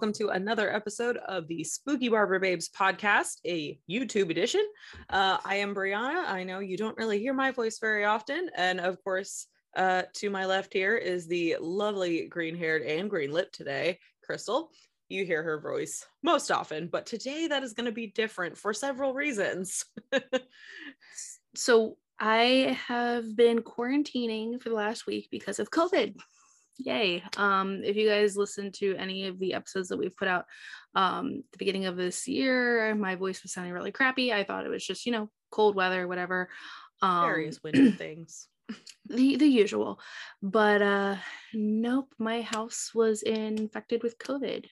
welcome 0.00 0.14
to 0.14 0.30
another 0.30 0.74
episode 0.74 1.18
of 1.28 1.46
the 1.46 1.62
Spooky 1.62 2.08
Barber 2.08 2.38
Babes 2.38 2.70
podcast, 2.70 3.36
a 3.44 3.78
YouTube 3.86 4.30
edition. 4.30 4.66
Uh, 5.10 5.36
I 5.44 5.56
am 5.56 5.74
Briana. 5.74 6.26
I 6.26 6.42
know 6.42 6.60
you 6.60 6.78
don't 6.78 6.96
really 6.96 7.18
hear 7.18 7.34
my 7.34 7.50
voice 7.50 7.78
very 7.78 8.06
often. 8.06 8.48
And 8.56 8.80
of 8.80 8.96
course, 9.04 9.46
uh, 9.76 10.04
to 10.14 10.30
my 10.30 10.46
left 10.46 10.72
here 10.72 10.96
is 10.96 11.26
the 11.26 11.58
lovely 11.60 12.28
green 12.28 12.56
haired 12.56 12.80
and 12.80 13.10
green 13.10 13.30
lipped 13.30 13.54
today, 13.54 13.98
Krystal. 14.26 14.68
You 15.10 15.26
hear 15.26 15.42
her 15.42 15.60
voice 15.60 16.06
most 16.22 16.50
often, 16.50 16.88
but 16.90 17.04
today 17.04 17.48
that 17.48 17.62
is 17.62 17.74
going 17.74 17.84
to 17.84 17.92
be 17.92 18.06
different 18.06 18.56
for 18.56 18.72
several 18.72 19.12
reasons. 19.12 19.84
so, 21.54 21.98
I 22.18 22.78
have 22.86 23.36
been 23.36 23.58
quarantining 23.58 24.62
for 24.62 24.70
the 24.70 24.74
last 24.74 25.06
week 25.06 25.28
because 25.30 25.58
of 25.58 25.70
COVID 25.70 26.16
yay. 26.84 27.22
Um 27.36 27.82
if 27.84 27.96
you 27.96 28.08
guys 28.08 28.36
listen 28.36 28.72
to 28.72 28.96
any 28.96 29.26
of 29.26 29.38
the 29.38 29.54
episodes 29.54 29.88
that 29.88 29.98
we've 29.98 30.16
put 30.16 30.28
out 30.28 30.46
um 30.94 31.42
the 31.52 31.58
beginning 31.58 31.86
of 31.86 31.96
this 31.96 32.26
year 32.26 32.94
my 32.94 33.14
voice 33.14 33.42
was 33.42 33.52
sounding 33.52 33.72
really 33.72 33.92
crappy. 33.92 34.32
I 34.32 34.44
thought 34.44 34.66
it 34.66 34.70
was 34.70 34.86
just 34.86 35.06
you 35.06 35.12
know 35.12 35.30
cold 35.50 35.76
weather 35.76 36.06
whatever. 36.08 36.48
Um 37.02 37.22
various 37.22 37.62
winter 37.62 37.90
things. 37.90 38.48
The 39.08 39.36
the 39.36 39.46
usual. 39.46 39.98
But 40.42 40.82
uh 40.82 41.16
nope 41.52 42.14
my 42.18 42.42
house 42.42 42.92
was 42.94 43.22
infected 43.22 44.02
with 44.02 44.18
covid. 44.18 44.66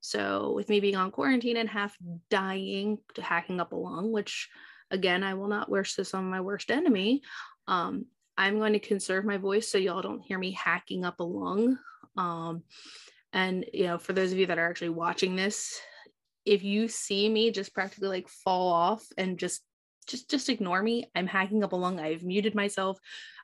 So 0.00 0.52
with 0.54 0.68
me 0.68 0.80
being 0.80 0.96
on 0.96 1.12
quarantine 1.12 1.56
and 1.56 1.68
half 1.68 1.96
dying 2.28 2.98
to 3.14 3.22
hacking 3.22 3.60
up 3.60 3.72
a 3.72 3.76
lung 3.76 4.12
which 4.12 4.50
again 4.92 5.24
i 5.24 5.34
will 5.34 5.48
not 5.48 5.70
wish 5.70 5.94
this 5.94 6.14
on 6.14 6.30
my 6.30 6.40
worst 6.40 6.70
enemy 6.70 7.22
um 7.66 8.06
I'm 8.42 8.58
going 8.58 8.72
to 8.72 8.80
conserve 8.80 9.24
my 9.24 9.36
voice 9.36 9.70
so 9.70 9.78
y'all 9.78 10.02
don't 10.02 10.20
hear 10.20 10.36
me 10.36 10.50
hacking 10.50 11.04
up 11.04 11.20
a 11.20 11.22
lung. 11.22 11.78
Um, 12.16 12.64
and 13.32 13.64
you 13.72 13.84
know, 13.84 13.98
for 13.98 14.12
those 14.12 14.32
of 14.32 14.38
you 14.38 14.46
that 14.46 14.58
are 14.58 14.68
actually 14.68 14.88
watching 14.88 15.36
this, 15.36 15.80
if 16.44 16.64
you 16.64 16.88
see 16.88 17.28
me 17.28 17.52
just 17.52 17.72
practically 17.72 18.08
like 18.08 18.28
fall 18.28 18.72
off 18.72 19.04
and 19.16 19.38
just 19.38 19.62
just 20.08 20.28
just 20.28 20.48
ignore 20.48 20.82
me, 20.82 21.08
I'm 21.14 21.28
hacking 21.28 21.62
up 21.62 21.72
a 21.72 21.76
lung. 21.76 22.00
I've 22.00 22.24
muted 22.24 22.56
myself. 22.56 22.98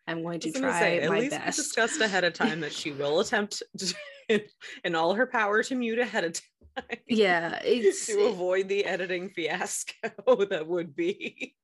I'm 0.09 0.25
going 0.25 0.41
to 0.41 0.51
try 0.51 0.81
say, 0.81 1.01
at 1.01 1.11
my 1.11 1.21
least 1.21 1.31
best. 1.31 1.57
Discussed 1.57 2.01
ahead 2.01 2.25
of 2.25 2.33
time 2.33 2.59
that 2.61 2.73
she 2.73 2.91
will 2.91 3.21
attempt 3.21 3.63
to, 3.79 3.95
in, 4.29 4.41
in 4.85 4.95
all 4.97 5.15
her 5.15 5.27
power 5.27 5.63
to 5.63 5.75
mute 5.77 6.01
ahead 6.01 6.25
of 6.25 6.33
time. 6.33 6.43
Yeah, 7.09 7.61
it's 7.65 8.07
to 8.07 8.27
avoid 8.27 8.69
the 8.69 8.85
editing 8.85 9.31
fiasco 9.31 9.95
that 10.51 10.67
would 10.67 10.95
be. 10.95 11.57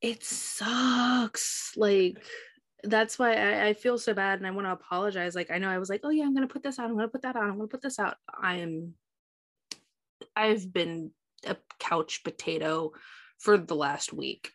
It 0.00 0.24
sucks. 0.24 1.72
Like 1.76 2.22
that's 2.84 3.18
why 3.18 3.34
I, 3.34 3.66
I, 3.66 3.74
feel 3.74 3.98
so 3.98 4.14
bad 4.14 4.38
and 4.38 4.46
I 4.46 4.50
want 4.50 4.66
to 4.66 4.72
apologize. 4.72 5.34
Like 5.34 5.50
I 5.50 5.58
know 5.58 5.68
I 5.68 5.78
was 5.78 5.90
like, 5.90 6.02
oh 6.04 6.10
yeah, 6.10 6.24
I'm 6.24 6.34
gonna 6.34 6.46
put 6.46 6.62
this 6.62 6.78
out, 6.78 6.88
I'm 6.88 6.96
gonna 6.96 7.08
put 7.08 7.22
that 7.22 7.36
on, 7.36 7.44
I'm 7.44 7.56
gonna 7.56 7.66
put 7.66 7.82
this 7.82 7.98
out. 7.98 8.16
I 8.40 8.56
am 8.56 8.94
I've 10.36 10.72
been 10.72 11.10
a 11.46 11.56
couch 11.78 12.22
potato 12.22 12.92
for 13.38 13.58
the 13.58 13.74
last 13.74 14.12
week. 14.12 14.52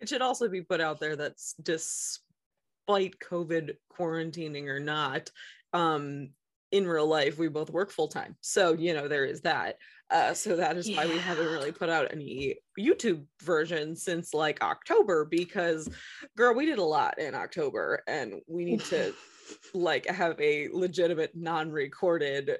It 0.00 0.08
should 0.08 0.22
also 0.22 0.48
be 0.48 0.62
put 0.62 0.80
out 0.80 0.98
there 0.98 1.14
that 1.16 1.34
despite 1.62 3.18
COVID 3.20 3.76
quarantining 3.96 4.66
or 4.66 4.80
not, 4.80 5.30
um, 5.72 6.30
in 6.72 6.86
real 6.86 7.06
life 7.06 7.38
we 7.38 7.48
both 7.48 7.70
work 7.70 7.90
full 7.90 8.08
time. 8.08 8.34
So, 8.40 8.72
you 8.72 8.94
know, 8.94 9.06
there 9.06 9.24
is 9.24 9.42
that. 9.42 9.76
Uh, 10.10 10.34
so 10.34 10.56
that 10.56 10.76
is 10.76 10.88
yeah. 10.88 10.98
why 10.98 11.06
we 11.06 11.18
haven't 11.18 11.46
really 11.46 11.72
put 11.72 11.88
out 11.88 12.08
any 12.10 12.56
YouTube 12.78 13.24
version 13.42 13.96
since 13.96 14.34
like 14.34 14.62
October 14.62 15.24
because, 15.24 15.88
girl, 16.36 16.54
we 16.54 16.66
did 16.66 16.78
a 16.78 16.84
lot 16.84 17.18
in 17.18 17.34
October 17.34 18.02
and 18.06 18.34
we 18.46 18.64
need 18.64 18.80
to 18.80 19.14
like 19.74 20.06
have 20.06 20.38
a 20.40 20.68
legitimate 20.72 21.30
non-recorded 21.34 22.56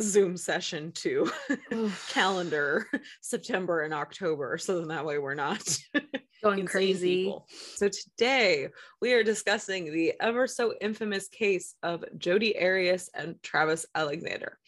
Zoom 0.00 0.36
session 0.36 0.92
to 0.92 1.30
calendar 2.08 2.86
September 3.20 3.82
and 3.82 3.94
October. 3.94 4.58
So 4.58 4.78
then 4.78 4.88
that 4.88 5.04
way 5.04 5.18
we're 5.18 5.34
not 5.34 5.78
going 6.42 6.66
crazy. 6.66 7.24
People. 7.24 7.46
So 7.74 7.88
today 7.88 8.68
we 9.00 9.14
are 9.14 9.22
discussing 9.22 9.92
the 9.92 10.14
ever 10.20 10.46
so 10.46 10.74
infamous 10.80 11.28
case 11.28 11.74
of 11.82 12.04
Jodi 12.18 12.60
Arias 12.60 13.10
and 13.14 13.42
Travis 13.42 13.86
Alexander. 13.94 14.58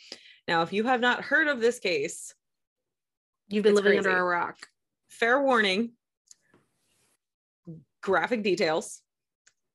Now, 0.47 0.63
if 0.63 0.73
you 0.73 0.85
have 0.85 1.01
not 1.01 1.23
heard 1.23 1.49
of 1.49 1.61
this 1.61 1.79
case, 1.79 2.35
you've 3.49 3.65
been 3.65 3.75
living 3.75 3.93
crazy. 3.93 4.09
under 4.09 4.19
a 4.19 4.25
rock. 4.25 4.57
Fair 5.11 5.43
warning 5.43 5.93
graphic 8.03 8.43
details, 8.43 9.03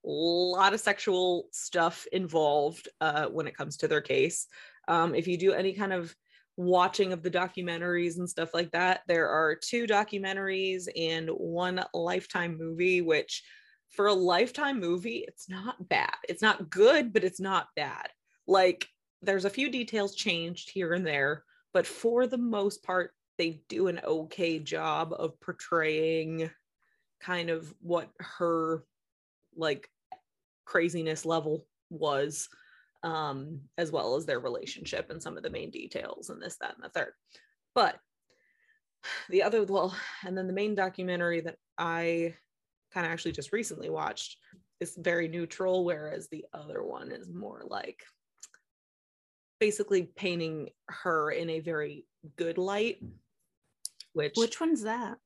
a 0.05 0.09
lot 0.09 0.73
of 0.73 0.79
sexual 0.79 1.47
stuff 1.51 2.05
involved 2.11 2.89
uh, 2.99 3.27
when 3.27 3.47
it 3.47 3.55
comes 3.55 3.77
to 3.77 3.87
their 3.87 4.01
case. 4.01 4.47
Um, 4.87 5.15
if 5.15 5.27
you 5.27 5.37
do 5.37 5.53
any 5.53 5.73
kind 5.73 5.93
of 5.93 6.15
watching 6.57 7.13
of 7.13 7.23
the 7.23 7.31
documentaries 7.31 8.17
and 8.17 8.29
stuff 8.29 8.53
like 8.53 8.71
that, 8.71 9.01
there 9.07 9.29
are 9.29 9.55
two 9.55 9.87
documentaries 9.87 10.87
and 10.95 11.29
one 11.29 11.83
lifetime 11.93 12.57
movie, 12.57 13.01
which 13.01 13.43
for 13.89 14.07
a 14.07 14.13
lifetime 14.13 14.79
movie, 14.79 15.23
it's 15.27 15.49
not 15.49 15.87
bad. 15.89 16.15
It's 16.27 16.41
not 16.41 16.69
good, 16.69 17.13
but 17.13 17.23
it's 17.23 17.39
not 17.39 17.67
bad. 17.75 18.09
Like 18.47 18.87
there's 19.21 19.45
a 19.45 19.49
few 19.49 19.69
details 19.69 20.15
changed 20.15 20.71
here 20.71 20.93
and 20.93 21.05
there, 21.05 21.43
but 21.73 21.87
for 21.87 22.27
the 22.27 22.37
most 22.37 22.83
part, 22.83 23.11
they 23.37 23.61
do 23.69 23.87
an 23.87 23.99
okay 24.03 24.59
job 24.59 25.13
of 25.17 25.39
portraying 25.39 26.49
kind 27.19 27.49
of 27.49 27.73
what 27.81 28.09
her 28.19 28.83
like 29.55 29.89
craziness 30.65 31.25
level 31.25 31.65
was 31.89 32.49
um 33.03 33.59
as 33.77 33.91
well 33.91 34.15
as 34.15 34.25
their 34.25 34.39
relationship 34.39 35.09
and 35.09 35.21
some 35.21 35.37
of 35.37 35.43
the 35.43 35.49
main 35.49 35.69
details 35.69 36.29
and 36.29 36.41
this 36.41 36.57
that 36.57 36.75
and 36.75 36.83
the 36.83 36.89
third 36.89 37.13
but 37.75 37.97
the 39.29 39.43
other 39.43 39.63
well 39.63 39.95
and 40.25 40.37
then 40.37 40.47
the 40.47 40.53
main 40.53 40.73
documentary 40.75 41.41
that 41.41 41.57
i 41.77 42.33
kind 42.93 43.05
of 43.05 43.11
actually 43.11 43.31
just 43.31 43.51
recently 43.51 43.89
watched 43.89 44.37
is 44.79 44.95
very 44.97 45.27
neutral 45.27 45.83
whereas 45.83 46.27
the 46.29 46.45
other 46.53 46.83
one 46.83 47.11
is 47.11 47.29
more 47.29 47.63
like 47.67 48.03
basically 49.63 50.03
painting 50.17 50.67
her 50.89 51.31
in 51.31 51.49
a 51.49 51.61
very 51.61 52.05
good 52.35 52.57
light. 52.57 52.97
Which 54.11 54.33
which 54.35 54.59
one's 54.59 54.83
that? 54.83 55.17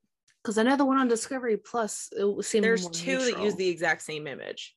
Because 0.43 0.59
I 0.59 0.63
know 0.63 0.77
the 0.77 0.85
one 0.85 0.99
on 0.99 1.07
Discovery 1.07 1.57
Plus. 1.57 2.09
It 2.15 2.45
seemed 2.45 2.63
there's 2.63 2.87
two 2.89 3.17
neutral. 3.17 3.33
that 3.33 3.43
use 3.43 3.55
the 3.55 3.67
exact 3.67 4.03
same 4.03 4.27
image. 4.27 4.75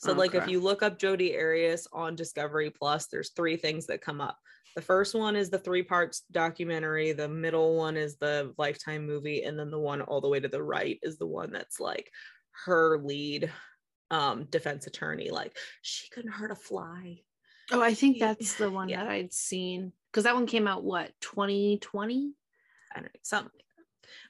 So, 0.00 0.12
okay. 0.12 0.18
like, 0.18 0.34
if 0.34 0.48
you 0.48 0.60
look 0.60 0.82
up 0.82 0.98
Jodi 0.98 1.36
Arias 1.36 1.86
on 1.92 2.16
Discovery 2.16 2.70
Plus, 2.70 3.06
there's 3.06 3.32
three 3.36 3.56
things 3.56 3.86
that 3.86 4.00
come 4.00 4.18
up. 4.18 4.38
The 4.74 4.80
first 4.80 5.14
one 5.14 5.36
is 5.36 5.50
the 5.50 5.58
three 5.58 5.82
parts 5.82 6.22
documentary. 6.32 7.12
The 7.12 7.28
middle 7.28 7.76
one 7.76 7.98
is 7.98 8.16
the 8.16 8.54
Lifetime 8.56 9.06
movie, 9.06 9.42
and 9.42 9.58
then 9.58 9.70
the 9.70 9.78
one 9.78 10.00
all 10.00 10.22
the 10.22 10.28
way 10.28 10.40
to 10.40 10.48
the 10.48 10.62
right 10.62 10.98
is 11.02 11.18
the 11.18 11.26
one 11.26 11.52
that's 11.52 11.78
like 11.78 12.10
her 12.64 12.98
lead 12.98 13.52
um 14.10 14.44
defense 14.44 14.86
attorney. 14.86 15.30
Like, 15.30 15.58
she 15.82 16.08
couldn't 16.08 16.32
hurt 16.32 16.50
a 16.50 16.56
fly. 16.56 17.20
Oh, 17.70 17.82
I 17.82 17.92
think 17.92 18.18
that's 18.18 18.54
the 18.54 18.70
one 18.70 18.88
yeah. 18.90 19.04
that 19.04 19.10
I'd 19.10 19.34
seen 19.34 19.92
because 20.10 20.24
that 20.24 20.34
one 20.34 20.46
came 20.46 20.66
out 20.66 20.82
what 20.82 21.12
2020. 21.20 22.32
I 22.90 22.94
don't 22.94 23.04
know 23.04 23.10
something. 23.22 23.60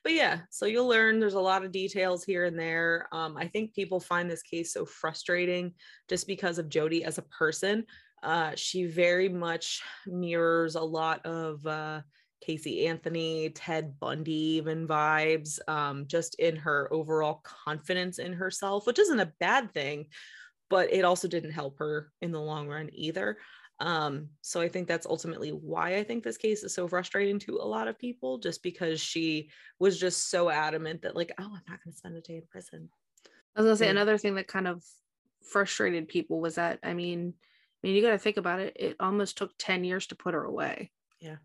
But 0.03 0.13
yeah, 0.13 0.41
so 0.51 0.67
you'll 0.67 0.89
learn 0.89 1.21
there's 1.21 1.35
a 1.35 1.41
lot 1.41 1.65
of 1.65 1.73
details 1.73 2.25
here 2.25 2.45
and 2.45 2.59
there. 2.59 3.09
Um, 3.13 3.37
I 3.37 3.47
think 3.47 3.75
people 3.75 4.01
find 4.01 4.31
this 4.31 4.43
case 4.43 4.73
so 4.73 4.85
frustrating 4.85 5.75
just 6.09 6.27
because 6.27 6.59
of 6.59 6.69
Jodi 6.69 7.05
as 7.05 7.19
a 7.19 7.23
person. 7.23 7.85
Uh, 8.23 8.53
she 8.55 8.87
very 8.87 9.29
much 9.29 9.83
mirrors 10.07 10.75
a 10.75 10.83
lot 10.83 11.25
of 11.25 11.67
uh, 11.67 12.03
Casey 12.43 12.87
Anthony, 12.87 13.51
Ted 13.51 13.99
Bundy, 13.99 14.33
even 14.33 14.87
vibes, 14.87 15.59
um, 15.69 16.07
just 16.07 16.35
in 16.37 16.57
her 16.57 16.89
overall 16.93 17.43
confidence 17.43 18.19
in 18.19 18.33
herself, 18.33 18.87
which 18.87 18.99
isn't 18.99 19.21
a 19.21 19.33
bad 19.41 19.73
thing 19.73 20.07
but 20.71 20.93
it 20.93 21.05
also 21.05 21.29
didn't 21.29 21.51
help 21.51 21.79
her 21.79 22.11
in 22.23 22.31
the 22.31 22.41
long 22.41 22.69
run 22.69 22.89
either. 22.93 23.37
Um, 23.81 24.29
so 24.43 24.61
I 24.61 24.69
think 24.69 24.87
that's 24.87 25.07
ultimately 25.07 25.51
why 25.51 25.97
I 25.97 26.05
think 26.05 26.23
this 26.23 26.37
case 26.37 26.63
is 26.63 26.75
so 26.75 26.87
frustrating 26.87 27.39
to 27.41 27.57
a 27.57 27.65
lot 27.65 27.89
of 27.89 27.99
people, 27.99 28.39
just 28.39 28.63
because 28.63 29.01
she 29.01 29.49
was 29.79 29.99
just 29.99 30.31
so 30.31 30.51
adamant 30.51 31.03
that, 31.03 31.17
like, 31.17 31.33
oh, 31.39 31.45
I'm 31.45 31.63
not 31.69 31.83
going 31.83 31.93
to 31.93 31.97
spend 31.97 32.17
a 32.17 32.21
day 32.21 32.37
in 32.37 32.43
prison. 32.51 32.91
I 33.57 33.61
was 33.61 33.67
going 33.67 33.73
to 33.73 33.79
say 33.79 33.89
another 33.89 34.19
thing 34.19 34.35
that 34.35 34.47
kind 34.47 34.69
of 34.69 34.85
frustrated 35.43 36.09
people 36.09 36.41
was 36.41 36.57
that, 36.57 36.79
I 36.83 36.93
mean, 36.93 37.35
I 37.83 37.87
mean, 37.87 37.97
you 37.97 38.03
got 38.03 38.11
to 38.11 38.19
think 38.19 38.37
about 38.37 38.61
it. 38.61 38.77
It 38.79 38.97
almost 39.01 39.39
took 39.39 39.53
10 39.59 39.85
years 39.85 40.07
to 40.09 40.15
put 40.15 40.35
her 40.35 40.45
away. 40.45 40.93
Yeah. 41.19 41.37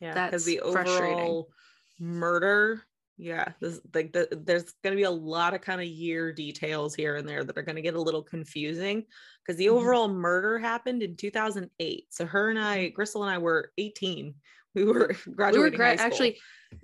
Yeah. 0.00 0.26
Because 0.26 0.44
the 0.44 0.60
overall 0.60 1.50
murder 1.98 2.82
yeah 3.18 3.52
this 3.60 3.80
like 3.94 4.12
the, 4.12 4.26
there's 4.44 4.72
going 4.82 4.92
to 4.92 4.96
be 4.96 5.02
a 5.02 5.10
lot 5.10 5.54
of 5.54 5.60
kind 5.60 5.80
of 5.80 5.86
year 5.86 6.32
details 6.32 6.94
here 6.94 7.16
and 7.16 7.28
there 7.28 7.44
that 7.44 7.58
are 7.58 7.62
going 7.62 7.76
to 7.76 7.82
get 7.82 7.94
a 7.94 8.00
little 8.00 8.22
confusing 8.22 9.04
because 9.44 9.58
the 9.58 9.66
mm-hmm. 9.66 9.76
overall 9.76 10.08
murder 10.08 10.58
happened 10.58 11.02
in 11.02 11.16
2008 11.16 12.06
so 12.10 12.26
her 12.26 12.50
and 12.50 12.58
i 12.58 12.92
krystal 12.96 13.22
and 13.22 13.30
i 13.30 13.38
were 13.38 13.70
18 13.78 14.34
we 14.74 14.84
were 14.84 15.14
graduating 15.36 15.62
we 15.62 15.70
were 15.70 15.76
gra- 15.76 16.00
actually 16.00 16.38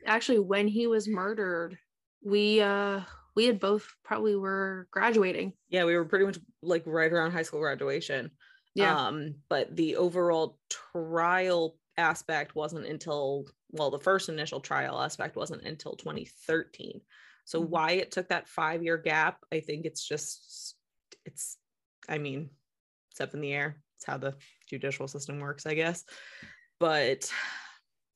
actually 0.04 0.38
when 0.38 0.69
he 0.69 0.86
was 0.86 1.08
murdered 1.08 1.78
we 2.22 2.60
uh 2.60 3.00
we 3.34 3.46
had 3.46 3.58
both 3.58 3.88
probably 4.04 4.36
were 4.36 4.86
graduating 4.90 5.54
yeah 5.70 5.84
we 5.84 5.96
were 5.96 6.04
pretty 6.04 6.26
much 6.26 6.38
like 6.62 6.82
right 6.84 7.12
around 7.12 7.30
high 7.30 7.42
school 7.42 7.60
graduation 7.60 8.30
Yeah. 8.75 9.06
Um, 9.06 9.34
but 9.48 9.75
the 9.75 9.96
overall 9.96 10.58
trial 10.69 11.76
aspect 11.96 12.54
wasn't 12.54 12.86
until 12.86 13.44
well, 13.70 13.91
the 13.91 13.99
first 13.99 14.29
initial 14.29 14.61
trial 14.61 15.00
aspect 15.00 15.37
wasn't 15.37 15.62
until 15.62 15.97
2013. 15.97 17.00
So 17.44 17.62
Mhm. 17.62 17.69
why 17.69 17.93
it 17.93 18.11
took 18.11 18.29
that 18.29 18.49
five 18.49 18.82
year 18.82 18.99
gap, 18.99 19.44
I 19.53 19.61
think 19.61 19.87
it's 19.87 20.06
just 20.06 20.76
it's 21.25 21.59
I 22.09 22.19
mean, 22.19 22.50
it's 23.11 23.20
up 23.20 23.35
in 23.35 23.41
the 23.41 23.53
air. 23.53 23.82
It's 23.97 24.06
how 24.06 24.17
the 24.19 24.37
judicial 24.69 25.09
system 25.09 25.41
works, 25.41 25.67
I 25.67 25.75
guess. 25.75 26.05
But 26.79 27.32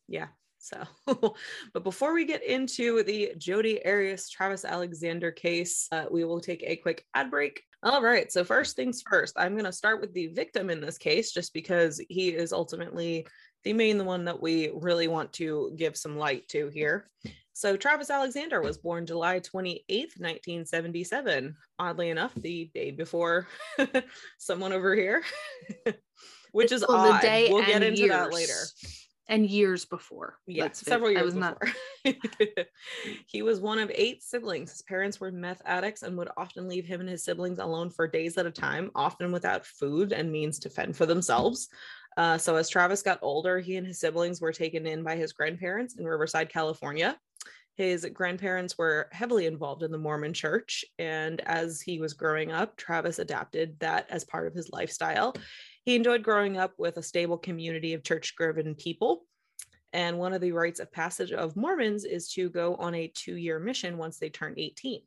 yeah, 0.09 0.29
so 0.59 0.87
but 1.73 1.83
before 1.85 2.15
we 2.15 2.25
get 2.25 2.45
into 2.45 3.03
the 3.03 3.35
Jodi 3.37 3.85
Arias 3.85 4.31
Travis 4.31 4.65
Alexander 4.65 5.31
case, 5.33 5.89
uh, 5.93 6.07
we 6.11 6.25
will 6.25 6.41
take 6.41 6.63
a 6.63 6.77
quick 6.77 7.05
ad 7.15 7.31
break. 7.31 7.63
All 7.83 8.01
right, 8.03 8.31
so 8.31 8.45
first 8.45 8.77
things 8.77 9.03
first, 9.03 9.35
I'm 9.37 9.55
going 9.55 9.65
to 9.65 9.73
start 9.73 10.01
with 10.01 10.13
the 10.15 10.29
victim 10.29 10.71
in 10.71 10.81
this 10.81 10.99
case 10.99 11.33
just 11.33 11.53
because 11.53 12.01
he 12.09 12.29
is 12.29 12.53
ultimately 12.53 13.27
the 13.65 13.73
main 13.73 13.99
the 13.99 14.05
one 14.05 14.25
that 14.25 14.41
we 14.43 14.71
really 14.75 15.09
want 15.09 15.33
to 15.35 15.73
give 15.77 15.97
some 15.97 16.17
light 16.17 16.49
to 16.49 16.69
here. 16.69 17.09
So 17.55 17.77
Travis 17.77 18.11
Alexander 18.11 18.61
was 18.63 18.79
born 18.79 19.07
July 19.07 19.39
28th, 19.41 20.19
1977. 20.19 21.55
Oddly 21.79 22.09
enough, 22.11 22.35
the 22.35 22.71
day 22.75 22.91
before 22.91 23.47
someone 24.39 24.73
over 24.73 24.95
here, 24.95 25.23
which 26.53 26.73
is 26.73 26.85
Well, 26.89 27.03
the 27.05 27.13
odd. 27.15 27.21
day 27.21 27.49
we'll 27.51 27.65
get 27.65 27.83
into 27.83 28.09
that 28.09 28.33
later. 28.33 28.55
And 29.29 29.47
years 29.47 29.85
before. 29.85 30.39
Yeah, 30.47 30.69
several 30.73 31.11
years 31.11 31.25
was 31.25 31.35
not 31.35 31.59
before. 32.05 32.25
he 33.27 33.43
was 33.43 33.61
one 33.61 33.79
of 33.79 33.91
eight 33.95 34.23
siblings. 34.23 34.73
His 34.73 34.83
parents 34.83 35.21
were 35.21 35.31
meth 35.31 35.63
addicts 35.65 36.03
and 36.03 36.19
would 36.19 36.29
often 36.37 36.69
leave 36.69 36.87
him 36.87 37.01
and 37.01 37.09
his 37.09 37.25
siblings 37.25 37.59
alone 37.59 37.91
for 37.91 38.09
days 38.09 38.37
at 38.37 38.47
a 38.47 38.51
time, 38.51 38.91
often 38.95 39.31
without 39.31 39.65
food 39.65 40.13
and 40.13 40.33
means 40.33 40.59
to 40.61 40.71
fend 40.71 40.97
for 40.97 41.07
themselves. 41.07 41.69
Uh, 42.17 42.39
so 42.39 42.57
as 42.57 42.69
Travis 42.69 43.03
got 43.03 43.19
older, 43.23 43.59
he 43.59 43.77
and 43.77 43.87
his 43.87 44.01
siblings 44.01 44.41
were 44.41 44.53
taken 44.53 44.87
in 44.87 45.03
by 45.03 45.17
his 45.17 45.33
grandparents 45.33 45.97
in 45.97 46.05
Riverside, 46.05 46.49
California. 46.49 47.17
His 47.75 48.05
grandparents 48.13 48.77
were 48.77 49.09
heavily 49.13 49.47
involved 49.47 49.83
in 49.83 49.91
the 49.91 49.99
Mormon 49.99 50.35
church. 50.35 50.85
And 50.99 51.41
as 51.43 51.81
he 51.81 51.99
was 51.99 52.13
growing 52.13 52.53
up, 52.53 52.77
Travis 52.77 53.19
adapted 53.19 53.79
that 53.81 54.07
as 54.11 54.25
part 54.25 54.47
of 54.47 54.55
his 54.55 54.71
lifestyle. 54.71 55.35
He 55.85 55.97
enjoyed 55.97 56.23
growing 56.23 56.59
up 56.59 56.75
with 56.79 56.99
a 56.99 57.03
stable 57.03 57.39
community 57.39 57.95
of 57.95 58.05
church 58.05 58.35
driven 58.37 58.75
people. 58.75 59.25
And 59.95 60.19
one 60.19 60.33
of 60.33 60.41
the 60.41 60.53
rites 60.53 60.81
of 60.81 60.93
passage 60.93 61.33
of 61.33 61.57
Mormons 61.57 62.05
is 62.05 62.31
to 62.33 62.51
go 62.51 62.77
on 62.77 62.95
a 62.95 63.09
two 63.15 63.37
year 63.37 63.59
mission 63.59 63.97
once 63.99 64.19
they 64.19 64.29
turn 64.29 64.55
18. 64.57 65.03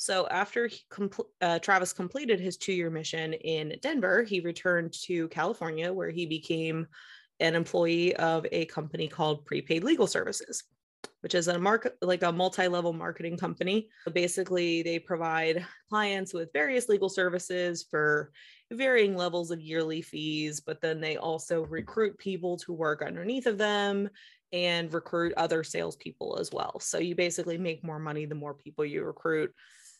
So 0.00 0.26
after 0.28 0.70
compl- 0.90 1.26
uh, 1.42 1.58
Travis 1.58 1.92
completed 1.92 2.40
his 2.40 2.56
two 2.56 2.72
year 2.72 2.88
mission 2.88 3.34
in 3.34 3.76
Denver, 3.82 4.22
he 4.22 4.40
returned 4.40 4.94
to 5.02 5.28
California 5.28 5.92
where 5.92 6.08
he 6.08 6.24
became 6.24 6.86
an 7.38 7.54
employee 7.54 8.16
of 8.16 8.46
a 8.50 8.64
company 8.64 9.08
called 9.08 9.44
Prepaid 9.44 9.84
Legal 9.84 10.06
Services, 10.06 10.64
which 11.20 11.34
is 11.34 11.48
a 11.48 11.58
market 11.58 11.98
like 12.00 12.22
a 12.22 12.32
multi-level 12.32 12.94
marketing 12.94 13.36
company. 13.36 13.90
So 14.06 14.10
basically, 14.10 14.82
they 14.82 14.98
provide 14.98 15.66
clients 15.90 16.32
with 16.32 16.48
various 16.54 16.88
legal 16.88 17.10
services 17.10 17.84
for 17.90 18.32
varying 18.70 19.14
levels 19.14 19.50
of 19.50 19.60
yearly 19.60 20.00
fees, 20.00 20.60
but 20.60 20.80
then 20.80 21.02
they 21.02 21.18
also 21.18 21.66
recruit 21.66 22.16
people 22.16 22.56
to 22.60 22.72
work 22.72 23.02
underneath 23.02 23.44
of 23.44 23.58
them 23.58 24.08
and 24.50 24.92
recruit 24.94 25.34
other 25.36 25.62
salespeople 25.62 26.38
as 26.40 26.50
well. 26.52 26.80
So 26.80 26.96
you 26.96 27.14
basically 27.14 27.58
make 27.58 27.84
more 27.84 27.98
money 27.98 28.24
the 28.24 28.34
more 28.34 28.54
people 28.54 28.86
you 28.86 29.04
recruit 29.04 29.54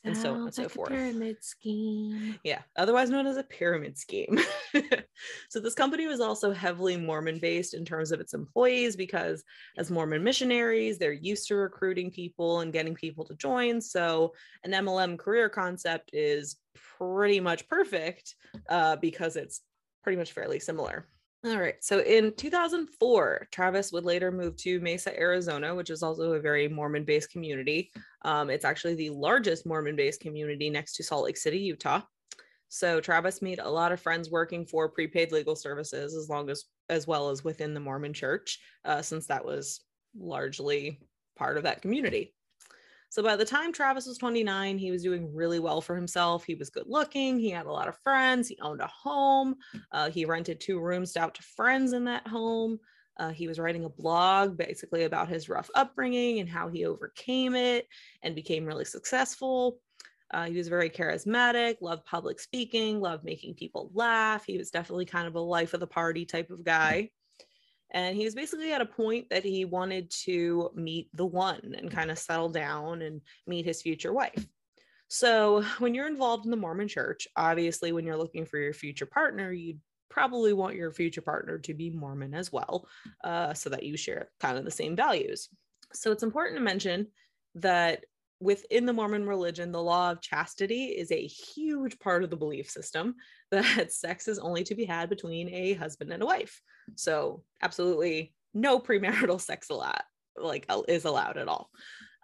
and 0.04 0.16
so 0.16 0.34
on 0.34 0.42
and 0.42 0.54
so 0.54 0.62
like 0.62 0.70
forth. 0.70 0.88
Pyramid 0.88 1.36
scheme. 1.42 2.38
Yeah, 2.42 2.62
otherwise 2.76 3.10
known 3.10 3.26
as 3.26 3.36
a 3.36 3.42
pyramid 3.42 3.98
scheme. 3.98 4.38
so, 5.50 5.60
this 5.60 5.74
company 5.74 6.06
was 6.06 6.20
also 6.20 6.52
heavily 6.52 6.96
Mormon 6.96 7.38
based 7.38 7.74
in 7.74 7.84
terms 7.84 8.12
of 8.12 8.20
its 8.20 8.32
employees 8.32 8.96
because, 8.96 9.44
as 9.76 9.90
Mormon 9.90 10.24
missionaries, 10.24 10.98
they're 10.98 11.12
used 11.12 11.48
to 11.48 11.56
recruiting 11.56 12.10
people 12.10 12.60
and 12.60 12.72
getting 12.72 12.94
people 12.94 13.24
to 13.26 13.34
join. 13.34 13.80
So, 13.80 14.32
an 14.64 14.72
MLM 14.72 15.18
career 15.18 15.48
concept 15.48 16.10
is 16.12 16.56
pretty 16.98 17.40
much 17.40 17.68
perfect 17.68 18.34
uh, 18.68 18.96
because 18.96 19.36
it's 19.36 19.60
pretty 20.02 20.16
much 20.16 20.32
fairly 20.32 20.60
similar. 20.60 21.06
All 21.42 21.58
right. 21.58 21.82
So 21.82 22.00
in 22.00 22.34
2004, 22.34 23.48
Travis 23.50 23.92
would 23.92 24.04
later 24.04 24.30
move 24.30 24.56
to 24.58 24.78
Mesa, 24.80 25.18
Arizona, 25.18 25.74
which 25.74 25.88
is 25.88 26.02
also 26.02 26.34
a 26.34 26.40
very 26.40 26.68
Mormon 26.68 27.04
based 27.04 27.30
community. 27.30 27.90
Um, 28.22 28.50
it's 28.50 28.66
actually 28.66 28.94
the 28.94 29.10
largest 29.10 29.64
Mormon 29.64 29.96
based 29.96 30.20
community 30.20 30.68
next 30.68 30.96
to 30.96 31.02
Salt 31.02 31.24
Lake 31.24 31.38
City, 31.38 31.58
Utah. 31.58 32.02
So 32.68 33.00
Travis 33.00 33.40
made 33.40 33.58
a 33.58 33.68
lot 33.68 33.90
of 33.90 34.00
friends 34.00 34.30
working 34.30 34.66
for 34.66 34.90
prepaid 34.90 35.32
legal 35.32 35.56
services 35.56 36.14
as 36.14 36.28
long 36.28 36.50
as 36.50 36.66
as 36.90 37.06
well 37.06 37.30
as 37.30 37.42
within 37.42 37.72
the 37.72 37.80
Mormon 37.80 38.12
church, 38.12 38.60
uh, 38.84 39.00
since 39.00 39.26
that 39.28 39.44
was 39.44 39.80
largely 40.14 41.00
part 41.36 41.56
of 41.56 41.62
that 41.62 41.80
community. 41.80 42.34
So 43.10 43.24
by 43.24 43.34
the 43.34 43.44
time 43.44 43.72
Travis 43.72 44.06
was 44.06 44.18
29, 44.18 44.78
he 44.78 44.92
was 44.92 45.02
doing 45.02 45.34
really 45.34 45.58
well 45.58 45.80
for 45.80 45.96
himself. 45.96 46.44
He 46.44 46.54
was 46.54 46.70
good 46.70 46.86
looking. 46.86 47.40
He 47.40 47.50
had 47.50 47.66
a 47.66 47.72
lot 47.72 47.88
of 47.88 47.98
friends. 47.98 48.46
He 48.46 48.58
owned 48.62 48.80
a 48.80 48.86
home. 48.86 49.56
Uh, 49.90 50.10
he 50.10 50.24
rented 50.24 50.60
two 50.60 50.78
rooms 50.78 51.16
out 51.16 51.34
to 51.34 51.42
friends 51.42 51.92
in 51.92 52.04
that 52.04 52.26
home. 52.28 52.78
Uh, 53.18 53.30
he 53.30 53.48
was 53.48 53.58
writing 53.58 53.84
a 53.84 53.88
blog 53.88 54.56
basically 54.56 55.04
about 55.04 55.28
his 55.28 55.48
rough 55.48 55.68
upbringing 55.74 56.38
and 56.38 56.48
how 56.48 56.68
he 56.68 56.86
overcame 56.86 57.56
it 57.56 57.86
and 58.22 58.36
became 58.36 58.64
really 58.64 58.84
successful. 58.84 59.80
Uh, 60.32 60.44
he 60.44 60.56
was 60.56 60.68
very 60.68 60.88
charismatic, 60.88 61.76
loved 61.80 62.04
public 62.04 62.38
speaking, 62.38 63.00
loved 63.00 63.24
making 63.24 63.54
people 63.54 63.90
laugh. 63.92 64.44
He 64.46 64.56
was 64.56 64.70
definitely 64.70 65.04
kind 65.04 65.26
of 65.26 65.34
a 65.34 65.40
life 65.40 65.74
of 65.74 65.80
the 65.80 65.86
party 65.86 66.24
type 66.24 66.50
of 66.50 66.64
guy. 66.64 67.10
And 67.92 68.16
he 68.16 68.24
was 68.24 68.34
basically 68.34 68.72
at 68.72 68.80
a 68.80 68.86
point 68.86 69.30
that 69.30 69.44
he 69.44 69.64
wanted 69.64 70.10
to 70.24 70.70
meet 70.74 71.08
the 71.14 71.26
one 71.26 71.74
and 71.76 71.90
kind 71.90 72.10
of 72.10 72.18
settle 72.18 72.48
down 72.48 73.02
and 73.02 73.20
meet 73.46 73.64
his 73.64 73.82
future 73.82 74.12
wife. 74.12 74.46
So, 75.08 75.64
when 75.78 75.92
you're 75.92 76.06
involved 76.06 76.44
in 76.44 76.52
the 76.52 76.56
Mormon 76.56 76.86
church, 76.86 77.26
obviously, 77.36 77.90
when 77.90 78.06
you're 78.06 78.16
looking 78.16 78.46
for 78.46 78.58
your 78.58 78.72
future 78.72 79.06
partner, 79.06 79.50
you'd 79.50 79.80
probably 80.08 80.52
want 80.52 80.76
your 80.76 80.92
future 80.92 81.20
partner 81.20 81.58
to 81.58 81.74
be 81.74 81.90
Mormon 81.90 82.32
as 82.32 82.52
well, 82.52 82.86
uh, 83.24 83.52
so 83.52 83.70
that 83.70 83.82
you 83.82 83.96
share 83.96 84.30
kind 84.38 84.56
of 84.56 84.64
the 84.64 84.70
same 84.70 84.94
values. 84.94 85.48
So, 85.92 86.12
it's 86.12 86.22
important 86.22 86.58
to 86.58 86.62
mention 86.62 87.08
that 87.56 88.04
within 88.40 88.86
the 88.86 88.92
Mormon 88.92 89.26
religion, 89.26 89.70
the 89.70 89.82
law 89.82 90.10
of 90.10 90.22
chastity 90.22 90.86
is 90.86 91.12
a 91.12 91.26
huge 91.26 91.98
part 91.98 92.24
of 92.24 92.30
the 92.30 92.36
belief 92.36 92.70
system 92.70 93.14
that 93.50 93.92
sex 93.92 94.28
is 94.28 94.38
only 94.38 94.64
to 94.64 94.74
be 94.74 94.84
had 94.84 95.08
between 95.08 95.48
a 95.52 95.74
husband 95.74 96.12
and 96.12 96.22
a 96.22 96.26
wife. 96.26 96.60
So 96.96 97.42
absolutely 97.62 98.34
no 98.54 98.80
premarital 98.80 99.40
sex 99.40 99.68
like 100.36 100.66
is 100.88 101.04
allowed 101.04 101.36
at 101.36 101.48
all. 101.48 101.70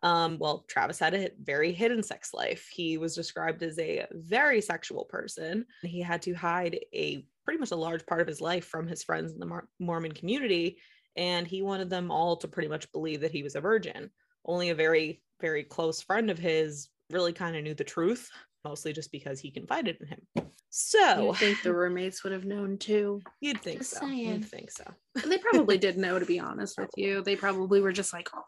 Um, 0.03 0.39
well, 0.39 0.65
Travis 0.69 0.99
had 0.99 1.15
a 1.15 1.31
very 1.43 1.73
hidden 1.73 2.03
sex 2.03 2.33
life. 2.35 2.69
He 2.73 2.99
was 2.99 3.15
described 3.15 3.63
as 3.63 3.79
a 3.79 4.07
very 4.13 4.61
sexual 4.61 5.05
person. 5.07 5.67
He 5.83 6.01
had 6.01 6.23
to 6.23 6.35
hide 6.35 6.79
a 6.95 7.27
pretty 7.45 7.59
much 7.59 7.71
a 7.71 7.77
large 7.77 8.05
part 8.07 8.21
of 8.21 8.27
his 8.27 8.41
life 8.41 8.67
from 8.67 8.87
his 8.87 9.03
friends 9.03 9.33
in 9.33 9.39
the 9.39 9.47
Mor- 9.47 9.69
Mormon 9.79 10.13
community, 10.13 10.79
and 11.17 11.47
he 11.47 11.63
wanted 11.63 11.91
them 11.91 12.11
all 12.11 12.37
to 12.37 12.49
pretty 12.49 12.69
much 12.69 12.91
believe 12.93 13.23
that 13.23 13.33
he 13.33 13.43
was 13.43 13.57
a 13.57 13.61
virgin. 13.61 14.11
Only 14.45 14.71
a 14.71 14.75
very, 14.75 15.23
very 15.41 15.65
close 15.65 16.01
friend 16.03 16.31
of 16.31 16.39
his 16.39 16.89
really 17.11 17.33
kind 17.33 17.57
of 17.57 17.63
knew 17.63 17.75
the 17.75 17.85
truth, 17.85 18.29
mostly 18.65 18.93
just 18.93 19.13
because 19.13 19.39
he 19.41 19.51
confided 19.51 19.97
in 20.01 20.09
him. 20.09 20.51
So 20.71 21.29
You 21.29 21.35
think 21.35 21.63
the 21.63 21.73
roommates 21.75 22.23
would 22.23 22.33
have 22.33 22.45
known 22.45 22.77
too? 22.79 23.23
You'd 23.41 23.61
think 23.63 23.79
Just 23.79 23.93
so. 23.93 24.01
saying. 24.01 24.19
You'd 24.19 24.45
think 24.45 24.71
so. 24.71 24.85
They 25.25 25.39
probably 25.39 25.79
did 25.87 25.97
know, 25.97 26.19
to 26.19 26.27
be 26.27 26.39
honest 26.41 26.79
with 26.79 26.91
you. 26.97 27.23
They 27.23 27.37
probably 27.37 27.81
were 27.81 27.93
just 27.93 28.13
like, 28.13 28.29
oh, 28.35 28.43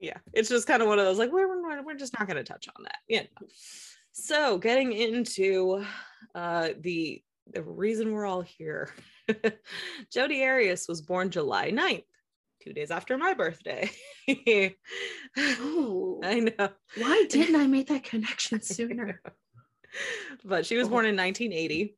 Yeah. 0.00 0.16
It's 0.32 0.48
just 0.48 0.66
kind 0.66 0.80
of 0.82 0.88
one 0.88 0.98
of 0.98 1.04
those 1.04 1.18
like, 1.18 1.32
we're, 1.32 1.48
we're, 1.62 1.82
we're 1.82 1.94
just 1.96 2.18
not 2.18 2.26
going 2.28 2.36
to 2.36 2.44
touch 2.44 2.68
on 2.74 2.84
that. 2.84 2.96
Yeah. 3.08 3.24
So 4.12 4.58
getting 4.58 4.92
into 4.92 5.84
uh, 6.34 6.70
the, 6.80 7.22
the 7.52 7.62
reason 7.62 8.12
we're 8.12 8.26
all 8.26 8.42
here. 8.42 8.90
Jodi 10.12 10.42
Arias 10.44 10.86
was 10.88 11.02
born 11.02 11.30
July 11.30 11.70
9th, 11.70 12.04
two 12.64 12.72
days 12.72 12.90
after 12.90 13.18
my 13.18 13.34
birthday. 13.34 13.90
oh, 15.38 16.20
I 16.24 16.40
know. 16.40 16.68
why 16.96 17.26
didn't 17.28 17.56
I 17.56 17.66
make 17.66 17.88
that 17.88 18.04
connection 18.04 18.60
sooner? 18.62 19.20
but 20.44 20.64
she 20.66 20.76
was 20.76 20.86
Oh. 20.86 20.90
born 20.90 21.06
in 21.06 21.16
1980 21.16 21.96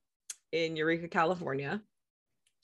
in 0.53 0.77
Eureka, 0.77 1.09
California. 1.09 1.81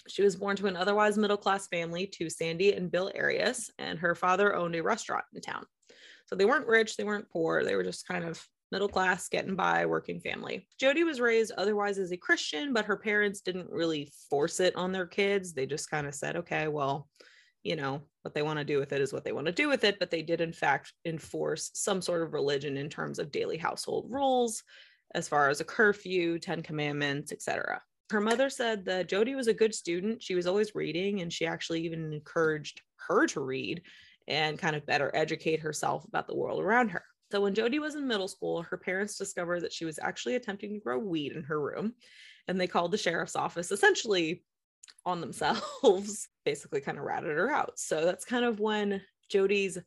She 0.09 0.23
was 0.23 0.35
born 0.35 0.57
to 0.57 0.67
an 0.67 0.77
otherwise 0.77 1.17
middle 1.17 1.37
class 1.37 1.69
family 1.69 2.07
to 2.19 2.29
Sandy 2.29 2.73
and 2.73 2.91
Bill 2.91 3.13
Arias, 3.17 3.71
and 3.79 3.99
her 4.01 4.15
father 4.17 4.55
owned 4.57 4.75
a 4.75 4.83
restaurant 4.83 5.25
in 5.35 5.41
town. 5.41 5.65
So 6.27 6.35
they 6.35 6.45
weren't 6.45 6.67
rich, 6.67 6.97
they 6.97 7.05
weren't 7.05 7.31
poor, 7.31 7.63
they 7.63 7.77
were 7.77 7.85
just 7.85 8.07
kind 8.09 8.25
of 8.25 8.45
middle 8.73 8.89
class, 8.89 9.29
getting 9.29 9.55
by, 9.55 9.85
working 9.87 10.19
family. 10.21 10.67
Jodi 10.81 11.05
was 11.05 11.21
raised 11.21 11.53
otherwise 11.57 11.99
as 11.99 12.11
a 12.11 12.17
Christian, 12.17 12.73
but 12.73 12.87
her 12.87 12.97
parents 12.97 13.43
didn't 13.43 13.71
really 13.71 14.11
force 14.31 14.61
it 14.61 14.75
on 14.77 14.93
their 14.93 15.07
kids. 15.07 15.53
They 15.53 15.67
just 15.67 15.91
kind 15.91 16.07
of 16.07 16.15
said, 16.15 16.37
okay, 16.37 16.69
well, 16.69 17.09
you 17.63 17.77
know, 17.77 18.03
what 18.23 18.35
they 18.35 18.43
want 18.43 18.59
to 18.59 18.65
do 18.65 18.79
with 18.79 18.93
it 18.93 19.01
is 19.01 19.13
what 19.13 19.25
they 19.25 19.33
want 19.33 19.47
to 19.47 19.53
do 19.53 19.69
with 19.69 19.85
it. 19.85 19.99
But 19.99 20.11
they 20.11 20.23
did, 20.23 20.41
in 20.41 20.53
fact, 20.53 20.93
enforce 21.05 21.71
some 21.75 22.03
sort 22.03 22.23
of 22.23 22.33
religion 22.33 22.77
in 22.77 22.89
terms 22.89 23.19
of 23.19 23.33
daily 23.33 23.57
household 23.57 24.07
rules, 24.11 24.63
as 25.15 25.29
far 25.29 25.49
as 25.51 25.61
a 25.61 25.65
curfew, 25.65 26.39
10 26.39 26.63
commandments, 26.63 27.33
etc. 27.33 27.83
Her 28.11 28.21
mother 28.21 28.51
said 28.51 28.85
that 28.87 29.09
Jodi 29.09 29.35
was 29.35 29.49
a 29.49 29.55
good 29.55 29.75
student. 29.75 30.23
She 30.23 30.35
was 30.35 30.47
always 30.47 30.75
reading, 30.75 31.21
and 31.21 31.33
she 31.33 31.47
actually 31.47 31.83
even 31.83 32.13
encouraged 32.13 32.81
her 33.09 33.27
to 33.29 33.41
read 33.41 33.83
and 34.29 34.59
kind 34.59 34.77
of 34.77 34.87
better 34.87 35.11
educate 35.15 35.61
herself 35.61 36.05
about 36.05 36.27
the 36.27 36.37
world 36.37 36.63
around 36.63 36.91
her. 36.91 37.05
So 37.33 37.41
when 37.41 37.55
Jodi 37.55 37.79
was 37.79 37.95
in 37.95 38.07
middle 38.07 38.29
school, 38.29 38.63
her 38.63 38.77
parents 38.77 39.17
discovered 39.17 39.63
that 39.63 39.73
she 39.73 39.85
was 39.85 39.99
actually 39.99 40.35
attempting 40.35 40.75
to 40.75 40.81
grow 40.81 40.99
weed 40.99 41.33
in 41.33 41.43
her 41.45 41.61
room, 41.61 41.95
and 42.47 42.61
they 42.61 42.67
called 42.67 42.93
the 42.93 42.99
sheriff's 42.99 43.37
office 43.37 43.73
essentially 43.73 44.45
on 45.05 45.21
themselves, 45.21 46.29
basically 46.45 46.81
kind 46.81 46.99
of 46.99 47.05
ratted 47.05 47.37
her 47.37 47.51
out. 47.51 47.79
So 47.79 48.05
that's 48.05 48.25
kind 48.25 48.45
of 48.45 48.61
when 48.61 49.03
Jodi's 49.31 49.79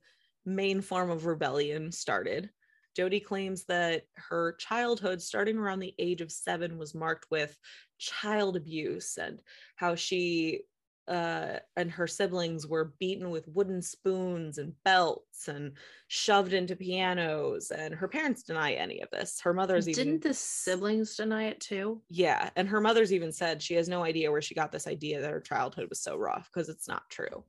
main 0.46 0.82
form 0.82 1.10
of 1.10 1.26
rebellion 1.26 1.92
started. 1.92 2.50
Jodi 2.96 3.20
claims 3.20 3.66
that 3.66 4.04
her 4.16 4.54
childhood, 4.54 5.22
starting 5.22 5.58
around 5.58 5.80
the 5.80 5.94
age 6.00 6.22
of 6.22 6.32
seven, 6.32 6.78
was 6.78 6.96
marked 6.96 7.26
with 7.30 7.58
child 7.98 8.56
abuse 8.56 9.18
and 9.18 9.42
how 9.76 9.96
she 9.96 10.62
uh, 11.08 11.60
and 11.76 11.92
her 11.92 12.08
siblings 12.08 12.66
were 12.68 12.94
beaten 13.00 13.30
with 13.30 13.48
wooden 13.48 13.82
spoons 13.82 14.58
and 14.58 14.74
belts 14.84 15.48
and 15.48 15.78
shoved 16.08 16.54
into 16.54 16.76
pianos. 16.76 17.72
And 17.72 17.94
her 17.94 18.08
parents 18.08 18.44
deny 18.44 18.74
any 18.74 19.02
of 19.02 19.10
this. 19.12 19.40
Her 19.42 19.54
mother's 19.54 19.86
Didn't 19.86 20.00
even 20.00 20.20
the 20.22 20.34
siblings 20.34 21.16
deny 21.16 21.46
it 21.46 21.60
too? 21.60 22.02
yeah, 22.10 22.50
and 22.56 22.68
her 22.70 22.82
mother's 22.82 23.14
even 23.14 23.32
said 23.32 23.62
she 23.62 23.76
has 23.76 23.88
no 23.90 24.04
idea 24.04 24.32
where 24.32 24.42
she 24.42 24.56
got 24.56 24.72
this 24.72 24.88
idea 24.88 25.22
that 25.22 25.32
her 25.32 25.42
childhood 25.42 25.90
was 25.90 26.00
so 26.02 26.18
rough 26.18 26.50
because 26.54 26.70
it's 26.70 26.88
not 26.88 27.10
true. 27.10 27.44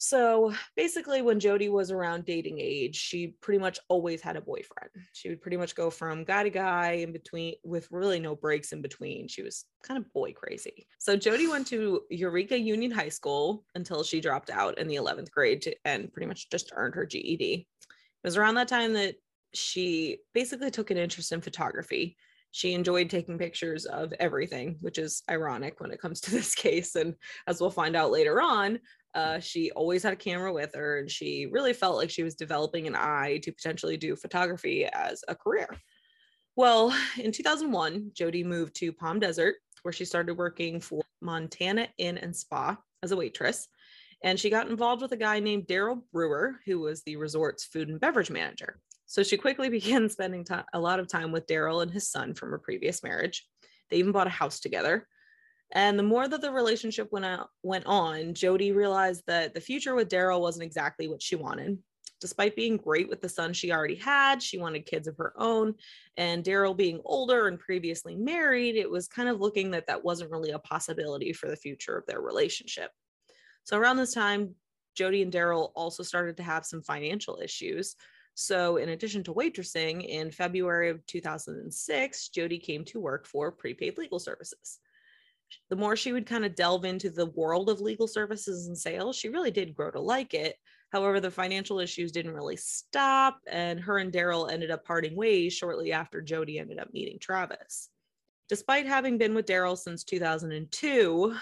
So 0.00 0.54
basically, 0.76 1.22
when 1.22 1.40
Jodi 1.40 1.68
was 1.68 1.90
around 1.90 2.24
dating 2.24 2.58
age, 2.60 2.94
she 2.94 3.34
pretty 3.40 3.58
much 3.58 3.80
always 3.88 4.22
had 4.22 4.36
a 4.36 4.40
boyfriend. 4.40 4.90
She 5.12 5.28
would 5.28 5.42
pretty 5.42 5.56
much 5.56 5.74
go 5.74 5.90
from 5.90 6.22
guy 6.22 6.44
to 6.44 6.50
guy 6.50 6.92
in 6.92 7.12
between 7.12 7.54
with 7.64 7.90
really 7.90 8.20
no 8.20 8.36
breaks 8.36 8.72
in 8.72 8.80
between. 8.80 9.26
She 9.26 9.42
was 9.42 9.64
kind 9.82 9.98
of 9.98 10.12
boy 10.12 10.32
crazy. 10.32 10.86
So 11.00 11.16
Jodi 11.16 11.48
went 11.48 11.66
to 11.68 12.02
Eureka 12.10 12.56
Union 12.56 12.92
High 12.92 13.08
School 13.08 13.64
until 13.74 14.04
she 14.04 14.20
dropped 14.20 14.50
out 14.50 14.78
in 14.78 14.86
the 14.86 14.96
11th 14.96 15.32
grade 15.32 15.62
to, 15.62 15.74
and 15.84 16.12
pretty 16.12 16.28
much 16.28 16.48
just 16.48 16.72
earned 16.76 16.94
her 16.94 17.04
GED. 17.04 17.66
It 17.66 17.66
was 18.22 18.36
around 18.36 18.54
that 18.54 18.68
time 18.68 18.92
that 18.92 19.16
she 19.52 20.18
basically 20.32 20.70
took 20.70 20.92
an 20.92 20.96
interest 20.96 21.32
in 21.32 21.40
photography. 21.40 22.16
She 22.50 22.72
enjoyed 22.72 23.10
taking 23.10 23.38
pictures 23.38 23.84
of 23.84 24.12
everything, 24.18 24.76
which 24.80 24.98
is 24.98 25.22
ironic 25.30 25.80
when 25.80 25.90
it 25.90 26.00
comes 26.00 26.20
to 26.22 26.30
this 26.32 26.54
case. 26.54 26.94
And 26.94 27.14
as 27.46 27.60
we'll 27.60 27.70
find 27.70 27.96
out 27.96 28.10
later 28.10 28.40
on, 28.40 28.78
uh, 29.14 29.40
she 29.40 29.70
always 29.72 30.02
had 30.02 30.12
a 30.12 30.16
camera 30.16 30.52
with 30.52 30.74
her, 30.74 30.98
and 30.98 31.10
she 31.10 31.46
really 31.50 31.72
felt 31.72 31.96
like 31.96 32.10
she 32.10 32.22
was 32.22 32.34
developing 32.34 32.86
an 32.86 32.94
eye 32.94 33.40
to 33.42 33.52
potentially 33.52 33.96
do 33.96 34.14
photography 34.14 34.86
as 34.86 35.24
a 35.28 35.34
career. 35.34 35.68
Well, 36.56 36.94
in 37.18 37.32
2001, 37.32 38.10
Jodi 38.14 38.44
moved 38.44 38.74
to 38.76 38.92
Palm 38.92 39.20
Desert, 39.20 39.56
where 39.82 39.92
she 39.92 40.04
started 40.04 40.34
working 40.34 40.80
for 40.80 41.02
Montana 41.20 41.88
Inn 41.98 42.18
and 42.18 42.34
Spa 42.34 42.76
as 43.02 43.12
a 43.12 43.16
waitress. 43.16 43.68
And 44.22 44.38
she 44.38 44.50
got 44.50 44.68
involved 44.68 45.00
with 45.00 45.12
a 45.12 45.16
guy 45.16 45.38
named 45.38 45.68
Daryl 45.68 46.02
Brewer, 46.12 46.56
who 46.66 46.80
was 46.80 47.02
the 47.02 47.16
resort's 47.16 47.64
food 47.64 47.88
and 47.88 48.00
beverage 48.00 48.30
manager. 48.30 48.80
So 49.08 49.24
she 49.24 49.36
quickly 49.36 49.68
began 49.78 50.08
spending 50.08 50.46
a 50.72 50.78
lot 50.78 51.00
of 51.00 51.08
time 51.08 51.32
with 51.32 51.48
Daryl 51.48 51.82
and 51.82 51.90
his 51.90 52.08
son 52.08 52.34
from 52.34 52.50
her 52.50 52.58
previous 52.58 53.02
marriage. 53.02 53.44
They 53.90 53.96
even 53.96 54.12
bought 54.12 54.28
a 54.28 54.30
house 54.30 54.60
together. 54.60 55.08
And 55.72 55.98
the 55.98 56.04
more 56.04 56.28
that 56.28 56.40
the 56.40 56.52
relationship 56.52 57.08
went 57.10 57.26
out, 57.26 57.48
went 57.62 57.84
on, 57.86 58.32
Jodi 58.32 58.72
realized 58.72 59.22
that 59.26 59.52
the 59.52 59.60
future 59.60 59.94
with 59.94 60.08
Daryl 60.08 60.40
wasn't 60.40 60.64
exactly 60.64 61.08
what 61.08 61.22
she 61.22 61.36
wanted. 61.36 61.78
Despite 62.20 62.56
being 62.56 62.78
great 62.78 63.08
with 63.08 63.20
the 63.20 63.28
son 63.28 63.52
she 63.52 63.70
already 63.70 63.94
had, 63.94 64.42
she 64.42 64.58
wanted 64.58 64.86
kids 64.86 65.06
of 65.06 65.16
her 65.18 65.34
own. 65.36 65.74
And 66.16 66.42
Daryl 66.42 66.76
being 66.76 67.00
older 67.04 67.48
and 67.48 67.60
previously 67.60 68.16
married, 68.16 68.76
it 68.76 68.90
was 68.90 69.08
kind 69.08 69.28
of 69.28 69.40
looking 69.40 69.70
that 69.72 69.86
that 69.86 70.02
wasn't 70.02 70.30
really 70.30 70.50
a 70.50 70.58
possibility 70.58 71.32
for 71.32 71.48
the 71.48 71.56
future 71.56 71.96
of 71.96 72.06
their 72.06 72.20
relationship. 72.20 72.90
So 73.64 73.78
around 73.78 73.98
this 73.98 74.14
time, 74.14 74.54
Jodi 74.96 75.22
and 75.22 75.32
Daryl 75.32 75.70
also 75.76 76.02
started 76.02 76.38
to 76.38 76.42
have 76.42 76.64
some 76.66 76.82
financial 76.82 77.38
issues. 77.42 77.94
So, 78.40 78.76
in 78.76 78.90
addition 78.90 79.24
to 79.24 79.34
waitressing, 79.34 80.06
in 80.06 80.30
February 80.30 80.90
of 80.90 81.04
2006, 81.06 82.28
Jodi 82.28 82.58
came 82.58 82.84
to 82.84 83.00
work 83.00 83.26
for 83.26 83.50
prepaid 83.50 83.98
legal 83.98 84.18
services 84.18 84.78
the 85.70 85.76
more 85.76 85.96
she 85.96 86.12
would 86.12 86.26
kind 86.26 86.44
of 86.44 86.54
delve 86.54 86.84
into 86.84 87.10
the 87.10 87.26
world 87.26 87.68
of 87.68 87.80
legal 87.80 88.06
services 88.06 88.66
and 88.66 88.76
sales, 88.76 89.16
she 89.16 89.28
really 89.28 89.50
did 89.50 89.74
grow 89.74 89.90
to 89.90 90.00
like 90.00 90.34
it. 90.34 90.56
However, 90.90 91.20
the 91.20 91.30
financial 91.30 91.80
issues 91.80 92.12
didn't 92.12 92.34
really 92.34 92.56
stop, 92.56 93.40
and 93.46 93.78
her 93.80 93.98
and 93.98 94.12
Daryl 94.12 94.50
ended 94.50 94.70
up 94.70 94.84
parting 94.84 95.14
ways 95.14 95.52
shortly 95.52 95.92
after 95.92 96.22
Jodi 96.22 96.58
ended 96.58 96.78
up 96.78 96.92
meeting 96.92 97.18
Travis. 97.18 97.90
Despite 98.48 98.86
having 98.86 99.18
been 99.18 99.34
with 99.34 99.46
Daryl 99.46 99.76
since 99.76 100.04
2002, 100.04 101.36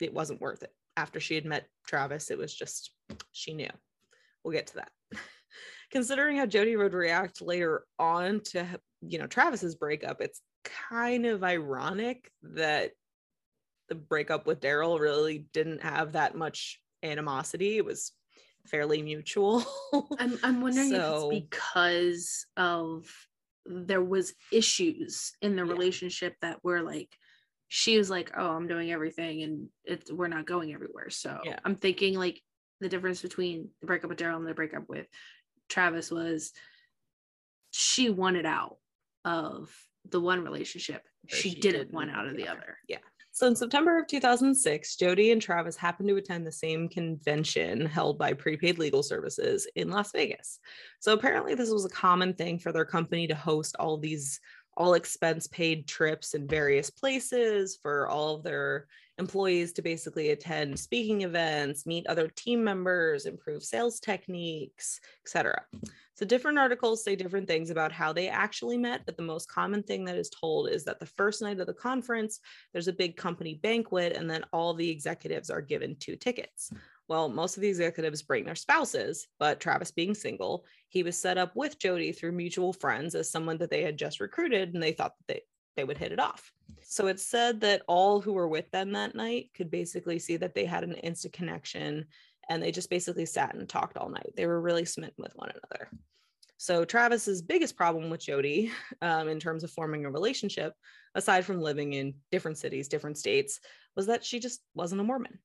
it 0.00 0.12
wasn't 0.12 0.40
worth 0.40 0.62
it. 0.62 0.74
After 0.98 1.20
she 1.20 1.34
had 1.34 1.46
met 1.46 1.68
Travis, 1.86 2.30
it 2.30 2.36
was 2.36 2.54
just, 2.54 2.90
she 3.32 3.54
knew. 3.54 3.70
We'll 4.44 4.52
get 4.52 4.66
to 4.68 4.74
that. 4.74 4.92
Considering 5.92 6.38
how 6.38 6.46
Jodi 6.46 6.74
would 6.76 6.94
react 6.94 7.40
later 7.42 7.84
on 7.98 8.40
to, 8.40 8.66
you 9.02 9.18
know, 9.18 9.26
Travis's 9.26 9.74
breakup, 9.76 10.20
it's 10.20 10.40
kind 10.64 11.26
of 11.26 11.44
ironic 11.44 12.30
that 12.42 12.92
the 13.88 13.94
breakup 13.94 14.46
with 14.46 14.60
Daryl 14.60 14.98
really 14.98 15.46
didn't 15.52 15.82
have 15.82 16.12
that 16.12 16.34
much 16.34 16.80
animosity. 17.02 17.76
It 17.76 17.84
was 17.84 18.12
fairly 18.66 19.02
mutual. 19.02 19.64
I'm 20.18 20.38
I'm 20.42 20.60
wondering 20.62 20.90
So- 20.90 21.30
if 21.30 21.36
it's 21.36 21.46
because 21.50 22.46
of 22.56 23.06
there 23.66 24.02
was 24.02 24.34
issues 24.50 25.32
in 25.42 25.54
the 25.56 25.64
Yeah. 25.64 25.72
relationship 25.72 26.36
that 26.40 26.64
were 26.64 26.82
like 26.82 27.08
she 27.68 27.96
was 27.96 28.10
like, 28.10 28.30
"Oh, 28.36 28.50
I'm 28.50 28.66
doing 28.68 28.92
everything 28.92 29.42
and 29.42 29.68
it's 29.84 30.10
we're 30.12 30.28
not 30.28 30.46
going 30.46 30.72
everywhere." 30.74 31.10
So 31.10 31.40
Yeah. 31.44 31.58
I'm 31.64 31.76
thinking 31.76 32.14
like 32.18 32.40
the 32.80 32.88
difference 32.88 33.22
between 33.22 33.70
the 33.80 33.86
breakup 33.86 34.10
with 34.10 34.18
Daryl 34.18 34.36
and 34.36 34.46
the 34.46 34.52
breakup 34.54 34.88
with 34.88 35.06
Travis 35.68 36.10
was 36.10 36.52
she 37.70 38.10
wanted 38.10 38.46
out 38.46 38.76
of 39.24 39.74
the 40.08 40.20
one 40.20 40.42
relationship. 40.42 41.02
She, 41.28 41.50
she 41.50 41.60
didn't, 41.60 41.80
didn't 41.80 41.94
want 41.94 42.10
out 42.10 42.26
of 42.26 42.36
the 42.36 42.42
yeah. 42.42 42.52
other. 42.52 42.78
Yeah. 42.88 42.98
So 43.34 43.46
in 43.46 43.56
September 43.56 43.98
of 43.98 44.06
2006, 44.08 44.96
Jodi 44.96 45.32
and 45.32 45.40
Travis 45.40 45.74
happened 45.74 46.10
to 46.10 46.16
attend 46.16 46.46
the 46.46 46.52
same 46.52 46.86
convention 46.86 47.86
held 47.86 48.18
by 48.18 48.34
Prepaid 48.34 48.78
Legal 48.78 49.02
Services 49.02 49.66
in 49.74 49.88
Las 49.88 50.12
Vegas. 50.12 50.60
So 51.00 51.14
apparently 51.14 51.54
this 51.54 51.70
was 51.70 51.86
a 51.86 51.90
common 51.90 52.34
thing 52.34 52.58
for 52.58 52.72
their 52.72 52.84
company 52.84 53.26
to 53.28 53.34
host 53.34 53.74
all 53.78 53.96
these 53.96 54.38
all 54.76 54.94
expense 54.94 55.46
paid 55.46 55.86
trips 55.86 56.34
in 56.34 56.46
various 56.46 56.90
places 56.90 57.78
for 57.80 58.08
all 58.08 58.36
of 58.36 58.42
their 58.42 58.86
employees 59.18 59.72
to 59.74 59.82
basically 59.82 60.30
attend 60.30 60.78
speaking 60.78 61.22
events, 61.22 61.86
meet 61.86 62.06
other 62.06 62.28
team 62.28 62.64
members, 62.64 63.26
improve 63.26 63.62
sales 63.62 64.00
techniques, 64.00 65.00
etc. 65.24 65.62
So 66.14 66.26
different 66.26 66.58
articles 66.58 67.04
say 67.04 67.16
different 67.16 67.48
things 67.48 67.70
about 67.70 67.92
how 67.92 68.12
they 68.12 68.28
actually 68.28 68.78
met, 68.78 69.04
but 69.04 69.16
the 69.16 69.22
most 69.22 69.50
common 69.50 69.82
thing 69.82 70.04
that 70.04 70.16
is 70.16 70.30
told 70.30 70.68
is 70.68 70.84
that 70.84 71.00
the 71.00 71.06
first 71.06 71.42
night 71.42 71.60
of 71.60 71.66
the 71.66 71.74
conference 71.74 72.40
there's 72.72 72.88
a 72.88 72.92
big 72.92 73.16
company 73.16 73.54
banquet 73.62 74.16
and 74.16 74.30
then 74.30 74.44
all 74.52 74.74
the 74.74 74.88
executives 74.88 75.50
are 75.50 75.60
given 75.60 75.96
two 75.96 76.16
tickets 76.16 76.72
well 77.08 77.28
most 77.28 77.56
of 77.56 77.60
the 77.60 77.68
executives 77.68 78.22
bring 78.22 78.44
their 78.44 78.54
spouses 78.54 79.28
but 79.38 79.60
travis 79.60 79.90
being 79.90 80.14
single 80.14 80.64
he 80.88 81.02
was 81.02 81.18
set 81.18 81.38
up 81.38 81.56
with 81.56 81.78
jodi 81.78 82.12
through 82.12 82.32
mutual 82.32 82.72
friends 82.72 83.14
as 83.14 83.30
someone 83.30 83.56
that 83.58 83.70
they 83.70 83.82
had 83.82 83.96
just 83.96 84.20
recruited 84.20 84.74
and 84.74 84.82
they 84.82 84.92
thought 84.92 85.14
that 85.16 85.34
they, 85.34 85.42
they 85.76 85.84
would 85.84 85.98
hit 85.98 86.12
it 86.12 86.20
off. 86.20 86.52
So 86.82 87.06
it's 87.06 87.26
said 87.26 87.60
that 87.62 87.82
all 87.88 88.20
who 88.20 88.32
were 88.32 88.48
with 88.48 88.70
them 88.70 88.92
that 88.92 89.14
night 89.14 89.50
could 89.56 89.70
basically 89.70 90.18
see 90.18 90.36
that 90.36 90.54
they 90.54 90.64
had 90.64 90.84
an 90.84 90.94
instant 90.94 91.32
connection 91.32 92.06
and 92.48 92.62
they 92.62 92.72
just 92.72 92.90
basically 92.90 93.24
sat 93.24 93.54
and 93.54 93.68
talked 93.68 93.96
all 93.96 94.10
night. 94.10 94.32
They 94.36 94.46
were 94.46 94.60
really 94.60 94.84
smitten 94.84 95.14
with 95.16 95.32
one 95.36 95.50
another. 95.50 95.88
So 96.58 96.84
travis's 96.84 97.42
biggest 97.42 97.76
problem 97.76 98.10
with 98.10 98.20
jodi 98.20 98.70
um, 99.00 99.28
in 99.28 99.40
terms 99.40 99.64
of 99.64 99.70
forming 99.70 100.04
a 100.04 100.10
relationship 100.10 100.74
aside 101.14 101.44
from 101.44 101.60
living 101.60 101.94
in 101.94 102.14
different 102.30 102.58
cities, 102.58 102.88
different 102.88 103.18
states, 103.18 103.60
was 103.96 104.06
that 104.06 104.24
she 104.24 104.38
just 104.38 104.60
wasn't 104.74 105.00
a 105.00 105.04
Mormon. 105.04 105.38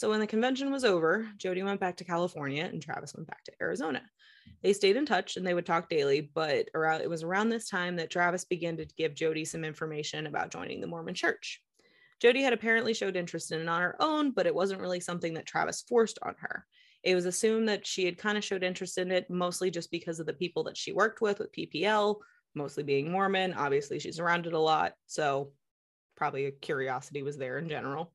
So 0.00 0.08
when 0.08 0.20
the 0.20 0.26
convention 0.26 0.72
was 0.72 0.82
over, 0.82 1.28
Jodi 1.36 1.62
went 1.62 1.78
back 1.78 1.98
to 1.98 2.04
California 2.04 2.64
and 2.64 2.80
Travis 2.80 3.12
went 3.14 3.28
back 3.28 3.44
to 3.44 3.52
Arizona. 3.60 4.00
They 4.62 4.72
stayed 4.72 4.96
in 4.96 5.04
touch 5.04 5.36
and 5.36 5.46
they 5.46 5.52
would 5.52 5.66
talk 5.66 5.90
daily, 5.90 6.30
but 6.34 6.70
around 6.74 7.02
it 7.02 7.10
was 7.10 7.22
around 7.22 7.50
this 7.50 7.68
time 7.68 7.96
that 7.96 8.08
Travis 8.08 8.46
began 8.46 8.78
to 8.78 8.86
give 8.96 9.14
Jodi 9.14 9.44
some 9.44 9.62
information 9.62 10.26
about 10.26 10.50
joining 10.50 10.80
the 10.80 10.86
Mormon 10.86 11.12
church. 11.12 11.62
Jodi 12.18 12.40
had 12.40 12.54
apparently 12.54 12.94
showed 12.94 13.14
interest 13.14 13.52
in 13.52 13.60
it 13.60 13.68
on 13.68 13.82
her 13.82 13.94
own, 14.00 14.30
but 14.30 14.46
it 14.46 14.54
wasn't 14.54 14.80
really 14.80 15.00
something 15.00 15.34
that 15.34 15.44
Travis 15.44 15.84
forced 15.86 16.18
on 16.22 16.34
her. 16.38 16.64
It 17.02 17.14
was 17.14 17.26
assumed 17.26 17.68
that 17.68 17.86
she 17.86 18.06
had 18.06 18.16
kind 18.16 18.38
of 18.38 18.44
showed 18.44 18.64
interest 18.64 18.96
in 18.96 19.10
it 19.10 19.28
mostly 19.28 19.70
just 19.70 19.90
because 19.90 20.18
of 20.18 20.24
the 20.24 20.32
people 20.32 20.64
that 20.64 20.78
she 20.78 20.92
worked 20.92 21.20
with 21.20 21.40
with 21.40 21.52
PPL, 21.52 22.16
mostly 22.54 22.84
being 22.84 23.12
Mormon. 23.12 23.52
Obviously, 23.52 23.98
she's 23.98 24.18
around 24.18 24.46
it 24.46 24.54
a 24.54 24.58
lot. 24.58 24.94
So 25.04 25.52
probably 26.16 26.46
a 26.46 26.52
curiosity 26.52 27.22
was 27.22 27.36
there 27.36 27.58
in 27.58 27.68
general. 27.68 28.14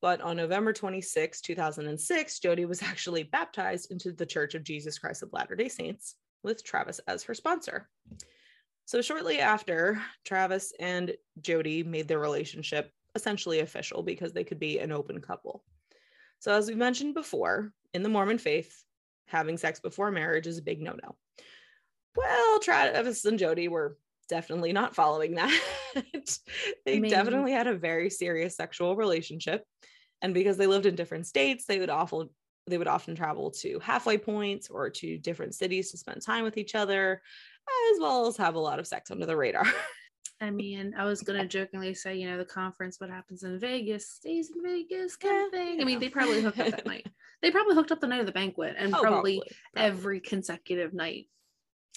But 0.00 0.20
on 0.20 0.36
November 0.36 0.72
26, 0.72 1.40
2006, 1.40 2.38
Jodi 2.38 2.64
was 2.64 2.82
actually 2.82 3.24
baptized 3.24 3.90
into 3.90 4.12
the 4.12 4.26
Church 4.26 4.54
of 4.54 4.64
Jesus 4.64 4.98
Christ 4.98 5.22
of 5.22 5.32
Latter 5.32 5.56
day 5.56 5.68
Saints 5.68 6.16
with 6.42 6.64
Travis 6.64 7.00
as 7.06 7.22
her 7.24 7.34
sponsor. 7.34 7.88
So 8.84 9.02
shortly 9.02 9.40
after, 9.40 10.00
Travis 10.24 10.72
and 10.78 11.14
Jodi 11.40 11.82
made 11.82 12.08
their 12.08 12.20
relationship 12.20 12.90
essentially 13.14 13.60
official 13.60 14.02
because 14.02 14.32
they 14.32 14.44
could 14.44 14.58
be 14.58 14.78
an 14.78 14.92
open 14.92 15.20
couple. 15.20 15.64
So, 16.38 16.52
as 16.52 16.68
we 16.68 16.74
mentioned 16.74 17.14
before, 17.14 17.72
in 17.92 18.02
the 18.02 18.08
Mormon 18.08 18.38
faith, 18.38 18.84
having 19.26 19.58
sex 19.58 19.80
before 19.80 20.10
marriage 20.10 20.46
is 20.46 20.58
a 20.58 20.62
big 20.62 20.80
no 20.80 20.92
no. 21.02 21.16
Well, 22.16 22.60
Travis 22.60 23.24
and 23.24 23.38
Jodi 23.38 23.68
were 23.68 23.98
definitely 24.28 24.72
not 24.72 24.94
following 24.94 25.34
that. 25.34 25.60
they 26.86 27.00
definitely 27.00 27.52
had 27.52 27.66
a 27.66 27.74
very 27.74 28.10
serious 28.10 28.56
sexual 28.56 28.96
relationship. 28.96 29.64
And 30.22 30.34
because 30.34 30.56
they 30.56 30.66
lived 30.66 30.86
in 30.86 30.94
different 30.94 31.26
states, 31.26 31.64
they 31.66 31.78
would 31.78 31.90
often 31.90 32.28
they 32.66 32.78
would 32.78 32.88
often 32.88 33.14
travel 33.14 33.50
to 33.50 33.78
halfway 33.78 34.18
points 34.18 34.68
or 34.68 34.90
to 34.90 35.16
different 35.18 35.54
cities 35.54 35.90
to 35.90 35.96
spend 35.96 36.20
time 36.20 36.44
with 36.44 36.58
each 36.58 36.74
other, 36.74 37.22
as 37.92 38.00
well 38.00 38.26
as 38.26 38.36
have 38.36 38.56
a 38.56 38.60
lot 38.60 38.78
of 38.78 38.86
sex 38.86 39.10
under 39.10 39.26
the 39.26 39.36
radar. 39.36 39.64
I 40.40 40.50
mean, 40.50 40.94
I 40.96 41.04
was 41.04 41.22
gonna 41.22 41.46
jokingly 41.46 41.94
say, 41.94 42.16
you 42.16 42.28
know, 42.28 42.38
the 42.38 42.44
conference, 42.44 43.00
what 43.00 43.10
happens 43.10 43.42
in 43.42 43.58
Vegas 43.58 44.08
stays 44.08 44.50
in 44.54 44.62
Vegas, 44.62 45.16
kind 45.16 45.46
of 45.46 45.50
thing. 45.50 45.80
I 45.80 45.84
mean, 45.84 45.98
they 45.98 46.08
probably 46.08 46.42
hooked 46.42 46.60
up 46.60 46.70
that 46.70 46.86
night. 46.86 47.06
They 47.40 47.52
probably 47.52 47.76
hooked 47.76 47.92
up 47.92 48.00
the 48.00 48.08
night 48.08 48.18
of 48.18 48.26
the 48.26 48.32
banquet, 48.32 48.74
and 48.76 48.92
oh, 48.92 49.00
probably, 49.00 49.36
probably, 49.36 49.56
probably 49.72 49.88
every 49.88 50.20
consecutive 50.20 50.92
night 50.92 51.28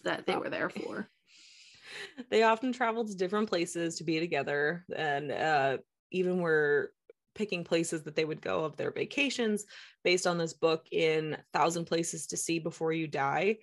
that 0.03 0.27
they 0.27 0.33
probably. 0.33 0.49
were 0.49 0.55
there 0.55 0.69
for. 0.69 1.09
They 2.29 2.43
often 2.43 2.71
traveled 2.71 3.07
to 3.09 3.17
different 3.17 3.49
places 3.49 3.95
to 3.97 4.03
be 4.03 4.19
together, 4.19 4.85
and 4.95 5.31
uh, 5.31 5.77
even 6.11 6.41
were 6.41 6.93
picking 7.33 7.63
places 7.63 8.03
that 8.03 8.15
they 8.15 8.25
would 8.25 8.41
go 8.41 8.63
of 8.63 8.75
their 8.75 8.91
vacations 8.91 9.65
based 10.03 10.27
on 10.27 10.37
this 10.37 10.53
book 10.53 10.85
in 10.91 11.37
Thousand 11.53 11.85
Places 11.85 12.27
to 12.27 12.37
See 12.37 12.59
Before 12.59 12.91
You 12.91 13.07
Die. 13.07 13.57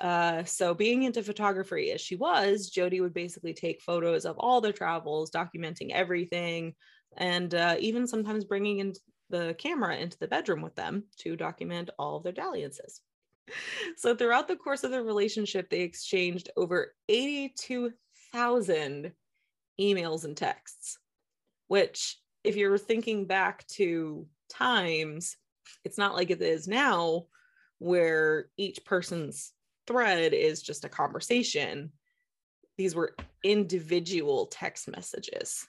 Uh, 0.00 0.44
so 0.44 0.74
being 0.74 1.04
into 1.04 1.22
photography 1.22 1.90
as 1.92 2.00
she 2.00 2.16
was, 2.16 2.68
Jodi 2.68 3.00
would 3.00 3.14
basically 3.14 3.54
take 3.54 3.80
photos 3.80 4.26
of 4.26 4.36
all 4.38 4.60
their 4.60 4.72
travels, 4.72 5.30
documenting 5.30 5.90
everything, 5.92 6.74
and 7.16 7.54
uh, 7.54 7.76
even 7.78 8.06
sometimes 8.06 8.44
bringing 8.44 8.80
in 8.80 8.92
the 9.30 9.54
camera 9.58 9.96
into 9.96 10.18
the 10.18 10.28
bedroom 10.28 10.60
with 10.60 10.74
them 10.74 11.04
to 11.18 11.36
document 11.36 11.90
all 11.98 12.16
of 12.16 12.22
their 12.22 12.32
dalliances. 12.32 13.00
So 13.96 14.14
throughout 14.14 14.48
the 14.48 14.56
course 14.56 14.84
of 14.84 14.90
the 14.90 15.02
relationship, 15.02 15.70
they 15.70 15.80
exchanged 15.80 16.50
over 16.56 16.94
82,000 17.08 19.12
emails 19.80 20.24
and 20.24 20.36
texts, 20.36 20.98
which 21.68 22.18
if 22.44 22.56
you're 22.56 22.78
thinking 22.78 23.26
back 23.26 23.66
to 23.68 24.26
times, 24.48 25.36
it's 25.84 25.98
not 25.98 26.14
like 26.14 26.30
it 26.30 26.42
is 26.42 26.68
now 26.68 27.26
where 27.78 28.48
each 28.56 28.84
person's 28.84 29.52
thread 29.86 30.32
is 30.32 30.62
just 30.62 30.84
a 30.84 30.88
conversation. 30.88 31.92
These 32.76 32.94
were 32.94 33.16
individual 33.42 34.46
text 34.46 34.88
messages. 34.88 35.66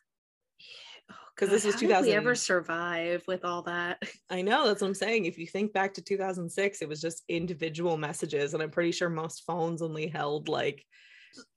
Because 1.38 1.52
this 1.52 1.66
was 1.66 1.76
2000. 1.76 2.04
Did 2.04 2.10
we 2.10 2.16
ever 2.16 2.34
survive 2.34 3.24
with 3.28 3.46
all 3.46 3.62
that? 3.64 4.02
I 4.30 4.42
know 4.42 4.66
that's 4.66 4.82
what 4.82 4.88
I'm 4.88 4.94
saying. 4.96 5.26
If 5.26 5.38
you 5.38 5.46
think 5.46 5.72
back 5.72 5.94
to 5.96 6.02
2006, 6.02 6.82
it 6.82 6.90
was 6.90 7.00
just 7.00 7.24
individual 7.30 7.98
messages, 7.98 8.54
and 8.54 8.64
I'm 8.64 8.72
pretty 8.72 8.92
sure 8.92 9.10
most 9.10 9.44
phones 9.46 9.82
only 9.82 10.08
held 10.08 10.50
like 10.50 10.84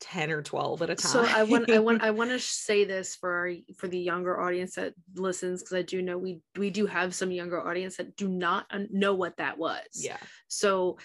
10 0.00 0.30
or 0.30 0.42
12 0.42 0.82
at 0.82 0.90
a 0.90 0.94
time. 0.94 1.10
So 1.10 1.24
I 1.24 1.44
want 1.44 1.70
I 1.70 1.78
want 1.78 2.02
I 2.02 2.10
want 2.10 2.30
to 2.30 2.38
say 2.38 2.84
this 2.84 3.16
for 3.16 3.30
our, 3.30 3.52
for 3.78 3.88
the 3.88 3.98
younger 3.98 4.40
audience 4.40 4.74
that 4.74 4.94
listens 5.14 5.62
because 5.62 5.76
I 5.76 5.82
do 5.82 6.02
know 6.02 6.18
we 6.18 6.40
we 6.58 6.70
do 6.70 6.86
have 6.86 7.14
some 7.14 7.30
younger 7.30 7.66
audience 7.66 7.96
that 7.96 8.16
do 8.16 8.28
not 8.28 8.66
know 8.90 9.14
what 9.14 9.36
that 9.38 9.58
was. 9.58 9.84
Yeah. 9.94 10.18
So 10.48 10.98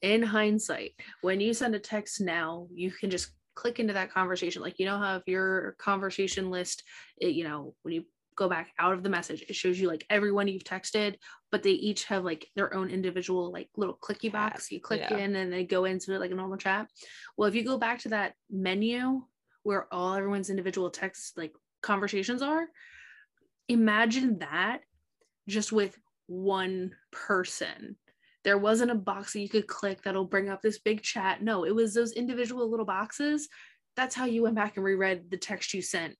in 0.00 0.22
hindsight, 0.22 0.92
when 1.20 1.40
you 1.40 1.54
send 1.54 1.74
a 1.74 1.78
text 1.78 2.20
now, 2.20 2.66
you 2.72 2.90
can 2.90 3.10
just 3.10 3.30
click 3.54 3.78
into 3.78 3.92
that 3.92 4.10
conversation. 4.10 4.62
Like 4.62 4.78
you 4.78 4.86
know 4.86 4.98
how 4.98 5.16
if 5.16 5.24
your 5.26 5.76
conversation 5.78 6.50
list, 6.50 6.82
it, 7.18 7.34
you 7.34 7.44
know, 7.44 7.74
when 7.82 7.94
you 7.94 8.04
go 8.36 8.48
back 8.48 8.72
out 8.78 8.94
of 8.94 9.02
the 9.02 9.08
message, 9.08 9.44
it 9.48 9.54
shows 9.54 9.78
you 9.78 9.88
like 9.88 10.06
everyone 10.10 10.48
you've 10.48 10.64
texted, 10.64 11.16
but 11.50 11.62
they 11.62 11.70
each 11.70 12.04
have 12.04 12.24
like 12.24 12.48
their 12.56 12.74
own 12.74 12.90
individual 12.90 13.52
like 13.52 13.68
little 13.76 13.98
clicky 14.02 14.30
box. 14.30 14.70
You 14.70 14.80
click 14.80 15.02
yeah. 15.10 15.18
in 15.18 15.36
and 15.36 15.52
they 15.52 15.64
go 15.64 15.84
into 15.84 16.14
it 16.14 16.20
like 16.20 16.30
a 16.30 16.34
normal 16.34 16.56
chat. 16.56 16.88
Well, 17.36 17.48
if 17.48 17.54
you 17.54 17.64
go 17.64 17.78
back 17.78 18.00
to 18.00 18.10
that 18.10 18.34
menu 18.50 19.22
where 19.62 19.92
all 19.92 20.14
everyone's 20.14 20.50
individual 20.50 20.90
text 20.90 21.36
like 21.36 21.52
conversations 21.82 22.42
are, 22.42 22.66
imagine 23.68 24.38
that 24.38 24.80
just 25.48 25.72
with 25.72 25.96
one 26.26 26.92
person 27.10 27.96
there 28.44 28.58
wasn't 28.58 28.90
a 28.90 28.96
box 28.96 29.32
that 29.32 29.40
you 29.40 29.48
could 29.48 29.66
click 29.66 30.02
that'll 30.02 30.24
bring 30.24 30.48
up 30.48 30.62
this 30.62 30.78
big 30.78 31.02
chat. 31.02 31.42
No, 31.42 31.64
it 31.64 31.74
was 31.74 31.94
those 31.94 32.12
individual 32.12 32.68
little 32.68 32.86
boxes. 32.86 33.48
That's 33.94 34.14
how 34.14 34.24
you 34.24 34.42
went 34.42 34.56
back 34.56 34.76
and 34.76 34.84
reread 34.84 35.30
the 35.30 35.36
text 35.36 35.74
you 35.74 35.82
sent 35.82 36.16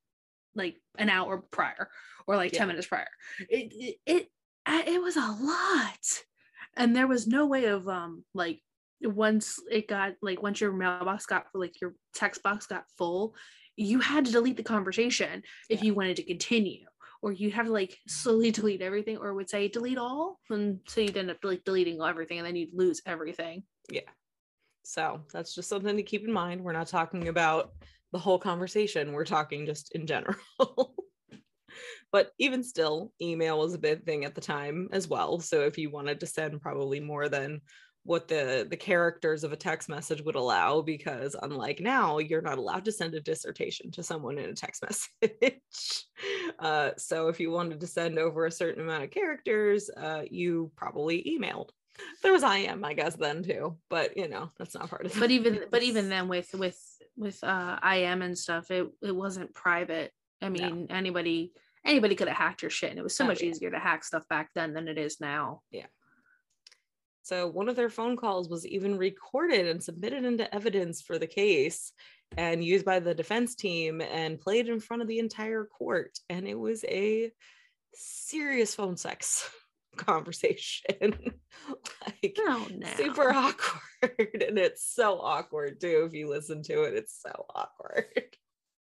like 0.55 0.77
an 0.99 1.09
hour 1.09 1.43
prior 1.51 1.89
or 2.27 2.37
like 2.37 2.53
yeah. 2.53 2.61
10 2.61 2.69
minutes 2.69 2.87
prior. 2.87 3.09
It, 3.49 3.73
it 3.73 3.97
it 4.07 4.29
it 4.67 5.03
was 5.03 5.17
a 5.17 5.21
lot. 5.21 6.23
And 6.77 6.95
there 6.95 7.07
was 7.07 7.27
no 7.27 7.47
way 7.47 7.67
of 7.67 7.89
um 7.89 8.25
like 8.35 8.61
once 9.03 9.59
it 9.71 9.89
got 9.89 10.15
like 10.23 10.43
once 10.43 10.61
your 10.61 10.73
mailbox 10.73 11.27
got 11.27 11.47
like 11.55 11.81
your 11.81 11.95
text 12.15 12.43
box 12.43 12.67
got 12.67 12.85
full, 12.97 13.35
you 13.77 14.01
had 14.01 14.25
to 14.27 14.33
delete 14.33 14.57
the 14.57 14.63
conversation 14.63 15.43
if 15.69 15.81
yeah. 15.81 15.87
you 15.87 15.95
wanted 15.95 16.17
to 16.17 16.23
continue 16.23 16.87
or 17.23 17.33
you 17.33 17.51
have 17.51 17.67
to 17.67 17.73
like 17.73 17.97
slowly 18.07 18.51
delete 18.53 18.83
everything 18.83 19.17
or 19.17 19.35
would 19.35 19.49
say 19.49 19.69
delete 19.69 19.99
all 19.99 20.39
and 20.51 20.81
so 20.87 21.01
you'd 21.01 21.17
end 21.17 21.31
up 21.31 21.39
like 21.43 21.65
deleting 21.65 22.01
everything 22.03 22.39
and 22.39 22.47
then 22.47 22.57
you'd 22.57 22.75
lose 22.75 23.01
everything 23.07 23.63
yeah 23.91 24.01
so 24.85 25.21
that's 25.33 25.55
just 25.55 25.69
something 25.69 25.97
to 25.97 26.03
keep 26.03 26.25
in 26.25 26.33
mind 26.33 26.61
we're 26.61 26.73
not 26.73 26.89
talking 26.89 27.29
about 27.29 27.73
the 28.13 28.19
whole 28.19 28.39
conversation 28.39 29.13
we're 29.13 29.25
talking 29.25 29.67
just 29.67 29.95
in 29.95 30.07
general. 30.07 30.37
But 32.11 32.33
even 32.39 32.63
still 32.63 33.11
email 33.23 33.59
was 33.59 33.73
a 33.73 33.79
big 33.79 34.05
thing 34.05 34.27
at 34.27 34.35
the 34.35 34.41
time 34.43 34.91
as 34.93 35.09
well. 35.09 35.41
So 35.41 35.63
if 35.63 35.79
you 35.79 35.91
wanted 35.91 36.21
to 36.21 36.27
send 36.27 36.61
probably 36.61 37.01
more 37.01 37.31
than 37.31 37.63
what 38.05 38.27
the 38.27 38.67
the 38.69 38.77
characters 38.77 39.45
of 39.45 39.53
a 39.53 39.57
text 39.57 39.89
message 39.89 40.23
would 40.23 40.35
allow 40.35 40.83
because 40.83 41.37
unlike 41.41 41.81
now 41.81 42.19
you're 42.19 42.43
not 42.43 42.59
allowed 42.59 42.85
to 42.85 42.93
send 42.93 43.15
a 43.15 43.21
dissertation 43.21 43.91
to 43.93 44.03
someone 44.03 44.39
in 44.39 44.51
a 44.51 44.55
text 44.55 44.83
message. 45.23 46.05
Uh, 46.59 46.91
so 46.97 47.29
if 47.29 47.39
you 47.39 47.51
wanted 47.51 47.81
to 47.81 47.87
send 47.87 48.19
over 48.19 48.47
a 48.47 48.51
certain 48.51 48.83
amount 48.83 49.05
of 49.05 49.11
characters 49.11 49.89
uh, 49.97 50.23
you 50.31 50.71
probably 50.77 51.23
emailed. 51.23 51.71
There 52.23 52.33
was 52.33 52.43
im 52.43 52.85
i 52.85 52.95
guess 52.95 53.15
then 53.15 53.43
too 53.43 53.77
but 53.89 54.17
you 54.17 54.27
know 54.27 54.51
that's 54.59 54.75
not 54.75 54.89
part 54.91 55.07
of 55.07 55.15
it 55.15 55.21
but 55.21 55.31
even 55.31 55.61
but 55.71 55.83
even 55.83 56.09
then 56.09 56.27
with 56.27 56.53
with 56.55 56.81
with 57.23 57.43
uh 57.43 57.79
im 57.95 58.23
and 58.23 58.37
stuff 58.37 58.71
it 58.71 58.87
it 59.03 59.15
wasn't 59.15 59.55
private 59.55 60.13
i 60.43 60.49
mean 60.49 60.87
no. 60.89 60.95
anybody 60.95 61.53
anybody 61.85 62.15
could 62.15 62.29
have 62.29 62.37
hacked 62.37 62.63
your 62.63 62.71
shit 62.71 62.91
and 62.91 62.99
it 62.99 63.03
was 63.03 63.17
so 63.17 63.25
oh, 63.25 63.29
much 63.29 63.43
yeah. 63.43 63.49
easier 63.49 63.71
to 63.71 63.79
hack 63.79 64.05
stuff 64.05 64.27
back 64.29 64.51
then 64.55 64.75
than 64.75 64.89
it 64.89 64.99
is 64.99 65.21
now 65.21 65.63
yeah 65.71 65.87
so 67.23 67.47
one 67.47 67.69
of 67.69 67.77
their 67.77 67.89
phone 67.89 68.17
calls 68.17 68.49
was 68.49 68.67
even 68.67 68.99
recorded 68.99 69.69
and 69.69 69.83
submitted 69.83 70.25
into 70.25 70.53
evidence 70.53 71.01
for 71.01 71.19
the 71.19 71.27
case 71.27 71.93
and 72.37 72.65
used 72.65 72.85
by 72.85 72.99
the 72.99 73.15
defense 73.15 73.55
team 73.55 74.01
and 74.01 74.41
played 74.41 74.69
in 74.69 74.81
front 74.81 75.03
of 75.03 75.09
the 75.09 75.21
entire 75.21 75.65
court. 75.65 76.19
And 76.29 76.49
it 76.49 76.59
was 76.59 76.85
a 76.85 77.31
serious 77.95 78.75
phone 78.75 78.97
sex 78.97 79.49
conversation. 79.97 80.83
like 82.07 82.37
oh, 82.39 82.69
no. 82.75 82.87
super 82.97 83.33
awkward. 83.33 84.45
and 84.49 84.59
it's 84.59 84.85
so 84.95 85.21
awkward 85.21 85.81
too. 85.81 86.05
If 86.07 86.15
you 86.15 86.29
listen 86.29 86.63
to 86.65 86.83
it, 86.83 86.95
it's 86.95 87.21
so 87.21 87.47
awkward. 87.55 88.37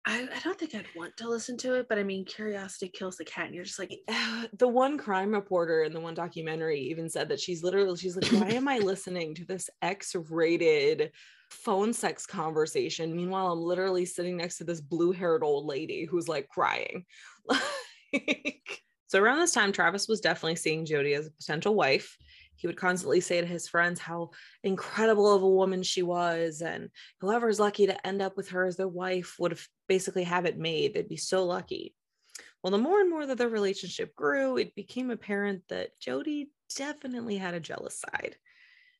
I, 0.08 0.28
I 0.34 0.38
don't 0.44 0.56
think 0.56 0.74
I'd 0.74 0.86
want 0.94 1.16
to 1.16 1.28
listen 1.28 1.56
to 1.58 1.74
it, 1.74 1.88
but 1.88 1.98
I 1.98 2.04
mean, 2.04 2.24
curiosity 2.24 2.88
kills 2.88 3.16
the 3.16 3.24
cat. 3.24 3.46
And 3.46 3.54
you're 3.54 3.64
just 3.64 3.80
like, 3.80 3.98
the 4.58 4.68
one 4.68 4.96
crime 4.96 5.32
reporter 5.32 5.82
in 5.82 5.92
the 5.92 6.00
one 6.00 6.14
documentary 6.14 6.80
even 6.80 7.10
said 7.10 7.28
that 7.28 7.40
she's 7.40 7.64
literally, 7.64 7.98
she's 7.98 8.16
like, 8.16 8.30
why 8.30 8.54
am 8.54 8.68
I 8.68 8.78
listening 8.78 9.34
to 9.34 9.44
this 9.44 9.68
X 9.82 10.14
rated 10.30 11.10
phone 11.50 11.92
sex 11.92 12.24
conversation? 12.24 13.16
Meanwhile, 13.16 13.52
I'm 13.52 13.60
literally 13.60 14.04
sitting 14.04 14.36
next 14.36 14.58
to 14.58 14.64
this 14.64 14.80
blue 14.80 15.10
haired 15.10 15.42
old 15.42 15.66
lady 15.66 16.04
who's 16.04 16.28
like 16.28 16.48
crying. 16.48 17.04
like, 18.12 18.82
so 19.06 19.20
around 19.20 19.38
this 19.38 19.52
time, 19.52 19.72
Travis 19.72 20.08
was 20.08 20.20
definitely 20.20 20.56
seeing 20.56 20.84
Jodi 20.84 21.14
as 21.14 21.26
a 21.26 21.32
potential 21.32 21.74
wife 21.74 22.16
he 22.56 22.66
would 22.66 22.76
constantly 22.76 23.20
say 23.20 23.40
to 23.40 23.46
his 23.46 23.68
friends 23.68 24.00
how 24.00 24.30
incredible 24.64 25.32
of 25.32 25.42
a 25.42 25.48
woman 25.48 25.82
she 25.82 26.02
was 26.02 26.62
and 26.62 26.90
whoever's 27.20 27.60
lucky 27.60 27.86
to 27.86 28.06
end 28.06 28.20
up 28.20 28.36
with 28.36 28.48
her 28.48 28.66
as 28.66 28.76
their 28.76 28.88
wife 28.88 29.36
would 29.38 29.58
basically 29.88 30.24
have 30.24 30.46
it 30.46 30.58
made 30.58 30.94
they'd 30.94 31.08
be 31.08 31.16
so 31.16 31.44
lucky 31.44 31.94
well 32.62 32.70
the 32.70 32.78
more 32.78 33.00
and 33.00 33.10
more 33.10 33.26
that 33.26 33.38
their 33.38 33.48
relationship 33.48 34.14
grew 34.16 34.56
it 34.56 34.74
became 34.74 35.10
apparent 35.10 35.62
that 35.68 35.98
Jodi 36.00 36.50
definitely 36.74 37.36
had 37.36 37.54
a 37.54 37.60
jealous 37.60 38.00
side 38.00 38.36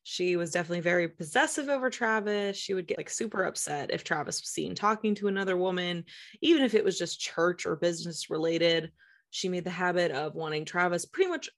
she 0.03 0.37
was 0.37 0.51
definitely 0.51 0.79
very 0.79 1.09
possessive 1.09 1.67
over 1.67 1.89
Travis. 1.89 2.55
She 2.55 2.73
would 2.73 2.87
get 2.87 2.95
like 2.95 3.09
super 3.09 3.43
upset 3.43 3.91
if 3.91 4.05
Travis 4.05 4.39
was 4.39 4.47
seen 4.47 4.73
talking 4.73 5.15
to 5.15 5.27
another 5.27 5.57
woman, 5.57 6.05
even 6.39 6.63
if 6.63 6.75
it 6.75 6.85
was 6.85 6.97
just 6.97 7.19
church 7.19 7.65
or 7.65 7.75
business 7.75 8.29
related. 8.29 8.93
She 9.29 9.49
made 9.49 9.63
the 9.63 9.69
habit 9.69 10.11
of 10.11 10.35
wanting 10.35 10.65
Travis 10.65 11.05
pretty 11.05 11.29
much 11.29 11.49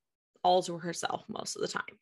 all 0.44 0.64
to 0.64 0.78
herself 0.78 1.24
most 1.28 1.56
of 1.56 1.62
the 1.62 1.68
time. 1.68 2.00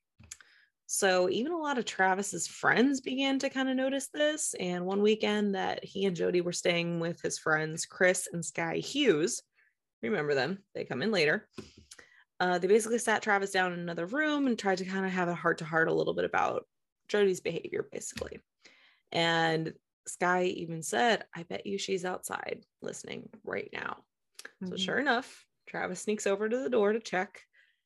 So 0.85 1.29
even 1.29 1.51
a 1.51 1.57
lot 1.57 1.77
of 1.77 1.85
Travis's 1.85 2.47
friends 2.47 3.01
began 3.01 3.39
to 3.39 3.49
kind 3.49 3.67
of 3.67 3.75
notice 3.75 4.07
this. 4.07 4.55
And 4.57 4.85
one 4.85 5.01
weekend 5.01 5.55
that 5.55 5.83
he 5.83 6.05
and 6.05 6.15
Jodi 6.15 6.39
were 6.39 6.53
staying 6.53 7.01
with 7.01 7.21
his 7.21 7.37
friends, 7.37 7.85
Chris 7.85 8.29
and 8.31 8.43
Sky 8.43 8.77
Hughes, 8.77 9.43
remember 10.01 10.33
them, 10.33 10.59
they 10.73 10.85
come 10.85 11.01
in 11.01 11.11
later. 11.11 11.49
Uh, 12.39 12.57
they 12.57 12.67
basically 12.67 12.99
sat 12.99 13.21
Travis 13.21 13.51
down 13.51 13.73
in 13.73 13.79
another 13.79 14.05
room 14.05 14.47
and 14.47 14.57
tried 14.57 14.77
to 14.77 14.85
kind 14.85 15.05
of 15.05 15.11
have 15.11 15.27
a 15.27 15.35
heart 15.35 15.57
to 15.57 15.65
heart 15.65 15.89
a 15.89 15.93
little 15.93 16.13
bit 16.13 16.25
about 16.25 16.65
Jodi's 17.09 17.41
behavior, 17.41 17.87
basically. 17.91 18.39
And 19.11 19.73
Sky 20.07 20.45
even 20.45 20.83
said, 20.83 21.25
I 21.35 21.43
bet 21.43 21.65
you 21.65 21.77
she's 21.77 22.05
outside 22.05 22.63
listening 22.81 23.27
right 23.43 23.69
now. 23.73 23.97
Mm-hmm. 24.63 24.67
So, 24.67 24.77
sure 24.77 24.99
enough, 24.99 25.45
Travis 25.67 26.01
sneaks 26.01 26.27
over 26.27 26.47
to 26.47 26.57
the 26.57 26.69
door 26.69 26.93
to 26.93 26.99
check 26.99 27.41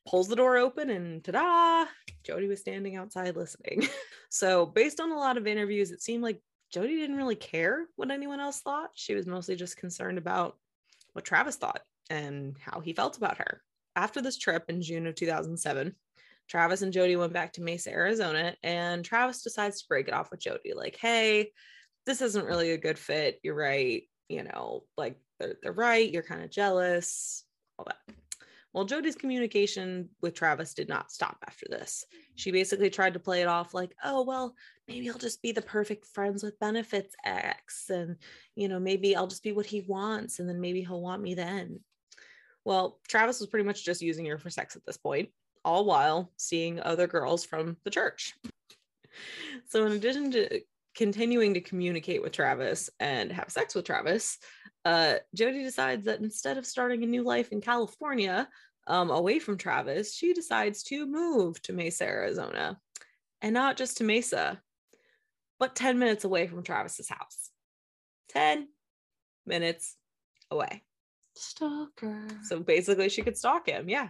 pulls 0.07 0.27
the 0.27 0.35
door 0.35 0.57
open 0.57 0.89
and 0.89 1.23
ta-da 1.23 1.85
Jodi 2.23 2.47
was 2.47 2.59
standing 2.59 2.95
outside 2.95 3.35
listening. 3.35 3.87
So 4.33 4.65
based 4.65 5.01
on 5.01 5.11
a 5.11 5.17
lot 5.17 5.35
of 5.35 5.45
interviews 5.45 5.91
it 5.91 6.01
seemed 6.01 6.23
like 6.23 6.41
Jodi 6.73 6.95
didn't 6.95 7.17
really 7.17 7.35
care 7.35 7.85
what 7.97 8.11
anyone 8.11 8.39
else 8.39 8.61
thought. 8.61 8.91
She 8.93 9.13
was 9.13 9.27
mostly 9.27 9.57
just 9.57 9.75
concerned 9.75 10.17
about 10.17 10.55
what 11.11 11.25
travis 11.25 11.57
thought 11.57 11.81
and 12.09 12.55
how 12.57 12.79
he 12.79 12.93
felt 12.93 13.17
about 13.17 13.39
her. 13.39 13.61
After 13.97 14.21
this 14.21 14.37
trip 14.37 14.63
in 14.69 14.81
june 14.81 15.05
of 15.05 15.15
2007 15.15 15.93
travis 16.47 16.81
and 16.81 16.93
Jodi 16.93 17.17
went 17.17 17.33
back 17.33 17.51
to 17.53 17.61
mesa 17.61 17.91
arizona 17.91 18.55
and 18.63 19.03
travis 19.03 19.43
decides 19.43 19.81
to 19.81 19.87
break 19.89 20.07
it 20.07 20.13
off 20.13 20.31
with 20.31 20.39
Jodi. 20.39 20.73
like 20.73 20.95
hey 20.95 21.51
this 22.05 22.21
isn't 22.21 22.45
really 22.45 22.71
a 22.71 22.77
good 22.77 22.97
fit. 22.97 23.41
You're 23.43 23.53
right. 23.53 24.03
You 24.29 24.43
know 24.43 24.85
like 24.97 25.19
they're, 25.39 25.57
they're 25.61 25.73
right. 25.73 26.09
You're 26.09 26.23
kind 26.23 26.41
of 26.41 26.49
jealous 26.51 27.43
all 27.81 27.87
that 27.87 28.15
well, 28.73 28.85
Jodi's 28.85 29.15
communication 29.15 30.09
with 30.21 30.33
Travis 30.33 30.73
did 30.73 30.87
not 30.87 31.11
stop 31.11 31.37
after 31.45 31.65
this. 31.69 32.05
She 32.35 32.51
basically 32.51 32.89
tried 32.89 33.13
to 33.13 33.19
play 33.19 33.41
it 33.41 33.47
off 33.47 33.73
like, 33.73 33.93
oh, 34.03 34.23
well, 34.23 34.55
maybe 34.87 35.09
I'll 35.09 35.17
just 35.17 35.41
be 35.41 35.51
the 35.51 35.61
perfect 35.61 36.05
friends 36.05 36.41
with 36.41 36.59
benefits 36.59 37.13
ex. 37.25 37.89
And, 37.89 38.15
you 38.55 38.69
know, 38.69 38.79
maybe 38.79 39.13
I'll 39.13 39.27
just 39.27 39.43
be 39.43 39.51
what 39.51 39.65
he 39.65 39.81
wants. 39.81 40.39
And 40.39 40.47
then 40.47 40.61
maybe 40.61 40.81
he'll 40.81 41.01
want 41.01 41.21
me 41.21 41.33
then. 41.33 41.81
Well, 42.63 42.99
Travis 43.09 43.41
was 43.41 43.49
pretty 43.49 43.65
much 43.65 43.83
just 43.83 44.01
using 44.01 44.25
her 44.27 44.37
for 44.37 44.49
sex 44.49 44.77
at 44.77 44.85
this 44.85 44.97
point, 44.97 45.29
all 45.65 45.83
while 45.83 46.31
seeing 46.37 46.79
other 46.79 47.07
girls 47.07 47.43
from 47.43 47.77
the 47.83 47.91
church. 47.91 48.33
So, 49.67 49.85
in 49.85 49.91
addition 49.91 50.31
to 50.31 50.61
continuing 50.95 51.53
to 51.53 51.61
communicate 51.61 52.21
with 52.21 52.33
Travis 52.33 52.89
and 52.99 53.31
have 53.31 53.51
sex 53.51 53.75
with 53.75 53.85
Travis, 53.85 54.37
uh, 54.85 55.15
Jodi 55.35 55.63
decides 55.63 56.05
that 56.05 56.19
instead 56.19 56.57
of 56.57 56.65
starting 56.65 57.03
a 57.03 57.07
new 57.07 57.23
life 57.23 57.51
in 57.51 57.61
California, 57.61 58.47
um, 58.87 59.11
away 59.11 59.39
from 59.39 59.57
Travis, 59.57 60.15
she 60.15 60.33
decides 60.33 60.83
to 60.83 61.05
move 61.05 61.61
to 61.63 61.73
Mesa, 61.73 62.05
Arizona, 62.05 62.79
and 63.41 63.53
not 63.53 63.77
just 63.77 63.97
to 63.97 64.03
Mesa, 64.03 64.61
but 65.59 65.75
10 65.75 65.99
minutes 65.99 66.23
away 66.23 66.47
from 66.47 66.63
Travis's 66.63 67.09
house. 67.09 67.51
10 68.29 68.67
minutes 69.45 69.95
away. 70.49 70.83
Stalker. 71.35 72.27
So 72.43 72.59
basically, 72.59 73.09
she 73.09 73.21
could 73.21 73.37
stalk 73.37 73.67
him. 73.67 73.87
Yeah. 73.87 74.09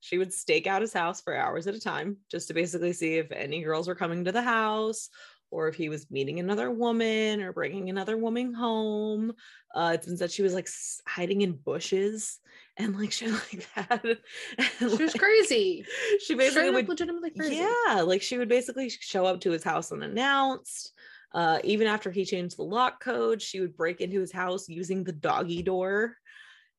She 0.00 0.18
would 0.18 0.32
stake 0.32 0.66
out 0.66 0.82
his 0.82 0.92
house 0.92 1.20
for 1.20 1.34
hours 1.34 1.66
at 1.66 1.74
a 1.74 1.80
time 1.80 2.18
just 2.30 2.48
to 2.48 2.54
basically 2.54 2.92
see 2.92 3.14
if 3.14 3.30
any 3.30 3.62
girls 3.62 3.86
were 3.88 3.94
coming 3.94 4.24
to 4.24 4.32
the 4.32 4.42
house 4.42 5.08
or 5.52 5.68
if 5.68 5.74
he 5.74 5.90
was 5.90 6.10
meeting 6.10 6.40
another 6.40 6.70
woman 6.70 7.42
or 7.42 7.52
bringing 7.52 7.90
another 7.90 8.16
woman 8.16 8.54
home. 8.54 9.32
Uh, 9.74 9.92
it's 9.94 10.06
been 10.06 10.16
said 10.16 10.32
she 10.32 10.42
was 10.42 10.54
like 10.54 10.66
hiding 11.06 11.42
in 11.42 11.52
bushes 11.52 12.40
and 12.78 12.98
like 12.98 13.12
shit 13.12 13.30
like 13.30 13.68
that. 13.76 14.02
And, 14.58 14.90
she 14.90 15.02
was 15.04 15.14
like, 15.14 15.20
crazy. 15.20 15.84
She 16.24 16.34
basically 16.34 16.70
would 16.70 16.88
legitimately 16.88 17.30
crazy. 17.30 17.56
Yeah, 17.56 18.00
like 18.00 18.22
she 18.22 18.38
would 18.38 18.48
basically 18.48 18.88
show 18.88 19.26
up 19.26 19.40
to 19.42 19.50
his 19.50 19.62
house 19.62 19.92
unannounced. 19.92 20.92
Uh, 21.34 21.58
even 21.64 21.86
after 21.86 22.10
he 22.10 22.24
changed 22.24 22.58
the 22.58 22.62
lock 22.62 23.02
code, 23.02 23.40
she 23.40 23.60
would 23.60 23.76
break 23.76 24.00
into 24.00 24.20
his 24.20 24.32
house 24.32 24.68
using 24.68 25.04
the 25.04 25.12
doggy 25.12 25.62
door 25.62 26.16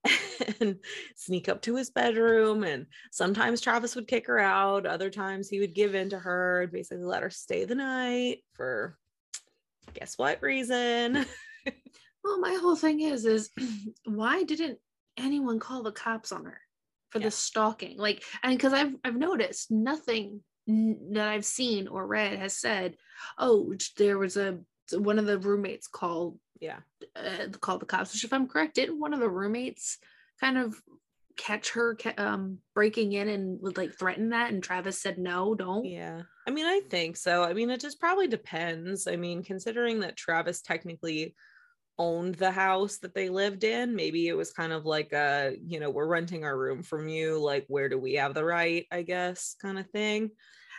and 0.60 0.78
sneak 1.16 1.50
up 1.50 1.62
to 1.64 1.76
his 1.76 1.90
bedroom. 1.90 2.64
And 2.64 2.88
sometimes 3.12 3.62
Travis 3.62 3.96
would 3.96 4.08
kick 4.08 4.28
her 4.28 4.40
out. 4.40 4.86
Other 4.86 5.10
times 5.10 5.50
he 5.50 5.60
would 5.60 5.74
give 5.74 5.96
in 5.96 6.10
to 6.10 6.20
her 6.20 6.64
and 6.64 6.72
basically 6.72 7.04
let 7.04 7.24
her 7.24 7.30
stay 7.30 7.66
the 7.66 7.76
night 7.76 8.40
for 8.54 8.98
guess 9.94 10.18
what 10.18 10.42
reason. 10.42 11.26
well, 12.24 12.40
my 12.40 12.58
whole 12.62 12.76
thing 12.76 13.02
is, 13.02 13.26
is 13.26 13.50
why 14.06 14.44
didn't 14.44 14.80
anyone 15.18 15.60
call 15.60 15.84
the 15.84 15.92
cops 15.92 16.32
on 16.32 16.46
her 16.46 16.60
for 17.10 17.20
yeah. 17.20 17.26
the 17.26 17.32
stalking? 17.32 17.98
Like, 17.98 18.24
and 18.44 18.58
because 18.58 18.74
I've 18.74 18.94
I've 19.04 19.18
noticed 19.18 19.72
nothing 19.72 20.42
that 20.68 21.28
I've 21.28 21.46
seen 21.46 21.88
or 21.88 22.08
read 22.08 22.40
has 22.40 22.58
said, 22.58 22.96
oh, 23.38 23.74
there 23.98 24.18
was 24.18 24.38
a 24.38 24.60
one 24.92 25.20
of 25.20 25.26
the 25.26 25.40
roommates 25.40 25.88
called 25.88 26.38
yeah. 26.64 26.80
uh, 27.16 27.48
called 27.60 27.82
the 27.82 27.86
cops 27.86 28.14
which 28.14 28.24
if 28.24 28.34
i'm 28.34 28.48
correct 28.48 28.76
didn't 28.76 29.00
one 29.00 29.14
of 29.14 29.20
the 29.20 29.30
roommates 29.30 29.98
kind 30.40 30.58
of 30.58 30.76
catch 31.36 31.72
her 31.72 31.98
um 32.18 32.60
breaking 32.74 33.14
in 33.14 33.30
and 33.30 33.62
would 33.62 33.78
like 33.78 33.98
threaten 33.98 34.30
that? 34.30 34.52
And 34.52 34.64
travis 34.64 35.02
said 35.02 35.18
no 35.18 35.56
don't. 35.56 35.86
Yeah. 35.86 36.22
I 36.48 36.52
mean 36.52 36.66
i 36.66 36.82
think 36.90 37.18
so. 37.18 37.44
I 37.44 37.54
mean 37.54 37.70
it 37.70 37.82
just 37.82 38.00
probably 38.00 38.28
depends. 38.28 39.08
I 39.08 39.16
mean 39.16 39.44
considering 39.44 40.02
that 40.02 40.18
travis 40.18 40.62
technically 40.62 41.36
owned 42.00 42.36
the 42.36 42.52
house 42.52 42.98
that 42.98 43.14
they 43.14 43.30
lived 43.30 43.64
in 43.64 43.96
maybe 43.96 44.28
it 44.28 44.34
was 44.34 44.52
kind 44.52 44.74
of 44.74 44.84
like 44.84 45.14
a 45.14 45.56
you 45.64 45.80
know 45.80 45.92
we're 45.92 46.08
renting 46.08 46.44
our 46.44 46.58
room 46.58 46.84
from 46.84 47.08
you. 47.08 47.40
Like 47.40 47.66
where 47.68 47.90
do 47.90 47.98
we 47.98 48.14
have 48.16 48.34
the 48.34 48.46
right? 48.46 48.86
I 48.92 49.04
guess 49.04 49.56
kind 49.62 49.80
of 49.80 49.90
thing 49.90 50.32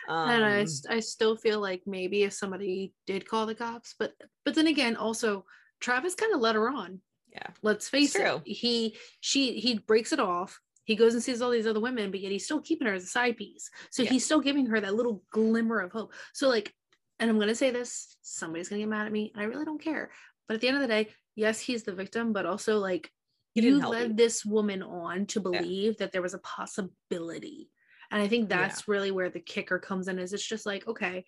um, 0.07 0.29
and 0.29 0.45
I, 0.45 0.65
I 0.87 0.99
still 0.99 1.35
feel 1.35 1.59
like 1.59 1.81
maybe 1.87 2.23
if 2.23 2.33
somebody 2.33 2.93
did 3.07 3.27
call 3.27 3.47
the 3.47 3.55
cops 3.55 3.95
but 3.97 4.13
but 4.43 4.53
then 4.53 4.67
again 4.67 4.95
also 4.95 5.45
travis 5.79 6.15
kind 6.15 6.33
of 6.33 6.41
let 6.41 6.55
her 6.55 6.69
on. 6.69 7.01
Yeah. 7.31 7.47
Let's 7.61 7.89
face 7.89 8.15
it 8.15 8.41
he 8.45 8.97
she 9.19 9.59
he 9.59 9.79
breaks 9.79 10.13
it 10.13 10.19
off. 10.19 10.59
He 10.85 10.95
goes 10.95 11.13
and 11.13 11.23
sees 11.23 11.41
all 11.41 11.51
these 11.51 11.67
other 11.67 11.79
women 11.79 12.11
but 12.11 12.19
yet 12.19 12.31
he's 12.31 12.45
still 12.45 12.61
keeping 12.61 12.87
her 12.87 12.93
as 12.93 13.03
a 13.03 13.07
side 13.07 13.37
piece. 13.37 13.69
So 13.91 14.03
yeah. 14.03 14.11
he's 14.11 14.25
still 14.25 14.39
giving 14.39 14.67
her 14.67 14.79
that 14.79 14.95
little 14.95 15.23
glimmer 15.31 15.79
of 15.79 15.91
hope. 15.91 16.13
So 16.33 16.47
like 16.49 16.73
and 17.19 17.29
i'm 17.29 17.37
going 17.37 17.47
to 17.47 17.55
say 17.55 17.71
this 17.71 18.17
somebody's 18.21 18.67
going 18.67 18.81
to 18.81 18.85
get 18.85 18.89
mad 18.89 19.05
at 19.05 19.11
me 19.11 19.31
and 19.33 19.41
i 19.41 19.45
really 19.45 19.65
don't 19.65 19.81
care. 19.81 20.11
But 20.47 20.55
at 20.55 20.61
the 20.61 20.67
end 20.67 20.77
of 20.77 20.81
the 20.81 20.87
day 20.87 21.09
yes 21.35 21.59
he's 21.59 21.83
the 21.83 21.93
victim 21.93 22.33
but 22.33 22.45
also 22.45 22.79
like 22.79 23.09
you 23.55 23.79
led 23.87 24.17
this 24.17 24.45
woman 24.45 24.83
on 24.83 25.25
to 25.27 25.39
believe 25.39 25.93
yeah. 25.93 26.05
that 26.05 26.11
there 26.11 26.21
was 26.21 26.33
a 26.33 26.39
possibility. 26.39 27.69
And 28.11 28.21
I 28.21 28.27
think 28.27 28.49
that's 28.49 28.81
yeah. 28.81 28.93
really 28.93 29.11
where 29.11 29.29
the 29.29 29.39
kicker 29.39 29.79
comes 29.79 30.07
in 30.07 30.19
is 30.19 30.33
it's 30.33 30.45
just 30.45 30.65
like, 30.65 30.87
okay, 30.87 31.23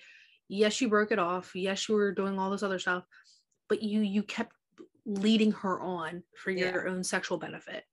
yes, 0.50 0.80
you 0.82 0.90
broke 0.90 1.12
it 1.12 1.20
off. 1.20 1.56
Yes, 1.56 1.88
you 1.88 1.96
were 1.96 2.12
doing 2.12 2.38
all 2.38 2.52
this 2.52 2.64
other 2.64 2.80
stuff, 2.80 3.06
but 3.70 3.84
you 3.84 4.02
you 4.02 4.24
kept 4.24 4.54
leading 5.06 5.52
her 5.52 5.80
on 5.80 6.24
for 6.36 6.52
your 6.52 6.86
yeah. 6.86 6.92
own 6.92 7.04
sexual 7.04 7.38
benefit. 7.38 7.84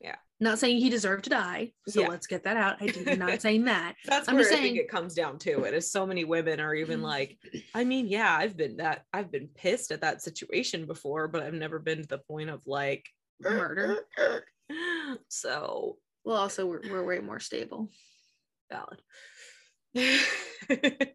Yeah. 0.00 0.16
Not 0.38 0.58
saying 0.58 0.78
he 0.78 0.88
deserved 0.88 1.24
to 1.24 1.30
die. 1.30 1.72
So 1.88 2.02
yeah. 2.02 2.08
let's 2.08 2.26
get 2.26 2.44
that 2.44 2.56
out. 2.56 2.76
I'm 2.80 3.18
not 3.18 3.42
saying 3.42 3.64
that. 3.64 3.96
That's 4.06 4.28
I'm 4.28 4.36
where 4.36 4.44
just 4.44 4.52
I 4.52 4.56
saying, 4.56 4.74
think 4.74 4.84
it 4.84 4.90
comes 4.90 5.14
down 5.14 5.38
to 5.40 5.64
it. 5.64 5.74
Is 5.74 5.90
so 5.90 6.06
many 6.06 6.24
women 6.24 6.60
are 6.60 6.74
even 6.74 6.98
mm-hmm. 6.98 7.06
like, 7.06 7.38
I 7.74 7.84
mean, 7.84 8.06
yeah, 8.06 8.34
I've 8.34 8.56
been 8.56 8.78
that 8.78 9.04
I've 9.12 9.30
been 9.30 9.48
pissed 9.48 9.90
at 9.90 10.00
that 10.00 10.22
situation 10.22 10.86
before, 10.86 11.28
but 11.28 11.42
I've 11.42 11.54
never 11.54 11.78
been 11.78 12.02
to 12.02 12.08
the 12.08 12.18
point 12.18 12.50
of 12.50 12.62
like 12.66 13.06
murder. 13.40 13.98
so 15.28 15.98
well, 16.24 16.36
also 16.36 16.66
we're 16.66 16.82
we're 16.90 17.04
way 17.04 17.18
more 17.18 17.40
stable 17.40 17.90
valid. 18.70 19.02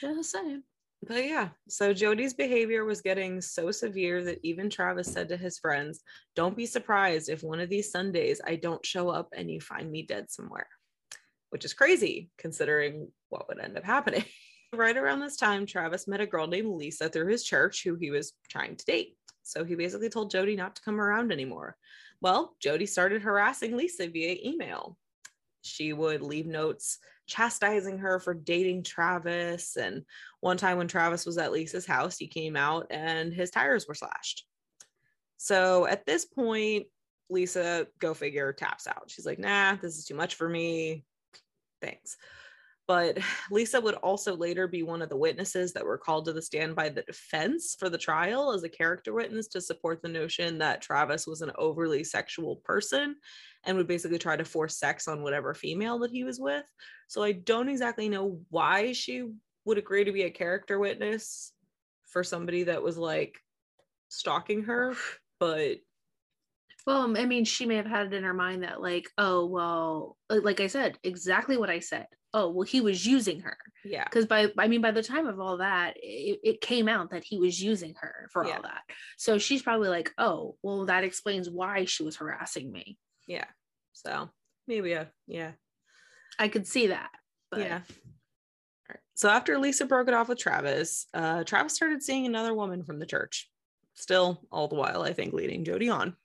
Just 0.00 0.30
saying. 0.30 0.62
But 1.06 1.24
yeah, 1.24 1.48
so 1.68 1.94
Jodi's 1.94 2.34
behavior 2.34 2.84
was 2.84 3.00
getting 3.00 3.40
so 3.40 3.70
severe 3.70 4.22
that 4.24 4.40
even 4.42 4.68
Travis 4.68 5.10
said 5.10 5.30
to 5.30 5.36
his 5.36 5.58
friends, 5.58 6.02
Don't 6.36 6.56
be 6.56 6.66
surprised 6.66 7.30
if 7.30 7.42
one 7.42 7.60
of 7.60 7.70
these 7.70 7.90
Sundays 7.90 8.40
I 8.44 8.56
don't 8.56 8.84
show 8.84 9.08
up 9.08 9.28
and 9.34 9.50
you 9.50 9.60
find 9.60 9.90
me 9.90 10.02
dead 10.02 10.30
somewhere, 10.30 10.68
which 11.50 11.64
is 11.64 11.72
crazy 11.72 12.30
considering 12.36 13.08
what 13.30 13.48
would 13.48 13.60
end 13.60 13.78
up 13.78 13.84
happening. 13.84 14.24
right 14.74 14.96
around 14.96 15.20
this 15.20 15.38
time, 15.38 15.64
Travis 15.64 16.06
met 16.06 16.20
a 16.20 16.26
girl 16.26 16.46
named 16.46 16.68
Lisa 16.68 17.08
through 17.08 17.28
his 17.28 17.44
church 17.44 17.82
who 17.82 17.94
he 17.94 18.10
was 18.10 18.34
trying 18.50 18.76
to 18.76 18.84
date. 18.84 19.16
So 19.42 19.64
he 19.64 19.74
basically 19.74 20.10
told 20.10 20.30
Jodi 20.30 20.54
not 20.54 20.76
to 20.76 20.82
come 20.82 21.00
around 21.00 21.32
anymore. 21.32 21.76
Well, 22.20 22.54
Jodi 22.60 22.84
started 22.84 23.22
harassing 23.22 23.74
Lisa 23.74 24.06
via 24.06 24.36
email 24.44 24.98
she 25.62 25.92
would 25.92 26.22
leave 26.22 26.46
notes 26.46 26.98
chastising 27.30 27.98
her 27.98 28.18
for 28.18 28.34
dating 28.34 28.82
Travis. 28.82 29.76
And 29.76 30.04
one 30.40 30.56
time 30.56 30.76
when 30.76 30.88
Travis 30.88 31.24
was 31.24 31.38
at 31.38 31.52
Lisa's 31.52 31.86
house, 31.86 32.18
he 32.18 32.26
came 32.26 32.56
out 32.56 32.88
and 32.90 33.32
his 33.32 33.50
tires 33.50 33.86
were 33.88 33.94
slashed. 33.94 34.44
So 35.38 35.86
at 35.86 36.04
this 36.04 36.26
point, 36.26 36.86
Lisa, 37.30 37.86
go 38.00 38.12
figure, 38.12 38.52
taps 38.52 38.86
out. 38.86 39.04
She's 39.08 39.24
like, 39.24 39.38
nah, 39.38 39.76
this 39.76 39.96
is 39.96 40.04
too 40.04 40.16
much 40.16 40.34
for 40.34 40.48
me. 40.48 41.04
Thanks. 41.80 42.16
But 42.86 43.18
Lisa 43.52 43.80
would 43.80 43.94
also 43.94 44.36
later 44.36 44.66
be 44.66 44.82
one 44.82 45.00
of 45.00 45.08
the 45.08 45.16
witnesses 45.16 45.72
that 45.74 45.86
were 45.86 45.96
called 45.96 46.24
to 46.24 46.32
the 46.32 46.42
stand 46.42 46.74
by 46.74 46.88
the 46.88 47.02
defense 47.02 47.76
for 47.78 47.88
the 47.88 47.96
trial 47.96 48.52
as 48.52 48.64
a 48.64 48.68
character 48.68 49.12
witness 49.12 49.46
to 49.48 49.60
support 49.60 50.02
the 50.02 50.08
notion 50.08 50.58
that 50.58 50.82
Travis 50.82 51.24
was 51.24 51.40
an 51.40 51.52
overly 51.56 52.02
sexual 52.02 52.56
person 52.56 53.14
and 53.64 53.76
would 53.76 53.86
basically 53.88 54.18
try 54.18 54.36
to 54.36 54.44
force 54.44 54.78
sex 54.78 55.06
on 55.08 55.22
whatever 55.22 55.54
female 55.54 55.98
that 56.00 56.10
he 56.10 56.24
was 56.24 56.38
with. 56.40 56.64
So 57.08 57.22
I 57.22 57.32
don't 57.32 57.68
exactly 57.68 58.08
know 58.08 58.40
why 58.48 58.92
she 58.92 59.24
would 59.64 59.78
agree 59.78 60.04
to 60.04 60.12
be 60.12 60.22
a 60.22 60.30
character 60.30 60.78
witness 60.78 61.52
for 62.06 62.24
somebody 62.24 62.64
that 62.64 62.82
was 62.82 62.96
like 62.96 63.38
stalking 64.08 64.64
her, 64.64 64.94
but 65.40 65.76
Well, 66.86 67.16
I 67.16 67.26
mean, 67.26 67.44
she 67.44 67.66
may 67.66 67.76
have 67.76 67.86
had 67.86 68.06
it 68.06 68.14
in 68.14 68.24
her 68.24 68.34
mind 68.34 68.62
that, 68.62 68.80
like, 68.80 69.08
oh, 69.18 69.44
well, 69.46 70.16
uh, 70.30 70.40
like 70.42 70.60
I 70.60 70.66
said, 70.66 70.98
exactly 71.02 71.56
what 71.58 71.70
I 71.70 71.80
said. 71.80 72.06
Oh, 72.32 72.48
well, 72.50 72.62
he 72.62 72.80
was 72.80 73.04
using 73.04 73.40
her. 73.40 73.58
yeah. 73.84 74.04
Because 74.04 74.24
by, 74.26 74.48
I 74.56 74.68
mean, 74.68 74.80
by 74.80 74.92
the 74.92 75.02
time 75.02 75.26
of 75.26 75.40
all 75.40 75.58
that, 75.58 75.94
it, 75.96 76.38
it 76.44 76.60
came 76.60 76.88
out 76.88 77.10
that 77.10 77.24
he 77.24 77.38
was 77.38 77.60
using 77.60 77.94
her 78.00 78.28
for 78.32 78.46
Yeah. 78.46 78.56
all 78.56 78.62
that. 78.62 78.82
So 79.18 79.36
she's 79.38 79.62
probably 79.62 79.88
like, 79.88 80.10
oh, 80.16 80.56
well, 80.62 80.86
that 80.86 81.04
explains 81.04 81.50
why 81.50 81.84
she 81.86 82.02
was 82.04 82.16
harassing 82.16 82.70
me. 82.72 82.96
Yeah. 83.30 83.44
So 83.92 84.28
maybe 84.66 84.92
a 84.92 85.08
yeah. 85.28 85.52
I 86.38 86.48
could 86.48 86.66
see 86.66 86.88
that. 86.88 87.10
But 87.50 87.60
Yeah. 87.60 87.76
All 87.76 88.88
right. 88.88 88.98
So 89.14 89.28
after 89.28 89.56
Lisa 89.56 89.86
broke 89.86 90.08
it 90.08 90.14
off 90.14 90.28
with 90.28 90.38
Travis, 90.38 91.06
uh, 91.14 91.44
Travis 91.44 91.74
started 91.74 92.02
seeing 92.02 92.26
another 92.26 92.54
woman 92.54 92.82
from 92.82 92.98
the 92.98 93.06
church. 93.06 93.48
Still, 93.94 94.42
all 94.50 94.66
the 94.66 94.74
while, 94.74 95.02
I 95.02 95.12
think, 95.12 95.32
leading 95.32 95.64
Jodi 95.64 95.88
on. 95.88 96.16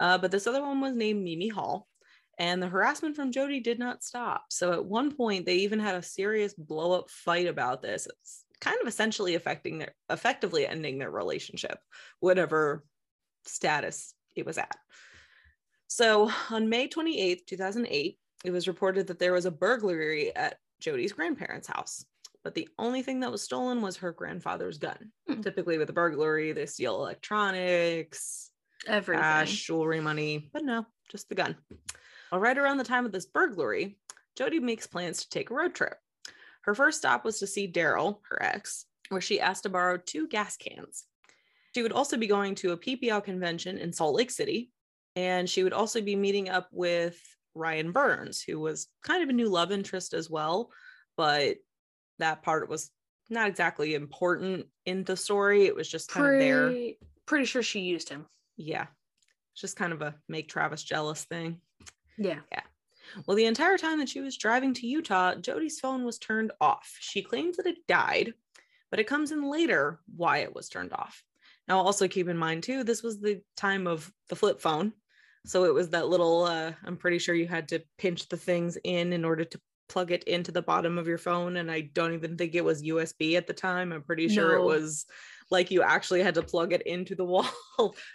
Uh, 0.00 0.16
but 0.16 0.30
this 0.30 0.46
other 0.46 0.62
one 0.62 0.80
was 0.80 0.94
named 0.94 1.22
Mimi 1.22 1.48
Hall, 1.48 1.88
and 2.38 2.62
the 2.62 2.68
harassment 2.68 3.16
from 3.16 3.32
Jodi 3.32 3.60
did 3.60 3.78
not 3.78 4.04
stop. 4.04 4.44
So 4.50 4.72
at 4.72 4.84
one 4.84 5.14
point, 5.14 5.44
they 5.44 5.56
even 5.56 5.80
had 5.80 5.94
a 5.96 6.02
serious 6.02 6.54
blow 6.54 6.92
up 6.92 7.10
fight 7.10 7.48
about 7.48 7.82
this. 7.82 8.06
It's 8.06 8.44
kind 8.60 8.78
of 8.80 8.88
essentially 8.88 9.34
affecting 9.34 9.78
their, 9.78 9.94
effectively 10.08 10.66
ending 10.66 10.98
their 10.98 11.10
relationship, 11.10 11.78
whatever 12.20 12.84
status 13.44 14.14
it 14.36 14.46
was 14.46 14.58
at. 14.58 14.76
So 15.88 16.30
on 16.50 16.68
May 16.68 16.88
28th, 16.88 17.46
2008, 17.46 18.18
it 18.44 18.50
was 18.50 18.68
reported 18.68 19.06
that 19.06 19.18
there 19.18 19.32
was 19.32 19.46
a 19.46 19.50
burglary 19.50 20.34
at 20.34 20.58
Jodi's 20.80 21.12
grandparents' 21.12 21.68
house. 21.68 22.04
But 22.44 22.54
the 22.54 22.68
only 22.78 23.02
thing 23.02 23.20
that 23.20 23.32
was 23.32 23.42
stolen 23.42 23.82
was 23.82 23.96
her 23.96 24.12
grandfather's 24.12 24.78
gun. 24.78 25.10
Hmm. 25.28 25.40
Typically, 25.40 25.78
with 25.78 25.90
a 25.90 25.92
burglary, 25.92 26.52
they 26.52 26.66
steal 26.66 26.94
electronics, 26.96 28.50
everything. 28.86 29.22
cash, 29.22 29.66
jewelry, 29.66 30.00
money, 30.00 30.48
but 30.52 30.64
no, 30.64 30.86
just 31.10 31.28
the 31.28 31.34
gun. 31.34 31.56
Well, 32.30 32.40
right 32.40 32.56
around 32.56 32.78
the 32.78 32.84
time 32.84 33.04
of 33.04 33.12
this 33.12 33.26
burglary, 33.26 33.98
Jodi 34.36 34.60
makes 34.60 34.86
plans 34.86 35.22
to 35.22 35.28
take 35.28 35.50
a 35.50 35.54
road 35.54 35.74
trip. 35.74 35.98
Her 36.62 36.74
first 36.74 36.98
stop 36.98 37.24
was 37.24 37.38
to 37.38 37.46
see 37.46 37.70
Daryl, 37.70 38.18
her 38.28 38.42
ex, 38.42 38.86
where 39.08 39.20
she 39.20 39.40
asked 39.40 39.62
to 39.64 39.68
borrow 39.68 39.96
two 39.96 40.28
gas 40.28 40.56
cans. 40.56 41.04
She 41.74 41.82
would 41.82 41.92
also 41.92 42.16
be 42.16 42.26
going 42.26 42.54
to 42.56 42.72
a 42.72 42.78
PPL 42.78 43.22
convention 43.24 43.78
in 43.78 43.92
Salt 43.92 44.14
Lake 44.14 44.30
City, 44.30 44.70
and 45.16 45.48
she 45.48 45.64
would 45.64 45.72
also 45.72 46.00
be 46.00 46.14
meeting 46.14 46.48
up 46.48 46.68
with 46.70 47.18
Ryan 47.54 47.90
Burns, 47.90 48.42
who 48.42 48.60
was 48.60 48.86
kind 49.02 49.22
of 49.22 49.30
a 49.30 49.32
new 49.32 49.48
love 49.48 49.72
interest 49.72 50.14
as 50.14 50.30
well, 50.30 50.70
but 51.16 51.56
that 52.18 52.42
part 52.42 52.68
was 52.68 52.90
not 53.30 53.48
exactly 53.48 53.94
important 53.94 54.66
in 54.84 55.02
the 55.04 55.16
story. 55.16 55.64
It 55.64 55.74
was 55.74 55.88
just 55.88 56.10
kind 56.10 56.34
of 56.34 56.40
there. 56.40 56.66
pretty, 56.66 56.98
pretty 57.24 57.44
sure 57.46 57.62
she 57.62 57.80
used 57.80 58.08
him. 58.08 58.26
Yeah. 58.56 58.86
It's 59.52 59.62
just 59.62 59.76
kind 59.76 59.92
of 59.92 60.02
a 60.02 60.14
make 60.28 60.48
Travis 60.48 60.82
jealous 60.82 61.24
thing. 61.24 61.60
Yeah. 62.18 62.40
Yeah. 62.52 62.62
Well, 63.26 63.36
the 63.36 63.46
entire 63.46 63.78
time 63.78 63.98
that 64.00 64.08
she 64.08 64.20
was 64.20 64.36
driving 64.36 64.74
to 64.74 64.86
Utah, 64.86 65.34
Jodi's 65.34 65.80
phone 65.80 66.04
was 66.04 66.18
turned 66.18 66.52
off. 66.60 66.94
She 67.00 67.22
claims 67.22 67.56
that 67.56 67.66
it 67.66 67.86
died, 67.86 68.34
but 68.90 69.00
it 69.00 69.06
comes 69.06 69.32
in 69.32 69.48
later 69.50 70.00
why 70.14 70.38
it 70.38 70.54
was 70.54 70.68
turned 70.68 70.92
off. 70.92 71.22
Now, 71.68 71.78
also 71.78 72.06
keep 72.06 72.28
in 72.28 72.36
mind, 72.36 72.62
too, 72.62 72.84
this 72.84 73.02
was 73.02 73.20
the 73.20 73.42
time 73.56 73.86
of 73.86 74.12
the 74.28 74.36
flip 74.36 74.60
phone. 74.60 74.92
So 75.46 75.64
it 75.64 75.74
was 75.74 75.90
that 75.90 76.08
little, 76.08 76.44
uh, 76.44 76.72
I'm 76.84 76.96
pretty 76.96 77.18
sure 77.18 77.34
you 77.34 77.46
had 77.48 77.68
to 77.68 77.82
pinch 77.98 78.28
the 78.28 78.36
things 78.36 78.76
in 78.84 79.12
in 79.12 79.24
order 79.24 79.44
to 79.44 79.60
plug 79.88 80.10
it 80.10 80.24
into 80.24 80.50
the 80.50 80.62
bottom 80.62 80.98
of 80.98 81.06
your 81.06 81.18
phone. 81.18 81.56
And 81.56 81.70
I 81.70 81.82
don't 81.82 82.12
even 82.12 82.36
think 82.36 82.54
it 82.54 82.64
was 82.64 82.82
USB 82.82 83.36
at 83.36 83.46
the 83.46 83.52
time. 83.52 83.92
I'm 83.92 84.02
pretty 84.02 84.28
sure 84.28 84.54
it 84.54 84.64
was 84.64 85.06
like 85.50 85.70
you 85.70 85.82
actually 85.82 86.22
had 86.22 86.34
to 86.34 86.42
plug 86.42 86.72
it 86.72 86.82
into 86.82 87.14
the 87.14 87.24
wall. 87.32 87.46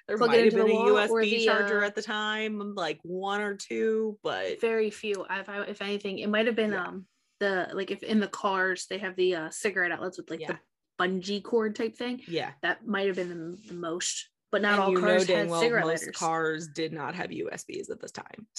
there 0.08 0.18
Plug 0.18 0.32
might 0.32 0.44
have 0.44 0.54
been 0.54 0.68
a 0.70 0.74
USB 0.74 1.22
the, 1.22 1.46
charger 1.46 1.82
uh, 1.82 1.88
at 1.88 1.96
the 1.96 2.02
time, 2.02 2.76
like 2.76 3.00
one 3.04 3.40
or 3.42 3.56
two, 3.56 4.18
but 4.22 4.60
Very 4.60 4.90
few. 4.90 5.26
If, 5.30 5.48
I, 5.48 5.62
if 5.62 5.82
anything, 5.82 6.20
it 6.20 6.28
might 6.30 6.48
have 6.48 6.56
been 6.56 6.74
Yeah. 6.74 6.84
um 6.84 7.06
the 7.40 7.70
like 7.74 7.90
if 7.90 8.04
in 8.04 8.20
the 8.20 8.28
cars 8.28 8.86
they 8.88 9.00
have 9.00 9.16
the 9.16 9.36
uh, 9.36 9.50
cigarette 9.50 9.92
outlets 9.92 10.18
with 10.18 10.30
like 10.30 10.42
Yeah. 10.42 10.52
the 10.52 10.60
bungee 11.00 11.42
cord 11.42 11.76
type 11.76 11.96
thing. 11.96 12.22
yeah. 12.28 12.52
That 12.62 12.86
might 12.86 13.08
have 13.08 13.16
been 13.16 13.30
the, 13.30 13.58
the 13.70 13.74
most, 13.74 14.30
but 14.52 14.62
not 14.62 14.74
and 14.74 14.82
all 14.82 14.94
cars 15.02 15.28
had 15.28 15.50
well 15.50 15.62
cigarette 15.62 15.86
most 15.86 16.02
lighters. 16.02 16.16
cars 16.18 16.68
did 16.68 16.92
not 16.94 17.16
have 17.16 17.30
USBs 17.30 17.90
at 17.90 18.00
this 18.00 18.12
time. 18.12 18.48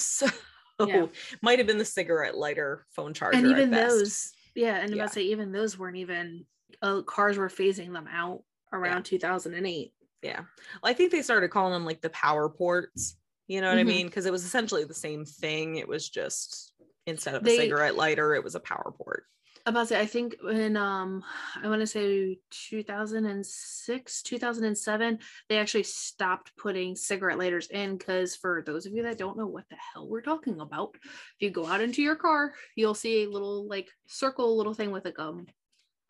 So 0.78 0.86
Yeah. 0.88 1.06
might 1.42 1.58
have 1.58 1.66
been 1.66 1.78
the 1.78 1.84
cigarette 1.84 2.36
lighter 2.36 2.86
phone 2.90 3.12
charger. 3.14 3.36
and 3.36 3.46
even 3.46 3.70
those, 3.70 4.32
yeah, 4.54 4.76
and 4.76 4.84
I'm 4.90 4.96
Yeah. 4.96 5.02
about 5.02 5.08
to 5.08 5.14
say 5.14 5.22
even 5.24 5.52
those 5.52 5.78
weren't 5.78 5.96
even. 5.98 6.46
Uh, 6.80 7.02
cars 7.02 7.36
were 7.38 7.48
phasing 7.50 7.92
them 7.92 8.08
out 8.10 8.42
around 8.72 9.04
2008. 9.04 9.92
Yeah. 10.22 10.38
Well, 10.40 10.90
I 10.90 10.94
think 10.94 11.12
they 11.12 11.22
started 11.22 11.50
calling 11.50 11.72
them 11.74 11.84
like 11.84 12.00
the 12.00 12.10
power 12.10 12.48
ports. 12.48 13.16
You 13.46 13.60
know 13.60 13.68
what 13.68 13.78
I 13.78 13.82
Mhm. 13.82 13.86
mean? 13.88 14.06
Because 14.06 14.24
it 14.26 14.32
was 14.32 14.44
essentially 14.44 14.84
the 14.84 14.94
same 14.94 15.24
thing. 15.26 15.76
It 15.76 15.86
was 15.86 16.08
just 16.08 16.72
instead 17.06 17.34
of 17.34 17.46
a 17.46 17.50
cigarette 17.56 17.94
lighter, 17.96 18.34
it 18.34 18.42
was 18.42 18.54
a 18.54 18.60
power 18.60 18.92
port. 18.96 19.26
About 19.64 19.82
to 19.82 19.86
say, 19.86 20.00
I 20.00 20.06
think 20.06 20.34
in 20.50 20.76
um, 20.76 21.22
I 21.62 21.68
want 21.68 21.80
to 21.80 21.86
say 21.86 22.40
2006, 22.50 24.22
2007, 24.22 25.18
they 25.48 25.58
actually 25.58 25.84
stopped 25.84 26.50
putting 26.56 26.96
cigarette 26.96 27.38
lighters 27.38 27.68
in 27.68 27.96
because 27.96 28.34
for 28.34 28.64
those 28.66 28.86
of 28.86 28.92
you 28.92 29.04
that 29.04 29.18
don't 29.18 29.38
know 29.38 29.46
what 29.46 29.68
the 29.70 29.76
hell 29.76 30.08
we're 30.08 30.20
talking 30.20 30.58
about, 30.60 30.96
if 31.04 31.10
you 31.38 31.50
go 31.50 31.66
out 31.66 31.80
into 31.80 32.02
your 32.02 32.16
car, 32.16 32.54
you'll 32.74 32.94
see 32.94 33.22
a 33.22 33.30
little 33.30 33.68
like 33.68 33.88
circle 34.08 34.56
little 34.56 34.74
thing 34.74 34.90
with 34.90 35.04
like 35.04 35.18
um 35.20 35.46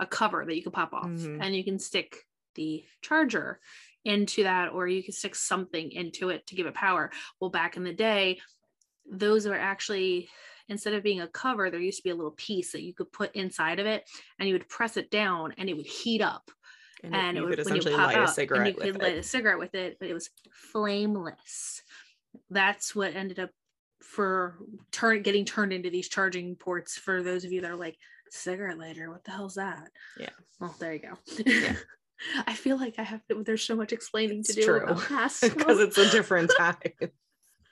a 0.01 0.07
cover 0.07 0.45
that 0.47 0.57
you 0.57 0.63
can 0.63 0.73
pop 0.73 0.95
off, 0.95 1.09
Mhm. 1.09 1.39
and 1.43 1.55
you 1.55 1.63
can 1.63 1.79
stick 1.79 2.25
the 2.55 2.85
charger 3.03 3.61
into 4.05 4.45
that, 4.45 4.73
or 4.73 4.89
you 4.89 5.03
can 5.03 5.13
stick 5.13 5.35
something 5.35 5.93
into 5.93 6.31
it 6.31 6.47
to 6.47 6.55
give 6.55 6.67
it 6.67 6.75
power. 6.75 7.11
Well, 7.39 7.51
back 7.51 7.77
in 7.77 7.85
the 7.85 7.93
day, 7.93 8.41
those 9.05 9.47
were 9.47 9.55
actually 9.59 10.31
instead 10.69 10.95
of 10.95 11.03
being 11.03 11.21
a 11.21 11.29
cover, 11.29 11.71
there 11.71 11.81
used 11.81 11.99
to 11.99 12.03
be 12.05 12.11
a 12.11 12.15
little 12.15 12.33
piece 12.33 12.73
that 12.73 12.83
you 12.83 12.95
could 12.95 13.13
put 13.13 13.35
inside 13.35 13.79
of 13.79 13.87
it, 13.87 14.09
and 14.39 14.49
you 14.49 14.55
would 14.55 14.69
press 14.69 14.97
it 14.97 15.11
down, 15.11 15.55
and 15.59 15.69
it 15.69 15.77
would 15.77 15.87
heat 15.87 16.21
up, 16.23 16.51
And, 17.03 17.15
and 17.15 17.37
you 17.37 17.45
it 17.45 17.47
would 17.49 17.59
when 17.65 17.75
you 17.75 17.81
essentially 17.81 17.95
light 17.95 18.17
out, 18.17 18.39
a 18.39 18.55
and 18.55 18.67
you 18.67 18.75
could 18.75 19.03
light 19.03 19.17
it. 19.17 19.19
a 19.19 19.23
cigarette 19.23 19.59
with 19.59 19.75
it, 19.75 19.99
but 19.99 20.09
it 20.09 20.15
was 20.15 20.31
flameless. 20.53 21.83
That's 22.51 22.95
what 22.95 23.15
ended 23.15 23.39
up 23.39 23.51
for 24.03 24.59
turn 24.91 25.23
getting 25.23 25.45
turned 25.45 25.73
into 25.73 25.91
these 25.91 26.09
charging 26.09 26.57
ports. 26.57 26.97
For 26.97 27.23
those 27.23 27.45
of 27.45 27.53
you 27.53 27.61
that 27.61 27.71
are 27.71 27.77
like 27.77 27.97
cigarette 28.31 28.79
lighter, 28.79 29.11
what 29.11 29.25
the 29.25 29.31
hell's 29.31 29.55
that? 29.55 29.89
Yeah. 30.19 30.31
Well, 30.61 30.75
there 30.79 30.93
you 30.95 31.01
go. 31.01 31.19
Yeah. 31.47 31.75
I 32.47 32.53
feel 32.55 32.77
like 32.77 32.95
I 32.99 33.03
have 33.03 33.27
to. 33.29 33.43
There's 33.43 33.65
so 33.65 33.75
much 33.75 33.93
explaining 33.93 34.45
to 34.45 34.53
It's 34.53 34.65
do 34.67 34.75
about 34.77 35.01
past 35.03 35.43
because 35.43 35.81
it's 35.81 35.99
a 35.99 36.09
different 36.11 36.53
time. 36.59 36.77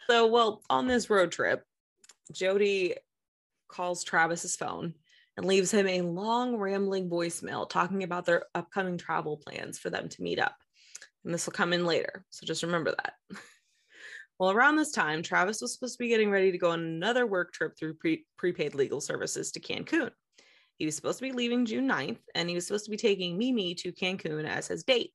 so, 0.08 0.26
well, 0.26 0.62
on 0.68 0.86
this 0.88 1.08
road 1.08 1.30
trip, 1.30 1.64
Jodi 2.32 2.94
calls 3.68 4.04
Travis's 4.04 4.56
phone 4.56 4.94
and 5.36 5.46
leaves 5.46 5.70
him 5.70 5.86
a 5.86 6.02
long, 6.02 6.56
rambling 6.56 7.08
voicemail 7.08 7.68
talking 7.68 8.02
about 8.02 8.26
their 8.26 8.44
upcoming 8.54 8.98
travel 8.98 9.36
plans 9.36 9.78
for 9.78 9.90
them 9.90 10.08
to 10.08 10.22
meet 10.22 10.38
up. 10.38 10.56
And 11.24 11.32
this 11.32 11.46
will 11.46 11.52
come 11.52 11.72
in 11.72 11.84
later. 11.84 12.24
So 12.30 12.46
just 12.46 12.62
remember 12.62 12.94
that. 12.96 13.14
Well, 14.40 14.52
around 14.52 14.76
this 14.76 14.90
time, 14.90 15.22
Travis 15.22 15.60
was 15.60 15.74
supposed 15.74 15.98
to 15.98 16.02
be 16.02 16.08
getting 16.08 16.30
ready 16.30 16.50
to 16.50 16.56
go 16.56 16.70
on 16.70 16.80
another 16.80 17.26
work 17.26 17.52
trip 17.52 17.76
through 17.78 17.96
pre- 17.96 18.24
prepaid 18.38 18.74
legal 18.74 19.02
services 19.02 19.52
to 19.52 19.60
Cancun. 19.60 20.12
He 20.78 20.86
was 20.86 20.96
supposed 20.96 21.18
to 21.18 21.24
be 21.24 21.32
leaving 21.32 21.66
June 21.66 21.86
9th, 21.86 22.20
and 22.34 22.48
he 22.48 22.54
was 22.54 22.66
supposed 22.66 22.86
to 22.86 22.90
be 22.90 22.96
taking 22.96 23.36
Mimi 23.36 23.74
to 23.74 23.92
Cancun 23.92 24.48
as 24.48 24.68
his 24.68 24.82
date. 24.82 25.12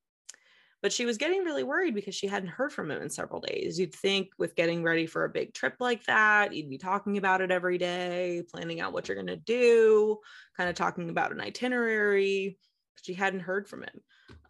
But 0.86 0.94
she 0.94 1.08
was 1.08 1.18
getting 1.18 1.44
really 1.44 1.64
worried 1.64 1.96
because 1.96 2.14
she 2.14 2.28
hadn't 2.28 2.50
heard 2.50 2.72
from 2.72 2.92
him 2.92 3.02
in 3.02 3.10
several 3.10 3.42
days. 3.42 3.80
You'd 3.80 3.96
think 3.96 4.30
with 4.38 4.56
getting 4.56 4.84
ready 4.84 5.08
for 5.08 5.26
a 5.26 5.30
big 5.30 5.52
trip 5.52 5.78
like 5.80 6.04
that, 6.04 6.54
you'd 6.54 6.70
be 6.70 6.78
talking 6.78 7.18
about 7.18 7.42
it 7.42 7.50
every 7.50 7.80
day, 7.80 8.44
planning 8.52 8.82
out 8.82 8.94
what 8.94 9.08
you're 9.08 9.16
going 9.16 9.26
to 9.26 9.36
do, 9.36 10.20
kind 10.56 10.70
of 10.70 10.76
talking 10.76 11.10
about 11.10 11.32
an 11.32 11.42
itinerary. 11.42 12.60
She 13.02 13.16
hadn't 13.16 13.40
heard 13.40 13.68
from 13.68 13.82
him. 13.82 14.00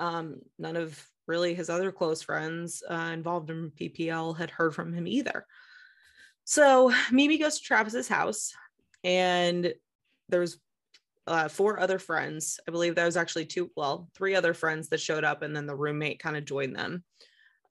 Um, 0.01 0.41
none 0.59 0.75
of 0.75 1.01
really 1.25 1.53
his 1.53 1.69
other 1.69 1.89
close 1.93 2.21
friends 2.21 2.83
uh, 2.91 3.11
involved 3.13 3.49
in 3.49 3.71
PPL 3.71 4.37
had 4.37 4.51
heard 4.51 4.75
from 4.75 4.91
him 4.91 5.07
either. 5.07 5.45
So 6.43 6.91
Mimi 7.11 7.37
goes 7.37 7.59
to 7.59 7.63
Travis's 7.63 8.09
house, 8.09 8.51
and 9.05 9.73
there's 10.27 10.57
uh, 11.27 11.47
four 11.47 11.79
other 11.79 11.99
friends. 11.99 12.59
I 12.67 12.71
believe 12.71 12.95
there 12.95 13.05
was 13.05 13.17
actually 13.17 13.45
two, 13.45 13.71
well, 13.75 14.09
three 14.15 14.35
other 14.35 14.53
friends 14.53 14.89
that 14.89 15.01
showed 15.01 15.23
up, 15.23 15.41
and 15.41 15.55
then 15.55 15.65
the 15.65 15.75
roommate 15.75 16.19
kind 16.19 16.37
of 16.37 16.45
joined 16.45 16.75
them. 16.75 17.03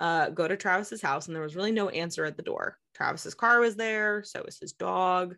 Uh, 0.01 0.31
go 0.31 0.49
to 0.49 0.57
Travis's 0.57 1.03
house, 1.03 1.27
and 1.27 1.37
there 1.37 1.43
was 1.43 1.57
really 1.57 1.73
no 1.73 1.89
answer 1.89 2.25
at 2.25 2.37
the 2.37 2.43
door. 2.43 2.79
Travis's 2.95 3.35
car 3.35 3.61
was 3.61 3.77
there, 3.77 4.23
so 4.25 4.43
was 4.45 4.59
his 4.59 4.73
dog, 4.73 5.37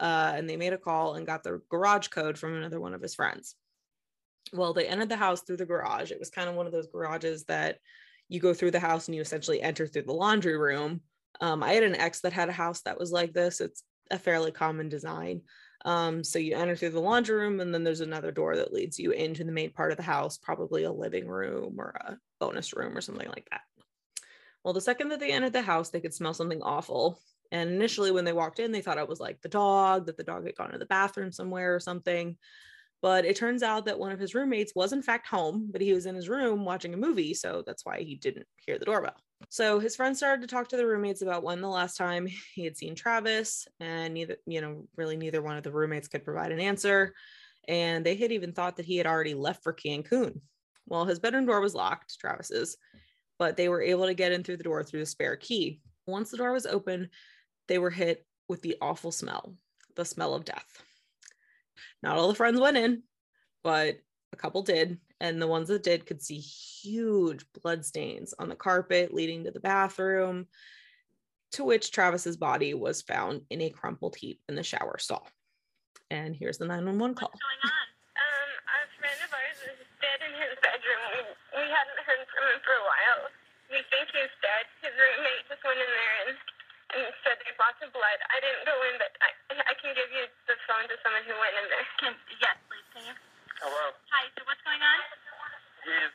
uh, 0.00 0.32
and 0.34 0.48
they 0.48 0.56
made 0.56 0.72
a 0.72 0.78
call 0.78 1.14
and 1.14 1.26
got 1.26 1.44
the 1.44 1.60
garage 1.70 2.08
code 2.08 2.38
from 2.38 2.56
another 2.56 2.80
one 2.80 2.94
of 2.94 3.02
his 3.02 3.14
friends. 3.14 3.54
Well, 4.52 4.72
they 4.72 4.86
entered 4.86 5.10
the 5.10 5.16
house 5.16 5.42
through 5.42 5.58
the 5.58 5.66
garage. 5.66 6.10
It 6.10 6.18
was 6.18 6.30
kind 6.30 6.48
of 6.48 6.54
one 6.54 6.66
of 6.66 6.72
those 6.72 6.88
garages 6.88 7.44
that 7.44 7.78
you 8.28 8.40
go 8.40 8.54
through 8.54 8.70
the 8.70 8.80
house 8.80 9.06
and 9.06 9.14
you 9.14 9.20
essentially 9.20 9.60
enter 9.60 9.86
through 9.86 10.02
the 10.02 10.12
laundry 10.12 10.56
room. 10.56 11.02
Um, 11.40 11.62
I 11.62 11.72
had 11.72 11.82
an 11.82 11.96
ex 11.96 12.20
that 12.20 12.32
had 12.32 12.48
a 12.48 12.52
house 12.52 12.80
that 12.82 12.98
was 12.98 13.12
like 13.12 13.32
this. 13.32 13.60
It's 13.60 13.82
a 14.10 14.18
fairly 14.18 14.50
common 14.50 14.88
design. 14.88 15.42
Um, 15.84 16.22
so 16.22 16.38
you 16.38 16.56
enter 16.56 16.76
through 16.76 16.90
the 16.90 17.00
laundry 17.00 17.36
room, 17.36 17.60
and 17.60 17.72
then 17.72 17.84
there's 17.84 18.00
another 18.00 18.30
door 18.30 18.56
that 18.56 18.72
leads 18.72 18.98
you 18.98 19.12
into 19.12 19.44
the 19.44 19.52
main 19.52 19.70
part 19.70 19.90
of 19.90 19.96
the 19.96 20.02
house, 20.02 20.36
probably 20.36 20.84
a 20.84 20.92
living 20.92 21.26
room 21.26 21.76
or 21.78 21.90
a 21.90 22.18
bonus 22.38 22.74
room 22.74 22.96
or 22.96 23.00
something 23.00 23.28
like 23.28 23.48
that. 23.50 23.62
Well, 24.62 24.74
the 24.74 24.80
second 24.80 25.08
that 25.08 25.20
they 25.20 25.32
entered 25.32 25.54
the 25.54 25.62
house, 25.62 25.88
they 25.88 26.00
could 26.00 26.14
smell 26.14 26.34
something 26.34 26.60
awful. 26.62 27.18
And 27.50 27.70
initially, 27.70 28.10
when 28.10 28.24
they 28.24 28.32
walked 28.32 28.60
in, 28.60 28.72
they 28.72 28.82
thought 28.82 28.98
it 28.98 29.08
was 29.08 29.20
like 29.20 29.40
the 29.40 29.48
dog, 29.48 30.06
that 30.06 30.16
the 30.16 30.22
dog 30.22 30.44
had 30.44 30.54
gone 30.54 30.70
to 30.72 30.78
the 30.78 30.86
bathroom 30.86 31.32
somewhere 31.32 31.74
or 31.74 31.80
something. 31.80 32.36
But 33.02 33.24
it 33.24 33.36
turns 33.36 33.62
out 33.62 33.86
that 33.86 33.98
one 33.98 34.12
of 34.12 34.20
his 34.20 34.34
roommates 34.34 34.74
was, 34.74 34.92
in 34.92 35.02
fact, 35.02 35.26
home, 35.26 35.70
but 35.72 35.80
he 35.80 35.94
was 35.94 36.04
in 36.04 36.14
his 36.14 36.28
room 36.28 36.66
watching 36.66 36.92
a 36.92 36.98
movie. 36.98 37.32
So 37.32 37.62
that's 37.66 37.84
why 37.86 38.02
he 38.02 38.16
didn't 38.16 38.46
hear 38.56 38.78
the 38.78 38.84
doorbell. 38.84 39.16
So 39.48 39.80
his 39.80 39.96
friend 39.96 40.16
started 40.16 40.42
to 40.42 40.54
talk 40.54 40.68
to 40.68 40.76
the 40.76 40.86
roommates 40.86 41.22
about 41.22 41.42
when 41.42 41.60
the 41.60 41.68
last 41.68 41.96
time 41.96 42.28
he 42.54 42.64
had 42.64 42.76
seen 42.76 42.94
Travis, 42.94 43.66
and 43.80 44.14
neither, 44.14 44.36
you 44.46 44.60
know, 44.60 44.86
really 44.96 45.16
neither 45.16 45.42
one 45.42 45.56
of 45.56 45.64
the 45.64 45.72
roommates 45.72 46.08
could 46.08 46.24
provide 46.24 46.52
an 46.52 46.60
answer. 46.60 47.14
And 47.66 48.04
they 48.04 48.16
had 48.16 48.32
even 48.32 48.52
thought 48.52 48.76
that 48.76 48.86
he 48.86 48.96
had 48.96 49.06
already 49.06 49.34
left 49.34 49.62
for 49.62 49.72
Cancun. 49.72 50.40
Well, 50.86 51.04
his 51.04 51.18
bedroom 51.18 51.46
door 51.46 51.60
was 51.60 51.74
locked, 51.74 52.18
Travis's, 52.18 52.76
but 53.38 53.56
they 53.56 53.68
were 53.68 53.82
able 53.82 54.06
to 54.06 54.14
get 54.14 54.32
in 54.32 54.42
through 54.42 54.58
the 54.58 54.64
door 54.64 54.82
through 54.82 55.00
the 55.00 55.06
spare 55.06 55.36
key. 55.36 55.80
Once 56.06 56.30
the 56.30 56.36
door 56.36 56.52
was 56.52 56.66
open, 56.66 57.10
they 57.68 57.78
were 57.78 57.90
hit 57.90 58.26
with 58.48 58.62
the 58.62 58.76
awful 58.80 59.12
smell, 59.12 59.54
the 59.96 60.04
smell 60.04 60.34
of 60.34 60.44
death. 60.44 60.82
Not 62.02 62.16
all 62.16 62.28
the 62.28 62.34
friends 62.34 62.60
went 62.60 62.76
in, 62.76 63.02
but 63.62 63.98
a 64.32 64.36
couple 64.36 64.62
did. 64.62 64.98
And 65.20 65.40
the 65.40 65.46
ones 65.46 65.68
that 65.68 65.82
did 65.84 66.06
could 66.06 66.22
see 66.22 66.38
huge 66.38 67.44
blood 67.60 67.84
stains 67.84 68.32
on 68.38 68.48
the 68.48 68.56
carpet 68.56 69.12
leading 69.12 69.44
to 69.44 69.50
the 69.50 69.60
bathroom, 69.60 70.46
to 71.52 71.64
which 71.64 71.92
Travis's 71.92 72.38
body 72.38 72.72
was 72.72 73.02
found 73.02 73.42
in 73.50 73.60
a 73.60 73.70
crumpled 73.70 74.16
heap 74.16 74.40
in 74.48 74.54
the 74.56 74.62
shower 74.64 74.96
stall. 74.98 75.28
And 76.10 76.34
here's 76.34 76.56
the 76.56 76.66
911 76.66 77.14
call. 77.14 77.28
What's 77.28 77.38
going 77.38 77.62
on? 77.68 77.86
Um, 78.16 78.50
a 78.64 78.78
friend 78.96 79.20
of 79.20 79.30
ours 79.30 79.60
is 79.62 79.78
dead 80.00 80.20
in 80.24 80.32
his 80.34 80.56
bedroom. 80.64 81.02
We, 81.12 81.20
we 81.62 81.66
hadn't 81.68 82.00
heard 82.02 82.24
from 82.32 82.44
him 82.50 82.60
for 82.64 82.74
a 82.74 82.84
while. 82.88 83.22
We 83.68 83.78
think 83.92 84.08
he's 84.10 84.34
dead. 84.42 84.64
His 84.82 84.96
roommate 84.96 85.46
just 85.46 85.62
went 85.62 85.78
in 85.78 85.86
there 85.86 86.14
and, 86.26 86.34
and 86.96 87.02
said 87.22 87.38
there's 87.44 87.60
lots 87.60 87.78
of 87.84 87.92
blood. 87.94 88.18
I 88.32 88.42
didn't 88.42 88.66
go 88.66 88.74
in, 88.90 88.98
but 88.98 89.12
I, 89.22 89.30
I 89.70 89.74
can 89.78 89.94
give 89.94 90.10
you 90.10 90.26
the 90.50 90.56
phone 90.66 90.90
to 90.90 90.96
someone 91.04 91.22
who 91.28 91.36
went 91.38 91.54
in 91.60 91.66
there. 91.70 91.86
Can, 92.02 92.12
yes, 92.40 92.56
please. 92.66 92.88
Can 92.90 93.02
you? 93.06 93.14
Hello. 93.60 93.84
Hi. 94.12 94.24
So 94.36 94.40
what's 94.48 94.62
going 94.64 94.80
on? 94.80 94.98
He's 95.84 96.12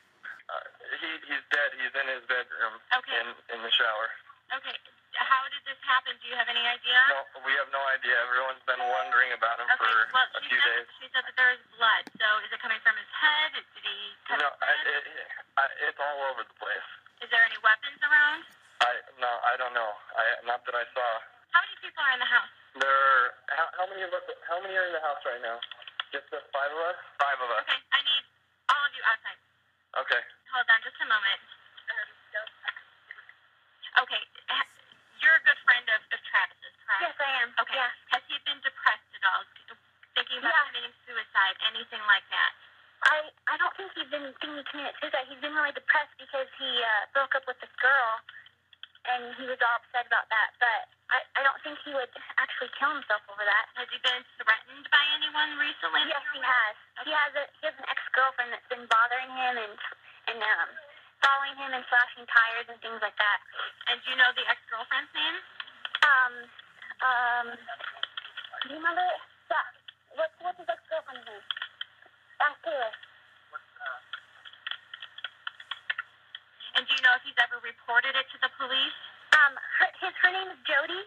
uh, 0.50 0.66
he 0.98 1.08
he's 1.30 1.44
dead. 1.54 1.70
He's 1.78 1.94
in 1.94 2.06
his 2.10 2.22
bedroom. 2.26 2.74
Okay. 2.90 3.16
In 3.22 3.28
in 3.54 3.60
the 3.62 3.72
shower. 3.74 4.06
Okay. 4.54 4.74
How 5.16 5.40
did 5.48 5.64
this 5.64 5.80
happen? 5.88 6.12
Do 6.20 6.28
you 6.28 6.36
have 6.36 6.44
any 6.52 6.60
idea? 6.60 7.00
No, 7.08 7.24
we 7.48 7.54
have 7.56 7.72
no 7.72 7.80
idea. 7.88 8.12
Everyone's 8.28 8.60
been 8.68 8.82
wondering 8.84 9.32
about 9.32 9.56
him 9.56 9.64
Okay. 9.72 9.80
for 9.80 10.12
Well, 10.12 10.28
a 10.36 10.42
few 10.44 10.60
said 10.60 10.68
days. 10.76 10.86
she 11.00 11.06
said 11.08 11.24
that 11.24 11.32
there 11.40 11.56
is 11.56 11.62
blood. 11.80 12.04
So 12.20 12.26
is 12.44 12.52
it 12.52 12.60
coming 12.60 12.76
from 12.84 12.94
his 13.00 13.08
head? 13.16 13.56
Did 13.56 13.64
he 13.80 13.96
cut 14.28 14.36
No, 14.44 14.48
his 14.52 14.60
I, 14.60 14.72
it, 14.92 15.02
I, 15.56 15.64
it's 15.88 16.00
all 16.04 16.18
over 16.36 16.44
the 16.44 16.56
place. 16.60 16.88
Is 17.24 17.32
there 17.32 17.40
any 17.48 17.56
weapons 17.64 17.96
around? 18.04 18.44
I 18.84 18.92
no, 19.16 19.32
I 19.48 19.56
don't 19.56 19.72
know. 19.72 19.88
I 20.20 20.24
not 20.44 20.60
that 20.68 20.76
I 20.76 20.84
saw. 20.92 21.08
How 21.56 21.64
many 21.64 21.76
people 21.80 22.02
are 22.04 22.12
in 22.12 22.20
the 22.20 22.28
house? 22.28 22.52
There 22.76 22.92
are 22.92 23.24
how, 23.56 23.66
how 23.72 23.86
many 23.88 24.04
of 24.04 24.12
us? 24.12 24.20
How 24.44 24.60
many 24.60 24.76
are 24.76 24.84
in 24.84 24.92
the 24.92 25.00
house 25.00 25.24
right 25.24 25.40
now? 25.40 25.56
Just 26.16 26.32
the 26.32 26.40
five 26.48 26.72
of 26.72 26.80
us. 26.80 26.96
Five 27.20 27.38
of 27.44 27.48
us. 27.60 27.60
Okay. 27.68 27.76
I 27.92 28.00
need 28.08 28.24
all 28.72 28.82
of 28.88 28.92
you 28.96 29.04
outside. 29.04 29.36
Okay. 30.00 30.22
Hold 30.48 30.64
on 30.64 30.80
just 30.80 30.96
a 30.96 31.06
moment. 31.12 31.40
Okay. 34.00 34.22
You're 35.20 35.36
a 35.36 35.44
good 35.44 35.60
friend 35.68 35.84
of, 35.92 36.00
of 36.08 36.20
Travis's, 36.32 36.72
correct? 36.88 37.00
Yes, 37.04 37.16
I 37.20 37.30
am. 37.44 37.48
Okay. 37.60 37.76
Yeah. 37.76 38.16
Has 38.16 38.24
he 38.32 38.36
been 38.48 38.56
depressed 38.64 39.12
at 39.12 39.24
all? 39.28 39.44
Thinking 40.16 40.40
about 40.40 40.56
Yeah. 40.56 40.64
committing 40.72 40.96
suicide? 41.04 41.56
Anything 41.68 42.00
like 42.08 42.24
that? 42.32 42.52
I 43.04 43.16
I 43.52 43.54
don't 43.60 43.76
think 43.76 43.92
he's 43.92 44.08
been 44.08 44.32
thinking 44.40 44.56
he 44.56 44.64
committed 44.72 44.96
suicide. 45.04 45.28
He's 45.28 45.42
been 45.44 45.52
really 45.52 45.76
depressed 45.76 46.16
because 46.16 46.48
he 46.56 46.80
uh, 46.80 47.12
broke 47.12 47.36
up 47.36 47.44
with 47.44 47.60
this 47.60 47.72
girl, 47.76 48.08
and 49.14 49.22
he 49.38 49.44
was 49.46 49.58
all 49.62 49.76
upset 49.78 50.06
about 50.06 50.26
that. 50.30 50.50
But 50.58 50.80
I 51.14 51.18
I 51.38 51.40
don't 51.46 51.60
think 51.62 51.78
he 51.86 51.94
would 51.94 52.10
actually 52.38 52.70
kill 52.78 52.90
himself 52.90 53.22
over 53.30 53.44
that. 53.46 53.66
Has 53.78 53.88
he 53.90 53.98
been 54.02 54.22
threatened 54.40 54.86
by 54.90 55.04
anyone 55.16 55.58
recently? 55.60 56.02
Yes, 56.10 56.24
he 56.34 56.40
has. 56.42 56.74
He 57.06 57.12
has 57.14 57.32
a 57.38 57.44
he 57.60 57.64
has 57.70 57.76
an 57.78 57.86
ex 57.86 58.00
girlfriend 58.12 58.50
that's 58.52 58.68
been 58.70 58.86
bothering 58.90 59.30
him 59.30 59.54
and 59.62 59.74
and 60.32 60.38
um 60.42 60.68
following 61.22 61.56
him 61.56 61.70
and 61.72 61.84
slashing 61.88 62.26
tires 62.28 62.66
and 62.68 62.78
things 62.84 63.00
like 63.00 63.16
that. 63.16 63.40
And 63.88 64.02
do 64.02 64.10
you 64.12 64.16
know 64.20 64.30
the 64.36 64.44
ex-girlfriend's 64.46 65.12
name? 65.14 65.36
Um 66.04 66.34
um. 67.02 67.46
Do 68.66 68.74
you 68.74 68.78
remember? 68.82 69.06
Yeah. 69.50 69.66
What's 70.18 70.34
what's 70.42 70.58
his 70.58 70.68
ex 70.68 70.80
girlfriend's 70.90 71.24
name? 71.24 71.44
Ask 72.42 72.58
Taylor. 72.66 72.92
And 76.76 76.84
do 76.84 76.92
you 76.92 77.00
know 77.00 77.16
if 77.16 77.24
he's 77.24 77.40
ever 77.40 77.56
reported 77.64 78.12
it 78.12 78.26
to 78.36 78.38
the 78.44 78.52
police? 78.60 78.98
Um, 79.32 79.56
her, 79.56 79.88
his 80.04 80.12
her 80.20 80.28
name 80.28 80.52
is 80.52 80.60
Jodi. 80.68 81.02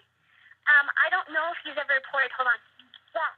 Um, 0.66 0.86
I 0.98 1.14
don't 1.14 1.30
know 1.30 1.54
if 1.54 1.62
he's 1.62 1.78
ever 1.78 1.94
reported. 1.94 2.34
Hold 2.42 2.50
on. 2.50 2.60
Yeah, 3.14 3.32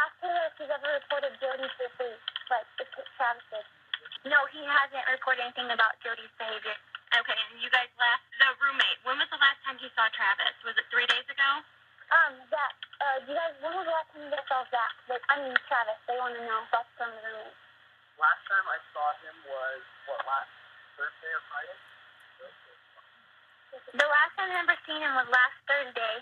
ask 0.00 0.16
her 0.24 0.36
if 0.48 0.56
he's 0.56 0.72
ever 0.72 0.88
reported 0.96 1.36
Jodi 1.36 1.68
to 1.68 1.80
the 1.84 1.92
police, 2.00 2.24
like 2.48 2.64
if 2.80 2.88
Travis 3.20 3.44
did. 3.52 3.66
No, 4.24 4.48
he 4.48 4.64
hasn't 4.64 5.04
reported 5.12 5.44
anything 5.44 5.68
about 5.68 6.00
Jodi's 6.00 6.32
behavior. 6.40 6.76
Okay, 7.12 7.36
and 7.36 7.60
you 7.60 7.68
guys 7.68 7.92
left 8.00 8.24
the 8.40 8.48
roommate. 8.56 8.98
When 9.04 9.20
was 9.20 9.28
the 9.28 9.38
last 9.38 9.60
time 9.68 9.76
he 9.76 9.92
saw 9.92 10.08
Travis? 10.16 10.56
Was 10.64 10.74
it 10.80 10.88
three 10.88 11.06
days 11.06 11.28
ago? 11.28 11.50
Um, 12.08 12.40
Zach, 12.48 12.72
uh, 13.04 13.18
you 13.28 13.36
guys, 13.36 13.52
when 13.60 13.76
was 13.76 13.84
the 13.84 13.92
last 13.92 14.08
time 14.16 14.24
you 14.24 14.32
guys 14.32 14.48
saw 14.48 14.64
Zach? 14.72 14.92
Like, 15.12 15.24
I 15.28 15.44
mean 15.44 15.54
Travis. 15.68 16.00
They 16.08 16.16
want 16.16 16.34
to 16.34 16.42
know. 16.42 16.64
That's 16.72 16.88
from 16.96 17.12
the 17.12 17.20
roommate. 17.20 17.56
Last 18.16 18.42
time 18.48 18.64
I 18.64 18.78
saw 18.96 19.06
him 19.20 19.36
was 19.44 19.80
what 20.08 20.24
last 20.24 20.55
Thursday 20.96 21.30
or 21.36 21.42
Friday? 21.52 21.76
The 23.92 24.08
last 24.08 24.32
time 24.36 24.48
I 24.48 24.56
remember 24.56 24.76
seeing 24.88 25.04
him 25.04 25.12
was 25.12 25.28
last 25.28 25.56
Thursday. 25.68 26.14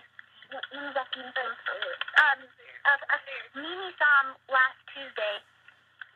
When 0.51 0.63
when 0.75 0.83
was 0.91 0.95
that? 0.99 1.09
Um, 1.15 2.39
uh, 2.43 2.99
uh, 3.15 3.23
Mimi 3.55 3.89
saw 3.97 4.11
him 4.27 4.29
last 4.51 4.79
Tuesday, 4.91 5.37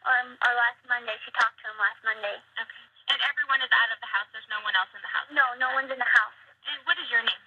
or, 0.05 0.19
or 0.43 0.53
last 0.59 0.81
Monday. 0.91 1.15
She 1.23 1.31
talked 1.39 1.57
to 1.63 1.71
him 1.71 1.79
last 1.79 2.03
Monday. 2.03 2.37
Okay. 2.59 2.83
And 3.09 3.19
everyone 3.25 3.63
is 3.65 3.73
out 3.73 3.91
of 3.95 3.99
the 4.05 4.11
house. 4.11 4.29
There's 4.37 4.51
no 4.53 4.61
one 4.67 4.77
else 4.77 4.93
in 4.93 5.01
the 5.01 5.09
house. 5.09 5.29
No, 5.33 5.45
no 5.57 5.73
one's 5.73 5.89
in 5.89 5.97
the 5.97 6.13
house. 6.13 6.37
And 6.69 6.79
what 6.85 6.99
is 7.01 7.09
your 7.09 7.25
name? 7.25 7.43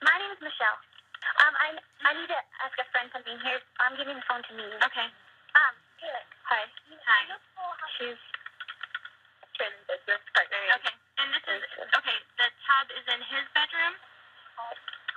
My 0.00 0.16
name 0.16 0.32
is 0.32 0.40
Michelle. 0.40 0.78
Um, 1.44 1.54
I 1.58 1.68
I 2.06 2.10
need 2.16 2.30
to 2.30 2.40
ask 2.64 2.74
a 2.78 2.86
friend 2.94 3.10
something. 3.12 3.36
Here, 3.42 3.60
I'm 3.82 3.98
giving 3.98 4.16
the 4.16 4.24
phone 4.30 4.40
to 4.46 4.52
Mimi. 4.54 4.78
Okay. 4.80 5.08
Um. 5.58 5.74
Hi. 6.48 6.62
Hi. 6.70 7.20
She's 7.98 8.18
his 9.64 9.74
business 9.88 10.22
partner. 10.36 10.60
Okay. 10.76 10.94
And 11.20 11.28
this 11.32 11.44
is 11.48 11.62
okay. 11.96 12.18
The 12.36 12.48
tub 12.68 12.86
is 12.92 13.06
in 13.08 13.20
his 13.32 13.44
bedroom. 13.56 13.94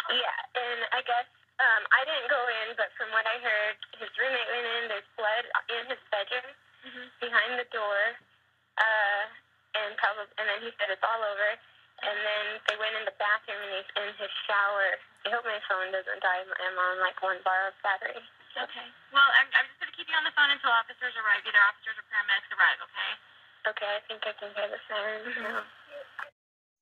Yeah, 0.08 0.40
and 0.56 0.80
I 0.96 1.02
guess 1.04 1.28
um, 1.60 1.84
I 1.92 2.02
didn't 2.08 2.32
go 2.32 2.40
in, 2.64 2.68
but 2.80 2.94
from 2.96 3.12
what 3.12 3.28
I 3.28 3.36
heard, 3.44 3.76
his 4.00 4.08
roommate 4.16 4.48
went 4.48 4.68
in. 4.68 4.82
There's 4.88 5.10
blood 5.20 5.46
in 5.68 5.84
his 5.92 6.02
bedroom 6.14 6.48
behind 7.20 7.60
the 7.60 7.68
door, 7.76 8.00
uh, 8.80 9.24
and 9.76 9.92
probably, 10.00 10.32
and 10.40 10.48
then 10.48 10.60
he 10.64 10.72
said 10.80 10.88
it's 10.94 11.04
all 11.04 11.20
over. 11.20 11.50
And 11.98 12.14
then 12.14 12.46
they 12.70 12.78
went 12.78 12.94
in 12.94 13.10
the 13.10 13.18
bathroom 13.18 13.58
and 13.58 13.74
he's 13.82 13.90
in 13.98 14.14
his 14.22 14.30
shower. 14.46 15.02
I 15.26 15.34
hope 15.34 15.42
my 15.50 15.58
phone 15.66 15.90
doesn't 15.90 16.22
die. 16.22 16.46
I'm 16.46 16.78
on 16.78 17.02
like 17.02 17.18
one 17.26 17.42
bar 17.42 17.74
of 17.74 17.76
battery. 17.82 18.22
Okay. 18.54 18.88
Well, 19.10 19.26
I'm, 19.42 19.50
I'm 19.58 19.66
just 19.66 19.82
gonna 19.82 19.98
keep 19.98 20.06
you 20.06 20.14
on 20.14 20.22
the 20.22 20.34
phone 20.38 20.54
until 20.54 20.70
officers 20.78 21.18
arrive. 21.18 21.42
Either 21.42 21.58
officers 21.58 21.98
or 21.98 22.06
paramedics 22.14 22.54
arrive. 22.54 22.80
Okay. 22.86 23.12
Okay, 23.70 23.86
I 23.86 24.00
think 24.08 24.22
I 24.24 24.32
can 24.40 24.50
hear 24.56 24.70
the 24.70 24.78
sirens 24.88 25.36
now. 25.44 25.60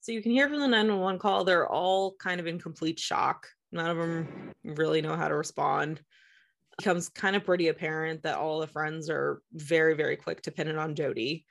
So 0.01 0.11
you 0.11 0.21
can 0.21 0.31
hear 0.31 0.47
from 0.47 0.59
the 0.59 0.67
911 0.67 1.19
call, 1.19 1.43
they're 1.43 1.67
all 1.67 2.15
kind 2.19 2.39
of 2.39 2.45
in 2.45 2.59
complete 2.59 2.99
shock. 2.99 3.47
None 3.71 3.89
of 3.89 3.97
them 3.97 4.53
really 4.63 5.01
know 5.01 5.15
how 5.15 5.27
to 5.27 5.35
respond. 5.35 5.97
It 5.97 6.77
becomes 6.77 7.09
kind 7.09 7.35
of 7.35 7.43
pretty 7.43 7.69
apparent 7.69 8.21
that 8.21 8.37
all 8.37 8.59
the 8.59 8.67
friends 8.67 9.09
are 9.09 9.41
very, 9.53 9.95
very 9.95 10.15
quick 10.15 10.43
to 10.43 10.51
pin 10.51 10.67
it 10.67 10.77
on 10.77 10.93
Jodi. 10.93 11.43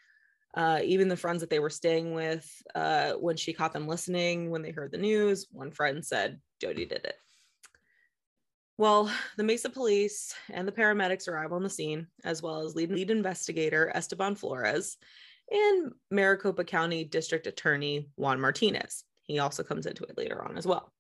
Uh, 0.57 0.78
even 0.85 1.09
the 1.09 1.16
friends 1.16 1.41
that 1.41 1.51
they 1.51 1.59
were 1.59 1.70
staying 1.70 2.14
with, 2.14 2.49
uh, 2.76 3.14
when 3.14 3.37
she 3.37 3.53
caught 3.53 3.72
them 3.72 3.89
listening, 3.89 4.51
when 4.51 4.62
they 4.62 4.70
heard 4.70 4.93
the 4.93 4.99
news, 4.99 5.49
one 5.51 5.72
friend 5.72 6.05
said 6.05 6.39
Jodi 6.61 6.87
did 6.87 7.05
it. 7.05 7.16
Well, 8.78 9.11
the 9.37 9.43
Mesa 9.43 9.68
police 9.68 10.32
and 10.51 10.66
the 10.66 10.72
paramedics 10.72 11.26
arrive 11.26 11.53
on 11.53 11.64
the 11.64 11.70
scene, 11.70 12.07
as 12.24 12.41
well 12.41 12.61
as 12.61 12.76
lead, 12.76 12.91
lead 12.91 13.11
investigator 13.11 13.91
Esteban 13.95 14.37
Flores 14.37 14.97
and 15.51 15.92
Maricopa 16.11 16.64
County 16.64 17.05
District 17.05 17.47
Attorney 17.47 18.09
Juan 18.16 18.40
Martinez. 18.40 19.05
He 19.22 19.38
also 19.38 19.62
comes 19.62 19.86
into 19.86 20.05
it 20.05 20.18
later 20.18 20.42
on 20.42 20.57
as 20.57 20.66
well. 20.66 20.92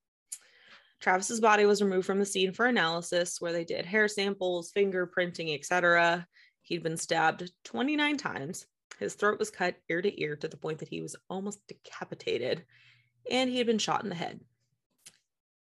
Travis's 1.00 1.40
body 1.40 1.66
was 1.66 1.82
removed 1.82 2.06
from 2.06 2.18
the 2.18 2.26
scene 2.26 2.52
for 2.52 2.66
analysis, 2.66 3.40
where 3.40 3.52
they 3.52 3.64
did 3.64 3.84
hair 3.84 4.08
samples, 4.08 4.72
fingerprinting, 4.72 5.54
etc. 5.54 6.26
He'd 6.62 6.82
been 6.82 6.96
stabbed 6.96 7.50
29 7.64 8.16
times. 8.16 8.66
His 8.98 9.14
throat 9.14 9.38
was 9.38 9.50
cut 9.50 9.76
ear 9.90 10.00
to 10.00 10.22
ear 10.22 10.36
to 10.36 10.48
the 10.48 10.56
point 10.56 10.78
that 10.78 10.88
he 10.88 11.02
was 11.02 11.16
almost 11.28 11.60
decapitated, 11.68 12.64
and 13.30 13.50
he 13.50 13.58
had 13.58 13.66
been 13.66 13.78
shot 13.78 14.02
in 14.02 14.08
the 14.08 14.14
head. 14.14 14.40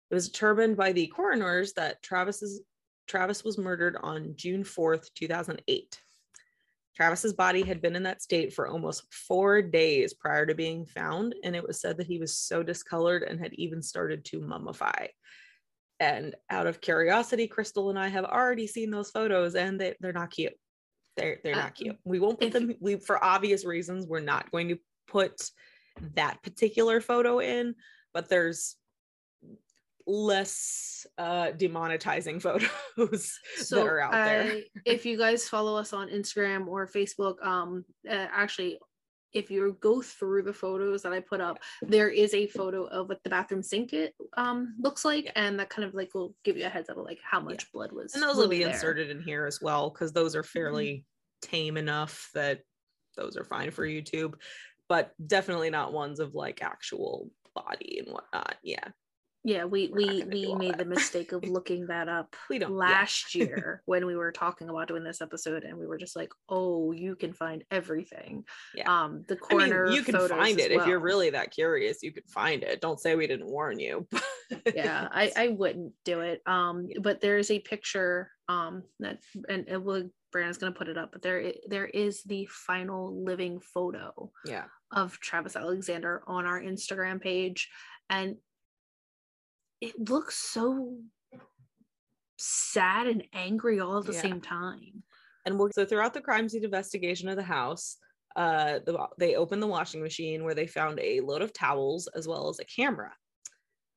It 0.09 0.13
was 0.13 0.29
determined 0.29 0.77
by 0.77 0.91
the 0.91 1.07
coroners 1.07 1.73
that 1.73 2.03
Travis's 2.03 2.61
Travis 3.07 3.43
was 3.43 3.57
murdered 3.57 3.97
on 4.01 4.35
June 4.35 4.63
4th, 4.63 5.13
2008. 5.15 5.99
Travis's 6.95 7.33
body 7.33 7.61
had 7.63 7.81
been 7.81 7.95
in 7.95 8.03
that 8.03 8.21
state 8.21 8.53
for 8.53 8.67
almost 8.67 9.11
four 9.13 9.61
days 9.61 10.13
prior 10.13 10.45
to 10.45 10.53
being 10.53 10.85
found, 10.85 11.35
and 11.43 11.55
it 11.55 11.65
was 11.65 11.79
said 11.79 11.97
that 11.97 12.07
he 12.07 12.19
was 12.19 12.37
so 12.37 12.63
discolored 12.63 13.23
and 13.23 13.39
had 13.39 13.53
even 13.53 13.81
started 13.81 14.25
to 14.25 14.41
mummify. 14.41 15.07
And 15.99 16.35
out 16.49 16.67
of 16.67 16.81
curiosity, 16.81 17.47
Krystal 17.47 17.89
and 17.89 17.99
I 17.99 18.07
have 18.07 18.25
already 18.25 18.67
seen 18.67 18.91
those 18.91 19.11
photos, 19.11 19.55
and 19.55 19.79
they, 19.79 19.95
they're 19.99 20.11
not 20.11 20.31
cute. 20.31 20.53
They're 21.15 21.39
they're 21.43 21.55
not 21.55 21.67
um, 21.67 21.73
cute. 21.75 21.97
We 22.03 22.19
won't 22.19 22.39
put 22.39 22.51
them. 22.51 22.73
We 22.79 22.95
for 22.95 23.23
obvious 23.23 23.65
reasons, 23.65 24.07
we're 24.07 24.19
not 24.19 24.51
going 24.51 24.69
to 24.69 24.79
put 25.07 25.49
that 26.15 26.41
particular 26.41 27.01
photo 27.01 27.39
in, 27.39 27.75
but 28.13 28.29
there's 28.29 28.75
less 30.07 31.05
uh 31.17 31.47
demonetizing 31.57 32.41
photos 32.41 33.39
that 33.69 33.85
are 33.85 33.99
out 34.01 34.11
there. 34.11 34.61
If 34.85 35.05
you 35.05 35.17
guys 35.17 35.47
follow 35.47 35.75
us 35.77 35.93
on 35.93 36.09
Instagram 36.09 36.67
or 36.67 36.87
Facebook, 36.87 37.43
um, 37.45 37.85
uh, 38.09 38.27
actually, 38.31 38.77
if 39.33 39.49
you 39.49 39.77
go 39.79 40.01
through 40.01 40.43
the 40.43 40.53
photos 40.53 41.03
that 41.03 41.13
I 41.13 41.21
put 41.21 41.39
up, 41.39 41.59
there 41.81 42.09
is 42.09 42.33
a 42.33 42.47
photo 42.47 42.83
of 42.85 43.07
what 43.09 43.23
the 43.23 43.29
bathroom 43.29 43.63
sink 43.63 43.93
it 43.93 44.13
um 44.37 44.75
looks 44.79 45.05
like, 45.05 45.25
Yeah. 45.25 45.31
and 45.35 45.59
that 45.59 45.69
kind 45.69 45.87
of 45.87 45.93
like 45.93 46.13
will 46.13 46.35
give 46.43 46.57
you 46.57 46.65
a 46.65 46.69
heads 46.69 46.89
up 46.89 46.97
of 46.97 47.05
like 47.05 47.19
how 47.23 47.39
much 47.39 47.71
blood 47.71 47.91
was. 47.91 48.13
and 48.13 48.21
those 48.23 48.35
will 48.37 48.47
be 48.49 48.59
there. 48.63 48.69
inserted 48.73 49.09
in 49.09 49.21
here 49.21 49.45
as 49.45 49.61
well 49.61 49.89
because 49.89 50.11
those 50.13 50.35
are 50.35 50.43
fairly 50.43 51.05
tame 51.41 51.77
enough 51.77 52.29
that 52.35 52.59
those 53.17 53.35
are 53.35 53.43
fine 53.43 53.71
for 53.71 53.83
youtube 53.85 54.35
but 54.87 55.11
definitely 55.25 55.69
not 55.71 55.91
ones 55.91 56.19
of 56.19 56.35
like 56.35 56.61
actual 56.61 57.29
body 57.55 57.97
and 57.99 58.13
whatnot 58.13 58.55
yeah 58.63 58.87
Yeah, 59.43 59.65
we 59.65 59.89
We're 59.91 60.25
we 60.25 60.25
we 60.25 60.55
made 60.55 60.77
the 60.77 60.85
mistake 60.85 61.31
of 61.31 61.43
looking 61.43 61.87
that 61.87 62.07
up 62.07 62.35
don't 62.49 62.61
yeah. 62.61 62.67
last 62.67 63.33
year 63.35 63.81
when 63.85 64.05
we 64.05 64.15
were 64.15 64.31
talking 64.31 64.69
about 64.69 64.87
doing 64.87 65.03
this 65.03 65.21
episode, 65.21 65.63
and 65.63 65.77
we 65.77 65.87
were 65.87 65.97
just 65.97 66.15
like, 66.15 66.31
"Oh, 66.47 66.91
you 66.91 67.15
can 67.15 67.33
find 67.33 67.63
everything." 67.71 68.43
Yeah. 68.75 69.03
Um, 69.03 69.23
the 69.27 69.35
I 69.35 69.37
corner. 69.37 69.85
mean, 69.85 69.93
you 69.95 70.03
can 70.03 70.27
find 70.27 70.59
it 70.59 70.71
if 70.71 70.85
you're 70.85 70.99
really 70.99 71.31
that 71.31 71.51
curious. 71.51 72.03
You 72.03 72.11
can 72.11 72.23
find 72.27 72.61
it. 72.63 72.81
Don't 72.81 72.99
say 72.99 73.15
we 73.15 73.27
didn't 73.27 73.47
warn 73.47 73.79
you. 73.79 74.07
yeah 74.75 75.07
i 75.11 75.31
i 75.35 75.47
wouldn't 75.47 75.93
do 76.05 76.21
it 76.21 76.41
um 76.45 76.87
but 77.01 77.21
there's 77.21 77.51
a 77.51 77.59
picture 77.59 78.29
um 78.49 78.83
that 78.99 79.19
and 79.49 79.65
it 79.67 79.81
will 79.81 80.09
brandon's 80.31 80.57
gonna 80.57 80.71
put 80.71 80.87
it 80.87 80.97
up 80.97 81.11
but 81.11 81.21
there 81.21 81.53
there 81.67 81.85
is 81.85 82.23
the 82.23 82.45
final 82.45 83.23
living 83.23 83.59
photo 83.59 84.31
yeah. 84.45 84.65
of 84.91 85.19
travis 85.19 85.55
alexander 85.55 86.23
on 86.27 86.45
our 86.45 86.61
instagram 86.61 87.21
page 87.21 87.69
and 88.09 88.35
it 89.81 90.09
looks 90.09 90.37
so 90.37 90.99
sad 92.37 93.07
and 93.07 93.23
angry 93.33 93.79
all 93.79 93.97
at 93.99 94.05
the 94.05 94.13
Yeah. 94.13 94.21
same 94.21 94.41
time 94.41 95.03
And 95.45 95.57
we'll, 95.57 95.71
so 95.71 95.85
throughout 95.85 96.13
the 96.13 96.21
crime 96.21 96.47
scene 96.47 96.63
investigation 96.63 97.27
of 97.27 97.35
the 97.35 97.43
house, 97.43 97.97
uh, 98.35 98.79
the, 98.85 99.07
they 99.17 99.35
opened 99.35 99.61
the 99.61 99.67
washing 99.67 100.01
machine 100.01 100.43
where 100.43 100.53
they 100.53 100.67
found 100.67 100.99
a 100.99 101.19
load 101.21 101.41
of 101.41 101.51
towels 101.51 102.07
as 102.15 102.27
well 102.27 102.47
as 102.47 102.59
a 102.59 102.65
camera. 102.65 103.11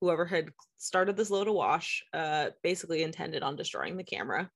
Whoever 0.01 0.25
had 0.25 0.51
started 0.79 1.17
this 1.17 1.31
load 1.31 1.49
of 1.49 1.55
wash 1.55 2.03
uh, 2.13 2.51
basically 2.63 3.03
intended 3.03 3.43
on 3.43 3.57
destroying 3.57 3.97
the 3.97 4.05
camera. 4.05 4.51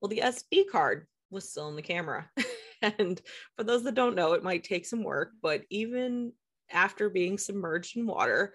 Well, 0.00 0.08
the 0.08 0.20
SD 0.20 0.64
card 0.70 1.06
was 1.30 1.48
still 1.48 1.68
in 1.68 1.76
the 1.76 1.82
camera. 1.82 2.30
and 2.82 3.20
for 3.56 3.64
those 3.64 3.84
that 3.84 3.94
don't 3.94 4.16
know, 4.16 4.32
it 4.32 4.42
might 4.42 4.64
take 4.64 4.84
some 4.84 5.04
work, 5.04 5.32
but 5.40 5.62
even 5.70 6.32
after 6.70 7.08
being 7.08 7.38
submerged 7.38 7.96
in 7.96 8.06
water, 8.06 8.54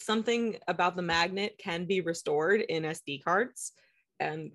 something 0.00 0.56
about 0.68 0.96
the 0.96 1.02
magnet 1.02 1.56
can 1.58 1.84
be 1.84 2.00
restored 2.00 2.60
in 2.62 2.82
SD 2.84 3.22
cards. 3.22 3.72
And 4.18 4.52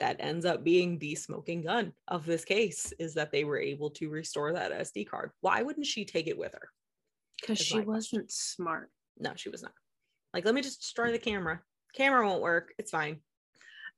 that 0.00 0.16
ends 0.20 0.44
up 0.44 0.62
being 0.62 0.98
the 0.98 1.14
smoking 1.16 1.62
gun 1.62 1.92
of 2.06 2.24
this 2.24 2.44
case 2.44 2.92
is 3.00 3.14
that 3.14 3.32
they 3.32 3.42
were 3.44 3.58
able 3.58 3.90
to 3.90 4.10
restore 4.10 4.52
that 4.52 4.70
SD 4.72 5.08
card. 5.08 5.32
Why 5.40 5.62
wouldn't 5.62 5.86
she 5.86 6.04
take 6.04 6.26
it 6.28 6.38
with 6.38 6.52
her? 6.52 6.68
because 7.40 7.58
she 7.58 7.78
wasn't 7.80 8.30
smart 8.32 8.90
No, 9.18 9.32
she 9.36 9.48
was 9.48 9.62
not. 9.62 9.72
Like, 10.34 10.44
let 10.44 10.54
me 10.54 10.60
just 10.60 10.80
destroy 10.80 11.12
the 11.12 11.18
camera. 11.20 11.60
Camera 11.94 12.26
won't 12.26 12.42
work. 12.42 12.72
It's 12.78 12.90
fine. 12.90 13.20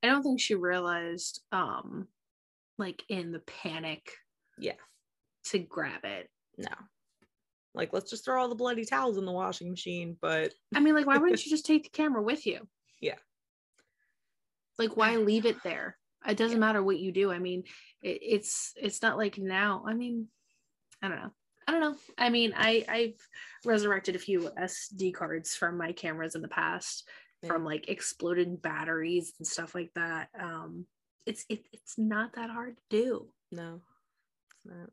i 0.03 0.07
don't 0.09 0.22
think 0.22 0.40
she 0.40 0.55
realized 0.55 1.40
um 1.53 2.07
like 2.78 3.03
in 3.09 3.32
the 3.32 3.40
panic 3.40 4.11
Yeah. 4.59 4.80
to 5.46 5.59
grab 5.59 6.05
it 6.05 6.28
No. 6.59 6.68
Like, 7.75 7.93
let's 7.93 8.11
just 8.11 8.25
throw 8.25 8.41
all 8.41 8.49
the 8.49 8.55
bloody 8.55 8.85
towels 8.85 9.16
in 9.18 9.25
the 9.25 9.33
washing 9.33 9.71
machine. 9.71 10.16
But 10.21 10.53
I 10.75 10.81
mean, 10.81 10.95
like, 10.95 11.07
why 11.07 11.18
wouldn't 11.18 11.45
you 11.47 11.51
just 11.51 11.66
take 11.66 11.85
the 11.85 11.91
camera 11.91 12.23
with 12.23 12.47
you? 12.47 12.66
Yeah. 13.01 13.16
Like, 14.79 14.97
why 14.97 15.16
leave 15.16 15.47
it 15.47 15.62
there? 15.62 15.97
It 16.27 16.37
doesn't 16.37 16.61
matter 16.61 16.83
what 16.83 16.99
you 16.99 17.12
do. 17.12 17.33
I 17.33 17.39
mean, 17.39 17.64
it, 18.03 18.18
it's 18.23 18.73
it's 18.77 19.03
not 19.03 19.16
like 19.16 19.39
now. 19.39 19.85
I 19.87 19.95
mean, 19.95 20.27
I 21.03 21.09
don't 21.09 21.18
know. 21.18 21.31
I 21.66 21.73
don't 21.73 21.81
know. 21.81 21.97
I 22.18 22.31
mean, 22.31 22.53
I 22.57 22.85
I've 22.89 23.21
resurrected 23.64 24.16
a 24.16 24.18
few 24.18 24.51
SD 24.59 25.14
cards 25.14 25.55
from 25.55 25.79
my 25.79 25.93
cameras 25.93 26.35
in 26.35 26.43
the 26.43 26.49
past 26.49 27.09
from 27.47 27.64
like 27.64 27.89
exploded 27.89 28.61
batteries 28.61 29.33
and 29.39 29.47
stuff 29.47 29.75
like 29.75 29.91
that. 29.95 30.29
Um, 30.39 30.87
it's 31.27 31.45
it, 31.49 31.64
it's 31.73 31.97
not 31.97 32.35
that 32.35 32.51
hard 32.51 32.77
to 32.77 32.83
do. 32.91 33.29
no, 33.51 33.81
it's 34.57 34.66
not. 34.66 34.91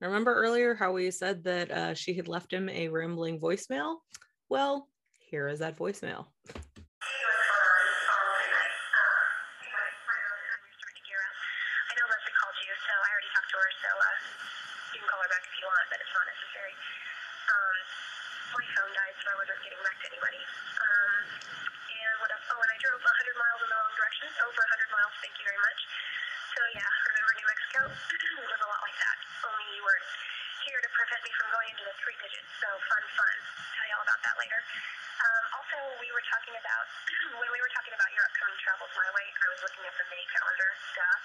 Remember 0.00 0.34
earlier 0.34 0.74
how 0.74 0.92
we 0.92 1.10
said 1.10 1.42
that 1.44 1.70
uh, 1.70 1.94
she 1.94 2.14
had 2.14 2.28
left 2.28 2.52
him 2.52 2.68
a 2.68 2.88
rambling 2.88 3.40
voicemail? 3.40 3.96
Well, 4.48 4.88
here 5.18 5.48
is 5.48 5.58
that 5.58 5.76
voicemail. 5.76 6.26
I 10.78 11.92
know 11.98 12.06
Leslie 12.06 12.36
called 12.38 12.58
you, 12.62 12.72
so 12.78 12.92
I 12.94 13.08
already 13.10 13.30
talked 13.34 13.50
to 13.50 13.58
her, 13.58 13.70
so 13.82 13.90
uh, 13.90 14.06
you 14.94 14.98
can 15.02 15.08
call 15.10 15.20
her 15.22 15.30
back 15.30 15.42
if 15.42 15.54
you 15.58 15.66
want, 15.66 15.86
but 15.90 15.98
it's 15.98 16.14
not 16.14 16.26
necessary. 16.30 16.74
Um, 17.48 17.76
my 18.54 18.66
phone 18.78 18.92
died, 18.94 19.16
so 19.18 19.26
I 19.34 19.36
wasn't 19.40 19.60
getting 19.66 19.82
back 19.82 19.96
to 19.98 20.06
anybody. 20.14 20.40
Um, 20.78 21.12
and 21.90 22.14
what 22.22 22.30
else? 22.30 22.46
Oh, 22.54 22.60
and 22.62 22.70
I 22.70 22.78
drove 22.78 23.02
100 23.02 23.08
miles 23.34 23.60
in 23.64 23.68
the 23.72 23.76
wrong 23.78 23.94
direction, 23.98 24.28
over 24.46 24.62
100 24.62 24.94
miles, 24.94 25.12
thank 25.22 25.34
you 25.38 25.44
very 25.46 25.58
much. 25.58 25.80
So 26.54 26.60
yeah, 26.74 26.88
remember 27.12 27.32
New 27.38 27.48
Mexico? 27.48 27.80
it 27.88 28.48
was 28.48 28.62
a 28.62 28.68
lot 28.68 28.80
like 28.82 28.98
that, 28.98 29.16
only 29.46 29.66
you 29.76 29.82
were 29.84 30.00
here 30.66 30.80
to 30.82 30.90
prevent 30.90 31.20
me 31.22 31.30
from 31.38 31.48
going 31.54 31.68
into 31.70 31.84
the 31.86 31.94
three 32.02 32.16
digits, 32.18 32.50
so 32.58 32.68
fun, 32.90 33.02
fun. 33.14 33.36
Tell 33.78 33.86
you 33.88 33.94
all 33.94 34.04
about 34.04 34.20
that 34.26 34.36
later. 34.42 34.58
Um, 35.18 35.44
also, 35.58 35.76
we 35.98 36.10
were 36.14 36.22
talking 36.30 36.54
about 36.58 36.86
when 37.42 37.50
we 37.50 37.58
were 37.58 37.72
talking 37.74 37.90
about 37.94 38.06
your 38.14 38.22
upcoming 38.22 38.58
travels 38.62 38.90
my 38.94 39.08
way. 39.14 39.26
I 39.26 39.46
was 39.50 39.60
looking 39.66 39.82
at 39.86 39.94
the 39.98 40.06
May 40.10 40.22
calendar, 40.30 40.70
duh. 40.94 41.18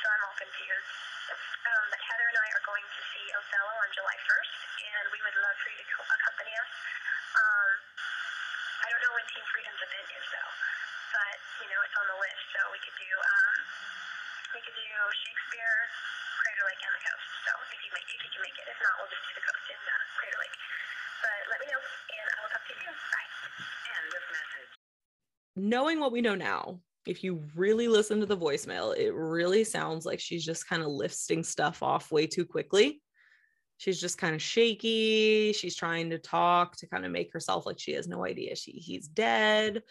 So 0.00 0.04
I'm 0.08 0.22
all 0.28 0.36
confused. 0.36 0.90
Um, 1.32 1.84
but 1.92 2.00
Heather 2.04 2.28
and 2.28 2.38
I 2.40 2.48
are 2.56 2.64
going 2.64 2.84
to 2.84 3.00
see 3.12 3.24
Othello 3.36 3.72
on 3.84 3.88
July 3.92 4.16
1st, 4.20 4.52
and 4.84 5.04
we 5.12 5.20
would 5.24 5.36
love 5.40 5.56
for 5.60 5.68
you 5.72 5.80
to 5.80 5.86
co- 5.92 6.08
accompany 6.08 6.52
us. 6.56 6.72
Um, 7.36 7.68
I 8.84 8.86
don't 8.92 9.00
know 9.04 9.12
when 9.16 9.24
Team 9.32 9.44
Freedom's 9.48 9.80
event 9.80 10.08
is 10.12 10.26
though, 10.28 10.52
but 11.16 11.36
you 11.64 11.68
know 11.72 11.80
it's 11.84 11.96
on 12.00 12.06
the 12.08 12.18
list, 12.20 12.42
so 12.52 12.60
we 12.72 12.80
could 12.84 12.96
do 13.00 13.12
um, 13.12 13.56
we 14.56 14.60
could 14.64 14.76
do 14.76 14.88
Shakespeare, 15.24 15.76
Crater 16.40 16.64
Lake, 16.68 16.80
and 16.84 16.92
the 16.96 17.02
coast. 17.12 17.28
So 17.48 17.52
if 17.72 17.80
you 17.80 17.90
make 17.92 18.08
if 18.08 18.20
you 18.24 18.30
can 18.32 18.42
make 18.44 18.56
it, 18.60 18.66
if 18.68 18.78
not, 18.80 18.92
we'll 19.00 19.12
just 19.12 19.24
do 19.28 19.32
the 19.36 19.44
coast 19.44 19.64
in 19.68 19.80
uh, 19.80 19.92
Crater 20.20 20.40
Lake. 20.40 20.56
But 21.24 21.40
let 21.48 21.58
me 21.64 21.66
know, 21.72 21.80
and 21.80 22.26
I 22.28 22.36
will 22.44 22.52
talk 22.52 22.64
to 22.68 22.72
you 22.76 22.80
soon. 22.84 22.96
Bye. 23.08 23.28
End 23.88 24.10
of 24.12 24.24
message. 24.28 24.72
knowing 25.56 25.93
what 26.04 26.12
we 26.12 26.20
know 26.20 26.34
now, 26.34 26.80
if 27.06 27.24
you 27.24 27.42
really 27.54 27.88
listen 27.88 28.20
to 28.20 28.26
the 28.26 28.36
voicemail, 28.36 28.94
it 28.96 29.12
really 29.14 29.64
sounds 29.64 30.04
like 30.04 30.20
she's 30.20 30.44
just 30.44 30.68
kind 30.68 30.82
of 30.82 30.88
listing 30.88 31.42
stuff 31.42 31.82
off 31.82 32.12
way 32.12 32.26
too 32.26 32.44
quickly. 32.44 33.00
She's 33.78 33.98
just 33.98 34.18
kind 34.18 34.34
of 34.34 34.42
shaky. 34.42 35.54
She's 35.54 35.74
trying 35.74 36.10
to 36.10 36.18
talk 36.18 36.76
to 36.76 36.86
kind 36.86 37.06
of 37.06 37.10
make 37.10 37.32
herself 37.32 37.64
like 37.64 37.78
she 37.78 37.92
has 37.92 38.06
no 38.06 38.24
idea 38.24 38.54
she 38.54 38.72
he's 38.72 39.08
dead. 39.08 39.82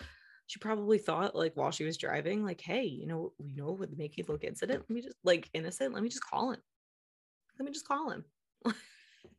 She 0.45 0.59
probably 0.59 0.99
thought 0.99 1.35
like 1.35 1.53
while 1.55 1.71
she 1.71 1.83
was 1.83 1.97
driving, 1.97 2.45
like, 2.45 2.61
hey, 2.61 2.83
you 2.83 3.07
know, 3.07 3.33
you 3.39 3.55
know 3.55 3.71
would 3.71 3.97
make 3.97 4.17
you 4.17 4.23
look 4.27 4.43
incident? 4.43 4.83
Let 4.87 4.89
me 4.89 5.01
just 5.01 5.17
like 5.23 5.49
innocent. 5.53 5.95
Let 5.95 6.03
me 6.03 6.09
just 6.09 6.23
call 6.23 6.51
him. 6.51 6.59
Let 7.57 7.65
me 7.65 7.71
just 7.71 7.87
call 7.87 8.11
him. 8.11 8.23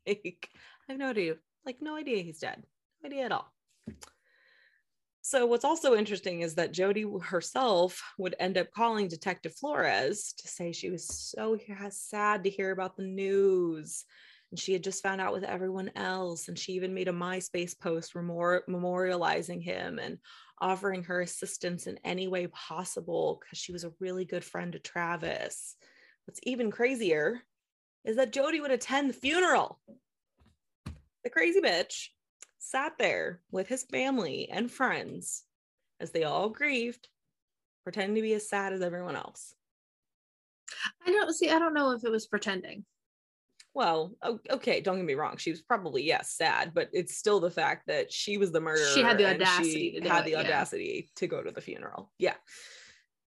like, 0.06 0.48
I 0.88 0.92
have 0.92 0.98
no 0.98 1.10
idea. 1.10 1.36
Like, 1.64 1.80
no 1.80 1.96
idea 1.96 2.22
he's 2.22 2.40
dead. 2.40 2.64
No 3.02 3.06
idea 3.06 3.26
at 3.26 3.32
all. 3.32 3.53
So 5.26 5.46
what's 5.46 5.64
also 5.64 5.94
interesting 5.94 6.42
is 6.42 6.56
that 6.56 6.72
Jodi 6.72 7.06
herself 7.22 8.02
would 8.18 8.36
end 8.38 8.58
up 8.58 8.70
calling 8.72 9.08
Detective 9.08 9.54
Flores 9.54 10.34
to 10.36 10.48
say 10.48 10.70
she 10.70 10.90
was 10.90 11.06
so 11.08 11.58
sad 11.88 12.44
to 12.44 12.50
hear 12.50 12.72
about 12.72 12.98
the 12.98 13.04
news. 13.04 14.04
And 14.50 14.60
she 14.60 14.74
had 14.74 14.84
just 14.84 15.02
found 15.02 15.22
out 15.22 15.32
with 15.32 15.42
everyone 15.42 15.90
else. 15.96 16.48
And 16.48 16.58
she 16.58 16.72
even 16.72 16.92
made 16.92 17.08
a 17.08 17.12
MySpace 17.12 17.74
post 17.80 18.14
memor- 18.14 18.64
memorializing 18.68 19.62
him 19.62 19.98
and 19.98 20.18
offering 20.60 21.04
her 21.04 21.22
assistance 21.22 21.86
in 21.86 21.98
any 22.04 22.28
way 22.28 22.46
possible 22.48 23.40
because 23.40 23.56
she 23.56 23.72
was 23.72 23.84
a 23.84 23.94
really 24.00 24.26
good 24.26 24.44
friend 24.44 24.74
to 24.74 24.78
Travis. 24.78 25.76
What's 26.26 26.40
even 26.42 26.70
crazier 26.70 27.40
is 28.04 28.16
that 28.16 28.34
Jodi 28.34 28.60
would 28.60 28.72
attend 28.72 29.08
the 29.08 29.14
funeral. 29.14 29.80
The 31.24 31.30
crazy 31.30 31.62
bitch 31.62 32.08
sat 32.64 32.98
there 32.98 33.40
with 33.50 33.68
his 33.68 33.82
family 33.84 34.48
and 34.50 34.70
friends 34.70 35.44
as 36.00 36.10
they 36.10 36.24
all 36.24 36.48
grieved, 36.48 37.08
pretending 37.84 38.14
to 38.16 38.22
be 38.22 38.32
as 38.34 38.48
sad 38.48 38.72
as 38.72 38.80
everyone 38.80 39.16
else. 39.16 39.54
I 41.06 41.10
don't 41.10 41.32
see. 41.34 41.50
I 41.50 41.58
don't 41.58 41.74
know 41.74 41.92
if 41.92 42.04
it 42.04 42.10
was 42.10 42.26
pretending. 42.26 42.84
Well, 43.74 44.12
okay, 44.50 44.80
don't 44.80 44.96
get 44.96 45.04
me 45.04 45.14
wrong. 45.14 45.36
She 45.36 45.50
was 45.50 45.60
probably 45.60 46.04
yes 46.04 46.30
sad, 46.30 46.72
but 46.74 46.88
it's 46.92 47.16
still 47.16 47.40
the 47.40 47.50
fact 47.50 47.88
that 47.88 48.12
she 48.12 48.38
was 48.38 48.52
the 48.52 48.60
murderer. 48.60 48.86
She 48.94 49.02
had 49.02 49.18
the 49.18 49.26
audacity 49.26 49.94
she 49.94 50.00
to 50.00 50.08
had 50.08 50.26
it, 50.26 50.36
the 50.36 50.42
yeah. 50.42 51.00
to 51.16 51.26
go 51.26 51.42
to 51.42 51.50
the 51.50 51.60
funeral. 51.60 52.12
Yeah, 52.18 52.34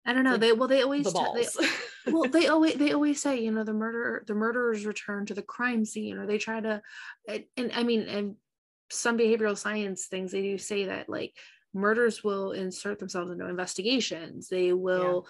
I 0.07 0.13
don't 0.13 0.25
know. 0.25 0.33
Like, 0.33 0.41
They 0.41 0.53
well, 0.53 0.69
they 0.69 0.83
always 0.83 1.05
the 1.05 1.13
t- 1.13 1.19
they- 1.19 1.43
balls. 1.45 1.59
well 2.07 2.31
they 2.31 2.49
always 2.49 2.75
they 2.75 2.93
always 2.93 3.21
say 3.21 3.41
you 3.41 3.51
know 3.51 3.65
the 3.65 3.73
murderer 3.73 4.23
the 4.27 4.35
murderers 4.35 4.85
return 4.85 5.25
to 5.27 5.35
the 5.35 5.43
crime 5.43 5.85
scene 5.85 6.19
or 6.19 6.27
they 6.27 6.39
try 6.39 6.61
to 6.61 6.83
and, 7.29 7.45
and 7.57 7.73
i 7.75 7.83
mean 7.83 8.03
and 8.03 8.37
some 8.91 9.19
behavioral 9.19 9.57
science 9.57 10.07
things 10.07 10.33
they 10.33 10.43
do 10.43 10.59
say 10.59 10.85
that 10.85 11.09
like 11.09 11.35
murders 11.73 12.23
will 12.23 12.53
insert 12.53 12.99
themselves 13.01 13.33
into 13.33 13.49
investigations. 13.49 14.49
They 14.49 14.73
will 14.73 15.27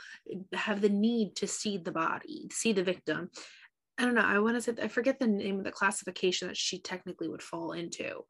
have 0.52 0.80
the 0.82 0.90
need 0.90 1.36
to 1.36 1.46
see 1.46 1.78
the 1.78 1.92
body 1.92 2.48
see 2.52 2.72
the 2.72 2.82
victim. 2.82 3.30
I 3.96 4.04
don't 4.04 4.14
know 4.16 4.22
i 4.22 4.40
want 4.40 4.56
to 4.56 4.60
say 4.60 4.74
i 4.82 4.88
forget 4.88 5.20
the 5.20 5.28
name 5.28 5.58
of 5.58 5.64
the 5.64 5.70
classification 5.70 6.48
that 6.48 6.56
she 6.56 6.80
technically 6.80 7.28
would 7.28 7.42
fall 7.42 7.70
into 7.72 8.24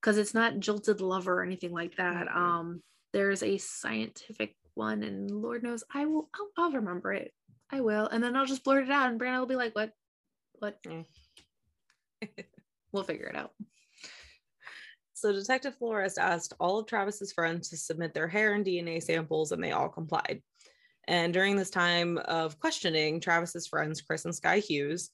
because 0.00 0.16
it's 0.16 0.32
not 0.32 0.58
jilted 0.60 1.02
lover 1.02 1.40
or 1.40 1.42
anything 1.44 1.72
like 1.72 1.96
that. 1.96 2.26
Mhm. 2.26 2.36
um 2.36 2.82
there's 3.12 3.42
a 3.42 3.58
scientific 3.58 4.56
one 4.72 5.02
and 5.02 5.30
lord 5.30 5.62
knows 5.62 5.84
i 5.92 6.06
will 6.06 6.30
I'll, 6.34 6.48
I'll 6.64 6.72
remember 6.72 7.12
it. 7.12 7.32
I 7.70 7.82
will 7.82 8.06
and 8.08 8.24
then 8.24 8.34
i'll 8.34 8.46
just 8.46 8.64
blurt 8.64 8.84
it 8.84 8.90
out 8.90 9.10
and 9.10 9.18
brandon 9.18 9.40
will 9.40 9.46
be 9.46 9.56
like 9.56 9.74
what? 9.74 9.90
What? 10.58 10.82
Mm. 10.84 11.04
we'll 12.92 13.04
figure 13.04 13.26
it 13.26 13.36
out 13.36 13.52
So 15.24 15.32
Detective 15.32 15.74
Flores 15.76 16.18
asked 16.18 16.52
all 16.60 16.78
of 16.78 16.86
Travis's 16.86 17.32
friends 17.32 17.70
to 17.70 17.78
submit 17.78 18.12
their 18.12 18.28
hair 18.28 18.52
and 18.52 18.62
DNA 18.62 19.02
samples, 19.02 19.52
and 19.52 19.64
they 19.64 19.72
all 19.72 19.88
complied. 19.88 20.42
And 21.08 21.32
during 21.32 21.56
this 21.56 21.70
time 21.70 22.18
of 22.18 22.60
questioning, 22.60 23.20
Travis's 23.20 23.66
friends, 23.66 24.02
Chris 24.02 24.26
and 24.26 24.34
Sky 24.34 24.58
Hughes, 24.58 25.08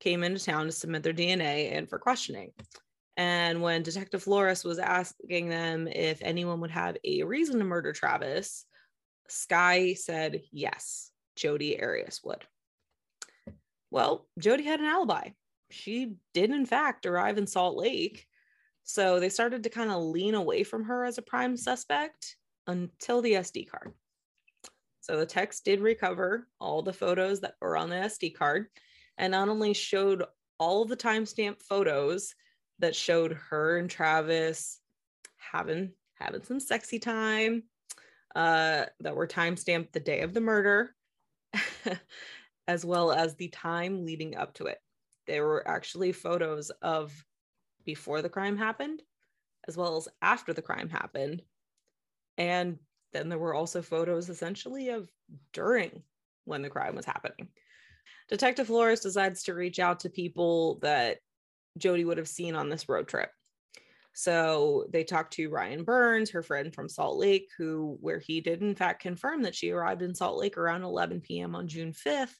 came 0.00 0.24
into 0.24 0.44
town 0.44 0.66
to 0.66 0.72
submit 0.72 1.04
their 1.04 1.12
DNA 1.12 1.76
and 1.76 1.88
for 1.88 2.00
questioning. 2.00 2.50
And 3.16 3.62
when 3.62 3.84
Detective 3.84 4.24
Flores 4.24 4.64
was 4.64 4.80
asking 4.80 5.48
them 5.48 5.86
if 5.86 6.18
anyone 6.22 6.58
would 6.58 6.72
have 6.72 6.96
a 7.04 7.22
reason 7.22 7.60
to 7.60 7.64
murder 7.64 7.92
Travis, 7.92 8.64
Sky 9.28 9.94
said 9.94 10.42
yes, 10.50 11.12
Jodi 11.36 11.80
Arias 11.80 12.20
would. 12.24 12.44
Well, 13.92 14.26
Jodi 14.40 14.64
had 14.64 14.80
an 14.80 14.86
alibi. 14.86 15.28
She 15.70 16.16
did, 16.34 16.50
in 16.50 16.66
fact, 16.66 17.06
arrive 17.06 17.38
in 17.38 17.46
Salt 17.46 17.76
Lake. 17.76 18.26
So 18.84 19.20
they 19.20 19.28
started 19.28 19.62
to 19.62 19.70
kind 19.70 19.90
of 19.90 20.02
lean 20.02 20.34
away 20.34 20.64
from 20.64 20.84
her 20.84 21.04
as 21.04 21.18
a 21.18 21.22
prime 21.22 21.56
suspect 21.56 22.36
until 22.66 23.22
the 23.22 23.34
SD 23.34 23.68
card. 23.68 23.92
So 25.00 25.16
the 25.16 25.26
text 25.26 25.64
did 25.64 25.80
recover 25.80 26.48
all 26.60 26.82
the 26.82 26.92
photos 26.92 27.40
that 27.40 27.54
were 27.60 27.76
on 27.76 27.90
the 27.90 27.96
SD 27.96 28.34
card 28.34 28.66
and 29.18 29.32
not 29.32 29.48
only 29.48 29.74
showed 29.74 30.24
all 30.58 30.84
the 30.84 30.96
timestamp 30.96 31.60
photos 31.62 32.34
that 32.78 32.94
showed 32.94 33.32
her 33.50 33.78
and 33.78 33.90
Travis 33.90 34.80
having 35.36 35.92
having 36.14 36.42
some 36.44 36.60
sexy 36.60 36.98
time 36.98 37.64
uh, 38.36 38.84
that 39.00 39.16
were 39.16 39.26
timestamped 39.26 39.92
the 39.92 40.00
day 40.00 40.20
of 40.20 40.32
the 40.32 40.40
murder, 40.40 40.94
as 42.68 42.84
well 42.84 43.12
as 43.12 43.34
the 43.34 43.48
time 43.48 44.04
leading 44.04 44.36
up 44.36 44.54
to 44.54 44.66
it. 44.66 44.78
There 45.26 45.44
were 45.44 45.66
actually 45.66 46.12
photos 46.12 46.70
of 46.80 47.12
before 47.84 48.22
the 48.22 48.28
crime 48.28 48.56
happened, 48.56 49.02
as 49.68 49.76
well 49.76 49.96
as 49.96 50.08
after 50.20 50.52
the 50.52 50.62
crime 50.62 50.88
happened. 50.88 51.42
And 52.38 52.78
then 53.12 53.28
there 53.28 53.38
were 53.38 53.54
also 53.54 53.82
photos 53.82 54.28
essentially 54.28 54.88
of 54.90 55.08
during 55.52 56.02
when 56.44 56.62
the 56.62 56.70
crime 56.70 56.96
was 56.96 57.06
happening. 57.06 57.48
Detective 58.28 58.66
Flores 58.66 59.00
decides 59.00 59.42
to 59.44 59.54
reach 59.54 59.78
out 59.78 60.00
to 60.00 60.10
people 60.10 60.78
that 60.82 61.18
Jodi 61.78 62.04
would 62.04 62.18
have 62.18 62.28
seen 62.28 62.54
on 62.54 62.68
this 62.68 62.88
road 62.88 63.08
trip. 63.08 63.30
So 64.14 64.86
they 64.90 65.04
talked 65.04 65.32
to 65.34 65.48
Ryan 65.48 65.84
Burns, 65.84 66.30
her 66.30 66.42
friend 66.42 66.74
from 66.74 66.88
Salt 66.88 67.16
Lake, 67.16 67.48
who 67.56 67.96
where 68.00 68.18
he 68.18 68.40
did 68.40 68.60
in 68.60 68.74
fact 68.74 69.02
confirm 69.02 69.42
that 69.42 69.54
she 69.54 69.70
arrived 69.70 70.02
in 70.02 70.14
Salt 70.14 70.38
Lake 70.38 70.58
around 70.58 70.82
11 70.82 71.22
p.m. 71.22 71.54
on 71.54 71.66
June 71.66 71.92
5th, 71.92 72.34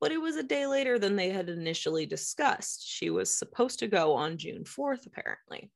but 0.00 0.12
it 0.12 0.18
was 0.18 0.36
a 0.36 0.42
day 0.42 0.66
later 0.66 0.98
than 0.98 1.16
they 1.16 1.30
had 1.30 1.48
initially 1.48 2.06
discussed. 2.06 2.86
She 2.86 3.10
was 3.10 3.36
supposed 3.36 3.80
to 3.80 3.88
go 3.88 4.14
on 4.14 4.38
June 4.38 4.64
4th, 4.64 5.06
apparently. 5.06 5.70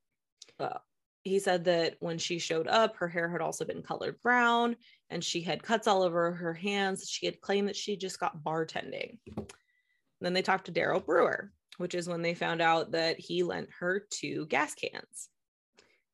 Uh, 0.59 0.78
he 1.22 1.38
said 1.38 1.64
that 1.64 1.96
when 2.01 2.18
she 2.18 2.38
showed 2.38 2.66
up, 2.66 2.96
her 2.96 3.09
hair 3.09 3.28
had 3.28 3.40
also 3.40 3.64
been 3.64 3.82
colored 3.82 4.20
brown 4.22 4.76
and 5.11 5.22
she 5.22 5.42
had 5.42 5.62
cuts 5.62 5.86
all 5.86 6.03
over 6.03 6.32
her 6.32 6.55
hands. 6.55 7.09
She 7.09 7.26
had 7.26 7.40
claimed 7.40 7.68
that 7.68 7.76
she 7.76 7.96
just 7.96 8.20
got 8.20 8.42
bartending. 8.42 9.18
Then 10.20 10.32
they 10.32 10.42
talked 10.42 10.66
to 10.66 10.72
Darryl 10.72 11.05
Brewer, 11.05 11.53
which 11.78 11.94
is 11.94 12.09
when 12.09 12.22
they 12.22 12.34
found 12.34 12.62
out 12.62 12.92
that 12.92 13.18
he 13.18 13.42
lent 13.42 13.68
her 13.80 14.07
two 14.11 14.46
gas 14.46 14.74
cans. 14.74 15.28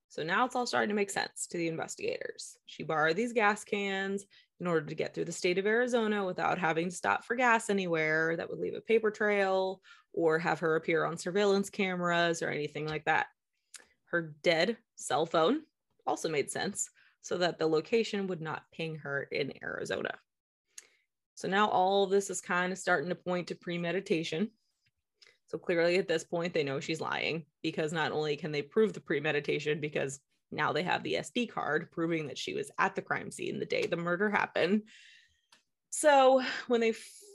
So 0.08 0.22
now 0.22 0.44
it's 0.44 0.56
all 0.56 0.66
starting 0.66 0.88
to 0.88 0.94
make 0.94 1.10
sense 1.10 1.46
to 1.48 1.58
the 1.58 1.68
investigators. 1.68 2.56
She 2.66 2.82
borrowed 2.84 3.16
these 3.16 3.32
gas 3.32 3.64
cans 3.64 4.24
in 4.60 4.66
order 4.66 4.86
to 4.86 4.94
get 4.94 5.14
through 5.14 5.26
the 5.26 5.32
state 5.32 5.58
of 5.58 5.66
Arizona 5.66 6.24
without 6.24 6.58
having 6.58 6.88
to 6.88 6.96
stop 6.96 7.24
for 7.24 7.36
gas 7.36 7.68
anywhere 7.68 8.36
that 8.36 8.48
would 8.48 8.58
leave 8.58 8.74
a 8.74 8.80
paper 8.80 9.10
trail 9.10 9.80
or 10.12 10.38
have 10.38 10.60
her 10.60 10.76
appear 10.76 11.04
on 11.04 11.18
surveillance 11.18 11.68
cameras 11.68 12.42
or 12.42 12.48
anything 12.48 12.86
like 12.86 13.04
that. 13.04 13.26
Her 14.06 14.34
dead 14.42 14.78
cell 14.94 15.26
phone 15.26 15.62
also 16.06 16.28
made 16.28 16.50
sense 16.50 16.88
so 17.20 17.38
that 17.38 17.58
the 17.58 17.66
location 17.66 18.28
would 18.28 18.40
not 18.40 18.62
ping 18.72 18.96
her 18.96 19.24
in 19.24 19.52
Arizona. 19.62 20.14
So 21.34 21.48
now 21.48 21.68
all 21.68 22.04
of 22.04 22.10
this 22.10 22.30
is 22.30 22.40
kind 22.40 22.72
of 22.72 22.78
starting 22.78 23.10
to 23.10 23.14
point 23.14 23.48
to 23.48 23.54
premeditation. 23.54 24.50
So 25.48 25.58
clearly 25.58 25.96
at 25.96 26.08
this 26.08 26.24
point, 26.24 26.52
they 26.52 26.64
know 26.64 26.80
she's 26.80 27.00
lying 27.00 27.44
because 27.62 27.92
not 27.92 28.12
only 28.12 28.36
can 28.36 28.50
they 28.52 28.62
prove 28.62 28.92
the 28.92 29.00
premeditation, 29.00 29.80
because 29.80 30.20
now 30.50 30.72
they 30.72 30.82
have 30.82 31.02
the 31.02 31.14
SD 31.14 31.50
card 31.50 31.90
proving 31.92 32.26
that 32.26 32.38
she 32.38 32.54
was 32.54 32.70
at 32.78 32.94
the 32.94 33.02
crime 33.02 33.30
scene 33.30 33.58
the 33.58 33.66
day 33.66 33.86
the 33.86 33.96
murder 33.96 34.30
happened. 34.30 34.82
So 35.90 36.42
when 36.68 36.80
they 36.80 36.94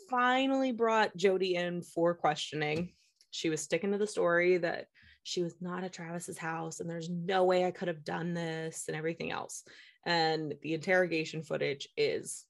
finally 0.10 0.72
brought 0.72 1.16
Jodi 1.16 1.56
in 1.56 1.82
for 1.82 2.14
questioning, 2.14 2.94
she 3.32 3.50
was 3.50 3.62
sticking 3.62 3.92
to 3.92 3.98
the 3.98 4.08
story 4.08 4.58
that 4.58 4.88
she 5.24 5.42
was 5.42 5.56
not 5.62 5.84
at 5.84 5.94
Travis's 5.94 6.38
house 6.38 6.80
and 6.80 6.90
there's 6.90 7.10
no 7.10 7.44
way 7.44 7.66
I 7.66 7.72
could 7.72 7.88
have 7.88 8.04
done 8.04 8.34
this 8.34 8.86
and 8.88 8.98
everything 8.98 9.32
else. 9.32 9.64
And 10.06 10.56
the 10.62 10.74
interrogation 10.74 11.44
footage 11.44 11.88
is 11.96 12.46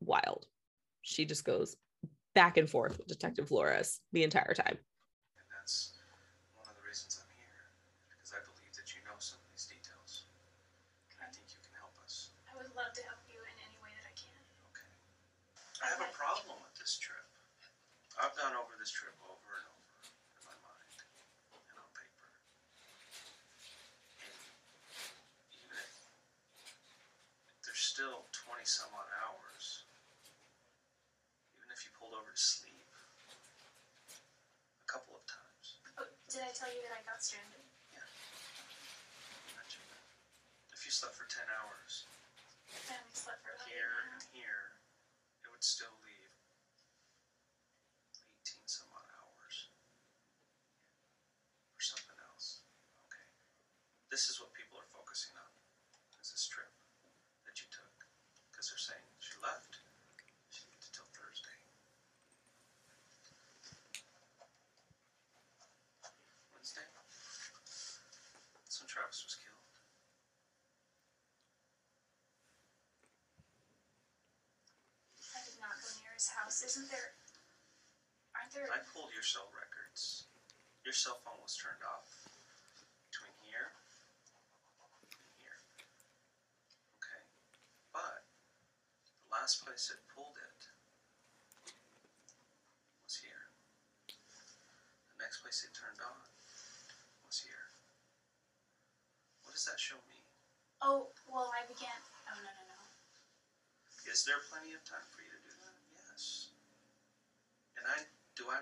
wild. 0.00 0.46
She 1.02 1.24
just 1.24 1.44
goes 1.44 1.76
back 2.36 2.60
and 2.60 2.68
forth 2.68 3.00
with 3.00 3.08
Detective 3.08 3.48
Flores 3.48 4.04
the 4.12 4.22
entire 4.22 4.52
time. 4.52 4.76
And 4.76 5.48
that's 5.56 5.96
one 6.52 6.68
of 6.68 6.76
the 6.76 6.84
reasons 6.84 7.16
I'm 7.16 7.32
here, 7.32 7.64
because 8.12 8.36
I 8.36 8.44
believe 8.44 8.76
that 8.76 8.92
you 8.92 9.00
know 9.08 9.16
some 9.16 9.40
of 9.40 9.48
these 9.56 9.64
details. 9.64 10.28
And 11.16 11.24
I 11.24 11.32
think 11.32 11.48
you 11.48 11.56
can 11.64 11.72
help 11.80 11.96
us. 12.04 12.36
I 12.44 12.52
would 12.60 12.68
love 12.76 12.92
to 12.92 13.02
help 13.08 13.24
you 13.32 13.40
in 13.40 13.56
any 13.64 13.80
way 13.80 13.88
that 13.96 14.04
I 14.04 14.12
can. 14.12 14.36
Okay. 14.68 14.92
I 15.80 15.96
have 15.96 16.04
a 16.04 16.12
problem 16.12 16.60
with 16.60 16.76
this 16.76 17.00
trip. 17.00 17.24
I've 18.20 18.36
gone 18.36 18.52
over 18.56 18.76
this 18.76 18.92
trip 18.92 19.16
over 19.24 19.52
and 19.56 19.66
over 19.72 19.92
in 20.36 20.42
my 20.44 20.56
mind 20.60 20.92
and 21.56 21.76
on 21.80 21.90
paper. 21.96 22.28
And 24.20 24.32
even 25.64 25.76
if 25.76 25.92
there's 27.64 27.80
still 27.80 28.28
20 28.48 28.64
some 28.64 28.92
odd 28.96 29.08
hours, 29.24 29.84
even 31.60 31.68
if 31.76 31.84
you 31.84 31.92
pulled 32.00 32.16
over 32.16 32.32
to 32.32 32.40
sleep 32.40 32.88
a 34.80 34.86
couple 34.88 35.12
of 35.20 35.24
times, 35.28 35.76
Oh, 36.00 36.08
did 36.32 36.40
I 36.40 36.45
tell 36.56 36.72
you 36.72 36.80
that 36.88 36.96
I 36.96 37.04
got 37.04 37.20
stranded? 37.20 37.60
Imagine 39.52 39.84
that. 39.92 40.08
If 40.72 40.88
you 40.88 40.92
slept 40.92 41.12
for 41.12 41.28
10 41.28 41.44
hours 41.52 42.08
I 42.72 42.96
only 42.96 43.12
slept 43.12 43.44
for 43.44 43.52
about 43.52 43.68
here 43.68 44.15
Isn't 76.56 76.88
there? 76.88 77.12
Aren't 78.32 78.52
there? 78.56 78.72
I 78.72 78.80
pulled 78.80 79.12
your 79.12 79.22
cell 79.22 79.52
records. 79.52 80.24
Your 80.88 80.96
cell 80.96 81.20
phone 81.20 81.36
was 81.44 81.52
turned 81.52 81.84
off 81.84 82.08
between 83.12 83.36
here 83.44 83.76
and 85.20 85.32
here. 85.36 85.60
Okay, 86.96 87.20
but 87.92 88.24
the 89.20 89.28
last 89.28 89.60
place 89.68 89.92
it 89.92 90.00
pulled 90.08 90.40
it 90.40 90.60
was 93.04 93.20
here. 93.20 93.52
The 95.12 95.20
next 95.20 95.44
place 95.44 95.60
it 95.60 95.76
turned 95.76 96.00
on 96.00 96.24
was 97.28 97.44
here. 97.44 97.68
What 99.44 99.52
does 99.52 99.68
that 99.68 99.76
show 99.76 100.00
me? 100.08 100.24
Oh, 100.80 101.12
well, 101.28 101.52
I 101.52 101.68
began. 101.68 102.00
Oh, 102.32 102.38
no, 102.40 102.48
no, 102.48 102.64
no. 102.64 102.80
Is 104.08 104.24
there 104.24 104.40
plenty 104.48 104.72
of 104.72 104.80
time 104.88 105.04
for 105.12 105.20
you 105.20 105.28
to 105.28 105.40
do 105.44 105.52
that? 105.60 105.85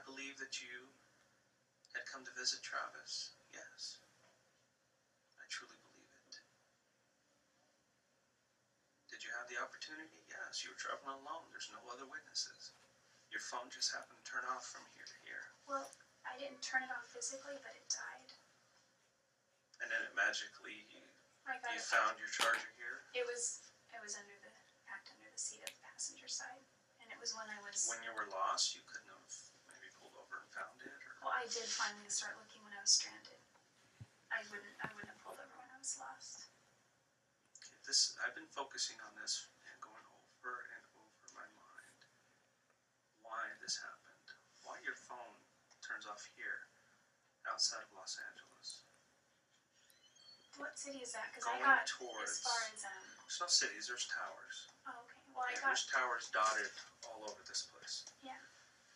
Believe 0.04 0.36
that 0.38 0.60
you 0.60 0.88
had 1.96 2.04
come 2.06 2.22
to 2.24 2.32
visit 2.36 2.60
Travis? 2.60 3.34
Yes. 3.52 3.98
I 5.40 5.44
truly 5.48 5.76
believe 5.84 6.12
it. 6.28 6.34
Did 9.10 9.24
you 9.24 9.32
have 9.36 9.48
the 9.48 9.58
opportunity? 9.60 10.20
Yes. 10.28 10.62
You 10.62 10.72
were 10.72 10.80
traveling 10.80 11.20
alone. 11.24 11.48
There's 11.50 11.72
no 11.72 11.80
other 11.90 12.06
witnesses. 12.06 12.76
Your 13.32 13.42
phone 13.42 13.66
just 13.72 13.90
happened 13.90 14.20
to 14.20 14.26
turn 14.26 14.46
off 14.54 14.62
from 14.70 14.86
here 14.94 15.06
to 15.06 15.18
here. 15.26 15.44
Well, 15.66 15.90
I 16.22 16.38
didn't 16.38 16.62
turn 16.62 16.86
it 16.86 16.90
off 16.94 17.10
physically, 17.10 17.58
but 17.60 17.74
it 17.74 17.86
died. 17.90 18.30
And 19.82 19.90
then 19.90 20.00
it 20.06 20.14
magically 20.14 20.86
you, 20.88 21.02
you 21.04 21.80
found 21.82 22.16
your 22.16 22.30
charger 22.30 22.70
here. 22.78 23.04
It 23.12 23.26
was. 23.26 23.66
It 23.92 24.00
was 24.02 24.16
under 24.18 24.34
the 24.42 24.50
packed 24.88 25.12
under 25.14 25.28
the 25.28 25.38
seat 25.38 25.62
of 25.62 25.70
the 25.70 25.82
passenger 25.82 26.26
side, 26.26 26.62
and 27.02 27.06
it 27.10 27.18
was 27.20 27.34
when 27.36 27.46
I 27.50 27.58
was. 27.62 27.84
When 27.90 28.00
you 28.06 28.14
were 28.16 28.30
lost, 28.32 28.72
you 28.74 28.82
couldn't 28.86 29.10
have 29.12 29.28
maybe 29.68 29.90
pulled 29.98 30.14
over 30.16 30.40
and 30.40 30.48
found 30.54 30.78
it 30.82 30.94
or 31.04 31.13
Well, 31.24 31.32
I 31.32 31.48
did 31.48 31.64
finally 31.64 32.12
start 32.12 32.36
looking 32.36 32.60
when 32.68 32.76
I 32.76 32.84
was 32.84 32.92
stranded. 33.00 33.40
I 34.28 34.44
wouldn't. 34.52 34.76
I 34.84 34.92
wouldn't 34.92 35.08
have 35.08 35.20
pulled 35.24 35.40
over 35.40 35.56
when 35.56 35.70
I 35.72 35.78
was 35.80 35.96
lost. 35.96 36.52
Okay, 37.64 37.80
this 37.88 38.12
I've 38.20 38.36
been 38.36 38.50
focusing 38.52 39.00
on 39.08 39.16
this 39.16 39.48
and 39.64 39.76
going 39.80 40.04
over 40.04 40.68
and 40.68 40.84
over 41.00 41.24
my 41.32 41.48
mind 41.56 42.00
why 43.24 43.40
this 43.64 43.80
happened. 43.80 44.28
Why 44.68 44.76
your 44.84 45.00
phone 45.00 45.40
turns 45.80 46.04
off 46.04 46.28
here 46.36 46.68
outside 47.48 47.80
of 47.84 47.92
Los 47.96 48.20
Angeles. 48.20 48.84
What 50.60 50.76
city 50.76 51.00
is 51.02 51.16
that? 51.16 51.32
Because 51.32 51.48
I 51.48 51.56
got 51.58 51.88
towards- 51.88 52.36
as 52.36 52.44
far 52.44 52.60
as 52.68 52.84
um. 52.84 53.04
There's 53.24 53.40
no 53.40 53.48
cities, 53.48 53.88
there's 53.88 54.06
towers. 54.12 54.68
Oh, 54.86 54.92
okay. 55.08 55.18
Well, 55.32 55.44
I 55.48 55.56
got. 55.56 55.72
there's 55.72 55.86
towers 55.88 56.28
dotted 56.30 56.70
all 57.08 57.24
over 57.24 57.40
this 57.48 57.64
place. 57.72 58.04
Yeah. 58.22 58.38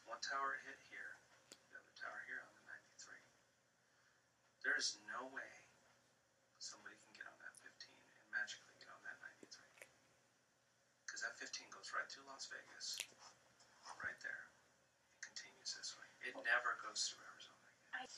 One 0.07 0.21
tower 0.21 0.61
hit 0.65 0.79
here, 0.89 1.19
the 1.51 1.77
other 1.77 1.93
tower 1.99 2.21
here 2.31 2.41
on 2.47 2.53
the 2.55 2.63
93. 2.65 3.21
There 4.69 4.77
is 4.77 5.01
no 5.09 5.25
way 5.33 5.49
somebody 6.61 6.93
can 7.01 7.09
get 7.17 7.25
on 7.25 7.41
that 7.41 7.57
15 7.57 7.89
and 7.89 8.21
magically 8.29 8.77
get 8.77 8.93
on 8.93 9.01
that 9.01 9.17
93. 9.41 9.65
Because 11.09 11.25
that 11.25 11.41
15 11.41 11.73
goes 11.73 11.89
right 11.97 12.05
through 12.13 12.29
Las 12.29 12.53
Vegas, 12.53 13.01
right 13.97 14.21
there. 14.21 14.45
It 15.17 15.25
continues 15.25 15.73
this 15.73 15.97
way. 15.97 16.05
It 16.21 16.37
never 16.45 16.77
goes 16.85 17.01
through 17.01 17.25
Arizona 17.33 17.65
again. 17.65 17.97
I- 17.97 18.13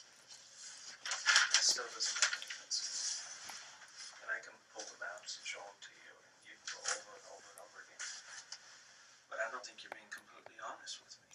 That 1.54 1.62
still 1.62 1.86
doesn't 1.86 2.18
make 2.18 2.34
any 2.34 2.50
sense. 2.50 3.22
And 4.18 4.34
I 4.34 4.42
can 4.42 4.58
pull 4.74 4.90
the 4.90 4.98
maps 4.98 5.38
and 5.38 5.46
show 5.46 5.62
them 5.62 5.78
to 5.86 5.92
you, 6.02 6.12
and 6.18 6.34
you 6.50 6.54
can 6.58 6.66
go 6.66 6.82
over 6.82 7.14
and 7.14 7.26
over 7.30 7.46
and 7.46 7.58
over 7.62 7.78
again. 7.86 8.04
But 9.30 9.38
I 9.38 9.54
don't 9.54 9.62
think 9.62 9.86
you're 9.86 9.94
being 9.94 10.10
completely 10.10 10.58
honest 10.66 10.98
with 10.98 11.14
me 11.22 11.30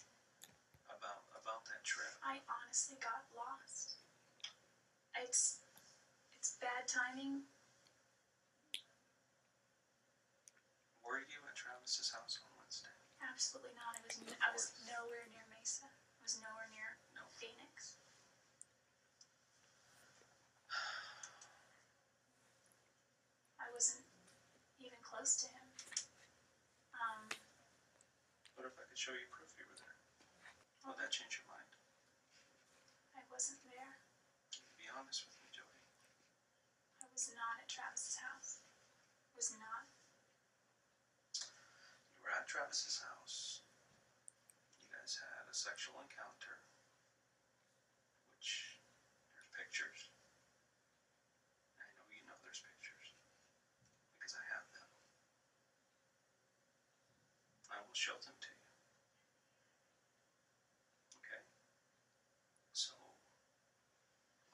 about 0.91 1.23
about 1.39 1.63
that 1.71 1.87
trip. 1.87 2.19
I 2.19 2.43
honestly 2.51 2.99
got 2.99 3.23
lost. 3.31 3.54
It's. 5.23 5.57
It's 6.35 6.51
bad 6.61 6.85
timing. 6.87 7.41
Were 11.01 11.17
you 11.21 11.39
at 11.47 11.55
Travis's 11.55 12.11
house 12.13 12.37
on 12.41 12.49
Wednesday? 12.59 12.93
Absolutely 13.23 13.73
not. 13.77 13.95
I 13.97 14.01
was. 14.05 14.17
n- 14.21 14.37
I 14.43 14.49
was 14.53 14.71
nowhere 14.85 15.25
near 15.31 15.45
Mesa. 15.49 15.85
I 15.89 16.21
was 16.21 16.37
nowhere 16.41 16.67
near 16.69 16.97
No. 17.15 17.21
Phoenix. 17.39 17.97
I 23.61 23.67
wasn't 23.73 24.05
even 24.81 24.99
close 25.01 25.35
to 25.41 25.47
him. 25.49 25.65
Um, 26.93 27.29
What 28.57 28.65
if 28.69 28.77
I 28.77 28.83
could 28.89 28.97
show 28.99 29.13
you 29.17 29.25
proof 29.33 29.49
you 29.57 29.65
were 29.69 29.77
there? 29.79 29.95
Will 30.85 30.93
that 31.01 31.09
change 31.13 31.41
your 31.41 31.47
mind? 31.49 31.69
I 33.17 33.21
wasn't 33.33 33.61
there. 33.65 33.97
Be 34.77 34.85
honest 34.93 35.25
with 35.25 35.37
me, 35.41 35.49
Jodi. 35.49 35.81
I 37.01 37.07
was 37.09 37.25
not 37.33 37.57
at 37.61 37.65
Travis's 37.69 38.17
house. 38.21 38.61
I 39.33 39.35
was 39.35 39.49
not. 39.57 39.89
You 42.15 42.21
were 42.23 42.31
at 42.31 42.44
Travis's 42.55 43.03
house. 43.03 43.67
You 44.79 44.87
guys 44.87 45.19
had 45.19 45.43
a 45.43 45.51
sexual 45.51 45.99
encounter, 45.99 46.63
which 48.31 48.79
there's 49.35 49.51
pictures. 49.59 50.07
I 51.75 51.83
know 51.99 52.07
you 52.15 52.23
know 52.23 52.39
there's 52.47 52.63
pictures 52.63 53.11
because 54.15 54.39
I 54.39 54.43
have 54.55 54.63
them. 54.71 54.87
I 57.75 57.83
will 57.83 57.91
show 57.91 58.15
them 58.23 58.39
to 58.39 58.47
you. 58.47 58.71
Okay? 61.27 61.43
So, 62.71 62.95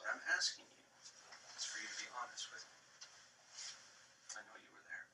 what 0.01 0.09
I'm 0.09 0.25
asking 0.33 0.65
you 0.73 0.89
is 1.53 1.69
for 1.69 1.77
you 1.77 1.85
to 1.85 1.97
be 2.01 2.09
honest 2.17 2.49
with 2.49 2.65
me. 2.65 2.81
I 4.33 4.41
know 4.49 4.57
you 4.57 4.73
were 4.73 4.81
there. 4.89 5.05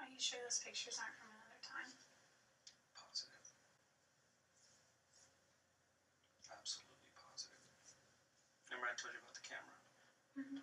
Are 0.00 0.09
you 0.20 0.36
sure 0.36 0.44
those 0.44 0.60
pictures 0.60 1.00
aren't 1.00 1.16
from 1.16 1.32
another 1.32 1.56
time? 1.64 1.88
Positive. 2.92 3.40
Absolutely 6.52 7.08
positive. 7.16 7.64
Remember 8.68 8.92
I 8.92 8.92
told 9.00 9.16
you 9.16 9.20
about 9.24 9.32
the 9.32 9.40
camera? 9.48 9.80
Mhm. 10.36 10.60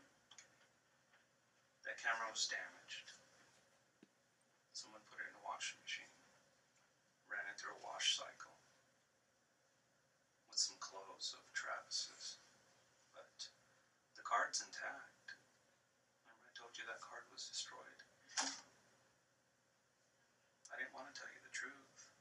That 1.90 1.98
camera 1.98 2.30
was 2.30 2.46
damaged. 2.46 3.14
Someone 4.78 5.02
put 5.10 5.18
it 5.26 5.26
in 5.26 5.34
a 5.34 5.42
washing 5.42 5.82
machine, 5.82 6.14
ran 7.26 7.48
it 7.50 7.58
through 7.58 7.74
a 7.74 7.82
wash 7.82 8.14
cycle 8.16 8.62
with 10.46 10.60
some 10.60 10.78
clothes 10.78 11.34
of 11.34 11.52
Travis's. 11.52 12.38
But 13.12 13.50
the 14.14 14.22
card's 14.22 14.62
intact. 14.62 15.34
Remember 16.28 16.46
I 16.46 16.54
told 16.54 16.78
you 16.78 16.86
that 16.86 17.02
card 17.02 17.26
was 17.32 17.48
destroyed? 17.50 18.04
I 20.72 20.76
didn't 20.76 20.94
want 20.94 21.08
to 21.10 21.16
tell 21.16 21.32
you 21.32 21.40
the 21.42 21.50
truth 21.50 22.12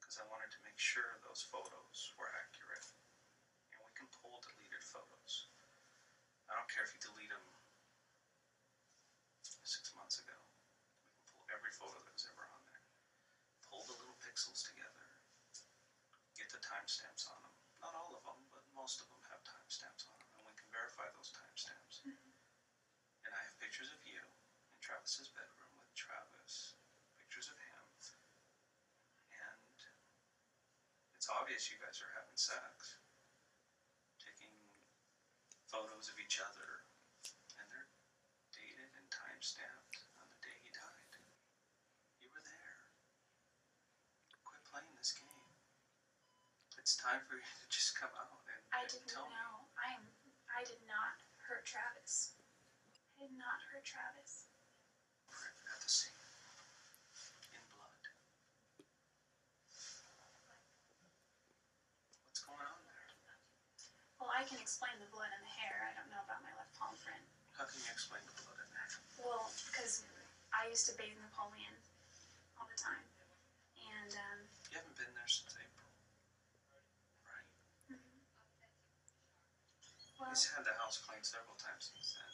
because 0.00 0.16
I 0.18 0.24
wanted 0.26 0.50
to 0.50 0.60
make 0.64 0.80
sure 0.80 1.19
those 1.30 1.46
photos 1.46 2.10
were 2.18 2.26
accurate. 2.42 2.90
And 3.70 3.78
we 3.86 3.94
can 3.94 4.10
pull 4.18 4.42
deleted 4.42 4.82
photos. 4.82 5.46
I 6.50 6.58
don't 6.58 6.66
care 6.66 6.82
if 6.82 6.90
you 6.90 6.98
delete 6.98 7.30
them 7.30 7.46
six 9.62 9.94
months 9.94 10.18
ago. 10.18 10.34
We 10.34 11.22
can 11.22 11.30
pull 11.30 11.46
every 11.54 11.70
photo 11.70 12.02
that 12.02 12.18
was 12.18 12.26
ever 12.26 12.42
on 12.50 12.62
there. 12.66 12.82
Pull 13.62 13.86
the 13.86 13.94
little 14.02 14.18
pixels 14.18 14.66
together. 14.66 15.06
Get 16.34 16.50
the 16.50 16.58
timestamps 16.66 17.30
on 17.30 17.38
them. 17.46 17.54
Not 17.78 17.94
all 17.94 18.10
of 18.10 18.26
them, 18.26 18.50
but 18.50 18.66
most 18.74 18.98
of 18.98 19.06
them 19.06 19.22
have 19.30 19.46
timestamps 19.46 20.10
on 20.10 20.18
them. 20.18 20.34
And 20.34 20.42
we 20.50 20.58
can 20.58 20.66
verify 20.74 21.06
those 21.14 21.30
timestamps. 21.30 22.10
And 22.10 23.30
I 23.30 23.38
have 23.38 23.54
pictures 23.62 23.94
of 23.94 24.02
you 24.02 24.18
in 24.18 24.78
Travis's 24.82 25.30
bedroom 25.30 25.78
with 25.78 25.94
Travis, 25.94 26.74
pictures 27.22 27.46
of 27.46 27.54
him, 27.54 27.86
and 29.30 29.70
it's 31.20 31.28
obvious 31.50 31.66
you 31.66 31.82
guys 31.82 31.98
are 31.98 32.14
having 32.14 32.38
sex, 32.38 33.02
taking 34.22 34.54
photos 35.66 36.06
of 36.06 36.14
each 36.14 36.38
other, 36.38 36.86
and 37.58 37.66
they're 37.66 37.90
dated 38.54 38.86
and 38.94 39.02
time 39.10 39.42
stamped 39.42 39.98
on 40.22 40.30
the 40.30 40.38
day 40.46 40.54
he 40.62 40.70
died. 40.70 41.10
You 42.22 42.30
were 42.30 42.38
there. 42.46 42.86
Quit 44.46 44.62
playing 44.62 44.94
this 44.94 45.10
game. 45.10 45.50
It's 46.78 46.94
time 46.94 47.18
for 47.26 47.34
you 47.42 47.42
to 47.42 47.66
just 47.66 47.98
come 47.98 48.14
out 48.14 48.46
and, 48.46 48.62
I 48.70 48.86
and 48.86 48.90
didn't 48.94 49.10
tell 49.10 49.26
me. 49.26 49.34
know. 49.34 49.66
I 49.74 49.98
am. 49.98 50.06
I 50.54 50.62
did 50.62 50.78
not 50.86 51.18
hurt 51.50 51.66
Travis. 51.66 52.30
I 53.18 53.26
did 53.26 53.34
not 53.34 53.58
hurt 53.74 53.82
Travis. 53.82 54.46
at 55.66 55.82
the 55.82 55.90
scene 55.90 56.14
in 57.50 57.62
blood. 57.74 58.06
What's 62.30 62.42
going 62.46 62.62
on 62.62 62.80
there? 62.86 63.10
Well, 64.18 64.29
I 64.40 64.48
can 64.48 64.56
explain 64.56 64.96
the 64.96 65.10
blood 65.12 65.28
and 65.36 65.44
the 65.44 65.52
hair. 65.60 65.84
I 65.84 65.92
don't 65.92 66.08
know 66.08 66.24
about 66.24 66.40
my 66.40 66.48
left 66.56 66.72
palm 66.80 66.96
print. 67.04 67.20
How 67.60 67.68
can 67.68 67.76
you 67.84 67.92
explain 67.92 68.24
the 68.24 68.32
blood 68.40 68.56
in 68.56 68.68
there? 68.72 68.88
Well, 69.20 69.52
because 69.68 70.00
I 70.48 70.64
used 70.72 70.88
to 70.88 70.96
bathe 70.96 71.12
Napoleon 71.20 71.76
all 72.56 72.64
the 72.64 72.80
time, 72.80 73.04
and 73.84 74.16
um, 74.16 74.40
You 74.72 74.80
haven't 74.80 74.96
been 74.96 75.12
there 75.12 75.28
since 75.28 75.52
April, 75.60 75.92
right? 77.28 77.44
well, 80.16 80.32
He's 80.32 80.48
had 80.56 80.64
the 80.64 80.72
house 80.80 80.96
cleaned 80.96 81.28
several 81.28 81.60
times 81.60 81.92
since 81.92 82.16
then. 82.16 82.32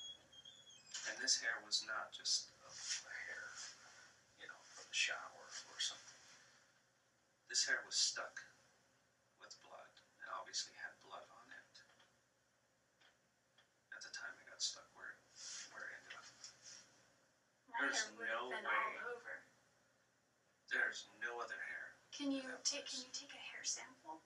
And 1.11 1.19
this 1.19 1.43
hair 1.43 1.59
was 1.67 1.83
not 1.91 2.15
just 2.15 2.55
a, 2.63 2.71
a 2.71 3.13
hair, 3.27 3.51
you 4.39 4.47
know, 4.47 4.63
from 4.71 4.87
the 4.87 4.95
shower 4.95 5.43
or 5.75 5.79
something. 5.83 6.23
This 7.51 7.67
hair 7.67 7.83
was 7.83 7.99
stuck 7.99 8.47
with 9.43 9.59
blood 9.59 9.91
and 10.23 10.31
obviously 10.39 10.71
had 10.79 10.95
blood 11.03 11.27
on 11.35 11.47
it. 11.51 11.67
At 13.97 14.03
the 14.05 14.13
time 14.13 14.37
it 14.37 14.45
got 14.45 14.61
stuck 14.61 14.85
where 14.93 15.09
it, 15.09 15.21
where 15.73 15.81
it 15.89 15.93
ended 15.97 16.15
up. 16.21 16.27
My 17.65 17.66
There's 17.81 18.01
hair 18.01 18.17
would 18.17 18.29
have 18.29 18.65
no 18.65 18.71
way. 18.73 19.05
over. 19.13 19.35
There's 20.73 21.07
no 21.23 21.39
other 21.41 21.59
hair. 21.61 21.85
Can 22.17 22.33
you 22.33 22.43
take? 22.65 22.89
Can 22.89 23.05
you 23.05 23.13
take 23.13 23.33
a 23.37 23.43
hair 23.53 23.63
sample? 23.63 24.25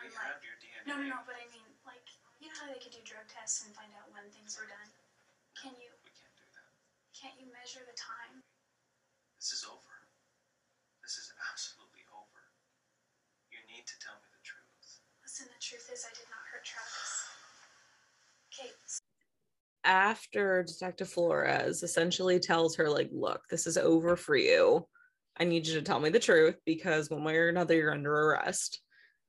We 0.00 0.06
And 0.08 0.14
have 0.16 0.40
your 0.44 0.56
DNA. 0.60 0.84
no, 0.86 0.94
no, 1.00 1.06
no. 1.08 1.20
But 1.28 1.36
I 1.40 1.44
mean, 1.52 1.64
like, 1.84 2.04
you 2.40 2.48
know 2.48 2.56
how 2.60 2.68
they 2.70 2.78
could 2.80 2.92
do 2.94 3.02
drug 3.04 3.26
tests 3.28 3.64
and 3.66 3.72
find 3.76 3.90
out 3.96 4.08
when 4.12 4.24
things 4.32 4.56
were 4.56 4.68
done. 4.68 4.88
Can 5.58 5.72
you? 5.80 5.90
We 6.04 6.12
can't 6.14 6.32
do 6.36 6.46
that. 6.56 6.70
Can't 7.16 7.36
you 7.40 7.48
measure 7.52 7.84
the 7.84 7.96
time? 7.96 8.40
This 9.40 9.52
is 9.56 9.64
over. 9.68 9.96
This 11.04 11.16
is 11.20 11.32
absolutely 11.50 12.04
over. 12.12 12.42
You 13.50 13.60
need 13.68 13.84
to 13.88 13.96
tell 13.98 14.16
me 14.20 14.28
the 14.30 14.40
truth. 14.44 15.00
Listen, 15.24 15.48
the 15.52 15.60
truth 15.60 15.88
is, 15.92 16.04
I 16.06 16.12
did 16.16 16.28
not 16.30 16.44
hurt 16.52 16.64
Travis. 16.64 17.28
Kate, 18.52 18.76
after 19.84 20.62
Detective 20.62 21.08
Flores 21.08 21.82
essentially 21.82 22.38
tells 22.38 22.76
her, 22.76 22.88
like, 22.88 23.08
look, 23.12 23.42
this 23.48 23.66
is 23.66 23.76
over 23.76 24.16
for 24.16 24.36
you. 24.36 24.86
I 25.38 25.44
need 25.44 25.66
you 25.66 25.74
to 25.74 25.82
tell 25.82 26.00
me 26.00 26.10
the 26.10 26.18
truth 26.18 26.56
because 26.66 27.08
one 27.08 27.24
way 27.24 27.36
or 27.36 27.48
another, 27.48 27.74
you're 27.74 27.92
under 27.92 28.12
arrest. 28.12 28.80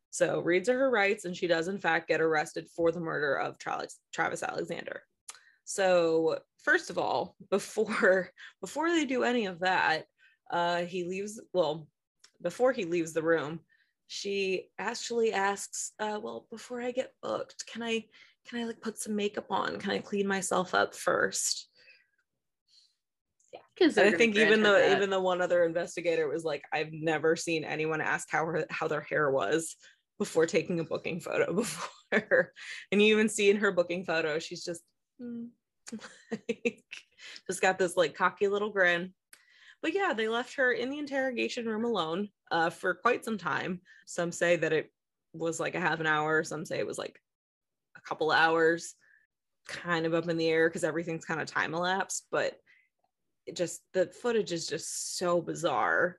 So 0.10 0.42
reads 0.42 0.68
her 0.68 0.90
rights, 0.90 1.24
and 1.24 1.36
she 1.36 1.48
does, 1.48 1.70
in 1.70 1.78
fact, 1.78 2.10
get 2.10 2.20
arrested 2.20 2.68
for 2.76 2.92
the 2.92 3.00
murder 3.00 3.36
of 3.36 3.58
Travis, 3.58 3.98
Travis 4.12 4.44
Alexander. 4.44 5.04
So 5.64 6.40
first 6.64 6.90
of 6.90 6.98
all, 6.98 7.36
before 7.50 8.30
before 8.60 8.90
they 8.90 9.06
do 9.06 9.24
any 9.24 9.46
of 9.46 9.60
that, 9.60 10.04
uh, 10.52 10.82
he 10.82 11.06
leaves. 11.06 11.40
Well, 11.54 11.88
before 12.42 12.74
he 12.74 12.84
leaves 12.84 13.14
the 13.14 13.24
room, 13.24 13.62
she 14.08 14.68
actually 14.78 15.32
asks, 15.32 15.94
uh, 16.00 16.20
"Well, 16.22 16.46
before 16.52 16.82
I 16.82 16.92
get 16.92 17.14
booked, 17.22 17.66
can 17.68 17.82
I 17.82 18.06
can 18.48 18.60
I 18.60 18.66
like 18.66 18.82
put 18.82 18.98
some 18.98 19.16
makeup 19.16 19.48
on? 19.50 19.78
Can 19.78 19.92
I 19.92 20.00
clean 20.00 20.28
myself 20.28 20.74
up 20.74 20.96
first? 20.96 21.68
Yeah, 23.54 23.60
Because 23.78 23.98
I 23.98 24.12
think 24.12 24.36
even 24.36 24.64
the 24.64 24.96
even 24.96 25.10
the 25.10 25.20
one 25.20 25.42
other 25.42 25.64
investigator 25.64 26.28
was 26.28 26.44
like, 26.44 26.64
I've 26.74 26.92
never 26.92 27.36
seen 27.36 27.64
anyone 27.64 28.02
ask 28.02 28.30
how 28.30 28.46
her 28.46 28.66
how 28.70 28.88
their 28.88 29.02
hair 29.02 29.30
was 29.32 29.76
before 30.20 30.46
taking 30.46 30.80
a 30.80 30.84
booking 30.84 31.20
photo 31.20 31.54
before. 32.12 32.54
and 32.92 33.02
you 33.02 33.14
even 33.14 33.30
see 33.30 33.50
in 33.50 33.58
her 33.58 33.72
booking 33.72 34.06
photo, 34.06 34.40
she's 34.40 34.64
just 34.64 34.82
mm, 35.22 35.48
like, 36.32 36.84
just 37.48 37.62
got 37.62 37.78
this 37.78 37.98
like 37.98 38.16
cocky 38.16 38.48
little 38.48 38.70
grin. 38.70 39.14
But 39.82 39.94
yeah, 39.94 40.14
they 40.14 40.28
left 40.28 40.56
her 40.56 40.72
in 40.72 40.90
the 40.90 41.00
interrogation 41.00 41.66
room 41.66 41.86
alone 41.86 42.30
uh, 42.52 42.70
for 42.70 42.94
quite 42.94 43.26
some 43.26 43.38
time. 43.38 43.82
Some 44.06 44.32
say 44.32 44.56
that 44.58 44.74
it 44.74 44.92
was 45.34 45.60
like 45.60 45.74
a 45.76 45.80
half 45.80 46.00
an 46.00 46.06
hour. 46.06 46.44
Some 46.44 46.66
say 46.66 46.78
it 46.78 46.86
was 46.86 47.00
like 47.00 47.20
couple 48.08 48.32
hours, 48.32 48.96
kind 49.68 50.06
of 50.06 50.14
up 50.14 50.28
in 50.28 50.38
the 50.38 50.48
air 50.48 50.70
because 50.70 50.84
everything's 50.84 51.26
kind 51.26 51.42
of 51.42 51.48
time 51.48 51.74
elapsed. 51.74 52.28
But 52.32 52.56
it 53.46 53.56
just 53.56 53.82
the 53.94 54.08
footage 54.08 54.52
is 54.52 54.68
just 54.68 55.18
so 55.18 55.42
bizarre. 55.42 56.18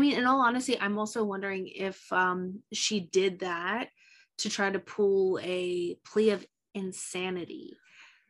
Mean, 0.00 0.18
in 0.18 0.26
all 0.26 0.40
honesty, 0.40 0.78
I'm 0.80 0.98
also 0.98 1.24
wondering 1.24 1.68
if 1.68 2.12
um, 2.12 2.60
she 2.72 3.00
did 3.00 3.40
that 3.40 3.88
to 4.38 4.50
try 4.50 4.70
to 4.70 4.78
pull 4.78 5.38
a 5.42 5.96
plea 6.04 6.30
of 6.30 6.46
insanity. 6.74 7.76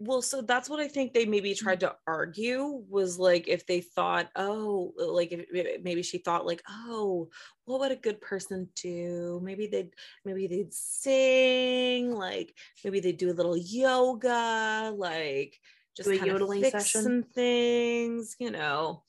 Well, 0.03 0.23
so 0.23 0.41
that's 0.41 0.71
what 0.71 0.81
I 0.81 0.89
think 0.89 1.12
they 1.12 1.27
maybe 1.27 1.55
tried 1.55 1.81
to 1.81 1.95
argue 2.07 2.83
was 2.89 3.18
like 3.18 3.49
if 3.49 3.66
they 3.66 3.83
thought, 3.83 4.31
oh, 4.35 4.95
like 4.97 5.31
if 5.31 5.83
maybe 5.85 6.03
she 6.03 6.16
thought 6.18 6.47
like, 6.47 6.62
oh, 6.68 7.29
what 7.66 7.81
would 7.81 7.93
a 7.93 7.97
good 7.97 8.18
person 8.21 8.68
do? 8.77 9.41
Maybe 9.45 9.66
they'd 9.66 9.91
maybe 10.25 10.47
they'd 10.47 10.73
sing, 10.73 12.12
like 12.12 12.55
maybe 12.83 13.01
they'd 13.01 13.18
do 13.18 13.31
a 13.31 13.35
little 13.37 13.59
yoga, 13.59 14.91
like 14.97 15.59
just 15.95 16.09
Do 16.09 16.14
a 16.14 16.18
kind 16.18 16.31
of 16.31 16.49
fix 16.61 16.71
session? 16.71 17.03
some 17.03 17.23
things, 17.23 18.37
you 18.39 18.51
know. 18.51 19.03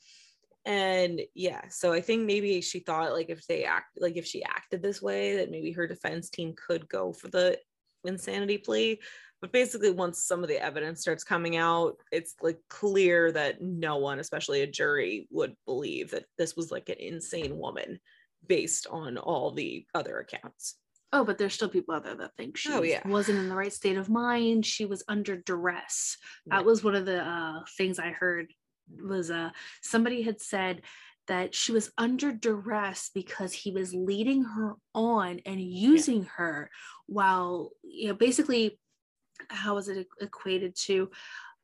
And 0.65 1.21
yeah, 1.33 1.61
so 1.69 1.91
I 1.91 2.01
think 2.01 2.25
maybe 2.25 2.61
she 2.61 2.79
thought 2.79 3.13
like 3.13 3.29
if 3.29 3.45
they 3.47 3.63
act 3.63 3.97
like 3.97 4.15
if 4.15 4.25
she 4.25 4.43
acted 4.43 4.81
this 4.81 5.01
way, 5.01 5.37
that 5.37 5.49
maybe 5.51 5.71
her 5.71 5.87
defense 5.87 6.29
team 6.29 6.53
could 6.55 6.87
go 6.87 7.13
for 7.13 7.29
the 7.29 7.57
insanity 8.05 8.57
plea. 8.57 8.99
But 9.41 9.51
basically, 9.51 9.89
once 9.89 10.23
some 10.23 10.43
of 10.43 10.49
the 10.49 10.61
evidence 10.61 11.01
starts 11.01 11.23
coming 11.23 11.57
out, 11.57 11.95
it's 12.11 12.35
like 12.43 12.59
clear 12.69 13.31
that 13.31 13.59
no 13.59 13.97
one, 13.97 14.19
especially 14.19 14.61
a 14.61 14.67
jury, 14.67 15.27
would 15.31 15.55
believe 15.65 16.11
that 16.11 16.25
this 16.37 16.55
was 16.55 16.71
like 16.71 16.89
an 16.89 16.97
insane 16.99 17.57
woman 17.57 17.99
based 18.47 18.85
on 18.91 19.17
all 19.17 19.49
the 19.51 19.85
other 19.95 20.19
accounts. 20.19 20.75
Oh, 21.11 21.25
but 21.25 21.39
there's 21.39 21.55
still 21.55 21.69
people 21.69 21.95
out 21.95 22.03
there 22.03 22.15
that 22.15 22.35
think 22.37 22.55
she 22.55 22.71
Oh, 22.71 22.83
yeah. 22.83 23.05
wasn't 23.07 23.39
in 23.39 23.49
the 23.49 23.55
right 23.55 23.73
state 23.73 23.97
of 23.97 24.09
mind. 24.09 24.65
She 24.65 24.85
was 24.85 25.03
under 25.07 25.35
duress. 25.37 26.17
Yeah. 26.45 26.57
That 26.57 26.65
was 26.65 26.83
one 26.83 26.95
of 26.95 27.05
the 27.05 27.21
uh, 27.21 27.61
things 27.77 27.97
I 27.97 28.11
heard 28.11 28.53
was 29.03 29.31
uh, 29.31 29.49
somebody 29.81 30.21
had 30.21 30.41
said 30.41 30.81
that 31.27 31.53
she 31.53 31.71
was 31.71 31.91
under 31.97 32.31
duress 32.31 33.11
because 33.13 33.53
he 33.53 33.71
was 33.71 33.93
leading 33.93 34.43
her 34.43 34.75
on 34.93 35.39
and 35.45 35.61
using 35.61 36.23
her 36.23 36.69
while 37.07 37.71
you 37.83 38.07
know 38.07 38.15
basically 38.15 38.79
how 39.49 39.75
was 39.75 39.87
it 39.87 40.07
equated 40.19 40.75
to 40.75 41.09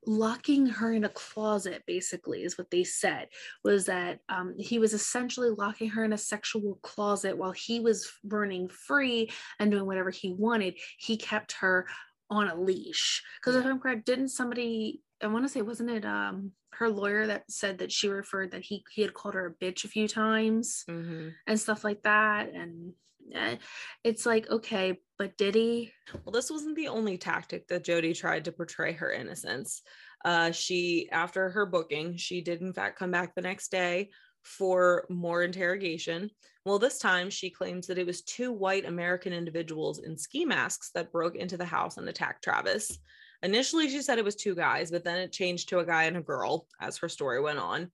locking 0.06 0.66
her 0.66 0.92
in 0.92 1.04
a 1.04 1.08
closet 1.10 1.82
basically 1.86 2.42
is 2.42 2.56
what 2.56 2.70
they 2.70 2.84
said 2.84 3.28
was 3.64 3.86
that 3.86 4.20
um, 4.28 4.54
he 4.58 4.78
was 4.78 4.94
essentially 4.94 5.50
locking 5.50 5.90
her 5.90 6.04
in 6.04 6.12
a 6.12 6.18
sexual 6.18 6.78
closet 6.82 7.36
while 7.36 7.52
he 7.52 7.80
was 7.80 8.10
running 8.24 8.68
free 8.68 9.30
and 9.58 9.70
doing 9.70 9.86
whatever 9.86 10.10
he 10.10 10.32
wanted. 10.32 10.74
He 10.98 11.16
kept 11.16 11.52
her 11.60 11.86
on 12.30 12.48
a 12.48 12.54
leash. 12.54 13.22
Because 13.40 13.56
if 13.56 13.66
i'm 13.66 13.80
correct 13.80 14.06
didn't 14.06 14.28
somebody 14.28 15.02
i 15.22 15.26
want 15.26 15.44
to 15.44 15.48
say 15.48 15.62
wasn't 15.62 15.90
it 15.90 16.04
um 16.04 16.52
her 16.72 16.88
lawyer 16.88 17.26
that 17.26 17.50
said 17.50 17.78
that 17.78 17.90
she 17.90 18.08
referred 18.08 18.50
that 18.52 18.62
he 18.62 18.84
he 18.90 19.02
had 19.02 19.14
called 19.14 19.34
her 19.34 19.46
a 19.46 19.64
bitch 19.64 19.84
a 19.84 19.88
few 19.88 20.06
times 20.08 20.84
Mhm. 20.88 21.32
and 21.46 21.58
stuff 21.60 21.82
like 21.84 22.02
that 22.02 22.52
and 22.52 22.92
eh, 23.32 23.56
it's 24.04 24.24
like 24.26 24.48
okay 24.50 24.98
but 25.18 25.36
did 25.36 25.54
he 25.54 25.92
Well, 26.24 26.32
this 26.32 26.50
wasn't 26.50 26.76
the 26.76 26.88
only 26.88 27.18
tactic 27.18 27.66
that 27.68 27.82
Jodi 27.84 28.14
tried 28.14 28.44
to 28.44 28.52
portray 28.52 28.92
her 28.92 29.10
innocence. 29.10 29.82
Uh, 30.24 30.52
she, 30.52 31.08
after 31.10 31.50
her 31.50 31.66
booking, 31.66 32.16
she 32.16 32.40
did 32.40 32.60
in 32.60 32.72
fact 32.72 32.96
come 33.00 33.10
back 33.10 33.34
the 33.34 33.40
next 33.42 33.72
day 33.72 34.10
for 34.42 35.04
more 35.10 35.42
interrogation. 35.42 36.30
Well, 36.64 36.78
this 36.78 36.98
time 37.00 37.30
she 37.30 37.50
claims 37.50 37.88
that 37.88 37.98
it 37.98 38.06
was 38.06 38.22
two 38.22 38.52
white 38.52 38.84
American 38.84 39.32
individuals 39.32 39.98
in 39.98 40.16
ski 40.16 40.44
masks 40.44 40.90
that 40.94 41.10
broke 41.10 41.34
into 41.34 41.56
the 41.56 41.64
house 41.64 41.96
and 41.96 42.08
attacked 42.08 42.44
Travis. 42.44 42.96
Initially, 43.42 43.88
she 43.88 44.02
said 44.02 44.18
it 44.18 44.24
was 44.24 44.34
two 44.34 44.54
guys, 44.54 44.90
but 44.90 45.04
then 45.04 45.18
it 45.18 45.32
changed 45.32 45.68
to 45.68 45.78
a 45.78 45.86
guy 45.86 46.04
and 46.04 46.16
a 46.16 46.22
girl 46.22 46.66
as 46.80 46.98
her 46.98 47.08
story 47.08 47.40
went 47.40 47.58
on. 47.58 47.90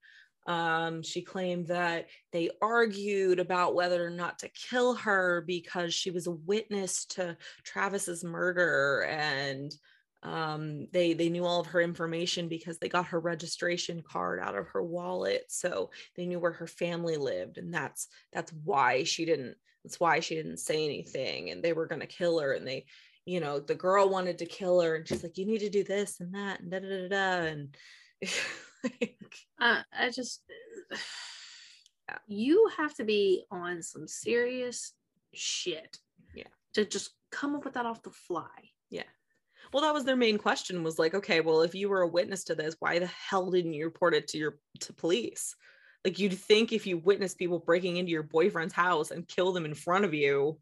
Um, 0.46 1.02
she 1.02 1.22
claimed 1.22 1.68
that 1.68 2.08
they 2.32 2.50
argued 2.60 3.38
about 3.38 3.74
whether 3.74 4.04
or 4.04 4.10
not 4.10 4.40
to 4.40 4.48
kill 4.48 4.94
her 4.94 5.42
because 5.46 5.94
she 5.94 6.10
was 6.10 6.26
a 6.26 6.32
witness 6.32 7.06
to 7.06 7.36
Travis's 7.62 8.22
murder 8.22 9.06
and 9.08 9.74
um, 10.22 10.86
they 10.92 11.12
they 11.12 11.28
knew 11.28 11.44
all 11.44 11.60
of 11.60 11.66
her 11.68 11.80
information 11.80 12.48
because 12.48 12.78
they 12.78 12.88
got 12.88 13.06
her 13.06 13.20
registration 13.20 14.02
card 14.02 14.40
out 14.40 14.56
of 14.56 14.66
her 14.68 14.82
wallet 14.82 15.44
so 15.48 15.90
they 16.16 16.24
knew 16.24 16.38
where 16.38 16.52
her 16.52 16.66
family 16.66 17.18
lived 17.18 17.58
and 17.58 17.72
that's 17.72 18.08
that's 18.32 18.50
why 18.64 19.04
she 19.04 19.26
didn't 19.26 19.54
that's 19.84 20.00
why 20.00 20.20
she 20.20 20.34
didn't 20.34 20.56
say 20.56 20.84
anything 20.84 21.50
and 21.50 21.62
they 21.62 21.74
were 21.74 21.86
going 21.86 22.00
to 22.00 22.06
kill 22.06 22.40
her 22.40 22.54
and 22.54 22.66
they 22.66 22.86
you 23.26 23.40
know 23.40 23.58
the 23.58 23.74
girl 23.74 24.08
wanted 24.08 24.38
to 24.38 24.46
kill 24.46 24.80
her 24.80 24.96
and 24.96 25.08
she's 25.08 25.22
like 25.22 25.38
you 25.38 25.46
need 25.46 25.58
to 25.60 25.70
do 25.70 25.82
this 25.84 26.20
and 26.20 26.34
that 26.34 26.60
and 26.60 26.70
da 26.70 26.78
da 26.78 26.88
da 26.88 27.08
da 27.08 27.46
and 27.46 27.76
uh, 29.60 29.82
i 29.98 30.10
just 30.10 30.42
Yeah. 32.08 32.18
you 32.26 32.70
have 32.76 32.94
to 32.94 33.04
be 33.04 33.44
on 33.50 33.82
some 33.82 34.06
serious 34.06 34.92
shit 35.32 35.98
Yeah. 36.34 36.44
to 36.74 36.84
just 36.84 37.10
come 37.30 37.54
up 37.54 37.64
with 37.64 37.74
that 37.74 37.86
off 37.86 38.02
the 38.02 38.10
fly 38.10 38.70
Yeah. 38.90 39.02
well 39.72 39.82
that 39.82 39.94
was 39.94 40.04
their 40.04 40.16
main 40.16 40.38
question 40.38 40.84
was 40.84 40.98
like 40.98 41.14
okay 41.14 41.40
well 41.40 41.62
if 41.62 41.74
you 41.74 41.88
were 41.88 42.02
a 42.02 42.08
witness 42.08 42.44
to 42.44 42.54
this 42.54 42.76
why 42.78 42.98
the 42.98 43.06
hell 43.06 43.50
didn't 43.50 43.72
you 43.74 43.84
report 43.86 44.14
it 44.14 44.28
to 44.28 44.38
your 44.38 44.58
to 44.80 44.92
police 44.92 45.56
like 46.04 46.18
you'd 46.18 46.38
think 46.38 46.72
if 46.72 46.86
you 46.86 46.98
witnessed 46.98 47.38
people 47.38 47.58
breaking 47.58 47.96
into 47.96 48.12
your 48.12 48.22
boyfriend's 48.22 48.74
house 48.74 49.10
and 49.10 49.26
kill 49.26 49.52
them 49.52 49.64
in 49.64 49.74
front 49.74 50.04
of 50.04 50.12
you 50.12 50.58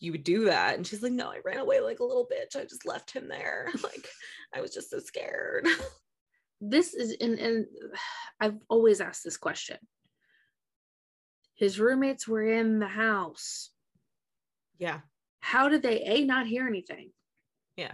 you 0.00 0.12
would 0.12 0.24
do 0.24 0.44
that? 0.44 0.76
And 0.76 0.86
she's 0.86 1.02
like 1.02 1.12
no 1.12 1.28
i 1.28 1.38
ran 1.44 1.58
away 1.58 1.80
like 1.80 2.00
a 2.00 2.04
little 2.04 2.26
bitch. 2.26 2.58
I 2.58 2.64
just 2.64 2.86
left 2.86 3.10
him 3.10 3.28
there. 3.28 3.68
Like 3.82 4.08
i 4.54 4.60
was 4.60 4.72
just 4.72 4.90
so 4.90 4.98
scared. 4.98 5.66
This 6.60 6.92
is 6.92 7.16
and, 7.20 7.38
and 7.38 7.66
i've 8.40 8.56
always 8.68 9.00
asked 9.00 9.22
this 9.24 9.36
question. 9.36 9.78
His 11.54 11.78
roommates 11.78 12.26
were 12.26 12.48
in 12.48 12.78
the 12.80 12.88
house. 12.88 13.70
Yeah. 14.78 15.00
How 15.40 15.68
did 15.68 15.82
they 15.82 16.02
a 16.02 16.24
not 16.24 16.46
hear 16.46 16.66
anything? 16.66 17.10
Yeah. 17.76 17.92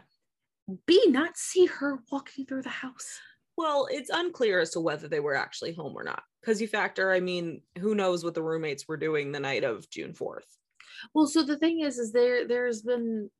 b 0.86 1.08
not 1.08 1.36
see 1.36 1.66
her 1.66 1.98
walking 2.10 2.46
through 2.46 2.62
the 2.62 2.70
house? 2.70 3.20
Well 3.56 3.86
it's 3.90 4.10
unclear 4.10 4.60
as 4.60 4.70
to 4.70 4.80
whether 4.80 5.08
they 5.08 5.20
were 5.20 5.34
actually 5.34 5.74
home 5.74 5.94
or 5.94 6.02
not 6.04 6.22
because 6.44 6.60
you 6.60 6.68
factor 6.68 7.12
i 7.12 7.20
mean 7.20 7.62
who 7.78 7.94
knows 7.94 8.22
what 8.24 8.34
the 8.34 8.42
roommates 8.42 8.86
were 8.86 8.96
doing 8.96 9.32
the 9.32 9.40
night 9.40 9.64
of 9.64 9.88
june 9.88 10.12
4th 10.12 10.40
well 11.14 11.26
so 11.26 11.42
the 11.42 11.58
thing 11.58 11.80
is 11.80 11.98
is 11.98 12.12
there 12.12 12.46
there's 12.46 12.82
been 12.82 13.30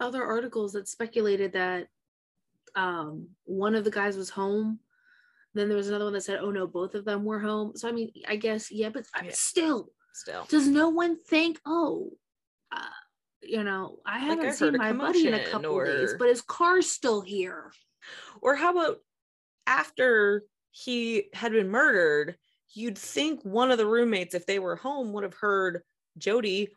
other 0.00 0.24
articles 0.24 0.72
that 0.72 0.88
speculated 0.88 1.52
that 1.54 1.86
um 2.74 3.28
one 3.44 3.74
of 3.74 3.84
the 3.84 3.90
guys 3.90 4.16
was 4.16 4.28
home. 4.30 4.78
Then 5.54 5.68
there 5.68 5.76
was 5.76 5.88
another 5.88 6.04
one 6.04 6.12
that 6.12 6.20
said 6.22 6.40
oh 6.42 6.50
no 6.50 6.66
both 6.66 6.94
of 6.94 7.04
them 7.06 7.24
were 7.24 7.38
home. 7.40 7.72
So 7.76 7.88
i 7.88 7.92
mean 7.92 8.10
i 8.28 8.36
guess 8.36 8.70
yeah 8.70 8.90
but 8.90 9.04
I- 9.14 9.24
Yeah. 9.26 9.30
still 9.32 9.88
still. 10.12 10.44
does 10.48 10.68
no 10.68 10.88
one 10.90 11.16
think 11.22 11.60
oh 11.66 12.10
uh, 12.72 12.84
you 13.42 13.62
know 13.62 14.00
i 14.04 14.18
haven't 14.18 14.46
I 14.46 14.50
seen 14.50 14.76
my 14.76 14.92
buddy 14.92 15.28
in 15.28 15.34
a 15.34 15.44
couple 15.44 15.82
days 15.84 16.14
but 16.18 16.28
his 16.28 16.42
car's 16.42 16.90
still 16.90 17.20
here. 17.22 17.72
Or 18.42 18.54
how 18.54 18.70
about 18.72 18.98
after 19.66 20.44
he 20.70 21.28
had 21.32 21.52
been 21.52 21.68
murdered, 21.70 22.36
you'd 22.74 22.98
think 22.98 23.42
one 23.42 23.70
of 23.70 23.78
the 23.78 23.86
roommates, 23.86 24.34
if 24.34 24.46
they 24.46 24.58
were 24.58 24.76
home, 24.76 25.12
would 25.12 25.24
have 25.24 25.34
heard 25.34 25.82
Jodi 26.18 26.68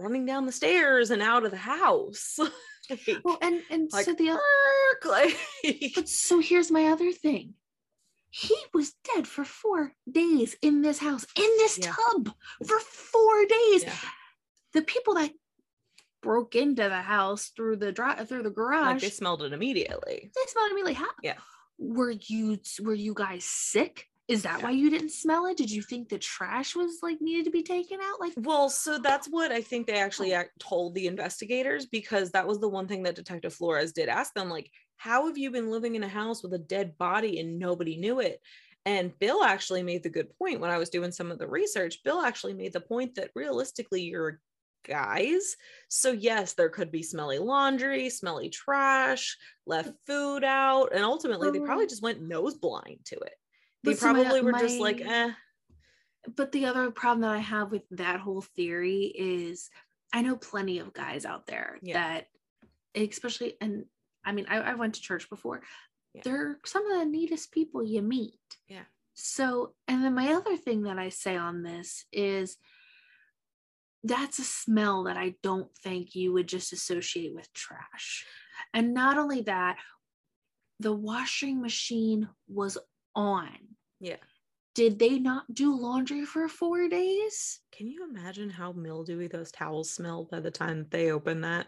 running 0.00 0.26
down 0.26 0.46
the 0.46 0.52
stairs 0.52 1.10
and 1.10 1.22
out 1.22 1.44
of 1.44 1.50
the 1.50 1.56
house. 1.56 2.38
like, 2.90 3.00
well 3.24 3.38
and 3.40 3.62
and 3.70 3.90
like, 3.92 4.04
so 4.04 4.14
the 4.14 4.30
other 4.30 4.40
like, 5.04 5.36
But 5.94 6.08
so 6.08 6.40
here's 6.40 6.70
my 6.70 6.86
other 6.86 7.12
thing. 7.12 7.54
He 8.30 8.56
was 8.72 8.92
dead 9.14 9.26
for 9.26 9.44
four 9.44 9.92
days 10.10 10.56
in 10.62 10.82
this 10.82 10.98
house, 10.98 11.26
in 11.36 11.50
this 11.58 11.78
Yeah. 11.78 11.92
tub 11.92 12.32
for 12.66 12.78
four 12.78 13.44
days. 13.46 13.82
Yeah. 13.84 13.94
The 14.72 14.82
people 14.82 15.14
that 15.14 15.32
broke 16.22 16.54
into 16.54 16.82
the 16.82 17.00
house 17.02 17.50
through 17.56 17.76
the 17.76 17.90
dri- 17.92 18.24
through 18.26 18.44
the 18.44 18.50
garage, 18.50 19.00
they 19.00 19.08
they, 19.08 19.10
smelled 19.10 19.42
it 19.42 19.52
immediately. 19.52 20.30
They 20.34 20.46
smelled 20.50 20.70
immediately. 20.70 20.94
How? 20.94 21.08
Yeah. 21.22 21.38
Were 21.78 22.10
you 22.12 22.58
were 22.82 22.94
you 22.94 23.14
guys 23.14 23.44
sick? 23.44 24.06
Is 24.30 24.42
that 24.44 24.60
Yeah. 24.60 24.66
why 24.66 24.70
you 24.70 24.90
didn't 24.90 25.10
smell 25.10 25.46
it? 25.46 25.56
Did 25.56 25.72
you 25.72 25.82
think 25.82 26.08
the 26.08 26.18
trash 26.18 26.76
was 26.76 27.00
like 27.02 27.20
needed 27.20 27.46
to 27.46 27.50
be 27.50 27.64
taken 27.64 27.98
out? 28.00 28.20
Like 28.20 28.32
Well, 28.36 28.70
so 28.70 28.98
that's 28.98 29.26
what 29.26 29.50
I 29.50 29.60
think 29.60 29.86
they 29.88 29.94
oh. 30.00 30.04
actually 30.04 30.34
uh, 30.34 30.44
told 30.60 30.94
the 30.94 31.08
investigators 31.08 31.86
because 31.86 32.30
that 32.30 32.46
was 32.46 32.60
the 32.60 32.68
one 32.68 32.86
thing 32.86 33.02
that 33.02 33.16
Detective 33.16 33.52
Flores 33.52 33.92
did 33.92 34.08
ask 34.08 34.32
them 34.34 34.48
like, 34.48 34.70
how 34.96 35.26
have 35.26 35.36
you 35.36 35.50
been 35.50 35.68
living 35.68 35.96
in 35.96 36.04
a 36.04 36.08
house 36.08 36.44
with 36.44 36.54
a 36.54 36.58
dead 36.58 36.96
body 36.96 37.40
and 37.40 37.58
nobody 37.58 37.96
knew 37.96 38.20
it? 38.20 38.40
And 38.86 39.18
Bill 39.18 39.42
actually 39.42 39.82
made 39.82 40.04
the 40.04 40.10
good 40.10 40.30
point 40.38 40.60
when 40.60 40.70
I 40.70 40.78
was 40.78 40.90
doing 40.90 41.10
some 41.10 41.32
of 41.32 41.38
the 41.38 41.48
research. 41.48 42.04
Bill 42.04 42.20
actually 42.20 42.54
made 42.54 42.72
the 42.72 42.80
point 42.80 43.16
that 43.16 43.30
realistically, 43.34 44.02
you're 44.02 44.40
guys. 44.86 45.56
So, 45.88 46.12
yes, 46.12 46.54
there 46.54 46.70
could 46.70 46.90
be 46.90 47.02
smelly 47.02 47.38
laundry, 47.38 48.10
smelly 48.10 48.48
trash, 48.48 49.36
left 49.66 49.90
mm. 49.90 49.96
food 50.06 50.44
out. 50.44 50.94
And 50.94 51.04
ultimately, 51.04 51.50
they 51.50 51.60
probably 51.60 51.84
Oh. 51.84 51.88
just 51.88 52.02
went 52.02 52.22
nose 52.22 52.56
blind 52.56 53.00
to 53.06 53.16
it. 53.16 53.34
They 53.82 53.92
But 53.92 53.98
see, 53.98 54.06
my- 54.06 54.22
probably 54.22 54.40
were 54.42 54.52
just 54.52 54.78
like, 54.78 55.00
eh, 55.00 55.32
but 56.36 56.52
the 56.52 56.66
other 56.66 56.90
problem 56.90 57.22
that 57.22 57.30
I 57.30 57.38
have 57.38 57.70
with 57.70 57.82
that 57.92 58.20
whole 58.20 58.42
theory 58.42 59.04
is 59.16 59.70
I 60.12 60.22
know 60.22 60.36
plenty 60.36 60.78
of 60.78 60.92
guys 60.92 61.24
out 61.24 61.46
there 61.46 61.78
Yeah. 61.82 61.94
that, 61.94 62.28
especially, 62.94 63.56
and 63.60 63.86
I 64.24 64.32
mean, 64.32 64.46
I, 64.48 64.58
I 64.58 64.74
went 64.74 64.96
to 64.96 65.00
church 65.00 65.30
before. 65.30 65.62
Yeah. 66.12 66.22
They're 66.24 66.58
some 66.66 66.90
of 66.90 66.98
the 66.98 67.06
neatest 67.06 67.52
people 67.52 67.82
you 67.82 68.02
meet. 68.02 68.38
Yeah. 68.68 68.84
So, 69.14 69.74
and 69.88 70.02
then 70.04 70.14
my 70.14 70.32
other 70.34 70.56
thing 70.56 70.82
that 70.82 70.98
I 70.98 71.08
say 71.08 71.36
on 71.36 71.62
this 71.62 72.04
is 72.12 72.56
that's 74.02 74.38
a 74.38 74.44
smell 74.44 75.04
that 75.04 75.16
I 75.16 75.36
don't 75.42 75.70
think 75.78 76.14
you 76.14 76.32
would 76.32 76.48
just 76.48 76.72
associate 76.72 77.34
with 77.34 77.52
trash. 77.52 78.26
And 78.74 78.94
not 78.94 79.18
only 79.18 79.42
that, 79.42 79.78
the 80.80 80.92
washing 80.92 81.60
machine 81.60 82.28
was 82.48 82.78
on 83.14 83.48
yeah. 84.00 84.16
did 84.74 84.98
they 84.98 85.18
not 85.18 85.44
do 85.52 85.76
laundry 85.76 86.24
for 86.24 86.48
four 86.48 86.88
days? 86.88 87.60
Can 87.72 87.86
you 87.86 88.08
imagine 88.08 88.50
how 88.50 88.72
mildewy 88.72 89.26
those 89.26 89.52
towels 89.52 89.90
smelled 89.90 90.30
by 90.30 90.40
the 90.40 90.50
time 90.50 90.86
they 90.90 91.10
opened 91.10 91.44
that? 91.44 91.66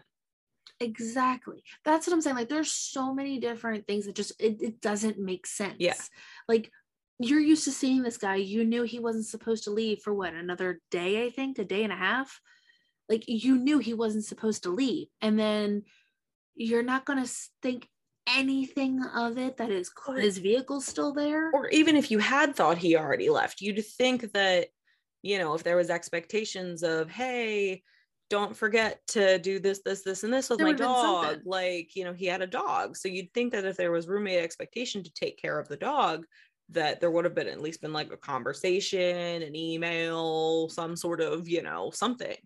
Exactly. 0.79 1.63
That's 1.85 2.07
what 2.07 2.13
I'm 2.13 2.21
saying. 2.21 2.35
Like, 2.35 2.49
there's 2.49 2.71
so 2.71 3.13
many 3.13 3.39
different 3.39 3.87
things 3.87 4.05
that 4.05 4.15
just 4.15 4.33
it, 4.39 4.61
it 4.61 4.81
doesn't 4.81 5.19
make 5.19 5.45
sense. 5.45 5.75
Yeah. 5.79 5.95
Like, 6.47 6.71
you're 7.19 7.39
used 7.39 7.63
to 7.65 7.71
seeing 7.71 8.01
this 8.01 8.17
guy. 8.17 8.35
You 8.35 8.65
knew 8.65 8.83
he 8.83 8.99
wasn't 8.99 9.27
supposed 9.27 9.65
to 9.65 9.71
leave 9.71 9.99
for 9.99 10.13
what 10.13 10.33
another 10.33 10.81
day, 10.91 11.25
I 11.25 11.29
think, 11.29 11.59
a 11.59 11.65
day 11.65 11.83
and 11.83 11.93
a 11.93 11.97
half. 11.97 12.41
Like, 13.07 13.25
you 13.27 13.57
knew 13.57 13.79
he 13.79 13.93
wasn't 13.93 14.25
supposed 14.25 14.63
to 14.63 14.69
leave, 14.69 15.07
and 15.21 15.37
then 15.37 15.83
you're 16.55 16.83
not 16.83 17.05
gonna 17.05 17.27
think 17.61 17.87
anything 18.27 19.03
of 19.15 19.37
it 19.37 19.57
that 19.57 19.69
his 19.69 19.91
his 20.15 20.37
vehicle's 20.37 20.85
still 20.85 21.13
there. 21.13 21.51
Or 21.51 21.67
even 21.69 21.95
if 21.95 22.09
you 22.09 22.19
had 22.19 22.55
thought 22.55 22.77
he 22.77 22.95
already 22.95 23.29
left, 23.29 23.61
you'd 23.61 23.85
think 23.85 24.31
that, 24.33 24.67
you 25.21 25.39
know, 25.39 25.53
if 25.53 25.63
there 25.63 25.75
was 25.75 25.89
expectations 25.89 26.83
of, 26.83 27.09
hey, 27.09 27.83
don't 28.29 28.55
forget 28.55 28.99
to 29.07 29.37
do 29.39 29.59
this, 29.59 29.81
this, 29.85 30.01
this, 30.01 30.23
and 30.23 30.33
this 30.33 30.49
with 30.49 30.59
There 30.59 30.67
my 30.67 30.73
dog. 30.73 31.41
Like, 31.45 31.95
you 31.95 32.03
know, 32.03 32.13
he 32.13 32.25
had 32.25 32.41
a 32.41 32.47
dog. 32.47 32.97
So 32.97 33.07
you'd 33.07 33.33
think 33.33 33.51
that 33.51 33.65
if 33.65 33.77
there 33.77 33.91
was 33.91 34.07
roommate 34.07 34.43
expectation 34.43 35.03
to 35.03 35.13
take 35.13 35.37
care 35.37 35.59
of 35.59 35.67
the 35.67 35.77
dog, 35.77 36.25
that 36.69 36.99
there 36.99 37.11
would 37.11 37.25
have 37.25 37.35
been 37.35 37.47
at 37.47 37.61
least 37.61 37.81
been 37.81 37.93
like 37.93 38.11
a 38.11 38.17
conversation, 38.17 39.43
an 39.43 39.55
email, 39.55 40.69
some 40.69 40.95
sort 40.95 41.21
of, 41.21 41.47
you 41.47 41.61
know, 41.61 41.91
something. 41.91 42.37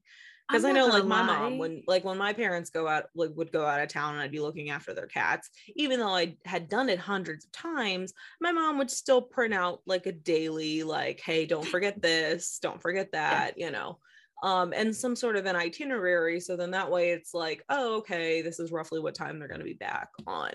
Because 0.47 0.63
I 0.63 0.71
know 0.71 0.87
like 0.87 1.05
my 1.05 1.25
lie. 1.25 1.39
mom, 1.39 1.57
when 1.57 1.83
like 1.87 2.05
when 2.05 2.17
my 2.17 2.31
parents 2.31 2.69
go 2.69 2.87
out, 2.87 3.05
like 3.15 3.31
would 3.35 3.51
go 3.51 3.65
out 3.65 3.81
of 3.81 3.89
town 3.89 4.13
and 4.13 4.21
I'd 4.21 4.31
be 4.31 4.39
looking 4.39 4.69
after 4.69 4.93
their 4.93 5.07
cats, 5.07 5.49
even 5.75 5.99
though 5.99 6.15
I 6.15 6.37
had 6.45 6.69
done 6.69 6.89
it 6.89 6.99
hundreds 6.99 7.45
of 7.45 7.51
times, 7.51 8.13
my 8.39 8.51
mom 8.51 8.77
would 8.77 8.89
still 8.89 9.21
print 9.21 9.53
out 9.53 9.81
like 9.85 10.05
a 10.05 10.11
daily, 10.11 10.83
like, 10.83 11.19
hey, 11.19 11.45
don't 11.45 11.67
forget 11.67 12.01
this, 12.01 12.59
don't 12.61 12.81
forget 12.81 13.11
that, 13.11 13.57
you 13.57 13.71
know 13.71 13.99
um, 14.43 14.73
and 14.73 14.95
some 14.95 15.15
sort 15.15 15.35
of 15.35 15.45
an 15.45 15.55
itinerary. 15.55 16.39
So 16.39 16.55
then 16.55 16.71
that 16.71 16.91
way 16.91 17.11
it's 17.11 17.33
like, 17.33 17.63
oh, 17.69 17.97
okay, 17.97 18.41
this 18.41 18.59
is 18.59 18.71
roughly 18.71 18.99
what 18.99 19.15
time 19.15 19.39
they're 19.39 19.47
going 19.47 19.59
to 19.59 19.65
be 19.65 19.73
back 19.73 20.09
on 20.25 20.51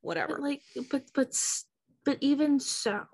whatever. 0.00 0.34
But 0.34 0.42
like, 0.42 0.62
but 0.90 1.02
but 1.14 1.34
but 2.04 2.18
even 2.20 2.60
so, 2.60 3.04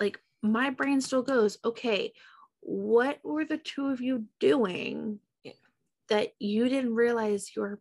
like 0.00 0.18
my 0.42 0.70
brain 0.70 1.00
still 1.00 1.22
goes, 1.22 1.58
okay, 1.64 2.12
what 2.60 3.18
were 3.24 3.44
the 3.44 3.58
two 3.58 3.86
of 3.88 4.00
you 4.00 4.24
doing 4.38 5.18
Yeah. 5.18 5.18
That 6.08 6.28
you 6.38 6.68
didn't 6.68 6.94
realize 6.94 7.50
your 7.56 7.80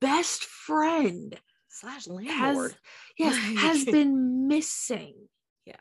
best 0.00 0.44
friend 0.44 1.38
Slash 1.68 2.06
has 2.06 2.08
landlord. 2.08 2.74
yes 3.18 3.36
has 3.58 3.84
been 3.84 4.48
missing? 4.48 5.14
Yeah. 5.66 5.74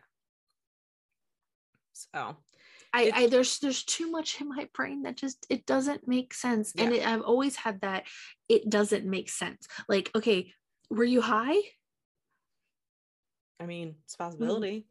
So 1.94 2.38
I, 2.94 3.12
I 3.14 3.28
there's 3.28 3.60
there's 3.60 3.84
too 3.84 4.10
much 4.10 4.42
in 4.42 4.50
my 4.50 4.68
brain 4.74 5.04
that 5.04 5.18
just 5.18 5.46
it 5.50 5.66
doesn't 5.66 6.08
make 6.08 6.34
sense 6.34 6.74
and 6.76 6.92
it, 6.96 7.06
i've 7.06 7.22
always 7.22 7.56
had 7.56 7.82
that 7.82 8.06
it 8.48 8.68
doesn't 8.68 9.06
make 9.06 9.30
sense 9.30 9.68
like 9.88 10.10
okay 10.16 10.52
were 10.90 11.04
you 11.04 11.22
high 11.22 11.60
I 13.60 13.66
mean, 13.66 13.96
it's 14.06 14.16
a 14.16 14.18
mm-hmm. 14.18 14.32
possibility. 14.32 14.86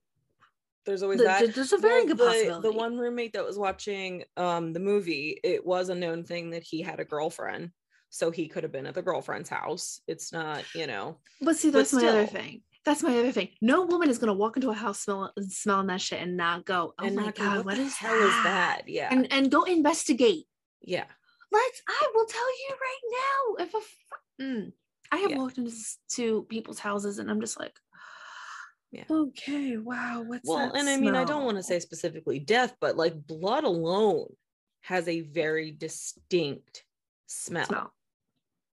There's 0.89 1.03
always 1.03 1.20
Th- 1.20 1.28
that. 1.28 1.55
there's 1.55 1.72
a 1.74 1.78
very 1.78 2.01
Well, 2.01 2.07
good 2.09 2.18
the, 2.18 2.24
possibility 2.24 2.68
The 2.70 2.72
one 2.76 2.97
roommate 2.99 3.34
that 3.34 3.45
was 3.45 3.59
watching 3.59 4.24
um 4.36 4.72
the 4.72 4.80
movie, 4.80 5.39
it 5.45 5.64
was 5.64 5.91
a 5.91 5.95
known 5.95 6.24
thing 6.24 6.51
that 6.51 6.62
he 6.64 6.80
had 6.82 6.99
a 6.99 7.05
girlfriend. 7.05 7.70
So 8.11 8.30
he 8.30 8.49
could 8.49 8.62
have 8.62 8.72
been 8.72 8.86
at 8.86 8.95
the 8.95 9.03
girlfriend's 9.03 9.51
house. 9.51 10.01
It's 10.07 10.32
not, 10.32 10.64
you 10.74 10.86
know. 10.86 11.18
but 11.43 11.57
see 11.57 11.70
but 11.70 11.78
that's 11.80 11.93
my 11.93 12.07
other 12.09 12.26
thing 12.26 12.62
that's 12.84 13.03
my 13.03 13.18
other 13.18 13.32
thing 13.32 13.49
no 13.61 13.82
woman 13.84 14.09
is 14.09 14.16
going 14.18 14.28
to 14.28 14.32
walk 14.32 14.57
into 14.57 14.70
a 14.70 14.74
house 14.74 15.01
smell, 15.01 15.30
smelling 15.47 15.89
that 15.89 16.01
shit 16.01 16.22
and 16.22 16.39
not 16.39 16.64
go 16.64 16.95
oh 16.99 17.05
and 17.05 17.16
my 17.16 17.30
god 17.32 17.57
what, 17.59 17.66
what 17.66 17.76
the 17.76 17.82
is 17.82 17.95
hell 17.97 18.14
is 18.14 18.30
that? 18.45 18.82
Yeah. 18.86 19.09
and 19.12 19.30
and 19.30 19.51
go 19.51 19.64
investigate 19.64 20.47
yeah. 20.80 21.05
let's 21.53 21.82
i 21.86 22.09
will 22.14 22.24
tell 22.24 22.49
you 22.49 22.70
right 22.80 23.05
now 23.59 23.64
if 23.64 23.74
a 23.74 24.43
mm, 24.43 24.72
i 25.12 25.16
have 25.18 25.30
Yeah. 25.32 25.39
walked 25.39 25.59
into 25.59 25.72
to 26.12 26.45
people's 26.45 26.78
houses 26.78 27.18
and 27.18 27.30
i'm 27.30 27.41
just 27.43 27.59
like 27.61 27.78
Yeah. 28.91 29.05
okay 29.11 29.76
wow 29.76 30.22
what's 30.26 30.49
Well, 30.49 30.72
and 30.72 30.89
I 30.89 30.97
mean, 30.97 31.14
I 31.14 31.24
don't 31.24 31.45
want 31.45 31.59
to 31.59 31.62
say 31.62 31.78
specifically 31.78 32.39
death, 32.39 32.74
but 32.80 32.97
like 32.97 33.26
blood 33.26 33.64
alone 33.64 34.28
has 34.80 35.07
a 35.09 35.20
very 35.20 35.72
distinct 35.72 36.84
smell. 37.26 37.66
smell 37.66 37.95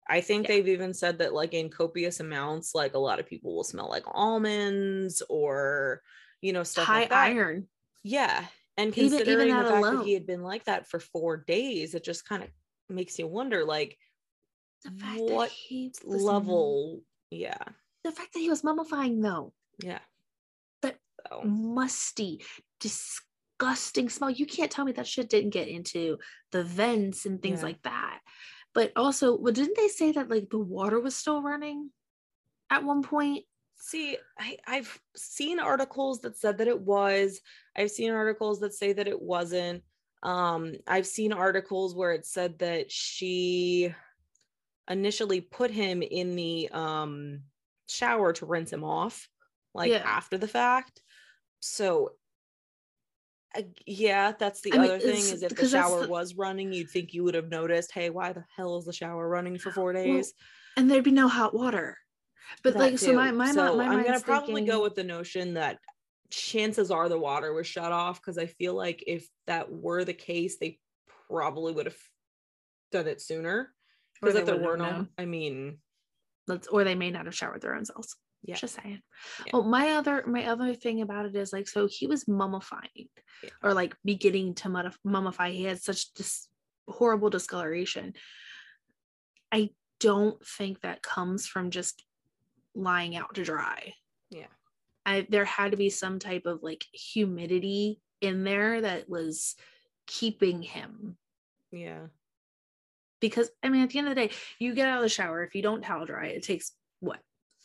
I 0.08 0.22
think 0.22 0.48
Yeah. 0.48 0.56
they've 0.56 0.68
even 0.68 0.94
said 0.94 1.18
that 1.20 1.34
like 1.34 1.54
in 1.54 1.70
copious 1.70 2.20
amounts, 2.20 2.76
like 2.76 2.94
a 2.94 3.00
lot 3.00 3.20
of 3.20 3.26
people 3.26 3.56
will 3.56 3.64
smell 3.64 3.90
like 3.90 4.04
almonds 4.06 5.24
or 5.30 6.02
you 6.42 6.54
know 6.54 6.64
stuff 6.64 6.86
high 6.86 7.00
like 7.02 7.10
that. 7.10 7.28
iron 7.30 7.68
Yeah, 8.04 8.46
and 8.78 8.90
Even- 8.96 9.06
even 9.06 9.18
considering 9.20 9.48
the 9.58 9.64
fact 9.64 9.78
alone. 9.78 9.96
that 10.00 10.06
he 10.06 10.14
had 10.14 10.28
been 10.28 10.44
like 10.44 10.66
that 10.66 10.88
for 10.88 11.00
four 11.00 11.38
days, 11.38 11.96
it 11.96 12.04
just 12.04 12.28
kind 12.28 12.44
of 12.44 12.50
makes 12.90 13.18
you 13.18 13.26
wonder, 13.28 13.64
like 13.66 13.98
the 14.84 14.92
fact 14.92 15.22
what 15.22 15.50
that 15.50 15.52
he 15.56 15.92
was 16.06 16.22
level? 16.22 17.02
Yeah, 17.32 17.58
the 18.04 18.12
fact 18.12 18.34
that 18.34 18.40
he 18.40 18.50
was 18.50 18.62
mummifying 18.62 19.24
though 19.24 19.54
yeah. 19.80 20.00
That 20.82 20.98
So, 21.30 21.42
musty 21.44 22.42
disgusting 22.80 24.10
smell 24.10 24.30
you 24.30 24.46
can't 24.46 24.72
tell 24.72 24.86
me 24.86 24.92
that 24.94 25.08
shit 25.08 25.30
didn't 25.30 25.52
get 25.52 25.68
into 25.68 26.18
the 26.52 26.64
vents 26.64 27.26
and 27.26 27.42
things 27.42 27.60
Yeah. 27.62 27.66
like 27.68 27.82
that 27.84 28.20
but 28.74 28.92
also 28.96 29.38
well 29.38 29.54
didn't 29.54 29.78
they 29.78 29.88
say 29.88 30.12
that 30.12 30.30
like 30.30 30.50
the 30.50 30.60
water 30.60 31.00
was 31.00 31.16
still 31.16 31.42
running 31.42 31.92
at 32.70 32.84
one 32.84 33.04
point 33.04 33.46
see, 33.84 34.18
I, 34.40 34.58
I've 34.66 34.98
seen 35.16 35.60
articles 35.60 36.22
that 36.22 36.38
said 36.38 36.60
that 36.60 36.68
it 36.68 36.80
was. 36.80 37.42
I've 37.76 37.92
seen 37.92 38.12
articles 38.12 38.62
that 38.62 38.74
say 38.74 38.94
that 38.94 39.08
it 39.08 39.22
wasn't. 39.22 39.84
Um, 40.24 40.76
I've 40.88 41.06
seen 41.06 41.34
articles 41.34 41.94
where 41.94 42.14
it 42.14 42.26
said 42.26 42.60
that 42.60 42.92
she 42.92 43.94
initially 44.90 45.42
put 45.42 45.70
him 45.72 46.02
in 46.02 46.36
the 46.36 46.70
um 46.72 47.42
shower 47.90 48.32
to 48.34 48.46
rinse 48.46 48.72
him 48.72 48.84
off, 48.84 49.28
like 49.74 49.92
Yeah. 49.92 50.04
after 50.06 50.38
the 50.38 50.48
fact. 50.48 51.02
So 51.60 52.16
I- 53.56 53.72
yeah, 53.86 54.32
that's 54.32 54.62
the 54.62 54.74
I 54.74 54.78
mean, 54.78 54.86
other 54.90 55.00
thing 55.00 55.12
is 55.20 55.44
if 55.44 55.56
the 55.56 55.68
shower 55.68 56.02
the- 56.04 56.08
was 56.08 56.34
running, 56.36 56.74
you'd 56.74 56.90
think 56.90 57.14
you 57.14 57.24
would 57.24 57.36
have 57.36 57.50
noticed, 57.50 57.92
hey, 57.92 58.10
why 58.10 58.34
the 58.34 58.44
hell 58.56 58.78
is 58.78 58.86
the 58.86 58.94
shower 58.94 59.28
running 59.28 59.60
for 59.60 59.72
four 59.72 59.94
Well, 59.94 60.04
days? 60.04 60.34
and 60.76 60.90
there'd 60.90 61.04
be 61.04 61.12
no 61.12 61.28
hot 61.28 61.54
water 61.54 61.98
but 62.62 62.74
That 62.74 62.80
like 62.80 63.00
so 63.00 63.14
my 63.14 63.30
too. 63.32 63.38
my, 63.38 63.52
So 63.52 63.78
my 63.78 63.86
I'm 63.86 64.04
gonna 64.04 64.20
probably 64.20 64.56
thinking, 64.56 64.66
go 64.66 64.82
with 64.84 64.96
the 64.96 65.04
notion 65.04 65.54
that 65.54 65.80
chances 66.30 66.92
are 66.92 67.08
the 67.08 67.18
water 67.18 67.54
was 67.54 67.68
shut 67.68 67.92
off 67.92 68.20
because 68.20 68.38
I 68.38 68.48
feel 68.48 68.74
like 68.74 69.04
if 69.08 69.28
that 69.48 69.72
were 69.72 70.04
the 70.04 70.14
case, 70.14 70.58
they 70.58 70.80
probably 71.30 71.74
would 71.74 71.86
have 71.86 71.98
done 72.92 73.08
it 73.08 73.22
sooner. 73.22 73.74
Because 74.20 74.36
if 74.36 74.46
there 74.46 74.58
were 74.58 74.76
no. 74.78 75.08
I 75.18 75.26
mean, 75.26 75.80
let's 76.48 76.68
or 76.68 76.84
they 76.84 76.96
may 76.96 77.12
not 77.12 77.26
have 77.28 77.36
showered 77.36 77.62
their 77.62 77.76
own 77.76 77.86
selves 77.86 78.16
yeah, 78.44 78.56
just 78.56 78.76
saying 78.82 79.02
Yeah. 79.46 79.52
well 79.54 79.64
my 79.64 79.92
other 79.92 80.24
my 80.28 80.46
other 80.48 80.74
thing 80.74 81.02
about 81.02 81.26
it 81.26 81.36
is 81.36 81.54
like 81.54 81.68
so 81.68 81.88
he 81.88 82.08
was 82.08 82.26
mummifying 82.26 83.10
Yeah. 83.42 83.50
or 83.64 83.74
like 83.74 83.96
beginning 84.04 84.56
to 84.56 84.70
mummify 85.06 85.52
he 85.52 85.64
had 85.64 85.82
such 85.82 86.14
dis- 86.14 86.48
horrible 86.88 87.30
discoloration 87.30 88.14
i 89.52 89.70
don't 90.00 90.46
think 90.46 90.82
that 90.82 91.02
comes 91.02 91.48
from 91.48 91.70
just 91.72 92.04
lying 92.76 93.16
out 93.16 93.36
to 93.36 93.44
dry 93.44 93.94
Yeah. 94.30 94.48
I, 95.06 95.28
there 95.30 95.46
had 95.46 95.72
to 95.72 95.78
be 95.78 95.90
some 95.90 96.20
type 96.20 96.46
of 96.46 96.64
like 96.64 96.84
humidity 96.92 98.02
in 98.22 98.44
there 98.44 98.82
that 98.82 99.10
was 99.10 99.56
keeping 100.08 100.62
him 100.62 101.18
yeah, 101.72 102.02
because 103.20 103.50
I 103.64 103.70
mean, 103.70 103.82
at 103.82 103.90
the 103.90 103.98
end 103.98 104.08
of 104.08 104.14
the 104.16 104.28
day, 104.28 104.34
you 104.60 104.76
get 104.76 104.88
out 104.88 104.98
of 104.98 105.02
the 105.04 105.10
shower. 105.10 105.44
If 105.44 105.56
you 105.56 105.64
don't 105.64 105.82
towel 105.82 106.06
dry, 106.06 106.28
it 106.28 106.44
takes 106.44 106.72
what, 107.00 107.20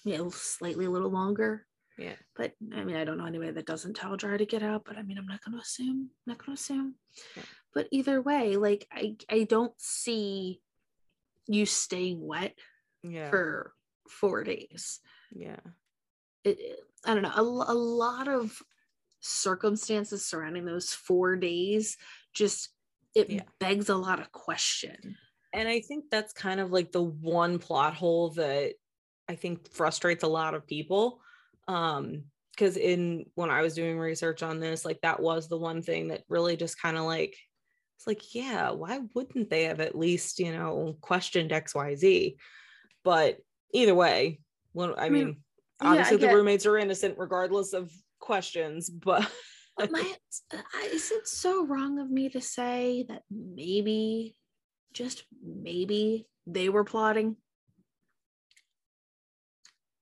you 0.04 0.16
know, 0.18 0.30
slightly 0.30 0.84
a 0.86 0.90
little 0.90 1.10
longer. 1.10 1.66
yeah, 1.98 2.14
But 2.36 2.52
I 2.74 2.84
mean, 2.84 2.96
I 2.96 3.04
don't 3.04 3.18
know 3.18 3.26
anybody 3.26 3.50
that 3.52 3.66
doesn't 3.66 3.94
towel 3.94 4.16
dry 4.16 4.36
to 4.36 4.46
get 4.46 4.62
out. 4.62 4.84
But 4.84 4.96
I 4.96 5.02
mean, 5.02 5.18
I'm 5.18 5.26
not 5.26 5.42
going 5.44 5.56
to 5.56 5.62
assume. 5.62 6.10
I'm 6.26 6.32
not 6.32 6.38
going 6.38 6.56
to 6.56 6.60
assume. 6.60 6.94
Yeah. 7.36 7.42
But 7.74 7.88
either 7.90 8.22
way, 8.22 8.56
like 8.56 8.86
I, 8.92 9.16
I 9.28 9.44
don't 9.44 9.72
see 9.78 10.60
you 11.46 11.66
staying 11.66 12.24
wet 12.24 12.54
yeah, 13.02 13.30
for 13.30 13.72
four 14.08 14.44
days. 14.44 15.00
yeah, 15.32 15.60
It, 16.44 16.58
it- 16.60 16.80
I 17.04 17.14
don't 17.14 17.22
know. 17.22 17.32
A, 17.36 17.72
a 17.72 17.74
lot 17.74 18.26
of 18.28 18.60
circumstances 19.20 20.24
surrounding 20.26 20.64
those 20.64 20.92
four 20.92 21.36
days 21.36 21.96
just 22.34 22.70
it 23.14 23.30
Yeah. 23.30 23.42
begs 23.60 23.88
a 23.88 23.96
lot 23.96 24.20
of 24.20 24.30
question. 24.32 25.16
and 25.54 25.66
I 25.68 25.80
think 25.80 26.04
that's 26.10 26.32
kind 26.34 26.60
of 26.60 26.70
like 26.72 26.92
the 26.92 27.02
one 27.02 27.58
plot 27.58 27.94
hole 27.94 28.30
that 28.30 28.74
I 29.28 29.34
think 29.34 29.70
frustrates 29.72 30.24
a 30.24 30.28
lot 30.28 30.54
of 30.54 30.66
people. 30.66 31.20
Um, 31.66 32.24
because 32.52 32.76
in 32.76 33.26
when 33.36 33.50
I 33.50 33.62
was 33.62 33.76
doing 33.76 34.00
research 34.00 34.42
on 34.42 34.58
this, 34.58 34.84
like 34.84 35.00
that 35.02 35.20
was 35.20 35.48
the 35.48 35.56
one 35.56 35.80
thing 35.80 36.08
that 36.08 36.24
really 36.28 36.56
just 36.56 36.80
kind 36.82 36.96
of 36.96 37.04
like 37.04 37.36
it's 37.96 38.06
like, 38.06 38.34
yeah, 38.34 38.70
why 38.70 39.00
wouldn't 39.14 39.48
they 39.48 39.64
have 39.64 39.80
at 39.80 39.96
least, 39.96 40.40
you 40.40 40.52
know, 40.52 40.96
questioned 41.00 41.52
XYZ? 41.52 42.34
But 43.04 43.38
either 43.72 43.94
way, 43.94 44.40
well, 44.72 44.96
I, 44.98 45.08
mean, 45.08 45.36
yeah, 45.80 45.88
I 45.88 45.90
obviously 45.90 46.16
the 46.16 46.34
roommates 46.34 46.66
are 46.66 46.78
innocent 46.78 47.14
regardless 47.16 47.74
of 47.74 47.92
questions, 48.18 48.90
but 48.90 49.30
But 49.78 49.90
my, 49.92 50.04
is 50.92 51.10
it 51.12 51.26
so 51.28 51.64
wrong 51.64 52.00
of 52.00 52.10
me 52.10 52.28
to 52.30 52.40
say 52.40 53.06
that 53.08 53.22
maybe, 53.30 54.34
just 54.92 55.24
maybe, 55.42 56.26
they 56.46 56.68
were 56.68 56.84
plotting? 56.84 57.36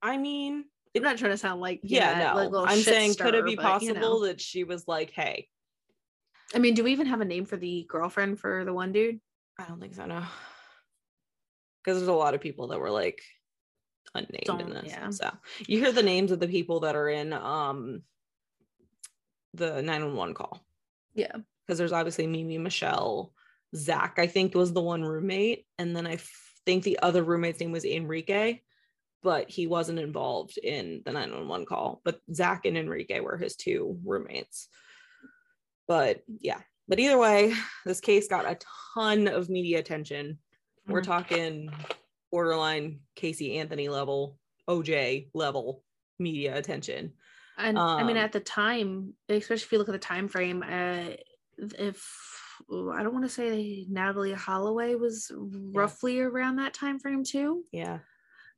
I 0.03 0.17
mean, 0.17 0.65
I'm 0.97 1.03
not 1.03 1.19
trying 1.19 1.33
to 1.33 1.39
sound 1.39 1.61
like 1.61 1.81
yeah, 1.83 2.33
know, 2.35 2.49
no, 2.49 2.61
like 2.61 2.71
I'm 2.73 2.81
saying 2.81 3.15
could 3.15 3.35
it 3.35 3.45
be 3.45 3.57
but, 3.57 3.63
possible 3.63 3.95
you 3.95 4.01
know. 4.01 4.27
that 4.27 4.41
she 4.41 4.65
was 4.65 4.87
like, 4.87 5.11
hey, 5.11 5.49
I 6.55 6.59
mean, 6.59 6.75
do 6.75 6.85
we 6.85 6.93
even 6.93 7.07
have 7.07 7.21
a 7.21 7.25
name 7.25 7.45
for 7.45 7.57
the 7.57 7.87
girlfriend 7.89 8.39
for 8.39 8.65
the 8.65 8.73
one 8.73 8.93
dude? 8.93 9.21
I 9.59 9.65
don't 9.65 9.81
think 9.81 9.95
so, 9.95 10.07
no. 10.07 10.23
Because 11.83 11.99
there's 11.99 12.09
a 12.09 12.13
lot 12.13 12.35
of 12.35 12.41
people 12.41 12.69
that 12.69 12.81
were 12.81 12.91
like 12.91 13.21
unnamed 14.15 14.33
in 14.43 14.45
Don't- 14.45 14.71
this. 14.85 14.93
yeah. 14.93 15.11
So 15.11 15.31
you 15.67 15.79
hear 15.81 15.93
the 15.93 16.03
names 16.03 16.33
of 16.33 16.41
the 16.41 16.49
people 16.49 16.81
that 16.81 16.97
are 16.97 17.09
in 17.09 17.33
um 17.33 18.03
the 19.55 19.83
911 19.83 20.35
call. 20.35 20.65
Yeah. 21.15 21.33
Because 21.67 21.79
there's 21.79 21.93
obviously 21.93 22.27
Mimi, 22.27 22.59
Michelle, 22.59 23.33
Zach, 23.75 24.19
I 24.19 24.27
think 24.27 24.55
was 24.55 24.73
the 24.73 24.83
one 24.83 25.03
roommate. 25.03 25.67
And 25.79 25.97
then 25.97 26.07
I 26.07 26.15
f- 26.15 26.53
think 26.67 26.85
the 26.85 26.99
other 27.01 27.23
roommate's 27.23 27.59
name 27.61 27.73
was 27.73 27.85
Enrique. 27.85 28.61
But 29.27 29.51
he 29.51 29.67
wasn't 29.67 29.99
involved 29.99 30.57
in 30.57 31.03
the 31.05 31.11
911 31.11 31.67
call. 31.67 32.01
But 32.05 32.21
Zach 32.33 32.65
and 32.65 32.79
Enrique 32.79 33.19
were 33.19 33.37
his 33.37 33.57
two 33.57 33.99
roommates. 34.05 34.69
But 35.89 36.23
yeah, 36.41 36.61
but 36.87 37.01
either 37.01 37.19
way, 37.19 37.53
this 37.85 38.01
case 38.01 38.29
got 38.29 38.49
a 38.49 38.57
ton 38.95 39.27
of 39.27 39.51
media 39.51 39.81
attention. 39.81 40.39
We're 40.87 41.01
Mhm. 41.01 41.07
talking 41.07 41.71
borderline 42.31 43.01
Casey 43.17 43.59
Anthony 43.59 43.89
level, 43.89 44.39
OJ 44.69 45.29
level 45.35 45.83
media 46.21 46.57
attention. 46.57 47.13
And 47.59 47.77
I 47.77 48.05
mean, 48.05 48.17
Um, 48.17 48.23
at 48.23 48.31
the 48.31 48.39
time, 48.39 49.17
especially 49.29 49.65
if 49.65 49.73
you 49.73 49.79
look 49.79 49.89
at 49.89 49.93
the 49.93 49.99
time 49.99 50.29
frame, 50.29 50.63
uh, 50.63 51.17
if 51.59 52.09
I 52.71 53.03
don't 53.03 53.13
want 53.13 53.25
to 53.25 53.29
say 53.29 53.87
Natalee 53.91 54.35
Holloway 54.35 54.95
was 54.95 55.33
roughly 55.35 56.21
around 56.21 56.57
that 56.57 56.75
time 56.75 57.01
frame 57.01 57.25
too. 57.25 57.65
Yeah. 57.73 57.99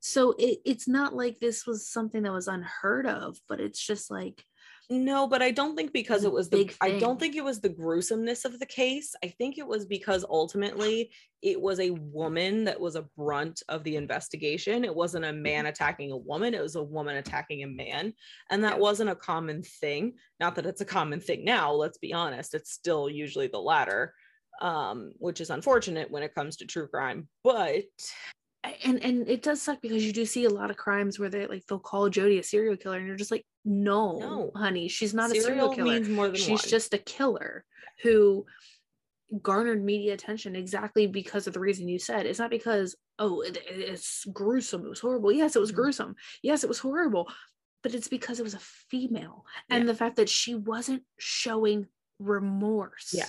So 0.01 0.35
it, 0.39 0.61
it's 0.65 0.87
not 0.87 1.15
like 1.15 1.39
this 1.39 1.67
was 1.67 1.89
something 1.89 2.23
that 2.23 2.33
was 2.33 2.49
unheard 2.49 3.07
of, 3.07 3.39
but 3.49 3.61
it's 3.61 3.85
just 3.85 4.11
like 4.11 4.45
No, 4.89 5.27
but 5.27 5.43
I 5.43 5.51
don't 5.51 5.77
think 5.77 5.93
because 5.93 6.25
it 6.25 6.33
was 6.33 6.49
the 6.49 6.71
I 6.81 6.99
don't 6.99 7.19
think 7.19 7.37
it 7.37 7.45
was 7.45 7.61
the 7.61 7.69
gruesomeness 7.69 8.45
of 8.45 8.59
the 8.59 8.67
case. 8.67 9.15
I 9.25 9.29
think 9.29 9.59
it 9.59 9.67
was 9.67 9.87
because 9.87 10.25
ultimately 10.29 11.11
it 11.43 11.61
was 11.61 11.79
a 11.81 11.91
woman 11.91 12.65
that 12.65 12.81
was 12.81 12.97
a 12.97 13.07
brunt 13.17 13.63
of 13.69 13.85
the 13.85 13.97
investigation. 13.97 14.85
It 14.85 14.95
wasn't 14.95 15.25
a 15.25 15.33
man 15.33 15.67
attacking 15.67 16.13
a 16.13 16.17
woman, 16.17 16.55
it 16.55 16.63
was 16.63 16.77
a 16.77 16.83
woman 16.83 17.17
attacking 17.17 17.65
a 17.65 17.69
man. 17.69 18.15
And 18.51 18.65
that 18.65 18.79
wasn't 18.79 19.11
a 19.11 19.17
common 19.17 19.63
thing. 19.63 20.15
Not 20.41 20.55
that 20.57 20.67
it's 20.67 20.81
a 20.81 20.87
common 20.87 21.21
thing 21.21 21.45
now, 21.45 21.73
let's 21.73 21.99
be 21.99 22.13
honest. 22.13 22.55
It's 22.55 22.73
still 22.73 23.11
usually 23.11 23.49
the 23.49 23.61
latter. 23.61 24.15
Um, 24.61 25.13
which 25.19 25.41
is 25.41 25.51
unfortunate 25.51 26.11
when 26.11 26.25
it 26.25 26.35
comes 26.35 26.57
to 26.57 26.67
true 26.67 26.89
crime. 26.89 27.29
But 27.45 27.85
and 28.85 29.03
and 29.05 29.29
it 29.29 29.43
does 29.43 29.63
suck 29.63 29.81
because 29.81 30.05
you 30.05 30.13
do 30.13 30.25
see 30.25 30.45
a 30.45 30.51
lot 30.51 30.71
of 30.71 30.77
crimes 30.77 31.19
where 31.19 31.29
they 31.31 31.47
like 31.47 31.65
they'll 31.67 31.79
call 31.79 32.09
Jodi 32.09 32.39
a 32.39 32.43
serial 32.43 32.77
killer 32.77 32.99
and 32.99 33.07
you're 33.07 33.17
just 33.17 33.31
like 33.31 33.47
no, 33.65 34.19
No. 34.19 34.51
honey 34.55 34.89
she's 34.89 35.15
not 35.15 35.31
a 35.31 35.41
serial 35.41 35.71
killer 35.75 35.93
means 35.95 36.09
more 36.09 36.27
than 36.27 36.37
she's 36.37 36.49
one. 36.63 36.69
just 36.69 36.93
a 36.95 36.99
killer 36.99 37.65
who 38.03 38.47
garnered 39.43 39.85
media 39.85 40.15
attention 40.15 40.57
exactly 40.57 41.07
because 41.07 41.47
of 41.47 41.53
the 41.53 41.61
reason 41.61 41.87
you 41.87 41.99
said 41.99 42.25
it's 42.27 42.39
not 42.39 42.51
because 42.51 42.97
oh 43.19 43.43
it, 43.43 43.57
it- 43.59 43.63
it's 43.81 44.25
gruesome 44.33 44.85
it 44.85 44.89
was 44.89 45.01
horrible 45.01 45.31
yes 45.31 45.55
it 45.55 45.61
was 45.61 45.71
Mhm. 45.73 45.77
gruesome 45.77 46.15
yes 46.43 46.65
it 46.65 46.69
was 46.69 46.79
horrible 46.79 47.29
but 47.83 47.95
it's 47.95 48.09
because 48.09 48.41
it 48.41 48.45
was 48.45 48.55
a 48.55 48.59
female 48.59 49.45
and 49.71 49.89
the 49.89 49.95
fact 49.95 50.17
that 50.17 50.29
she 50.29 50.55
wasn't 50.55 51.03
showing 51.19 51.87
remorse 52.19 53.13
Yeah. 53.15 53.29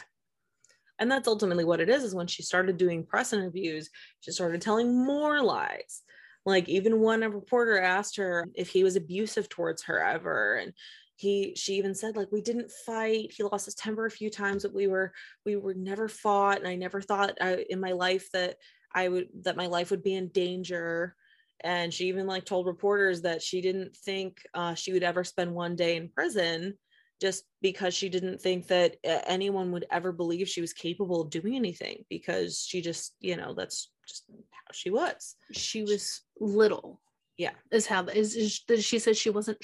And 0.99 1.09
that's 1.09 1.27
ultimately 1.27 1.63
what 1.63 1.79
it 1.79 1.89
is 1.89 2.03
is 2.03 2.13
when 2.13 2.27
she 2.27 2.43
started 2.43 2.77
doing 2.77 3.05
press 3.05 3.33
interviews 3.33 3.89
she 4.19 4.31
started 4.31 4.61
telling 4.61 5.05
more 5.05 5.41
lies. 5.41 6.01
Like 6.45 6.67
even 6.69 7.01
when 7.01 7.23
a 7.23 7.29
reporter 7.29 7.79
asked 7.79 8.17
her 8.17 8.45
if 8.55 8.69
he 8.69 8.83
was 8.83 8.95
abusive 8.95 9.49
towards 9.49 9.83
her 9.83 10.01
ever 10.01 10.55
and 10.55 10.73
he 11.15 11.53
she 11.55 11.73
even 11.73 11.93
said 11.93 12.15
like 12.15 12.31
we 12.31 12.41
didn't 12.41 12.71
fight. 12.85 13.33
He 13.35 13.43
lost 13.43 13.65
his 13.65 13.75
temper 13.75 14.05
a 14.05 14.11
few 14.11 14.29
times 14.29 14.63
but 14.63 14.73
we 14.73 14.87
were 14.87 15.11
we 15.45 15.55
were 15.55 15.73
never 15.73 16.07
fought 16.07 16.57
and 16.57 16.67
i 16.67 16.75
never 16.75 17.01
thought 17.01 17.37
I, 17.41 17.65
in 17.69 17.79
my 17.79 17.91
life 17.91 18.29
that 18.33 18.55
i 18.93 19.07
would 19.07 19.27
that 19.43 19.57
my 19.57 19.67
life 19.67 19.91
would 19.91 20.03
be 20.03 20.15
in 20.15 20.29
danger. 20.29 21.15
And 21.61 21.93
she 21.93 22.07
even 22.07 22.25
like 22.25 22.45
told 22.45 22.67
reporters 22.67 23.21
that 23.23 23.41
she 23.41 23.59
didn't 23.59 23.93
think 23.97 24.37
uh, 24.53 24.75
she 24.75 24.93
would 24.93 25.03
ever 25.03 25.25
spend 25.25 25.53
one 25.53 25.75
day 25.75 25.97
in 25.97 26.07
prison 26.07 26.77
just 27.19 27.43
because 27.61 27.93
she 27.93 28.09
didn't 28.09 28.41
think 28.41 28.67
that 28.67 28.95
uh, 29.07 29.19
anyone 29.27 29.71
would 29.71 29.85
ever 29.91 30.11
believe 30.11 30.47
she 30.47 30.61
was 30.61 30.73
capable 30.73 31.21
of 31.21 31.29
doing 31.29 31.55
anything 31.55 32.05
because 32.09 32.65
she 32.67 32.81
just 32.81 33.15
you 33.19 33.35
know 33.35 33.53
that's 33.53 33.91
just 34.07 34.23
how 34.51 34.71
she 34.73 34.89
was 34.89 35.35
she 35.51 35.83
was 35.83 36.21
little 36.39 37.01
Yeah. 37.37 37.51
is 37.71 37.85
how 37.87 38.03
is, 38.05 38.35
is 38.35 38.61
she 38.85 38.99
said 38.99 39.17
she 39.17 39.29
wasn't 39.29 39.57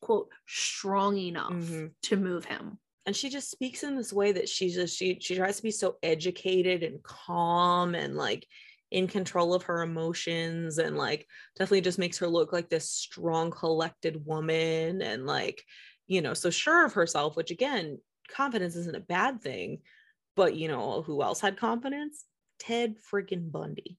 quote 0.00 0.28
strong 0.46 1.16
enough 1.18 1.52
Mhm. 1.52 1.92
to 2.02 2.16
move 2.16 2.44
him 2.44 2.78
and 3.06 3.16
she 3.16 3.28
just 3.28 3.50
speaks 3.50 3.82
in 3.82 3.96
this 3.96 4.12
way 4.12 4.32
that 4.32 4.48
she 4.48 4.68
just 4.70 4.96
she 4.96 5.18
she 5.20 5.34
tries 5.36 5.56
to 5.56 5.62
be 5.62 5.70
so 5.70 5.96
educated 6.02 6.82
and 6.82 7.02
calm 7.02 7.94
and 7.94 8.16
like 8.16 8.46
in 8.90 9.06
control 9.06 9.54
of 9.54 9.62
her 9.64 9.82
emotions 9.82 10.78
and 10.78 10.96
like 10.98 11.26
definitely 11.56 11.80
just 11.80 11.98
makes 11.98 12.18
her 12.18 12.28
look 12.28 12.52
like 12.52 12.68
this 12.68 12.90
strong 12.90 13.50
collected 13.50 14.24
woman 14.26 15.00
and 15.00 15.26
like 15.26 15.64
you 16.06 16.20
know 16.20 16.34
so 16.34 16.50
sure 16.50 16.84
of 16.84 16.92
herself 16.94 17.36
which 17.36 17.50
again 17.50 17.98
confidence 18.34 18.76
isn't 18.76 18.96
a 18.96 19.00
bad 19.00 19.40
thing 19.42 19.78
but 20.36 20.54
you 20.56 20.68
know 20.68 21.02
who 21.02 21.22
else 21.22 21.40
had 21.40 21.56
confidence 21.56 22.24
ted 22.58 22.96
freaking 23.12 23.50
bundy 23.50 23.98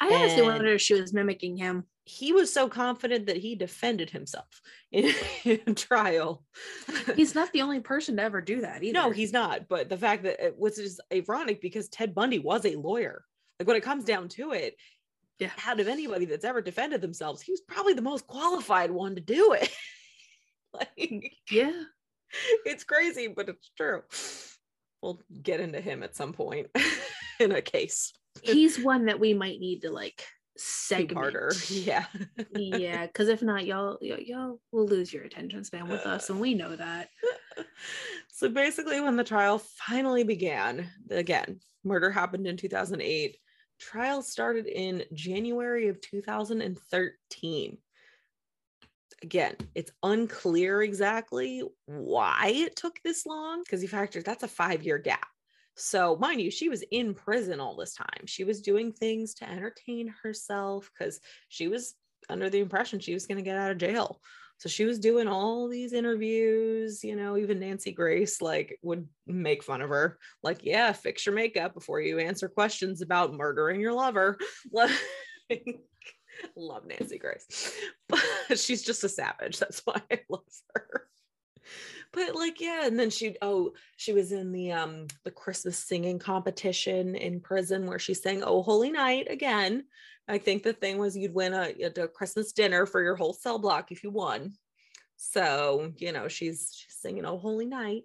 i 0.00 0.06
honestly 0.12 0.38
And- 0.40 0.46
wonder 0.46 0.68
if 0.68 0.80
she 0.80 0.94
was 1.00 1.12
mimicking 1.12 1.56
him 1.56 1.84
he 2.08 2.32
was 2.32 2.52
so 2.52 2.68
confident 2.68 3.26
that 3.26 3.36
he 3.36 3.56
defended 3.56 4.10
himself 4.10 4.46
in, 4.92 5.12
in 5.44 5.74
trial 5.74 6.44
he's 7.16 7.34
not 7.34 7.52
the 7.52 7.62
only 7.62 7.80
person 7.80 8.16
to 8.16 8.22
ever 8.22 8.40
do 8.40 8.60
that 8.60 8.82
either 8.84 8.92
No, 8.92 9.10
he's 9.10 9.32
not. 9.32 9.66
But 9.68 9.88
the 9.88 9.98
fact 9.98 10.22
that 10.22 10.40
it 10.44 10.56
was 10.56 10.76
just 10.76 11.00
ironic 11.12 11.60
because 11.60 11.88
Ted 11.88 12.14
Bundy 12.14 12.38
was 12.38 12.64
a 12.64 12.76
lawyer. 12.76 13.24
Like 13.58 13.66
when 13.66 13.76
it 13.76 13.82
comes 13.82 14.04
down 14.04 14.28
to 14.30 14.52
it, 14.52 14.76
Yeah. 15.40 15.50
out 15.66 15.80
of 15.80 15.88
anybody 15.88 16.26
that's 16.26 16.44
ever 16.44 16.62
defended 16.62 17.00
themselves, 17.00 17.42
he 17.42 17.50
was 17.50 17.60
probably 17.62 17.94
the 17.94 18.02
most 18.02 18.28
qualified 18.28 18.92
one 18.92 19.16
to 19.16 19.20
do 19.20 19.52
it. 19.54 19.68
like 20.78 21.32
yeah 21.50 21.72
it's 22.64 22.84
crazy, 22.84 23.28
but 23.28 23.48
it's 23.48 23.70
true. 23.76 24.02
We'll 25.02 25.20
get 25.42 25.60
into 25.60 25.80
him 25.80 26.02
at 26.02 26.16
some 26.16 26.32
point 26.32 26.68
in 27.40 27.52
a 27.52 27.62
case. 27.62 28.12
he's 28.42 28.78
one 28.82 29.06
that 29.06 29.20
we 29.20 29.32
might 29.32 29.60
need 29.60 29.82
to 29.82 29.90
like 29.90 30.24
segment 30.56 31.32
Two-parter. 31.32 31.84
Yeah. 31.86 32.06
yeah 32.50 33.06
because 33.06 33.28
if 33.28 33.42
not 33.42 33.66
y'all, 33.66 33.98
y'all 34.00 34.18
y'all 34.18 34.60
will 34.72 34.86
lose 34.86 35.12
your 35.12 35.24
attention 35.24 35.64
span 35.64 35.88
with 35.88 36.06
us 36.06 36.30
and 36.30 36.40
we 36.40 36.54
know 36.54 36.74
that 36.74 37.08
so 38.28 38.48
basically, 38.48 39.00
when 39.00 39.16
the 39.16 39.24
trial 39.24 39.58
finally 39.58 40.24
began, 40.24 40.90
again, 41.10 41.60
murder 41.84 42.10
happened 42.10 42.46
in 42.46 42.56
2008. 42.56 43.36
Trial 43.78 44.22
started 44.22 44.66
in 44.66 45.04
January 45.14 45.88
of 45.88 46.00
2013. 46.00 47.78
Again, 49.22 49.56
it's 49.74 49.92
unclear 50.02 50.82
exactly 50.82 51.62
why 51.86 52.52
it 52.54 52.76
took 52.76 52.98
this 53.02 53.24
long 53.24 53.62
because 53.62 53.82
you 53.82 53.88
factor 53.88 54.22
that's 54.22 54.42
a 54.42 54.48
five 54.48 54.82
year 54.82 54.98
gap. 54.98 55.26
So, 55.74 56.16
mind 56.16 56.40
you, 56.40 56.50
she 56.50 56.68
was 56.68 56.82
in 56.90 57.14
prison 57.14 57.60
all 57.60 57.76
this 57.76 57.94
time. 57.94 58.26
She 58.26 58.44
was 58.44 58.62
doing 58.62 58.92
things 58.92 59.34
to 59.34 59.48
entertain 59.48 60.14
herself 60.22 60.90
because 60.92 61.20
she 61.48 61.68
was 61.68 61.94
under 62.28 62.48
the 62.50 62.60
impression 62.60 62.98
she 62.98 63.14
was 63.14 63.26
going 63.26 63.36
to 63.36 63.44
get 63.44 63.56
out 63.56 63.70
of 63.70 63.78
jail. 63.78 64.20
So 64.58 64.68
she 64.70 64.86
was 64.86 64.98
doing 64.98 65.28
all 65.28 65.68
these 65.68 65.92
interviews, 65.92 67.04
you 67.04 67.14
know, 67.14 67.36
even 67.36 67.60
Nancy 67.60 67.92
Grace 67.92 68.40
like 68.40 68.78
would 68.82 69.06
make 69.26 69.62
fun 69.62 69.82
of 69.82 69.90
her. 69.90 70.18
Like, 70.42 70.60
yeah, 70.64 70.92
fix 70.92 71.26
your 71.26 71.34
makeup 71.34 71.74
before 71.74 72.00
you 72.00 72.18
answer 72.18 72.48
questions 72.48 73.02
about 73.02 73.34
murdering 73.34 73.80
your 73.80 73.92
lover. 73.92 74.38
Love 76.56 76.86
Nancy 76.86 77.18
Grace. 77.18 77.72
But 78.08 78.22
she's 78.56 78.82
just 78.82 79.04
a 79.04 79.08
savage. 79.08 79.58
That's 79.58 79.80
why 79.84 80.00
I 80.10 80.20
love 80.28 80.42
her. 80.74 81.08
But 82.12 82.34
like, 82.34 82.60
yeah, 82.60 82.86
and 82.86 82.98
then 82.98 83.10
she 83.10 83.36
oh, 83.42 83.72
she 83.96 84.12
was 84.12 84.32
in 84.32 84.52
the 84.52 84.72
um 84.72 85.06
the 85.24 85.30
Christmas 85.30 85.78
singing 85.78 86.18
competition 86.18 87.14
in 87.14 87.40
prison 87.40 87.86
where 87.86 87.98
she 87.98 88.14
sang 88.14 88.42
Oh 88.42 88.62
Holy 88.62 88.90
Night 88.90 89.26
again. 89.30 89.84
I 90.28 90.38
think 90.38 90.62
the 90.62 90.72
thing 90.72 90.98
was 90.98 91.16
you'd 91.16 91.34
win 91.34 91.52
a, 91.52 91.72
a 92.00 92.08
Christmas 92.08 92.52
dinner 92.52 92.86
for 92.86 93.02
your 93.02 93.16
whole 93.16 93.32
cell 93.32 93.58
block 93.58 93.92
if 93.92 94.02
you 94.02 94.10
won. 94.10 94.54
So, 95.16 95.92
you 95.98 96.12
know, 96.12 96.28
she's 96.28 96.72
she's 96.74 96.94
singing 96.94 97.24
Oh 97.24 97.38
Holy 97.38 97.66
Night. 97.66 98.04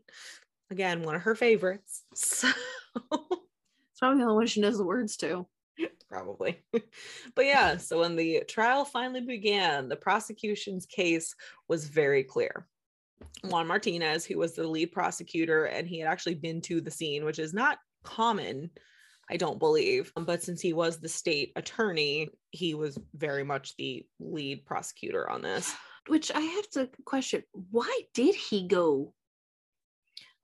Again, 0.70 1.04
one 1.04 1.16
of 1.16 1.24
her 1.24 1.36
favorites. 1.36 2.04
So 2.94 3.08
it's 3.94 4.00
probably 4.00 4.20
the 4.20 4.26
only 4.26 4.36
one 4.36 4.48
she 4.48 4.60
knows 4.60 4.78
the 4.78 4.84
words 4.84 5.16
to 5.18 5.48
probably. 6.12 6.62
but 7.36 7.46
yeah, 7.46 7.78
so 7.78 8.02
when 8.02 8.16
the 8.16 8.44
trial 8.48 8.86
finally 8.86 9.22
began, 9.22 9.88
the 9.88 9.96
prosecution's 9.96 10.86
case 10.86 11.34
was 11.68 11.88
very 11.88 12.24
clear. 12.24 12.68
Juan 13.44 13.68
Martinez, 13.68 14.26
who 14.26 14.38
was 14.38 14.54
the 14.54 14.68
lead 14.68 14.92
prosecutor, 14.92 15.66
and 15.66 15.88
he 15.88 16.00
had 16.00 16.12
actually 16.12 16.36
been 16.36 16.62
to 16.62 16.82
the 16.82 16.92
scene, 16.92 17.24
which 17.24 17.40
is 17.40 17.54
not 17.54 17.78
common, 18.04 18.70
I 19.30 19.38
don't 19.38 19.60
believe. 19.60 20.12
Um, 20.16 20.26
but 20.26 20.44
since 20.44 20.60
he 20.62 20.74
was 20.74 21.00
the 21.00 21.10
state 21.10 21.54
attorney, 21.56 22.30
he 22.52 22.74
was 22.74 22.98
very 23.16 23.44
much 23.44 23.76
the 23.78 24.06
lead 24.20 24.66
prosecutor 24.66 25.30
on 25.30 25.42
this. 25.42 25.74
which 26.08 26.32
i 26.34 26.40
have 26.40 26.68
to 26.68 26.90
question 27.06 27.44
why 27.70 28.02
did 28.16 28.34
he 28.34 28.68
go 28.68 29.14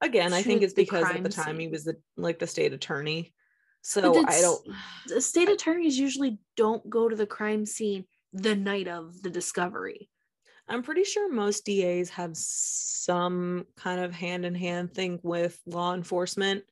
Again, 0.01 0.31
I 0.31 0.43
think 0.43 0.61
it's 0.61 0.73
because 0.73 1.09
at 1.09 1.23
the 1.23 1.29
time 1.29 1.57
he 1.57 1.67
was 1.67 1.83
the 1.83 1.97
like 2.17 2.37
the 2.37 2.45
state 2.45 2.73
attorney. 2.73 3.33
So 3.87 4.25
I 4.27 4.41
don't 4.41 5.21
state 5.21 5.47
attorneys 5.47 5.97
usually 5.97 6.39
don't 6.57 6.87
go 6.89 7.07
to 7.07 7.15
the 7.15 7.25
crime 7.25 7.65
scene 7.65 8.03
the 8.33 8.53
night 8.53 8.89
of 8.89 9.21
the 9.21 9.29
discovery 9.29 10.09
I'm 10.67 10.83
pretty 10.83 11.05
sure 11.05 11.31
most 11.31 11.65
DAs 11.65 12.09
have 12.09 12.31
some 12.35 13.65
kind 13.77 14.01
of 14.01 14.11
hand 14.11 14.45
in 14.45 14.53
hand 14.53 14.93
thing 14.93 15.17
with 15.23 15.57
law 15.65 15.93
enforcement. 15.93 16.63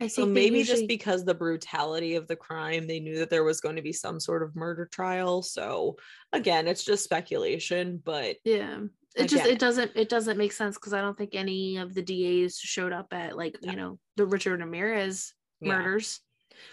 I 0.00 0.08
So 0.08 0.26
maybe 0.26 0.64
just 0.64 0.88
because 0.88 1.24
the 1.24 1.34
brutality 1.34 2.16
of 2.16 2.26
the 2.26 2.34
crime, 2.34 2.88
they 2.88 2.98
knew 2.98 3.20
that 3.20 3.30
there 3.30 3.44
was 3.44 3.60
going 3.60 3.76
to 3.76 3.82
be 3.82 3.92
some 3.92 4.18
sort 4.18 4.42
of 4.42 4.56
murder 4.56 4.86
trial. 4.86 5.40
So 5.42 5.96
again, 6.32 6.66
it's 6.66 6.84
just 6.84 7.04
speculation, 7.04 8.02
but 8.04 8.36
yeah 8.44 8.80
it 9.16 9.28
just 9.28 9.46
it 9.46 9.60
doesn't 9.60 9.92
it 9.94 10.08
doesn't 10.08 10.36
make 10.36 10.50
sense 10.50 10.76
because 10.76 10.92
i 10.92 11.00
don't 11.00 11.16
think 11.16 11.34
any 11.34 11.76
of 11.76 11.94
the 11.94 12.02
das 12.02 12.58
showed 12.58 12.92
up 12.92 13.12
at 13.12 13.36
like 13.36 13.56
No. 13.62 13.70
you 13.70 13.76
know 13.76 13.98
the 14.16 14.26
richard 14.26 14.58
ramirez 14.58 15.32
yeah. 15.60 15.70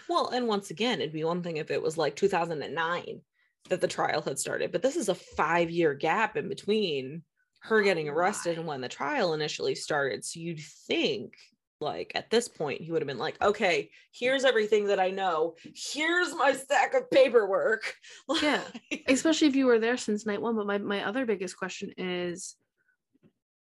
Well, 0.08 0.28
and 0.28 0.46
once 0.46 0.70
again, 0.70 1.00
it'd 1.00 1.12
be 1.12 1.24
one 1.24 1.42
thing 1.42 1.56
if 1.56 1.70
it 1.70 1.82
was 1.82 1.96
like 1.98 2.16
2009 2.16 3.20
that 3.68 3.80
the 3.80 3.88
trial 3.88 4.22
had 4.22 4.38
started, 4.38 4.72
but 4.72 4.82
this 4.82 4.96
is 4.96 5.08
a 5.08 5.14
five 5.14 5.70
year 5.70 5.94
gap 5.94 6.36
in 6.36 6.48
between 6.48 7.22
her 7.60 7.80
oh 7.80 7.84
getting 7.84 8.08
arrested 8.08 8.58
and 8.58 8.66
when 8.66 8.80
the 8.80 8.88
trial 8.88 9.34
initially 9.34 9.74
started. 9.74 10.24
So 10.24 10.40
you'd 10.40 10.60
think, 10.88 11.34
like, 11.80 12.12
at 12.14 12.30
this 12.30 12.48
point, 12.48 12.80
he 12.80 12.90
would 12.90 13.02
have 13.02 13.06
been 13.06 13.18
like, 13.18 13.40
okay, 13.40 13.90
here's 14.12 14.44
everything 14.44 14.86
that 14.86 14.98
I 14.98 15.10
know. 15.10 15.54
Here's 15.74 16.34
my 16.34 16.52
stack 16.52 16.94
of 16.94 17.10
paperwork. 17.10 17.94
Yeah. 18.42 18.62
especially 19.08 19.48
if 19.48 19.56
you 19.56 19.66
were 19.66 19.78
there 19.78 19.96
since 19.96 20.26
night 20.26 20.40
one 20.40 20.56
but 20.56 20.66
my, 20.66 20.78
my 20.78 21.06
other 21.06 21.26
biggest 21.26 21.56
question 21.56 21.92
is 21.96 22.56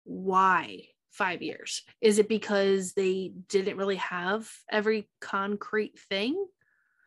why 0.03 0.83
five 1.19 1.41
years. 1.41 1.83
Is 1.99 2.17
it 2.17 2.29
because 2.29 2.93
they 2.93 3.33
didn't 3.49 3.75
really 3.77 3.97
have 3.97 4.49
every 4.71 5.09
concrete 5.19 5.99
thing? 6.07 6.47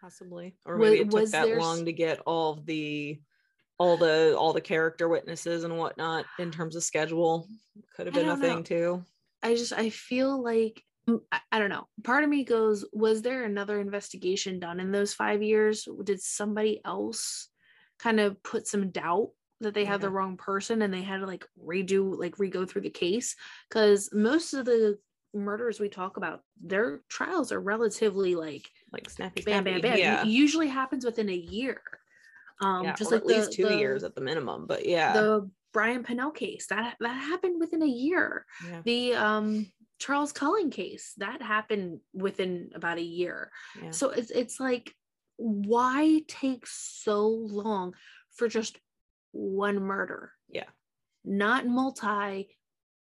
Possibly. 0.02 0.54
Or 0.66 0.76
Was- 0.76 0.90
maybe 0.90 1.00
it 1.00 1.10
took 1.10 1.20
was 1.20 1.30
that 1.32 1.46
there 1.46 1.58
long 1.58 1.86
to 1.86 1.92
get 1.92 2.20
all 2.26 2.62
the 2.64 3.18
all 3.78 3.96
the 3.96 4.36
all 4.36 4.52
the 4.52 4.60
character 4.60 5.08
witnesses 5.08 5.64
and 5.64 5.78
whatnot 5.78 6.26
in 6.38 6.50
terms 6.50 6.76
of 6.76 6.84
schedule. 6.84 7.48
Could 7.96 8.06
have 8.06 8.14
been 8.14 8.28
a 8.28 8.36
thing 8.36 8.56
know. 8.56 8.62
too. 8.62 9.04
I 9.42 9.54
just 9.54 9.72
i 9.72 9.88
feel 9.88 10.40
like 10.40 10.84
mm, 11.08 11.20
I 11.50 11.58
don't 11.58 11.70
know. 11.70 11.88
Part 12.04 12.22
of 12.22 12.30
me 12.30 12.44
goes 12.44 12.84
was 12.92 13.22
there 13.22 13.44
another 13.44 13.80
investigation 13.80 14.60
done 14.60 14.78
in 14.78 14.92
those 14.92 15.14
five 15.14 15.42
years? 15.42 15.88
Did 16.04 16.20
somebody 16.20 16.82
else 16.84 17.48
kind 17.98 18.20
of 18.20 18.42
put 18.42 18.66
some 18.66 18.90
doubt 18.90 19.30
that 19.62 19.74
they 19.74 19.84
had 19.84 20.00
the 20.00 20.10
wrong 20.10 20.36
person 20.36 20.82
and 20.82 20.92
they 20.92 21.02
had 21.02 21.20
to 21.20 21.26
like 21.26 21.46
redo 21.62 22.18
like 22.18 22.38
re-go 22.38 22.64
through 22.64 22.82
the 22.82 22.90
case 22.90 23.36
because 23.68 24.10
most 24.12 24.54
of 24.54 24.64
the 24.64 24.98
murders 25.34 25.80
we 25.80 25.88
talk 25.88 26.16
about 26.18 26.40
their 26.62 27.00
trials 27.08 27.52
are 27.52 27.60
relatively 27.60 28.34
like 28.34 28.68
like 28.92 29.08
snappy 29.08 29.42
bam 29.42 29.64
bam 29.64 29.80
snappy. 29.80 29.88
bam. 29.88 29.98
Yeah. 29.98 30.22
It 30.22 30.28
usually 30.28 30.68
happens 30.68 31.04
within 31.04 31.28
a 31.30 31.34
year 31.34 31.80
um 32.60 32.84
yeah, 32.84 32.94
just 32.94 33.10
like 33.10 33.22
at 33.22 33.26
least 33.26 33.52
two 33.52 33.68
the- 33.68 33.76
years 33.78 34.04
at 34.04 34.14
the 34.14 34.20
minimum 34.20 34.66
but 34.66 34.86
yeah. 34.86 35.12
the 35.14 35.48
brian 35.72 36.02
Pennell 36.02 36.30
case 36.32 36.66
that 36.68 36.96
that 37.00 37.14
happened 37.14 37.60
within 37.60 37.82
a 37.82 37.86
year. 37.86 38.44
Yeah, 38.68 38.80
the 38.84 39.14
um 39.14 39.72
charles 39.98 40.32
cullen 40.32 40.70
case 40.70 41.14
that 41.18 41.40
happened 41.40 42.00
within 42.12 42.70
about 42.74 42.98
a 42.98 43.02
year. 43.02 43.50
Yeah. 43.82 43.90
so 43.92 44.10
it's 44.10 44.30
it's 44.30 44.60
like 44.60 44.94
why 45.36 46.22
take 46.28 46.66
so 46.66 47.26
long 47.28 47.94
for 48.34 48.48
just 48.48 48.78
one 49.32 49.80
murder. 49.80 50.32
Yeah. 50.48 50.64
not 51.24 51.66
multi 51.66 52.56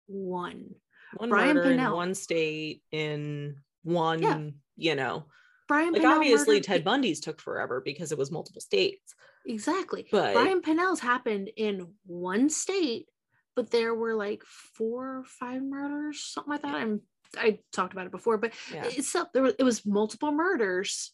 one. 0.08 0.76
One 1.18 1.30
Brian 1.30 1.56
murder 1.56 1.72
in 1.72 1.78
Pennell. 1.78 1.96
one 1.96 2.16
state 2.16 2.82
in 2.92 3.58
one 3.84 4.22
yeah. 4.22 4.40
you 4.78 4.96
know. 4.96 5.26
Brian 5.68 5.94
like 5.94 6.04
obviously 6.04 6.56
murdered 6.56 6.64
ted 6.64 6.84
bundy's 6.84 7.20
took 7.20 7.40
forever 7.40 7.82
because 7.84 8.12
it 8.12 8.18
was 8.18 8.32
multiple 8.32 8.62
states. 8.62 9.14
Exactly. 9.46 10.08
But 10.12 10.34
brian 10.34 10.62
Pennell's 10.62 11.00
happened 11.00 11.50
in 11.56 11.88
one 12.06 12.50
state 12.50 13.08
but 13.56 13.72
there 13.72 13.94
were 13.94 14.16
like 14.16 14.44
four 14.46 15.20
or 15.20 15.24
five 15.26 15.62
murders 15.62 16.24
something 16.24 16.52
like 16.52 16.62
that. 16.62 16.76
I'm 16.76 17.02
i 17.38 17.60
talked 17.72 17.94
about 17.94 18.06
it 18.06 18.12
before 18.12 18.38
but 18.38 18.52
yeah. 18.74 18.84
it's 18.86 19.16
up 19.16 19.32
there 19.34 19.44
was, 19.44 19.54
it 19.58 19.64
was 19.64 19.86
multiple 19.86 20.32
murders 20.32 21.14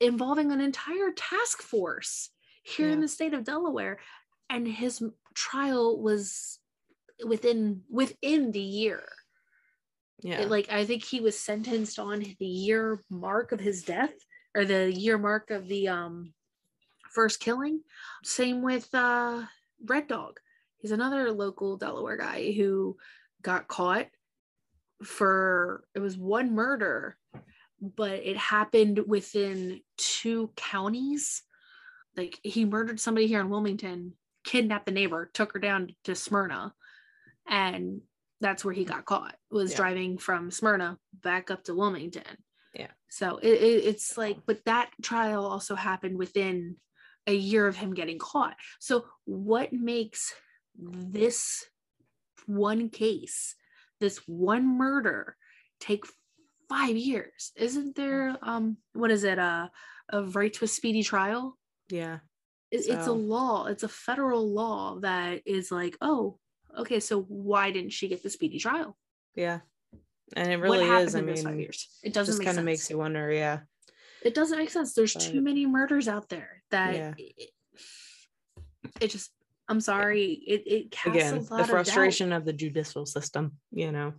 involving 0.00 0.52
an 0.52 0.60
entire 0.60 1.10
task 1.14 1.62
force 1.62 2.30
here 2.62 2.90
in 2.90 3.00
the 3.00 3.08
state 3.08 3.34
of 3.34 3.44
Delaware 3.44 3.98
and 4.50 4.66
his 4.66 5.02
trial 5.34 6.00
was 6.00 6.58
within 7.24 7.82
within 7.88 8.52
the 8.52 8.60
year. 8.60 9.04
Yeah. 10.22 10.40
It, 10.40 10.50
like 10.50 10.70
I 10.70 10.84
think 10.84 11.04
he 11.04 11.20
was 11.20 11.38
sentenced 11.38 11.98
on 11.98 12.24
the 12.38 12.46
year 12.46 13.00
mark 13.08 13.52
of 13.52 13.60
his 13.60 13.82
death 13.82 14.12
or 14.54 14.64
the 14.64 14.92
year 14.92 15.16
mark 15.16 15.50
of 15.50 15.68
the 15.68 15.88
um 15.88 16.34
first 17.10 17.40
killing. 17.40 17.80
Same 18.24 18.62
with 18.62 18.92
uh 18.94 19.44
Red 19.86 20.08
Dog. 20.08 20.40
He's 20.78 20.92
another 20.92 21.30
local 21.30 21.76
Delaware 21.76 22.18
guy 22.18 22.52
who 22.52 22.96
got 23.42 23.68
caught 23.68 24.08
for 25.02 25.84
it 25.94 26.00
was 26.00 26.18
one 26.18 26.54
murder 26.54 27.16
but 27.80 28.12
it 28.12 28.36
happened 28.36 29.00
within 29.06 29.80
two 29.96 30.50
counties. 30.56 31.42
Like 32.16 32.38
he 32.42 32.64
murdered 32.64 33.00
somebody 33.00 33.26
here 33.26 33.40
in 33.40 33.48
Wilmington 33.48 34.12
kidnapped 34.50 34.86
the 34.86 34.92
neighbor 35.00 35.30
took 35.32 35.52
her 35.52 35.60
down 35.68 35.80
to 36.04 36.14
Smyrna 36.14 36.74
and 37.48 38.00
that's 38.40 38.64
where 38.64 38.74
he 38.74 38.84
got 38.84 39.04
caught 39.04 39.34
was 39.50 39.70
Yeah. 39.70 39.76
driving 39.82 40.18
from 40.18 40.50
Smyrna 40.50 40.98
back 41.12 41.50
up 41.50 41.62
to 41.64 41.74
Wilmington. 41.74 42.36
Yeah. 42.74 42.92
so 43.08 43.26
it, 43.38 43.56
it, 43.68 43.84
it's 43.90 44.16
like 44.22 44.38
but 44.46 44.64
that 44.64 44.88
trial 45.02 45.44
also 45.44 45.74
happened 45.74 46.16
within 46.18 46.76
a 47.26 47.34
year 47.34 47.66
of 47.66 47.76
him 47.76 47.94
getting 47.94 48.18
caught. 48.18 48.56
So 48.80 48.94
what 49.24 49.72
makes 49.72 50.32
this 50.76 51.64
one 52.46 52.88
case 52.88 53.54
this 54.00 54.18
one 54.26 54.64
murder 54.78 55.36
take 55.80 56.04
five 56.68 56.96
years? 56.96 57.52
Isn't 57.56 57.94
there 57.96 58.36
um 58.42 58.64
what 59.00 59.10
is 59.16 59.24
it 59.24 59.38
uh 59.38 59.68
a 60.16 60.22
right 60.38 60.52
to 60.54 60.64
a 60.64 60.68
speedy 60.68 61.02
trial? 61.02 61.58
Yeah 61.90 62.18
It- 62.70 62.86
it's 62.88 63.06
a 63.06 63.12
law 63.12 63.66
it's 63.66 63.82
a 63.82 63.88
federal 63.88 64.52
law 64.52 64.98
that 65.00 65.42
is 65.46 65.70
like 65.72 65.96
oh 66.00 66.38
okay 66.78 67.00
so 67.00 67.22
why 67.22 67.70
didn't 67.70 67.90
she 67.90 68.08
get 68.08 68.22
the 68.22 68.30
speedy 68.30 68.58
trial? 68.58 68.96
Yeah 69.34 69.60
and 70.36 70.52
it 70.52 70.56
really 70.58 70.86
is 70.88 71.14
i 71.16 71.20
mean 71.20 71.36
it 72.04 72.12
doesn't 72.12 72.34
just 72.34 72.44
kind 72.44 72.58
of 72.58 72.64
makes 72.64 72.88
you 72.90 72.98
wonder 72.98 73.30
yeah. 73.32 73.60
It 74.22 74.34
doesn't 74.34 74.58
make 74.58 74.68
sense. 74.68 74.92
There's 74.92 75.14
too 75.14 75.40
many 75.40 75.64
murders 75.64 76.06
out 76.06 76.28
there 76.28 76.62
that 76.70 76.94
Yeah. 76.94 77.14
it, 77.16 77.50
it 79.00 79.08
just 79.08 79.30
i'm 79.68 79.80
sorry 79.80 80.24
it, 80.46 80.62
it 80.66 80.90
casts 80.90 81.08
again 81.16 81.36
a 81.36 81.40
lot 81.40 81.48
the 81.48 81.62
of 81.62 81.68
frustration 81.70 82.32
of 82.32 82.44
the 82.44 82.52
judicial 82.52 83.06
system 83.06 83.52
you 83.70 83.90
know 83.92 84.12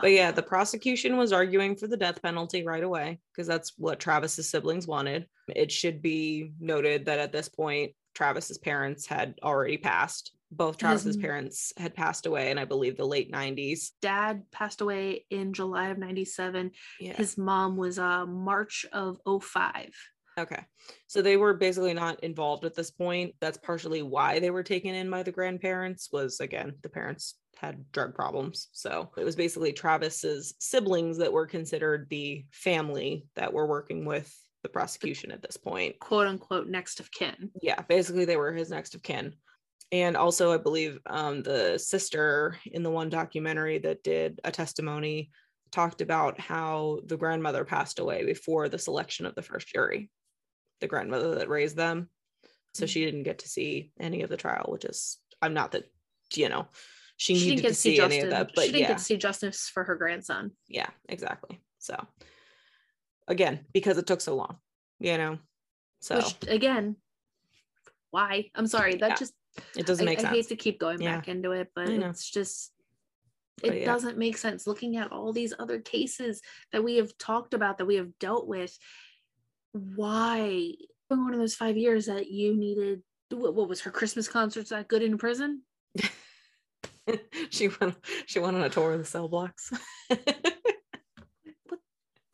But 0.00 0.12
yeah, 0.12 0.30
the 0.30 0.42
prosecution 0.42 1.16
was 1.16 1.32
arguing 1.32 1.76
for 1.76 1.86
the 1.86 1.96
death 1.96 2.22
penalty 2.22 2.64
right 2.64 2.82
away 2.82 3.20
because 3.32 3.46
that's 3.46 3.72
what 3.76 4.00
Travis's 4.00 4.48
siblings 4.50 4.86
wanted. 4.86 5.26
It 5.54 5.70
should 5.70 6.00
be 6.00 6.52
noted 6.60 7.04
that 7.06 7.18
at 7.18 7.32
this 7.32 7.48
point, 7.48 7.92
Travis's 8.14 8.58
parents 8.58 9.06
had 9.06 9.34
already 9.42 9.76
passed. 9.76 10.32
Both 10.50 10.76
Travis's 10.78 11.16
m- 11.16 11.22
parents 11.22 11.72
had 11.78 11.94
passed 11.94 12.26
away 12.26 12.50
in, 12.50 12.58
I 12.58 12.64
believe, 12.66 12.96
the 12.96 13.06
late 13.06 13.32
90s. 13.32 13.90
dad 14.02 14.42
passed 14.52 14.80
away 14.82 15.24
in 15.30 15.52
july 15.54 15.88
of 15.88 15.96
97 15.98 16.70
Yeah. 17.00 17.14
his 17.14 17.38
mom 17.38 17.76
was 17.78 17.98
uh 17.98 18.26
march 18.26 18.84
of 18.92 19.18
05 19.42 19.90
Okay. 20.38 20.64
So 21.08 21.20
they 21.20 21.36
were 21.36 21.52
basically 21.52 21.92
not 21.92 22.24
involved 22.24 22.64
at 22.64 22.74
this 22.74 22.90
point. 22.90 23.34
That's 23.42 23.58
partially 23.58 24.00
why 24.02 24.38
they 24.38 24.50
were 24.50 24.62
taken 24.62 24.94
in 24.94 25.10
by 25.10 25.22
the 25.22 25.30
grandparents 25.32 26.08
was 26.10 26.40
again, 26.40 26.72
the 26.82 26.88
parents 26.88 27.34
had 27.56 27.90
drug 27.92 28.14
problems. 28.14 28.68
So 28.72 29.10
it 29.16 29.24
was 29.24 29.36
basically 29.36 29.72
Travis's 29.72 30.54
siblings 30.58 31.18
that 31.18 31.32
were 31.32 31.46
considered 31.46 32.08
the 32.10 32.44
family 32.50 33.26
that 33.36 33.52
were 33.52 33.66
working 33.66 34.04
with 34.04 34.34
the 34.62 34.68
prosecution 34.68 35.30
at 35.32 35.42
this 35.42 35.56
point. 35.56 35.98
quote 35.98 36.26
unquote 36.26 36.68
next 36.68 37.00
of 37.00 37.10
kin 37.10 37.50
Yeah, 37.60 37.80
basically 37.82 38.24
they 38.24 38.36
were 38.36 38.52
his 38.52 38.70
next 38.70 38.94
of 38.94 39.02
kin. 39.02 39.34
And 39.90 40.16
also 40.16 40.52
I 40.52 40.58
believe 40.58 40.98
um 41.06 41.42
the 41.42 41.78
sister 41.78 42.58
in 42.66 42.82
the 42.82 42.90
one 42.90 43.08
documentary 43.08 43.78
that 43.78 44.02
did 44.02 44.40
a 44.44 44.52
testimony 44.52 45.30
talked 45.72 46.00
about 46.00 46.38
how 46.38 47.00
the 47.06 47.16
grandmother 47.16 47.64
passed 47.64 47.98
away 47.98 48.24
before 48.24 48.68
the 48.68 48.78
selection 48.78 49.26
of 49.26 49.34
the 49.34 49.42
first 49.42 49.68
jury 49.68 50.10
the 50.80 50.88
grandmother 50.88 51.36
that 51.36 51.48
raised 51.48 51.76
them. 51.76 52.08
So 52.74 52.86
she 52.86 53.04
didn't 53.04 53.22
get 53.22 53.38
to 53.40 53.48
see 53.48 53.92
any 53.98 54.22
of 54.22 54.30
the 54.30 54.36
trial, 54.36 54.66
which 54.68 54.84
is 54.84 55.18
I'm 55.40 55.54
not 55.54 55.72
that 55.72 55.84
you 56.34 56.48
know 56.48 56.68
she, 57.22 57.36
she 57.36 57.40
needed 57.50 57.56
didn't 57.56 57.62
get 57.62 57.68
to 57.68 57.74
see 57.74 57.96
see 57.96 58.00
any 58.00 58.16
justice 58.16 58.24
of 58.24 58.30
that, 58.30 58.50
she 58.58 58.66
didn't 58.72 58.80
yeah, 58.80 58.88
get 58.88 58.98
to 58.98 59.04
see 59.04 59.16
justice 59.16 59.70
for 59.72 59.84
her 59.84 59.94
grandson. 59.94 60.50
Yeah, 60.66 60.88
exactly. 61.08 61.60
So 61.78 61.96
again, 63.28 63.60
because 63.72 63.96
it 63.96 64.08
took 64.08 64.20
so 64.20 64.34
long, 64.34 64.56
you 64.98 65.16
know, 65.16 65.38
so 66.00 66.16
which 66.16 66.36
again 66.48 66.96
why? 68.10 68.50
I'm 68.56 68.66
sorry 68.66 68.96
that 68.96 69.10
Yeah, 69.10 69.14
just 69.14 69.34
it 69.76 69.86
doesn't 69.86 70.04
I, 70.04 70.10
make 70.10 70.18
I 70.18 70.22
sense. 70.22 70.34
hate 70.34 70.48
to 70.48 70.56
keep 70.56 70.80
going 70.80 71.00
Yeah. 71.00 71.16
back 71.16 71.28
into 71.28 71.52
it 71.52 71.70
but 71.76 71.88
it's 71.88 72.28
just 72.28 72.72
it 73.62 73.84
doesn't 73.84 74.18
make 74.18 74.36
sense. 74.36 74.66
Looking 74.66 74.96
at 74.96 75.12
all 75.12 75.32
these 75.32 75.54
other 75.56 75.78
cases 75.78 76.40
that 76.72 76.82
we 76.82 76.96
have 76.96 77.16
talked 77.18 77.54
about 77.54 77.78
that 77.78 77.86
we 77.86 77.94
have 77.94 78.18
dealt 78.18 78.48
with 78.48 78.76
why 79.72 80.72
going 81.08 81.20
on 81.22 81.34
in 81.34 81.38
those 81.38 81.54
five 81.54 81.76
years 81.76 82.06
that 82.06 82.28
you 82.28 82.56
needed 82.56 83.02
what, 83.30 83.54
what 83.54 83.68
was 83.68 83.80
her 83.80 83.90
christmas 83.90 84.28
concerts 84.28 84.70
that 84.70 84.88
good 84.88 85.02
in 85.02 85.16
prison 85.16 85.62
she 87.50 87.68
went 87.80 87.94
she 88.26 88.38
went 88.38 88.56
on 88.56 88.62
a 88.62 88.68
tour 88.70 88.92
of 88.92 88.98
the 88.98 89.04
cell 89.04 89.28
blocks. 89.28 89.70
the 90.10 90.18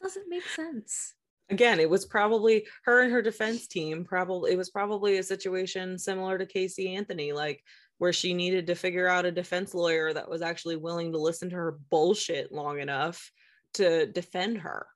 doesn't 0.02 0.28
make 0.28 0.44
sense. 0.46 1.14
again 1.50 1.80
it 1.80 1.88
was 1.90 2.04
probably 2.06 2.66
her 2.84 3.00
and 3.02 3.12
her 3.12 3.22
defense 3.22 3.66
team 3.66 4.04
probably 4.04 4.52
it 4.52 4.56
was 4.56 4.70
probably 4.70 5.18
a 5.18 5.22
situation 5.22 5.98
similar 5.98 6.38
to 6.38 6.46
casey 6.46 6.94
anthony 6.94 7.32
like 7.32 7.62
where 7.98 8.12
she 8.12 8.32
needed 8.32 8.66
to 8.68 8.74
figure 8.76 9.08
out 9.08 9.24
a 9.26 9.32
defense 9.32 9.74
lawyer 9.74 10.12
that 10.12 10.28
was 10.30 10.40
actually 10.40 10.76
willing 10.76 11.12
to 11.12 11.18
listen 11.18 11.50
to 11.50 11.56
her 11.56 11.78
bullshit 11.90 12.52
long 12.52 12.78
enough 12.78 13.30
to 13.74 14.06
defend 14.06 14.58
her 14.58 14.86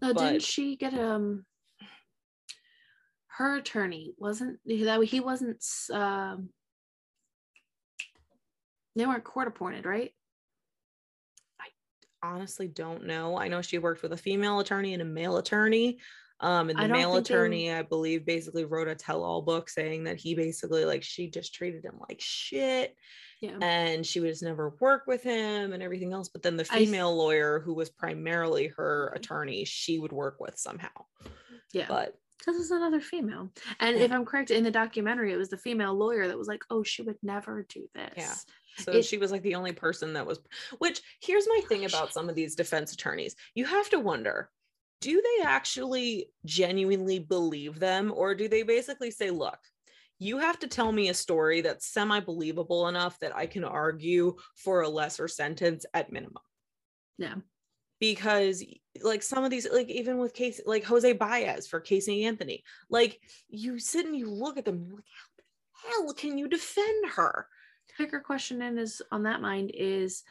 No, 0.00 0.14
But- 0.14 0.22
didn't 0.22 0.42
she 0.42 0.76
get 0.76 0.94
um 0.94 1.44
her 3.36 3.56
attorney 3.56 4.14
wasn't 4.18 4.58
that 4.66 5.00
he 5.04 5.20
wasn't 5.20 5.64
um 5.92 6.48
they 8.98 9.06
weren't 9.06 9.24
court 9.24 9.48
appointed, 9.48 9.86
right? 9.86 10.12
I 11.60 11.66
honestly 12.30 12.66
don't 12.66 13.06
know 13.06 13.38
i 13.38 13.46
know 13.46 13.62
she 13.62 13.78
worked 13.78 14.02
with 14.02 14.12
a 14.12 14.16
female 14.16 14.58
attorney 14.58 14.92
and 14.92 15.00
a 15.02 15.04
male 15.04 15.36
attorney 15.36 15.98
um 16.40 16.68
and 16.68 16.76
the 16.76 16.88
male 16.88 17.14
think 17.14 17.28
they- 17.28 17.34
attorney 17.34 17.72
i 17.72 17.82
believe 17.82 18.26
basically 18.26 18.64
wrote 18.64 18.88
a 18.88 18.96
tell-all 18.96 19.40
book 19.42 19.68
saying 19.68 20.02
that 20.02 20.16
he 20.16 20.34
basically 20.34 20.84
like 20.84 21.04
she 21.04 21.30
just 21.30 21.54
treated 21.54 21.84
him 21.84 21.94
like 22.08 22.20
shit 22.20 22.96
Yeah. 23.40 23.56
and 23.62 24.04
she 24.04 24.18
would 24.18 24.30
just 24.30 24.42
never 24.42 24.74
work 24.80 25.04
with 25.06 25.22
him 25.22 25.72
and 25.72 25.80
everything 25.80 26.12
else. 26.12 26.28
But 26.28 26.42
then 26.42 26.56
the 26.56 26.66
I 26.72 26.78
female 26.84 27.16
lawyer, 27.16 27.60
who 27.60 27.72
was 27.72 27.88
primarily 27.88 28.66
her 28.76 29.12
attorney, 29.14 29.64
she 29.64 30.00
would 30.00 30.10
work 30.12 30.38
with 30.40 30.58
somehow. 30.58 30.90
Yeah. 31.72 31.86
But 31.88 32.18
Because 32.38 32.56
it's 32.60 32.72
another 32.72 33.00
female. 33.00 33.52
And 33.78 33.96
Yeah. 33.96 34.02
if 34.06 34.10
I'm 34.12 34.24
correct, 34.24 34.50
in 34.50 34.64
the 34.64 34.72
documentary, 34.72 35.32
it 35.32 35.36
was 35.36 35.50
the 35.50 35.56
female 35.56 35.94
lawyer 35.94 36.26
that 36.26 36.36
was 36.38 36.48
like, 36.48 36.62
oh, 36.68 36.82
she 36.82 37.02
would 37.02 37.18
never 37.22 37.64
do 37.68 37.88
this. 37.94 38.14
Yeah. 38.16 38.34
So 38.78 38.92
It- 38.92 39.04
she 39.04 39.18
was 39.18 39.30
like 39.30 39.42
the 39.42 39.54
only 39.56 39.72
person 39.72 40.12
that 40.14 40.26
was, 40.26 40.38
which 40.78 41.00
here's 41.20 41.46
my 41.48 41.60
thing 41.68 41.84
about 41.84 42.12
some 42.12 42.28
of 42.28 42.34
these 42.34 42.54
defense 42.54 42.92
attorneys. 42.92 43.34
You 43.54 43.64
have 43.66 43.88
to 43.90 44.00
wonder 44.00 44.50
do 45.00 45.22
they 45.22 45.44
actually 45.44 46.28
genuinely 46.44 47.20
believe 47.20 47.78
them? 47.78 48.12
Or 48.12 48.34
do 48.34 48.48
they 48.48 48.64
basically 48.64 49.12
say, 49.12 49.30
look, 49.30 49.58
you 50.18 50.38
have 50.38 50.58
to 50.58 50.66
tell 50.66 50.90
me 50.90 51.08
a 51.08 51.14
story 51.14 51.60
that's 51.60 51.86
semi 51.86 52.18
believable 52.18 52.88
enough 52.88 53.16
that 53.20 53.36
I 53.36 53.46
can 53.46 53.62
argue 53.62 54.34
for 54.56 54.80
a 54.82 54.88
lesser 54.88 55.28
sentence 55.28 55.86
at 55.94 56.10
minimum? 56.10 56.42
Yeah. 57.16 57.36
because 58.00 58.64
like 59.02 59.22
some 59.22 59.44
of 59.44 59.50
these 59.50 59.68
like 59.72 59.88
even 59.88 60.18
with 60.18 60.34
Casey 60.34 60.62
like 60.66 60.84
Jose 60.84 61.12
Baez 61.12 61.66
for 61.68 61.80
Casey 61.80 62.24
Anthony 62.24 62.62
like 62.90 63.20
you 63.48 63.78
sit 63.78 64.06
and 64.06 64.16
you 64.16 64.30
look 64.30 64.56
at 64.56 64.64
them 64.64 64.84
you're 64.86 64.96
like 64.96 65.04
how 65.14 65.28
the 65.36 65.88
hell 66.06 66.14
can 66.14 66.38
you 66.38 66.48
defend 66.48 67.10
her 67.12 67.46
Bigger 67.96 68.20
question 68.20 68.62
in 68.62 68.78
is 68.78 69.02
on 69.10 69.24
that 69.24 69.40
mind 69.40 69.70
is 69.74 70.22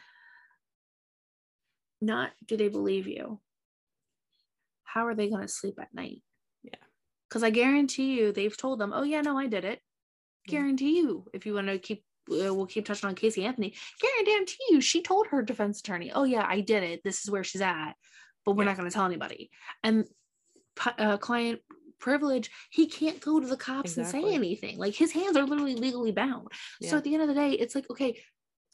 not 2.00 2.30
do 2.46 2.56
they 2.56 2.68
believe 2.68 3.06
you? 3.06 3.40
How 4.84 5.06
are 5.06 5.14
they 5.14 5.28
going 5.28 5.42
to 5.42 5.48
sleep 5.48 5.78
at 5.80 5.92
night? 5.92 6.22
Yeah. 6.62 6.74
Because 7.28 7.42
I 7.42 7.50
guarantee 7.50 8.18
you, 8.18 8.32
they've 8.32 8.56
told 8.56 8.78
them, 8.78 8.92
oh, 8.94 9.02
yeah, 9.02 9.20
no, 9.20 9.38
I 9.38 9.46
did 9.46 9.64
it. 9.64 9.80
Yeah. 10.46 10.52
Guarantee 10.52 10.98
you, 10.98 11.26
if 11.34 11.44
you 11.44 11.54
want 11.54 11.66
to 11.66 11.78
keep, 11.78 12.04
uh, 12.30 12.54
we'll 12.54 12.66
keep 12.66 12.86
touching 12.86 13.08
on 13.08 13.14
Casey 13.14 13.44
Anthony. 13.44 13.74
Guarantee 14.00 14.56
you, 14.70 14.80
she 14.80 15.02
told 15.02 15.26
her 15.26 15.42
defense 15.42 15.80
attorney, 15.80 16.10
oh, 16.14 16.24
yeah, 16.24 16.46
I 16.48 16.60
did 16.60 16.82
it. 16.82 17.02
This 17.04 17.22
is 17.22 17.30
where 17.30 17.44
she's 17.44 17.60
at, 17.60 17.92
but 18.46 18.52
we're 18.52 18.62
Yeah. 18.64 18.70
not 18.70 18.78
going 18.78 18.88
to 18.88 18.94
tell 18.94 19.04
anybody. 19.04 19.50
And 19.82 20.06
uh, 20.98 21.18
client 21.18 21.60
privilege, 21.98 22.50
he 22.70 22.86
can't 22.86 23.20
go 23.20 23.40
to 23.40 23.46
the 23.46 23.56
cops 23.56 23.96
and 23.96 24.06
say 24.06 24.22
anything. 24.34 24.78
Like 24.78 24.94
his 24.94 25.12
hands 25.12 25.36
are 25.36 25.44
literally 25.44 25.74
legally 25.74 26.12
bound. 26.12 26.48
So 26.82 26.96
at 26.96 27.04
the 27.04 27.14
end 27.14 27.22
of 27.22 27.28
the 27.28 27.34
day, 27.34 27.50
it's 27.52 27.74
like, 27.74 27.88
okay, 27.90 28.20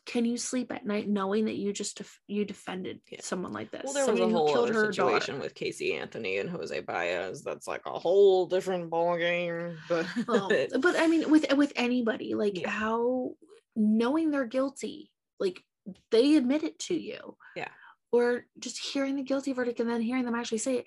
can 0.07 0.27
you 0.27 0.37
sleep 0.37 0.71
at 0.71 0.85
night 0.85 1.09
knowing 1.09 1.47
that 1.47 1.57
you 1.57 1.73
just 1.73 1.97
def- 1.97 2.21
you 2.27 2.45
defended 2.45 3.01
Yeah. 3.11 3.21
someone 3.23 3.53
like 3.55 3.71
this? 3.71 3.83
well 3.85 3.95
there 3.95 4.03
was 4.07 4.21
a 4.21 4.23
somebody 4.23 4.33
whole 4.35 4.59
other 4.65 4.73
daughter? 4.75 4.93
situation 4.93 5.41
with 5.41 5.55
Casey 5.55 5.95
Anthony 5.95 6.39
and 6.39 6.51
Jose 6.51 6.79
Baez 6.81 7.43
that's 7.43 7.67
like 7.67 7.81
a 7.87 7.99
whole 7.99 8.45
different 8.45 8.91
ballgame 8.91 9.77
but 9.89 10.07
Well, 10.29 10.49
but 10.81 10.97
I 10.99 11.07
mean, 11.07 11.31
with 11.31 11.51
with 11.55 11.73
anybody, 11.75 12.35
like 12.35 12.61
Yeah. 12.61 12.69
how 12.69 13.31
knowing 13.75 14.31
they're 14.31 14.45
guilty, 14.47 15.11
like 15.41 15.63
they 16.11 16.37
admit 16.37 16.65
it 16.65 16.79
to 16.81 16.95
you, 16.95 17.37
Yeah. 17.57 17.69
or 18.13 18.45
just 18.59 18.79
hearing 18.79 19.17
the 19.17 19.23
guilty 19.23 19.55
verdict 19.55 19.81
and 19.81 19.89
then 19.89 20.03
hearing 20.03 20.27
them 20.27 20.35
actually 20.35 20.59
say 20.59 20.79
it. 20.81 20.87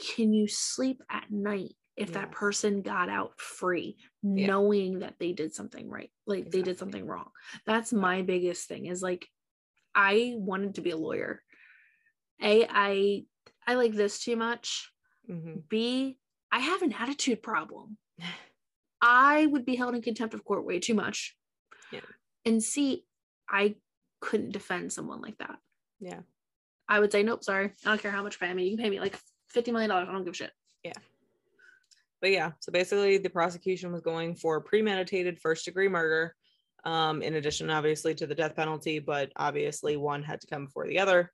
Can 0.00 0.32
you 0.32 0.48
sleep 0.48 1.02
at 1.10 1.30
night 1.30 1.74
if 1.96 2.12
that 2.14 2.30
person 2.32 2.80
got 2.80 3.08
out 3.10 3.38
free, 3.40 3.98
Yeah. 4.22 4.46
knowing 4.46 5.00
that 5.00 5.18
they 5.18 5.32
did 5.32 5.54
something 5.54 5.88
right, 5.88 6.10
like 6.26 6.50
they 6.50 6.62
did 6.62 6.78
something 6.78 7.06
wrong? 7.06 7.30
That's 7.66 7.92
my 7.92 8.22
biggest 8.22 8.66
thing. 8.68 8.86
Is 8.86 9.02
like, 9.02 9.28
I 9.94 10.34
wanted 10.36 10.76
to 10.76 10.80
be 10.80 10.90
a 10.90 10.96
lawyer. 10.96 11.42
A, 12.42 12.66
I 12.68 13.24
I 13.66 13.74
like 13.74 13.92
this 13.92 14.18
too 14.24 14.36
much. 14.36 14.90
Mhm. 15.28 15.68
B, 15.68 16.18
I 16.50 16.60
have 16.60 16.80
an 16.82 16.92
attitude 16.94 17.42
problem. 17.42 17.98
I 19.02 19.46
would 19.46 19.64
be 19.66 19.76
held 19.76 19.94
in 19.94 20.02
contempt 20.02 20.34
of 20.34 20.44
court 20.44 20.64
way 20.64 20.78
too 20.80 20.94
much. 20.94 21.36
Yeah. 21.92 22.00
And 22.44 22.62
C, 22.62 23.04
I 23.48 23.76
couldn't 24.20 24.52
defend 24.52 24.92
someone 24.92 25.20
like 25.20 25.36
that. 25.38 25.58
yeah 25.98 26.20
I 26.88 26.98
would 26.98 27.12
say, 27.12 27.22
nope, 27.22 27.44
sorry. 27.44 27.66
I 27.84 27.88
don't 27.90 28.00
care 28.02 28.10
how 28.10 28.22
much 28.22 28.40
pay 28.40 28.52
me. 28.52 28.64
You 28.68 28.76
can 28.76 28.84
pay 28.84 28.90
me 28.90 28.98
like 29.00 29.16
$50 29.54 29.72
million. 29.72 29.90
I 29.90 30.04
don't 30.04 30.24
give 30.24 30.32
a 30.32 30.36
shit. 30.36 30.52
Yeah. 30.82 30.92
But 32.20 32.30
yeah 32.30 32.52
so 32.60 32.70
basically 32.70 33.18
the 33.18 33.30
prosecution 33.30 33.92
was 33.92 34.02
going 34.02 34.34
for 34.34 34.60
premeditated 34.60 35.38
first 35.38 35.64
degree 35.64 35.88
murder 35.88 36.34
um 36.84 37.22
in 37.22 37.34
addition 37.34 37.70
obviously 37.70 38.14
to 38.14 38.26
the 38.26 38.34
death 38.34 38.54
penalty 38.56 38.98
but 38.98 39.32
obviously 39.36 39.96
one 39.96 40.22
had 40.22 40.40
to 40.40 40.46
come 40.46 40.66
before 40.66 40.86
the 40.86 40.98
other 40.98 41.32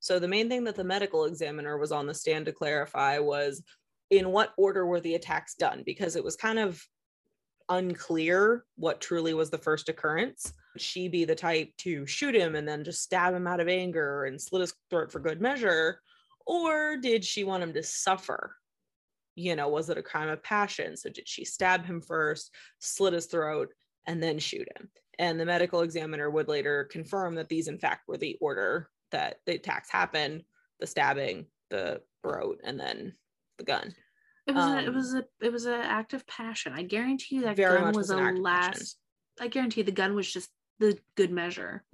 so 0.00 0.18
the 0.18 0.28
main 0.28 0.48
thing 0.48 0.64
that 0.64 0.74
the 0.74 0.84
medical 0.84 1.24
examiner 1.24 1.78
was 1.78 1.92
on 1.92 2.06
the 2.06 2.14
stand 2.14 2.46
to 2.46 2.52
clarify 2.52 3.18
was 3.18 3.62
in 4.10 4.30
what 4.30 4.52
order 4.56 4.86
were 4.86 5.00
the 5.00 5.14
attacks 5.14 5.54
done 5.54 5.82
because 5.86 6.16
it 6.16 6.24
was 6.24 6.36
kind 6.36 6.58
of 6.58 6.82
unclear 7.68 8.64
what 8.76 9.00
truly 9.00 9.32
was 9.32 9.48
the 9.48 9.58
first 9.58 9.88
occurrence 9.88 10.52
she 10.76 11.08
be 11.08 11.24
the 11.24 11.34
type 11.34 11.70
to 11.78 12.06
shoot 12.06 12.34
him 12.34 12.56
and 12.56 12.66
then 12.66 12.84
just 12.84 13.02
stab 13.02 13.32
him 13.32 13.46
out 13.46 13.60
of 13.60 13.68
anger 13.68 14.24
and 14.24 14.40
slit 14.40 14.60
his 14.60 14.74
throat 14.90 15.10
for 15.10 15.20
good 15.20 15.40
measure 15.40 16.00
or 16.50 16.96
did 16.96 17.24
she 17.24 17.44
want 17.44 17.62
him 17.62 17.72
to 17.74 17.82
suffer 17.82 18.56
you 19.40 19.56
know, 19.56 19.68
was 19.68 19.88
it 19.88 19.98
a 19.98 20.02
crime 20.02 20.28
of 20.28 20.42
passion? 20.42 20.96
So 20.96 21.08
did 21.08 21.26
she 21.26 21.44
stab 21.44 21.86
him 21.86 22.00
first, 22.00 22.54
slit 22.78 23.14
his 23.14 23.26
throat, 23.26 23.70
and 24.06 24.22
then 24.22 24.38
shoot 24.38 24.68
him? 24.76 24.90
And 25.18 25.38
the 25.38 25.46
medical 25.46 25.80
examiner 25.80 26.30
would 26.30 26.48
later 26.48 26.84
confirm 26.84 27.34
that 27.36 27.48
these, 27.48 27.68
in 27.68 27.78
fact, 27.78 28.08
were 28.08 28.16
the 28.16 28.36
order 28.40 28.90
that 29.12 29.36
the 29.46 29.54
attacks 29.54 29.90
happened: 29.90 30.44
the 30.78 30.86
stabbing, 30.86 31.46
the 31.70 32.02
throat, 32.22 32.60
and 32.64 32.78
then 32.78 33.14
the 33.58 33.64
gun. 33.64 33.94
It 34.46 34.54
was 34.54 34.64
a, 34.64 34.78
it 34.78 34.88
Um, 34.88 34.94
was 34.94 35.14
a 35.14 35.24
it 35.40 35.52
was 35.52 35.66
an 35.66 35.80
act 35.80 36.12
of 36.12 36.26
passion. 36.26 36.72
I 36.74 36.82
guarantee 36.82 37.36
you 37.36 37.42
that 37.42 37.56
gun 37.56 37.88
was 37.88 37.96
was 37.96 38.10
a 38.10 38.16
last. 38.16 38.98
I 39.40 39.48
guarantee 39.48 39.82
the 39.82 39.92
gun 39.92 40.14
was 40.14 40.30
just 40.30 40.50
the 40.80 40.98
good 41.14 41.30
measure. 41.30 41.84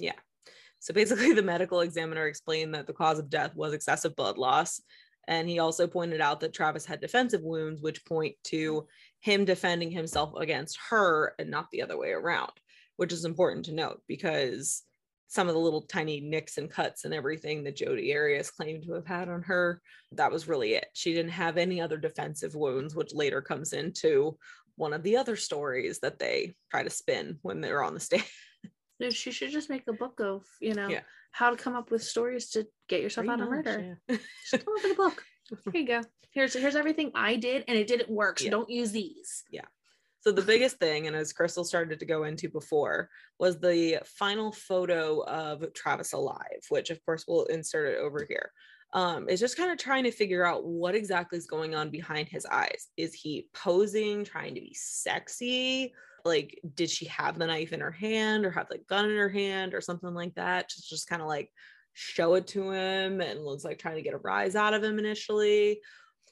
So 0.86 0.94
basically, 0.94 1.32
the 1.34 1.42
medical 1.42 1.80
examiner 1.80 2.28
explained 2.28 2.72
that 2.74 2.86
the 2.86 2.92
cause 2.92 3.18
of 3.18 3.28
death 3.28 3.56
was 3.56 3.72
excessive 3.72 4.14
blood 4.14 4.38
loss. 4.38 4.80
And 5.26 5.48
he 5.48 5.58
also 5.58 5.88
pointed 5.88 6.20
out 6.20 6.38
that 6.40 6.54
Travis 6.54 6.86
had 6.86 7.00
defensive 7.00 7.42
wounds, 7.42 7.82
which 7.82 8.04
point 8.04 8.36
to 8.44 8.86
him 9.18 9.44
defending 9.44 9.90
himself 9.90 10.32
against 10.38 10.78
her 10.90 11.34
and 11.40 11.50
not 11.50 11.66
the 11.72 11.82
other 11.82 11.98
way 11.98 12.10
around, 12.10 12.52
which 12.94 13.12
is 13.12 13.24
important 13.24 13.64
to 13.64 13.74
note 13.74 14.00
because 14.06 14.84
some 15.26 15.48
of 15.48 15.54
the 15.54 15.60
little 15.60 15.82
tiny 15.82 16.20
nicks 16.20 16.56
and 16.56 16.70
cuts 16.70 17.04
and 17.04 17.12
everything 17.12 17.64
that 17.64 17.74
Jodi 17.74 18.14
Arias 18.14 18.52
claimed 18.52 18.84
to 18.84 18.92
have 18.92 19.06
had 19.06 19.28
on 19.28 19.42
her, 19.42 19.82
that 20.12 20.30
was 20.30 20.46
really 20.46 20.74
it. 20.74 20.86
She 20.92 21.12
didn't 21.12 21.32
have 21.32 21.56
any 21.56 21.80
other 21.80 21.96
defensive 21.96 22.54
wounds, 22.54 22.94
which 22.94 23.12
later 23.12 23.42
comes 23.42 23.72
into 23.72 24.38
one 24.76 24.92
of 24.92 25.02
the 25.02 25.16
other 25.16 25.34
stories 25.34 25.98
that 25.98 26.20
they 26.20 26.54
try 26.70 26.84
to 26.84 26.90
spin 26.90 27.40
when 27.42 27.60
they're 27.60 27.82
on 27.82 27.94
the 27.94 28.00
stand. 28.08 28.22
She 29.10 29.30
should 29.32 29.50
just 29.50 29.70
make 29.70 29.86
a 29.88 29.92
book 29.92 30.20
of 30.20 30.44
you 30.60 30.74
know 30.74 30.88
Yeah. 30.88 31.00
how 31.32 31.50
to 31.50 31.56
come 31.56 31.74
up 31.74 31.90
with 31.90 32.02
stories 32.02 32.50
to 32.50 32.66
get 32.88 33.02
yourself 33.02 33.28
out 33.28 33.40
of 33.40 33.48
Pretty 33.48 33.62
much, 33.68 33.76
murder. 33.76 33.98
yeah. 34.08 34.16
Just 34.50 34.64
come 34.64 34.74
up 34.76 34.82
with 34.82 34.92
a 34.92 34.94
book. 34.96 35.24
Here 35.72 35.82
you 35.82 35.86
go. 35.86 36.00
Here's 36.30 36.54
here's 36.54 36.76
everything 36.76 37.12
I 37.14 37.36
did 37.36 37.64
and 37.68 37.76
it 37.78 37.86
didn't 37.86 38.10
work. 38.10 38.38
So 38.38 38.44
Yeah. 38.46 38.50
don't 38.52 38.70
use 38.70 38.92
these. 38.92 39.44
Yeah 39.50 39.66
so 40.20 40.32
the 40.32 40.42
biggest 40.42 40.78
thing, 40.80 41.06
and 41.06 41.14
as 41.14 41.32
Krystal 41.32 41.64
started 41.64 42.00
to 42.00 42.04
go 42.04 42.24
into 42.24 42.48
before, 42.48 43.08
was 43.38 43.60
the 43.60 44.00
final 44.04 44.50
photo 44.50 45.20
of 45.22 45.72
Travis 45.72 46.14
alive, 46.14 46.64
which 46.68 46.90
of 46.90 47.00
course 47.04 47.26
we'll 47.28 47.44
insert 47.44 47.94
it 47.94 47.98
over 47.98 48.26
here. 48.28 48.50
Um, 48.92 49.28
is 49.28 49.38
just 49.38 49.56
kind 49.56 49.70
of 49.70 49.78
trying 49.78 50.02
to 50.02 50.10
figure 50.10 50.44
out 50.44 50.64
what 50.66 50.96
exactly 50.96 51.38
is 51.38 51.46
going 51.46 51.76
on 51.76 51.90
behind 51.90 52.28
his 52.28 52.44
eyes. 52.44 52.88
Is 52.96 53.14
he 53.14 53.46
posing, 53.54 54.24
trying 54.24 54.56
to 54.56 54.60
be 54.60 54.74
sexy? 54.74 55.94
Like, 56.26 56.60
did 56.74 56.90
she 56.90 57.06
have 57.06 57.38
the 57.38 57.46
knife 57.46 57.72
in 57.72 57.80
her 57.80 57.90
hand 57.90 58.44
or 58.44 58.50
have 58.50 58.68
the 58.68 58.78
gun 58.88 59.10
in 59.10 59.16
her 59.16 59.28
hand 59.28 59.74
or 59.74 59.80
something 59.80 60.12
like 60.12 60.34
that? 60.34 60.68
Just, 60.68 60.90
just 60.90 61.08
kind 61.08 61.22
of 61.22 61.28
like 61.28 61.50
show 61.94 62.34
it 62.34 62.46
to 62.48 62.70
him 62.70 63.20
and 63.20 63.44
looks 63.44 63.64
like 63.64 63.78
trying 63.78 63.96
to 63.96 64.02
get 64.02 64.14
a 64.14 64.18
rise 64.18 64.54
out 64.54 64.74
of 64.74 64.84
him 64.84 64.98
initially. 64.98 65.80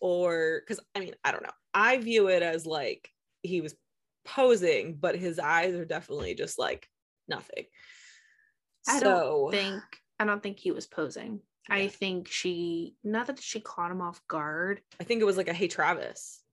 Or 0.00 0.60
because 0.60 0.84
I 0.94 1.00
mean, 1.00 1.14
I 1.24 1.32
don't 1.32 1.42
know. 1.42 1.50
I 1.72 1.98
view 1.98 2.28
it 2.28 2.42
as 2.42 2.66
like 2.66 3.08
he 3.42 3.60
was 3.60 3.74
posing, 4.24 4.96
but 4.96 5.16
his 5.16 5.38
eyes 5.38 5.74
are 5.74 5.84
definitely 5.84 6.34
just 6.34 6.58
like 6.58 6.86
nothing. 7.28 7.64
I 8.88 8.98
so 8.98 9.50
don't 9.50 9.52
think 9.52 9.82
I 10.18 10.24
don't 10.24 10.42
think 10.42 10.58
he 10.58 10.72
was 10.72 10.86
posing. 10.86 11.40
I 11.70 11.88
think 11.88 12.28
she 12.28 12.96
not 13.02 13.28
that 13.28 13.40
she 13.40 13.60
caught 13.60 13.90
him 13.90 14.02
off 14.02 14.20
guard. 14.28 14.82
I 15.00 15.04
think 15.04 15.22
it 15.22 15.26
was 15.26 15.36
like 15.36 15.48
a 15.48 15.54
hey 15.54 15.68
Travis. 15.68 16.43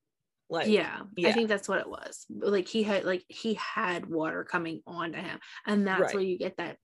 Like 0.51 0.67
yeah, 0.67 1.03
yeah. 1.15 1.29
I 1.29 1.31
think 1.31 1.47
that's 1.47 1.69
what 1.69 1.79
it 1.79 1.87
was. 1.89 2.25
Like 2.29 2.67
he 2.67 2.83
had 2.83 3.05
like 3.05 3.23
he 3.29 3.53
had 3.53 4.05
water 4.05 4.43
coming 4.43 4.81
onto 4.85 5.17
him, 5.17 5.39
and 5.65 5.87
that's 5.87 6.01
Right. 6.01 6.13
where 6.15 6.23
you 6.23 6.37
get 6.37 6.57
that 6.57 6.77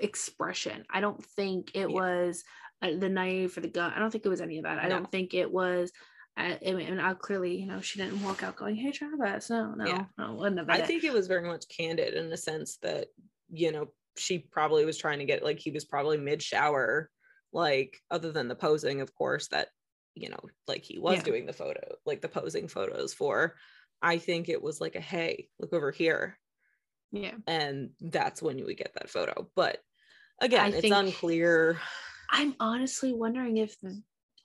expression. 0.00 0.84
I 0.88 1.00
don't 1.02 1.22
think 1.24 1.72
it 1.74 1.80
Yeah. 1.90 1.94
was 1.94 2.42
uh, 2.82 2.96
the 2.96 3.10
knife 3.10 3.58
or 3.58 3.60
the 3.60 3.68
gun. 3.68 3.92
I 3.92 3.98
don't 3.98 4.10
think 4.10 4.24
it 4.24 4.30
was 4.30 4.40
any 4.40 4.56
of 4.56 4.64
that. 4.64 4.78
I 4.78 4.84
No. 4.88 4.96
don't 4.96 5.12
think 5.12 5.34
it 5.34 5.52
was. 5.52 5.92
I, 6.34 6.58
I 6.66 6.72
mean, 6.72 6.86
and 6.88 7.02
I 7.02 7.12
clearly, 7.12 7.60
you 7.60 7.66
know, 7.66 7.82
she 7.82 7.98
didn't 7.98 8.22
walk 8.22 8.42
out 8.42 8.56
going, 8.56 8.74
"Hey, 8.76 8.90
Travis." 8.92 9.50
No, 9.50 9.74
no, 9.74 9.84
Yeah. 9.86 10.06
no, 10.16 10.42
I 10.70 10.78
it. 10.78 10.86
think 10.86 11.04
it 11.04 11.12
was 11.12 11.26
very 11.26 11.46
much 11.46 11.66
candid 11.68 12.14
in 12.14 12.30
the 12.30 12.38
sense 12.38 12.78
that, 12.78 13.08
you 13.50 13.70
know, 13.70 13.92
she 14.16 14.38
probably 14.38 14.86
was 14.86 14.96
trying 14.96 15.18
to 15.18 15.26
get 15.26 15.42
like 15.42 15.58
he 15.58 15.70
was 15.70 15.84
probably 15.84 16.16
mid 16.16 16.42
shower, 16.42 17.10
like 17.52 17.98
other 18.10 18.32
than 18.32 18.48
the 18.48 18.54
posing, 18.56 19.02
of 19.02 19.14
course, 19.14 19.48
that, 19.48 19.68
you 20.14 20.28
know, 20.28 20.40
like 20.66 20.82
he 20.84 20.98
was 20.98 21.16
Yeah. 21.18 21.22
doing 21.22 21.46
the 21.46 21.52
photo, 21.52 21.94
like 22.04 22.20
the 22.20 22.28
posing 22.28 22.68
photos 22.68 23.14
for. 23.14 23.56
I 24.02 24.18
think 24.18 24.48
it 24.48 24.62
was 24.62 24.80
like 24.80 24.96
a 24.96 25.00
hey, 25.00 25.48
look 25.58 25.72
over 25.72 25.90
here. 25.90 26.38
Yeah, 27.12 27.34
And 27.46 27.90
that's 28.00 28.40
when 28.40 28.56
you 28.58 28.64
would 28.66 28.76
get 28.76 28.94
that 28.94 29.10
photo. 29.10 29.50
But 29.56 29.78
again, 30.40 30.60
I 30.64 30.68
it's 30.68 30.80
think- 30.80 30.94
unclear. 30.94 31.80
I'm 32.30 32.54
honestly 32.60 33.12
wondering 33.12 33.56
if 33.56 33.76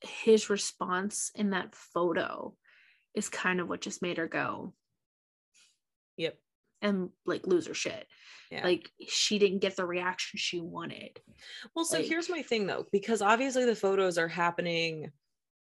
his 0.02 0.50
response 0.50 1.30
in 1.36 1.52
that 1.52 1.76
photo 1.76 2.56
is 3.14 3.30
kind 3.30 3.60
of 3.60 3.70
what 3.70 3.82
just 3.82 4.02
made 4.02 4.18
her 4.18 4.28
go 4.28 4.74
Yep. 6.18 6.38
and 6.82 7.10
like 7.26 7.46
lose 7.46 7.68
her 7.68 7.74
shit. 7.76 8.08
Yeah. 8.52 8.64
Like 8.64 8.90
she 9.08 9.38
didn't 9.40 9.60
get 9.60 9.76
the 9.76 9.86
reaction 9.86 10.38
she 10.38 10.60
wanted. 10.60 11.22
Well, 11.76 11.86
so 11.86 11.98
Like- 11.98 12.08
here's 12.08 12.30
my 12.30 12.42
thing 12.42 12.66
though, 12.68 12.88
because 12.92 13.22
obviously 13.22 13.66
the 13.66 13.76
photos 13.76 14.18
are 14.18 14.28
happening 14.28 15.12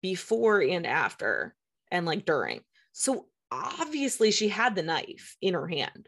before 0.02 0.62
and 0.62 0.86
after 0.86 1.56
and 1.92 2.06
like 2.06 2.26
during. 2.26 2.62
So 2.92 3.28
obviously 3.52 4.32
she 4.32 4.48
had 4.50 4.76
the 4.76 4.84
knife 4.84 5.36
in 5.42 5.54
her 5.54 5.68
hand 5.68 6.08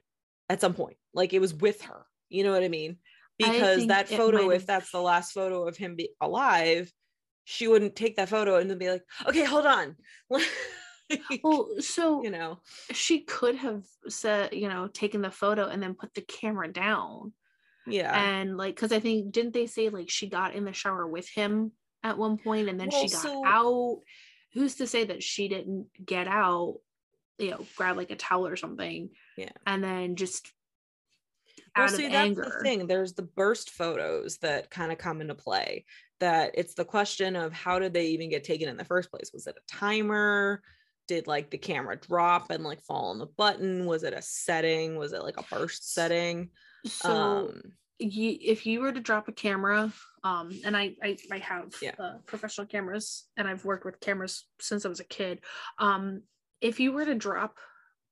at 0.50 0.62
some 0.62 0.74
point. 0.74 0.98
Like 1.14 1.34
it 1.34 1.40
was 1.40 1.54
with 1.54 1.82
her. 1.84 2.06
You 2.30 2.44
know 2.44 2.52
what 2.52 2.64
I 2.64 2.70
mean? 2.70 2.98
Because 3.38 3.78
think 3.78 3.90
that 3.90 4.08
photo, 4.08 4.52
if 4.52 4.66
that's 4.66 4.92
the 4.92 5.02
last 5.02 5.32
photo 5.32 5.68
of 5.68 5.76
him 5.76 5.96
be 5.96 6.10
alive, 6.22 6.92
she 7.44 7.68
wouldn't 7.68 7.96
take 7.96 8.18
that 8.18 8.30
photo 8.30 8.58
and 8.58 8.70
then 8.70 8.78
be 8.78 8.90
like, 8.90 9.04
okay, 9.28 9.44
hold 9.44 9.66
on. 9.66 9.96
Well, 11.44 11.68
so 11.80 12.24
you 12.24 12.30
know, 12.30 12.60
she 12.94 13.20
could 13.20 13.56
have 13.56 13.84
said, 14.08 14.54
you 14.54 14.70
know, 14.70 14.88
taken 14.88 15.22
the 15.22 15.30
photo 15.30 15.68
and 15.68 15.84
then 15.84 15.94
put 15.94 16.14
the 16.14 16.22
camera 16.22 16.72
down. 16.72 17.34
yeah. 17.86 18.18
And 18.18 18.56
like, 18.56 18.76
because 18.76 18.94
I 18.94 19.02
think, 19.02 19.34
didn't 19.34 19.54
they 19.54 19.68
say 19.68 19.90
like 19.90 20.10
she 20.10 20.30
got 20.30 20.54
in 20.54 20.64
the 20.64 20.72
shower 20.72 21.06
with 21.06 21.28
him 21.28 21.74
at 22.03 22.18
one 22.18 22.38
point 22.38 22.69
and 22.69 22.80
then 22.80 22.90
Well, 22.91 23.02
she 23.02 23.10
got 23.14 23.22
so- 23.22 23.45
out? 23.45 24.02
Who's 24.53 24.76
to 24.76 24.88
say 24.88 25.06
that 25.06 25.23
she 25.23 25.48
didn't 25.48 25.88
get 26.06 26.28
out, 26.28 26.80
you 27.40 27.52
know, 27.52 27.65
grab 27.78 27.95
like 27.95 28.11
a 28.11 28.18
towel 28.18 28.48
or 28.48 28.57
something? 28.57 29.10
Yeah. 29.38 29.52
And 29.65 29.82
then 29.84 30.18
just 30.18 30.52
well, 31.76 31.88
see, 31.88 32.03
that's 32.07 32.15
anger. 32.15 32.44
the 32.44 32.64
thing. 32.64 32.86
There's 32.88 33.14
the 33.14 33.22
burst 33.22 33.69
photos 33.69 34.38
that 34.40 34.69
kind 34.69 34.91
of 34.91 34.98
come 34.98 35.22
into 35.22 35.36
play. 35.36 35.86
That 36.19 36.52
it's 36.56 36.73
the 36.73 36.86
question 36.86 37.36
of 37.36 37.53
how 37.53 37.80
did 37.80 37.94
they 37.94 38.07
even 38.07 38.30
get 38.30 38.44
taken 38.44 38.68
in 38.68 38.78
the 38.78 38.86
first 38.86 39.10
place? 39.10 39.32
Was 39.34 39.48
it 39.48 39.56
a 39.57 39.73
timer? 39.73 40.61
Did 41.07 41.28
like 41.28 41.49
the 41.49 41.57
camera 41.57 41.98
drop 41.98 42.52
and 42.52 42.64
like 42.64 42.82
fall 42.82 43.06
on 43.11 43.19
the 43.19 43.26
button? 43.26 43.86
Was 43.86 44.03
it 44.03 44.14
a 44.14 44.22
setting? 44.22 44.98
Was 44.98 45.14
it 45.14 45.23
like 45.23 45.40
a 45.40 45.44
burst 45.44 45.94
setting? 45.94 46.49
So 46.86 47.10
um, 47.10 47.61
you, 48.02 48.38
if 48.41 48.65
you 48.65 48.82
were 48.82 48.91
to 48.91 48.99
drop 48.99 49.28
a 49.28 49.32
camera, 49.32 49.91
um, 50.23 50.52
and 50.65 50.76
I 50.76 50.95
I, 51.02 51.18
I 51.32 51.38
have 51.40 51.76
Yeah. 51.82 51.94
uh, 51.99 52.18
professional 52.26 52.68
cameras, 52.68 53.26
and 53.38 53.48
I've 53.48 53.65
worked 53.65 53.86
with 53.86 53.99
cameras 53.99 54.45
since 54.60 54.86
I 54.86 54.90
was 54.90 54.99
a 54.99 55.06
kid. 55.06 55.41
Um, 55.78 56.23
if 56.60 56.80
you 56.80 56.91
were 56.91 57.06
to 57.06 57.15
drop, 57.15 57.57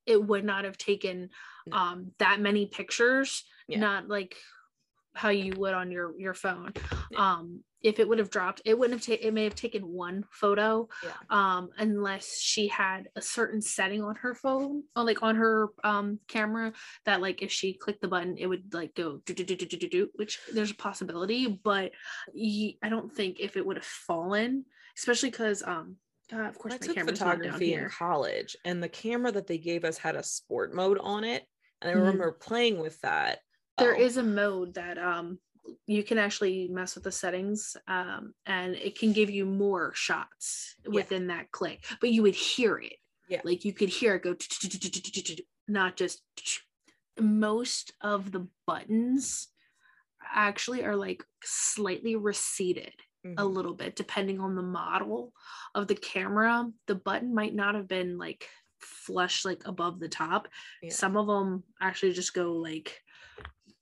it 0.06 0.24
would 0.24 0.44
not 0.44 0.66
have 0.66 0.78
taken 0.78 1.30
um 1.72 2.12
that 2.18 2.40
many 2.40 2.66
pictures. 2.66 3.44
Yeah. 3.68 3.80
Not 3.80 4.08
like 4.08 4.36
how 5.20 5.30
you 5.30 5.54
would 5.58 5.74
on 5.74 5.92
your 5.92 6.18
your 6.20 6.34
phone. 6.34 6.74
Um, 7.16 7.64
if 7.82 7.98
it 8.00 8.08
would 8.10 8.20
have 8.20 8.30
dropped, 8.30 8.62
it 8.66 8.78
wouldn't 8.78 9.00
have 9.00 9.06
taken. 9.06 9.28
It 9.28 9.34
may 9.34 9.44
have 9.46 9.56
taken 9.56 9.84
one 9.88 10.26
photo, 10.32 10.88
yeah. 11.04 11.12
um 11.30 11.70
unless 11.78 12.40
she 12.40 12.68
had 12.68 13.08
a 13.16 13.22
certain 13.22 13.62
setting 13.62 14.02
on 14.04 14.16
her 14.16 14.34
phone 14.34 14.84
or 14.96 15.04
like 15.04 15.22
on 15.24 15.36
her 15.36 15.68
um 15.84 16.20
camera 16.28 16.74
that 17.06 17.22
like 17.22 17.42
if 17.42 17.52
she 17.52 17.74
clicked 17.74 18.02
the 18.02 18.08
button 18.08 18.38
it 18.38 18.48
would 18.48 18.74
like 18.74 18.94
go 18.96 19.22
do 19.26 19.34
do 19.34 19.44
do 19.44 19.56
do 19.56 19.66
do 19.66 19.90
do 19.90 20.10
which 20.16 20.40
there's 20.54 20.72
a 20.72 20.76
possibility 20.76 21.48
but 21.64 21.92
ye- 22.34 22.78
i 22.84 22.90
don't 22.90 23.12
think 23.14 23.40
if 23.40 23.56
it 23.58 23.66
would 23.66 23.78
have 23.78 23.86
fallen 24.10 24.66
especially 24.98 25.30
because 25.30 25.64
um 25.64 25.96
uh, 26.34 26.48
of 26.52 26.58
course 26.60 26.74
I 26.76 26.78
took 26.78 26.96
camera's 26.96 27.20
not 27.20 27.26
down 27.26 27.54
photography 27.54 27.74
in 27.74 27.90
college, 27.90 28.56
and 28.66 28.84
the 28.84 28.90
camera 28.90 29.32
that 29.32 29.48
they 29.48 29.58
gave 29.58 29.84
us 29.84 29.98
had 29.98 30.16
a 30.16 30.24
sport 30.24 30.74
mode 30.76 31.00
on 31.00 31.24
it, 31.24 31.44
and 31.82 31.90
I 31.90 31.94
Mhm. 31.94 32.00
remember 32.02 32.32
playing 32.34 32.80
with 32.80 33.00
that. 33.02 33.40
There 33.80 33.96
Oh, 33.96 34.18
a 34.18 34.24
mode 34.24 34.74
that 34.76 34.98
um 34.98 35.40
you 35.86 36.04
can 36.04 36.18
actually 36.18 36.68
mess 36.68 36.96
with 36.96 37.04
the 37.04 37.12
settings 37.12 37.78
um 37.88 38.34
and 38.46 38.76
it 38.76 38.98
can 38.98 39.14
give 39.14 39.30
you 39.30 39.46
more 39.46 39.94
shots 39.94 40.76
Yeah. 40.86 40.92
within 40.94 41.28
that 41.28 41.52
click 41.52 41.86
but 42.02 42.10
you 42.12 42.24
would 42.24 42.36
hear 42.36 42.78
it 42.80 42.98
Yeah. 43.28 43.42
like 43.44 43.66
you 43.66 43.74
could 43.74 43.90
hear 43.90 44.16
it 44.16 44.24
go 44.24 44.36
not 45.68 45.96
just 45.96 46.24
most 47.20 47.94
of 48.02 48.32
the 48.32 48.48
buttons 48.66 49.50
actually 50.24 50.84
are 50.84 50.96
like 50.96 51.24
slightly 51.44 52.16
receded 52.16 52.94
a 53.38 53.46
mhm. 53.46 53.54
little 53.54 53.74
bit 53.74 53.96
depending 53.96 54.40
on 54.40 54.56
the 54.56 54.62
model 54.62 55.34
of 55.76 55.88
the 55.88 55.96
camera 55.96 56.70
the 56.88 56.96
button 56.96 57.34
might 57.34 57.54
not 57.54 57.76
have 57.76 57.88
been 57.88 58.18
like 58.18 58.48
flush 58.80 59.46
like 59.46 59.62
above 59.66 60.00
the 60.00 60.10
top 60.10 60.48
Yeah. 60.82 60.92
some 60.92 61.18
of 61.18 61.28
them 61.28 61.64
actually 61.82 62.14
just 62.14 62.34
go 62.34 62.54
like 62.54 63.02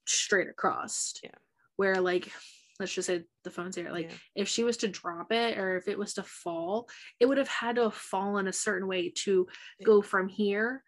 straight 0.08 0.48
across 0.48 1.14
Yeah. 1.22 1.30
where 1.76 2.00
like 2.00 2.30
let's 2.80 2.92
just 2.94 3.06
say 3.06 3.24
the 3.44 3.50
phone's 3.50 3.76
here 3.76 3.90
like 3.90 4.10
Yeah. 4.10 4.16
if 4.36 4.48
she 4.48 4.64
was 4.64 4.76
to 4.78 4.88
drop 4.88 5.32
it 5.32 5.58
or 5.58 5.76
if 5.76 5.88
it 5.88 5.98
was 5.98 6.14
to 6.14 6.22
fall 6.22 6.88
it 7.20 7.26
would 7.26 7.38
have 7.38 7.48
had 7.48 7.76
to 7.76 7.82
have 7.82 7.94
fallen 7.94 8.46
a 8.48 8.52
certain 8.52 8.88
way 8.88 9.10
to 9.24 9.46
Yeah. 9.78 9.84
go 9.86 10.02
from 10.02 10.28
here 10.28 10.82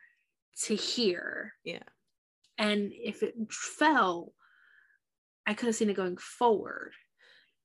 to 0.62 0.74
here 0.74 1.54
Yeah. 1.64 1.82
and 2.58 2.92
if 2.92 3.22
it 3.22 3.34
fell 3.50 4.32
i 5.46 5.54
could 5.54 5.66
have 5.66 5.74
seen 5.76 5.90
it 5.90 5.96
going 5.96 6.16
forward 6.16 6.92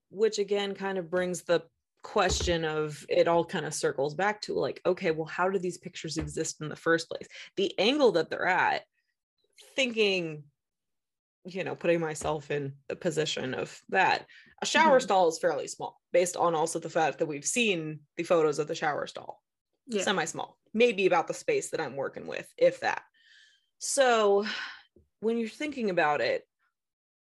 which 0.10 0.40
again 0.40 0.76
kind 0.76 0.98
of 0.98 1.10
brings 1.10 1.44
the 1.44 1.64
question 2.04 2.64
of 2.66 3.04
it 3.10 3.28
all 3.28 3.44
kind 3.44 3.66
of 3.66 3.74
circles 3.74 4.14
back 4.14 4.40
to 4.42 4.54
like 4.54 4.80
okay 4.86 5.10
well 5.12 5.26
how 5.26 5.50
do 5.50 5.58
these 5.58 5.78
pictures 5.80 6.18
exist 6.18 6.62
in 6.62 6.70
the 6.70 6.76
first 6.76 7.10
place 7.10 7.28
the 7.58 7.78
angle 7.80 8.12
that 8.12 8.30
they're 8.30 8.46
at 8.48 8.84
thinking 9.76 10.44
you 11.46 11.64
know 11.64 11.76
putting 11.76 12.00
myself 12.00 12.50
in 12.52 12.74
the 12.88 12.96
position 12.96 13.54
of 13.54 13.82
that 13.90 14.26
a 14.62 14.66
shower 14.66 15.00
Mhm. 15.00 15.04
stall 15.04 15.28
is 15.28 15.38
fairly 15.40 15.68
small 15.68 16.02
based 16.12 16.36
on 16.38 16.56
also 16.56 16.80
the 16.80 16.90
fact 16.90 17.20
that 17.20 17.28
we've 17.28 17.46
seen 17.46 18.00
the 18.18 18.24
photos 18.24 18.60
of 18.60 18.68
the 18.68 18.76
shower 18.76 19.06
stall 19.08 19.44
yeah 19.88 20.04
semi 20.04 20.26
small, 20.26 20.58
maybe 20.74 21.06
about 21.06 21.28
the 21.28 21.34
space 21.34 21.70
that 21.70 21.80
I'm 21.82 21.96
working 21.96 22.28
with, 22.28 22.52
if 22.58 22.80
that. 22.82 23.04
So 23.80 24.46
when 25.22 25.38
you're 25.38 25.50
thinking 25.50 25.90
about 25.90 26.22
it, 26.22 26.48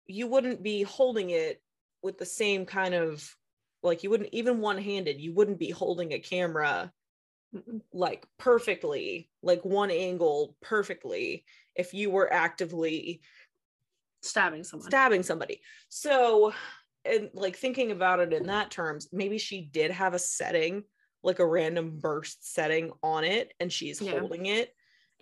you 0.08 0.28
wouldn't 0.28 0.64
be 0.64 0.84
holding 0.84 1.30
it 1.32 1.62
with 2.02 2.18
the 2.18 2.26
same 2.26 2.66
kind 2.66 2.94
of 2.94 3.36
like 3.84 4.04
you 4.04 4.10
wouldn't 4.10 4.34
even 4.34 4.60
one 4.62 4.78
handed, 4.78 5.20
you 5.22 5.34
wouldn't 5.34 5.60
be 5.60 5.70
holding 5.72 6.14
a 6.14 6.20
camera 6.20 6.92
like 7.92 8.26
perfectly, 8.38 9.30
like 9.42 9.64
one 9.64 9.92
angle 9.92 10.58
perfectly 10.62 11.46
if 11.76 11.94
you 11.94 12.10
were 12.10 12.32
actively 12.32 13.22
stabbing 14.24 14.64
someone 14.64 14.90
stabbing 14.90 15.24
somebody. 15.24 15.62
So, 15.90 16.54
and 17.06 17.30
like 17.34 17.58
thinking 17.58 17.92
about 17.92 18.20
it 18.20 18.34
in 18.34 18.48
that 18.48 18.72
terms, 18.72 19.10
maybe 19.12 19.38
she 19.38 19.62
did 19.62 19.92
have 19.92 20.14
a 20.14 20.20
setting, 20.20 20.84
like 21.22 21.40
a 21.40 21.48
random 21.48 22.00
burst 22.00 22.54
setting 22.54 22.92
on 23.04 23.24
it, 23.24 23.54
and 23.60 23.72
she's 23.72 24.02
Yeah. 24.02 24.20
holding 24.20 24.48
it. 24.48 24.74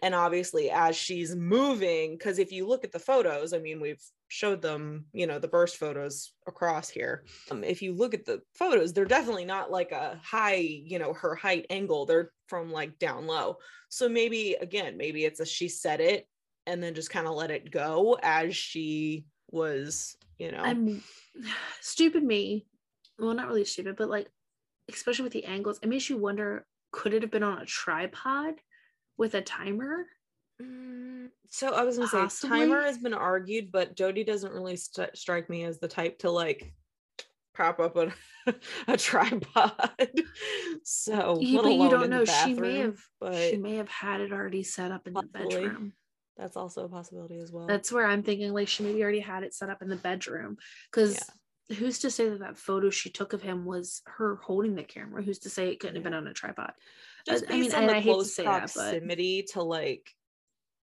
And 0.03 0.15
obviously, 0.15 0.71
as 0.71 0.95
she's 0.95 1.35
moving, 1.35 2.17
because 2.17 2.39
if 2.39 2.51
you 2.51 2.67
look 2.67 2.83
at 2.83 2.91
the 2.91 2.99
photos, 2.99 3.53
I 3.53 3.59
mean, 3.59 3.79
we've 3.79 4.01
showed 4.29 4.61
them, 4.61 5.05
you 5.13 5.27
know, 5.27 5.37
the 5.37 5.47
burst 5.47 5.77
photos 5.77 6.33
across 6.47 6.89
here. 6.89 7.25
Um, 7.51 7.63
if 7.63 7.83
you 7.83 7.93
look 7.93 8.15
at 8.15 8.25
the 8.25 8.41
photos, 8.55 8.93
they're 8.93 9.05
definitely 9.05 9.45
not 9.45 9.69
like 9.69 9.91
a 9.91 10.19
high, 10.23 10.55
you 10.55 10.97
know, 10.97 11.13
her 11.13 11.35
height 11.35 11.67
angle. 11.69 12.07
They're 12.07 12.31
from 12.47 12.71
like 12.71 12.97
down 12.97 13.27
low. 13.27 13.57
So 13.89 14.09
maybe, 14.09 14.55
again, 14.55 14.97
maybe 14.97 15.23
it's 15.23 15.39
a 15.39 15.45
she 15.45 15.67
set 15.67 16.01
it 16.01 16.27
and 16.67 16.81
then 16.81 16.93
just 16.93 17.09
kind 17.09 17.27
of 17.27 17.35
let 17.35 17.51
it 17.51 17.71
go 17.71 18.17
as 18.21 18.55
she 18.55 19.25
was, 19.49 20.17
you 20.37 20.51
know. 20.51 20.63
I'm 20.63 21.01
stupid 21.81 22.23
me. 22.23 22.65
Well, 23.19 23.33
not 23.33 23.47
really 23.47 23.65
stupid, 23.65 23.95
but 23.97 24.09
like, 24.09 24.29
especially 24.91 25.23
with 25.23 25.33
the 25.33 25.45
angles, 25.45 25.79
it 25.81 25.89
makes 25.89 26.09
you 26.09 26.17
wonder 26.17 26.65
could 26.91 27.13
it 27.13 27.21
have 27.21 27.31
been 27.31 27.43
on 27.43 27.61
a 27.61 27.65
tripod 27.65 28.55
with 29.17 29.33
a 29.35 29.41
timer? 29.41 30.07
Mm, 30.61 31.29
so 31.49 31.73
I 31.73 31.83
was 31.83 31.97
gonna 31.97 32.09
say 32.09 32.17
Possibly. 32.17 32.59
timer 32.59 32.81
has 32.81 32.97
been 32.97 33.13
argued, 33.13 33.71
but 33.71 33.95
Jodi 33.95 34.23
doesn't 34.23 34.51
really 34.51 34.75
st- 34.75 35.15
strike 35.15 35.49
me 35.49 35.63
as 35.63 35.79
the 35.79 35.87
type 35.87 36.19
to 36.19 36.29
like 36.29 36.73
prop 37.53 37.79
up 37.79 37.95
a, 37.95 38.11
a 38.87 38.97
tripod. 38.97 40.11
so 40.83 41.37
Yeah, 41.41 41.61
but 41.61 41.73
you 41.73 41.89
don't 41.89 42.09
know. 42.09 42.25
She 42.25 42.53
may 42.53 42.79
have 42.79 42.99
but 43.19 43.35
she 43.35 43.57
may 43.57 43.75
have 43.75 43.89
had 43.89 44.21
it 44.21 44.31
already 44.31 44.63
set 44.63 44.91
up 44.91 45.07
in 45.07 45.13
the 45.13 45.23
bedroom. 45.23 45.93
That's 46.41 46.57
also 46.57 46.85
a 46.85 46.89
possibility 46.89 47.39
as 47.39 47.51
well. 47.51 47.67
That's 47.67 47.91
where 47.91 48.05
I'm 48.05 48.23
thinking 48.23 48.51
like 48.51 48.67
she 48.67 48.83
maybe 48.83 49.01
already 49.03 49.19
had 49.19 49.43
it 49.43 49.53
set 49.53 49.69
up 49.69 49.81
in 49.81 49.89
the 49.89 49.95
bedroom. 49.95 50.57
Because 50.91 51.19
who's 51.77 51.99
to 51.99 52.09
say 52.09 52.29
that 52.29 52.39
that 52.39 52.57
photo 52.57 52.89
she 52.89 53.09
took 53.11 53.33
of 53.33 53.41
him 53.41 53.63
was 53.63 54.01
her 54.07 54.37
holding 54.37 54.75
the 54.75 54.83
camera? 54.83 55.21
Who's 55.21 55.39
to 55.39 55.49
say 55.49 55.69
it 55.69 55.79
couldn't 55.79 55.95
have 55.95 56.03
been 56.03 56.13
on 56.13 56.27
a 56.27 56.33
tripod? 56.33 56.73
just 57.27 57.45
I 57.45 57.47
based 57.49 57.69
mean, 57.69 57.75
on 57.75 57.81
and 57.81 57.89
the 57.89 57.95
I 57.95 57.99
hate 57.99 58.09
to 58.09 58.13
close 58.15 58.35
say 58.35 58.43
that, 58.43 58.71
but- 58.75 58.91
proximity 58.91 59.43
to 59.53 59.61
like 59.61 60.09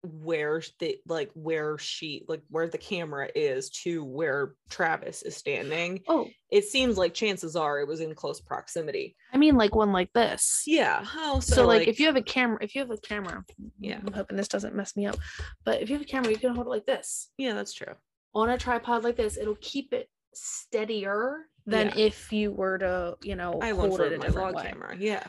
where 0.04 0.62
the 0.80 0.98
like 1.08 1.32
where 1.34 1.78
she 1.78 2.26
like 2.28 2.42
where 2.50 2.68
the 2.68 2.78
camera 2.78 3.30
is 3.36 3.70
to 3.70 4.04
where 4.04 4.54
Travis 4.70 5.22
is 5.22 5.36
standing. 5.38 6.02
Oh, 6.10 6.28
It 6.52 6.66
seems 6.66 6.98
like 6.98 7.14
chances 7.14 7.56
are 7.56 7.80
it 7.80 7.88
was 7.88 8.02
in 8.02 8.14
close 8.14 8.42
proximity. 8.42 9.16
I 9.34 9.38
mean 9.38 9.56
like 9.56 9.74
one 9.76 9.94
like 9.94 10.12
this. 10.14 10.64
Yeah. 10.68 11.06
Oh, 11.16 11.40
So, 11.40 11.66
like, 11.66 11.88
if 11.88 12.00
you 12.00 12.06
have 12.08 12.18
a 12.18 12.22
camera, 12.22 12.58
if 12.62 12.76
you 12.76 12.82
have 12.82 12.92
a 12.92 12.98
camera, 12.98 13.46
Yeah. 13.80 14.00
I'm 14.06 14.12
hoping 14.14 14.36
this 14.36 14.50
doesn't 14.50 14.76
mess 14.76 14.96
me 14.98 15.06
up. 15.06 15.16
But 15.64 15.82
if 15.82 15.90
you 15.90 15.96
have 15.96 16.04
a 16.04 16.06
camera, 16.10 16.32
you 16.32 16.38
can 16.38 16.54
hold 16.54 16.68
it 16.68 16.70
like 16.70 16.86
this 16.86 17.30
yeah, 17.38 17.54
that's 17.54 17.74
true. 17.74 17.94
on 18.36 18.50
a 18.50 18.58
tripod 18.58 19.04
like 19.06 19.16
this. 19.16 19.38
It'll 19.38 19.56
keep 19.62 19.94
it 19.94 20.10
steadier 20.34 21.46
than 21.66 21.88
Yeah. 21.96 22.06
if 22.08 22.34
you 22.34 22.52
were 22.52 22.78
to, 22.80 23.16
you 23.24 23.36
know, 23.38 23.60
I 23.62 23.70
hold 23.70 24.02
it 24.02 24.12
in 24.12 24.22
a 24.24 24.30
vlog 24.30 24.56
way. 24.56 24.64
camera. 24.64 24.98
Yeah. 25.00 25.24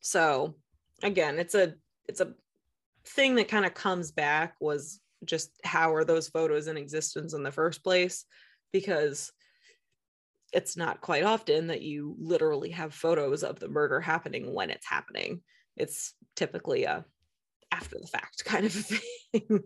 So 0.00 0.54
again, 1.02 1.38
it's 1.38 1.54
a 1.54 1.74
it's 2.08 2.20
a 2.20 2.34
thing 3.06 3.36
that 3.36 3.48
kind 3.48 3.64
of 3.64 3.74
comes 3.74 4.10
back 4.12 4.54
was 4.60 5.00
just 5.24 5.50
how 5.64 5.94
are 5.94 6.04
those 6.04 6.28
photos 6.28 6.66
in 6.66 6.76
existence 6.76 7.32
in 7.32 7.42
the 7.42 7.52
first 7.52 7.82
place? 7.82 8.24
Because 8.72 9.32
it's 10.52 10.76
not 10.76 11.00
quite 11.00 11.24
often 11.24 11.68
that 11.68 11.82
you 11.82 12.16
literally 12.18 12.70
have 12.70 12.94
photos 12.94 13.42
of 13.42 13.58
the 13.58 13.68
murder 13.68 14.00
happening 14.00 14.52
when 14.52 14.70
it's 14.70 14.86
happening. 14.86 15.40
It's 15.76 16.14
typically 16.34 16.84
a 16.84 17.04
after 17.72 17.98
the 18.00 18.06
fact 18.06 18.42
kind 18.44 18.64
of 18.66 18.72
thing. 18.72 19.62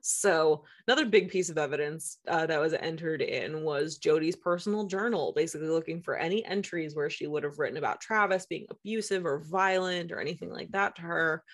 so 0.00 0.64
another 0.86 1.06
big 1.06 1.30
piece 1.30 1.50
of 1.50 1.58
evidence 1.58 2.18
uh, 2.28 2.46
that 2.46 2.60
was 2.60 2.72
entered 2.72 3.22
in 3.22 3.62
was 3.62 3.98
Jodi's 3.98 4.36
personal 4.36 4.86
journal, 4.86 5.32
basically 5.36 5.68
looking 5.68 6.02
for 6.02 6.16
any 6.16 6.44
entries 6.44 6.94
where 6.94 7.10
she 7.10 7.26
would 7.26 7.44
have 7.44 7.58
written 7.58 7.78
about 7.78 8.00
Travis 8.00 8.46
being 8.46 8.66
abusive 8.70 9.24
or 9.24 9.38
violent 9.38 10.12
or 10.12 10.20
anything 10.20 10.50
like 10.50 10.70
that 10.72 10.96
to 10.96 11.02
her. 11.02 11.44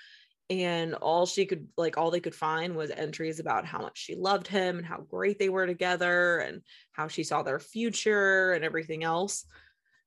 And 0.51 0.95
all 0.95 1.27
she 1.27 1.45
could 1.45 1.69
like 1.77 1.99
all 1.99 2.11
they 2.11 2.21
could 2.21 2.35
find 2.35 2.75
was 2.75 2.91
entries 2.91 3.39
about 3.39 3.67
how 3.67 3.81
much 3.81 3.99
she 3.99 4.15
loved 4.15 4.47
him 4.47 4.79
and 4.79 4.87
how 4.87 5.01
great 5.01 5.39
they 5.39 5.51
were 5.51 5.67
together 5.67 6.39
and 6.39 6.63
how 6.93 7.07
she 7.07 7.23
saw 7.23 7.43
their 7.43 7.59
future 7.59 8.53
and 8.53 8.65
everything 8.65 9.05
else. 9.05 9.45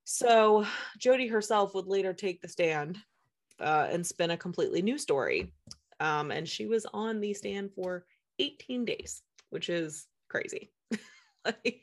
So 0.03 0.65
Jodi 0.97 1.27
herself 1.27 1.75
would 1.75 1.87
later 1.87 2.13
take 2.13 2.41
the 2.41 2.47
stand 2.47 2.97
uh, 3.59 3.87
and 3.91 4.05
spin 4.05 4.31
a 4.31 4.37
completely 4.37 4.81
new 4.81 4.97
story. 4.97 5.53
Um, 5.99 6.31
and 6.31 6.47
she 6.49 6.65
was 6.65 6.87
on 6.91 7.19
the 7.19 7.33
stand 7.33 7.71
for 7.75 8.05
18 8.39 8.85
days, 8.85 9.21
which 9.51 9.69
is 9.69 10.07
crazy. 10.27 10.71
like 11.45 11.81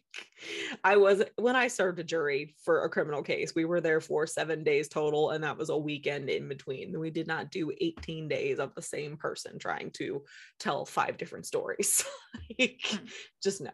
I 0.85 0.97
was 0.97 1.23
when 1.37 1.57
I 1.57 1.69
served 1.69 1.99
a 1.99 2.05
jury 2.05 2.55
for 2.65 2.85
a 2.85 2.89
criminal 2.89 3.23
case, 3.23 3.55
we 3.55 3.65
were 3.65 3.81
there 3.81 4.01
for 4.01 4.27
seven 4.27 4.63
days 4.63 4.89
total, 4.89 5.31
and 5.31 5.43
that 5.45 5.59
was 5.59 5.69
a 5.69 5.77
weekend 5.77 6.31
in 6.31 6.49
between. 6.49 6.99
We 6.99 7.11
did 7.11 7.27
not 7.27 7.51
do 7.51 7.73
18 7.81 8.29
days 8.29 8.59
of 8.59 8.75
the 8.75 8.83
same 8.83 9.17
person 9.17 9.59
trying 9.59 9.91
to 9.93 10.25
tell 10.61 10.85
five 10.85 11.17
different 11.17 11.47
stories. 11.47 12.05
like, 12.59 12.81
Hmm. 12.85 13.07
just 13.43 13.61
no. 13.61 13.71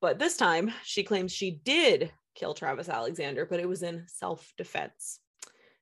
But 0.00 0.18
this 0.18 0.36
time 0.36 0.72
she 0.84 1.02
claims 1.02 1.32
she 1.32 1.50
did 1.64 2.12
kill 2.34 2.54
Travis 2.54 2.88
Alexander, 2.88 3.46
but 3.46 3.60
it 3.60 3.68
was 3.68 3.82
in 3.82 4.04
self-defense. 4.08 5.20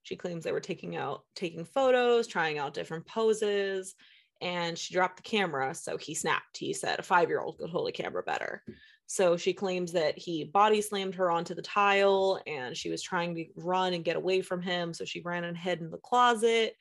She 0.03 0.17
claims 0.17 0.45
they 0.45 0.53
were 0.53 0.61
taking 0.61 0.97
out 0.97 1.23
taking 1.35 1.65
photos, 1.65 2.27
trying 2.27 2.59
out 2.59 2.75
different 2.75 3.07
poses, 3.07 3.95
and 4.41 4.77
she 4.77 4.93
dropped 4.93 5.17
the 5.17 5.23
camera. 5.23 5.75
So 5.75 5.97
he 5.97 6.15
snapped. 6.15 6.57
He 6.59 6.73
said 6.73 6.99
a 6.99 7.03
five-year-old 7.03 7.59
could 7.59 7.71
hold 7.71 7.89
a 7.89 7.93
camera 7.93 8.23
better. 8.23 8.63
So 9.07 9.37
she 9.37 9.53
claims 9.53 9.93
that 9.93 10.19
he 10.19 10.45
body 10.45 10.81
slammed 10.81 11.15
her 11.17 11.31
onto 11.31 11.55
the 11.55 11.63
tile 11.63 12.41
and 12.47 12.77
she 12.77 12.91
was 12.91 13.03
trying 13.03 13.35
to 13.35 13.47
run 13.57 13.93
and 13.93 14.05
get 14.05 14.17
away 14.17 14.41
from 14.41 14.63
him. 14.63 14.95
So 14.95 15.05
she 15.05 15.21
ran 15.21 15.45
and 15.45 15.57
hid 15.57 15.81
in 15.81 15.91
the 15.91 15.99
closet 15.99 16.75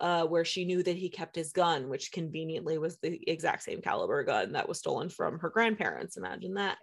uh, 0.00 0.24
where 0.24 0.44
she 0.44 0.64
knew 0.64 0.82
that 0.82 0.96
he 0.96 1.08
kept 1.08 1.36
his 1.36 1.52
gun, 1.52 1.88
which 1.88 2.12
conveniently 2.12 2.78
was 2.78 2.98
the 2.98 3.20
exact 3.30 3.62
same 3.62 3.80
caliber 3.80 4.22
gun 4.24 4.52
that 4.52 4.68
was 4.68 4.78
stolen 4.78 5.08
from 5.08 5.38
her 5.38 5.50
grandparents. 5.50 6.16
Imagine 6.16 6.54
that. 6.54 6.78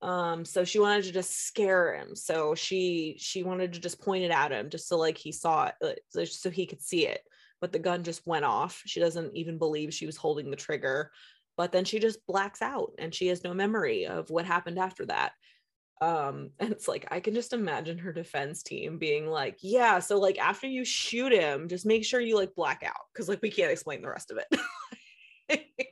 Um, 0.00 0.44
so 0.44 0.64
she 0.64 0.80
wanted 0.80 1.04
to 1.04 1.12
just 1.12 1.46
scare 1.46 1.94
him. 1.94 2.16
So 2.16 2.56
she 2.56 3.16
she 3.18 3.44
wanted 3.44 3.72
to 3.74 3.80
just 3.80 4.02
point 4.02 4.24
it 4.24 4.32
at 4.32 4.50
him 4.50 4.68
just 4.68 4.88
so 4.88 4.98
like 4.98 5.16
he 5.16 5.30
saw 5.30 5.70
it, 5.80 6.00
so- 6.08 6.24
so 6.24 6.50
he 6.50 6.66
could 6.66 6.82
see 6.82 7.06
it. 7.06 7.20
But 7.60 7.70
the 7.70 7.78
gun 7.78 8.02
just 8.02 8.26
went 8.26 8.44
off. 8.44 8.82
She 8.86 8.98
doesn't 8.98 9.36
even 9.36 9.58
believe 9.58 9.94
she 9.94 10.06
was 10.06 10.16
holding 10.16 10.50
the 10.50 10.56
trigger. 10.56 11.12
But 11.56 11.72
then 11.72 11.84
she 11.84 11.98
just 11.98 12.26
blacks 12.26 12.62
out 12.62 12.92
and 12.98 13.14
she 13.14 13.28
has 13.28 13.44
no 13.44 13.54
memory 13.54 14.06
of 14.06 14.30
what 14.30 14.46
happened 14.46 14.78
after 14.78 15.06
that. 15.06 15.32
Um, 16.00 16.50
and 16.58 16.72
it's 16.72 16.88
like 16.88 17.06
I 17.10 17.20
can 17.20 17.34
just 17.34 17.52
imagine 17.52 17.98
her 17.98 18.12
defense 18.12 18.62
team 18.62 18.98
being 18.98 19.26
like, 19.26 19.58
yeah, 19.60 19.98
so 19.98 20.18
like 20.18 20.38
after 20.38 20.66
you 20.66 20.84
shoot 20.84 21.32
him, 21.32 21.68
just 21.68 21.86
make 21.86 22.04
sure 22.04 22.20
you 22.20 22.36
like 22.36 22.54
black 22.54 22.82
out 22.84 23.06
because 23.12 23.28
like 23.28 23.42
we 23.42 23.50
can't 23.50 23.72
explain 23.72 24.02
the 24.02 24.10
rest 24.10 24.30
of 24.30 24.38
it. 24.38 24.60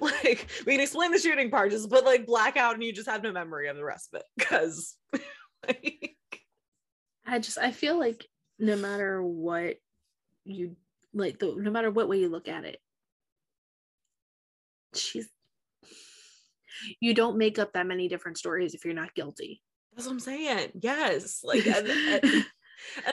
like 0.00 0.46
we 0.66 0.72
can 0.72 0.80
explain 0.80 1.10
the 1.10 1.18
shooting 1.18 1.50
part, 1.50 1.70
just 1.70 1.90
but 1.90 2.04
like 2.04 2.26
black 2.26 2.56
out 2.56 2.74
and 2.74 2.84
you 2.84 2.92
just 2.92 3.08
have 3.08 3.22
no 3.22 3.32
memory 3.32 3.68
of 3.68 3.76
the 3.76 3.84
rest 3.84 4.10
of 4.12 4.20
it 4.20 4.26
because 4.36 4.96
like, 5.66 6.16
I 7.26 7.38
just 7.38 7.58
I 7.58 7.72
feel 7.72 7.98
like 7.98 8.26
no 8.58 8.76
matter 8.76 9.22
what 9.22 9.76
you 10.44 10.76
like 11.12 11.38
the 11.38 11.54
no 11.56 11.70
matter 11.70 11.90
what 11.90 12.08
way 12.08 12.18
you 12.18 12.28
look 12.28 12.48
at 12.48 12.64
it, 12.64 12.80
she's 14.96 15.28
you 17.00 17.14
don't 17.14 17.38
make 17.38 17.58
up 17.58 17.72
that 17.72 17.86
many 17.86 18.08
different 18.08 18.38
stories 18.38 18.74
if 18.74 18.84
you're 18.84 18.94
not 18.94 19.14
guilty. 19.14 19.62
that's 19.94 20.06
what 20.06 20.12
I'm 20.12 20.20
saying. 20.20 20.72
Yes, 20.80 21.40
like 21.42 21.66
and, 21.66 21.88
and, 21.88 22.24
and 22.24 22.44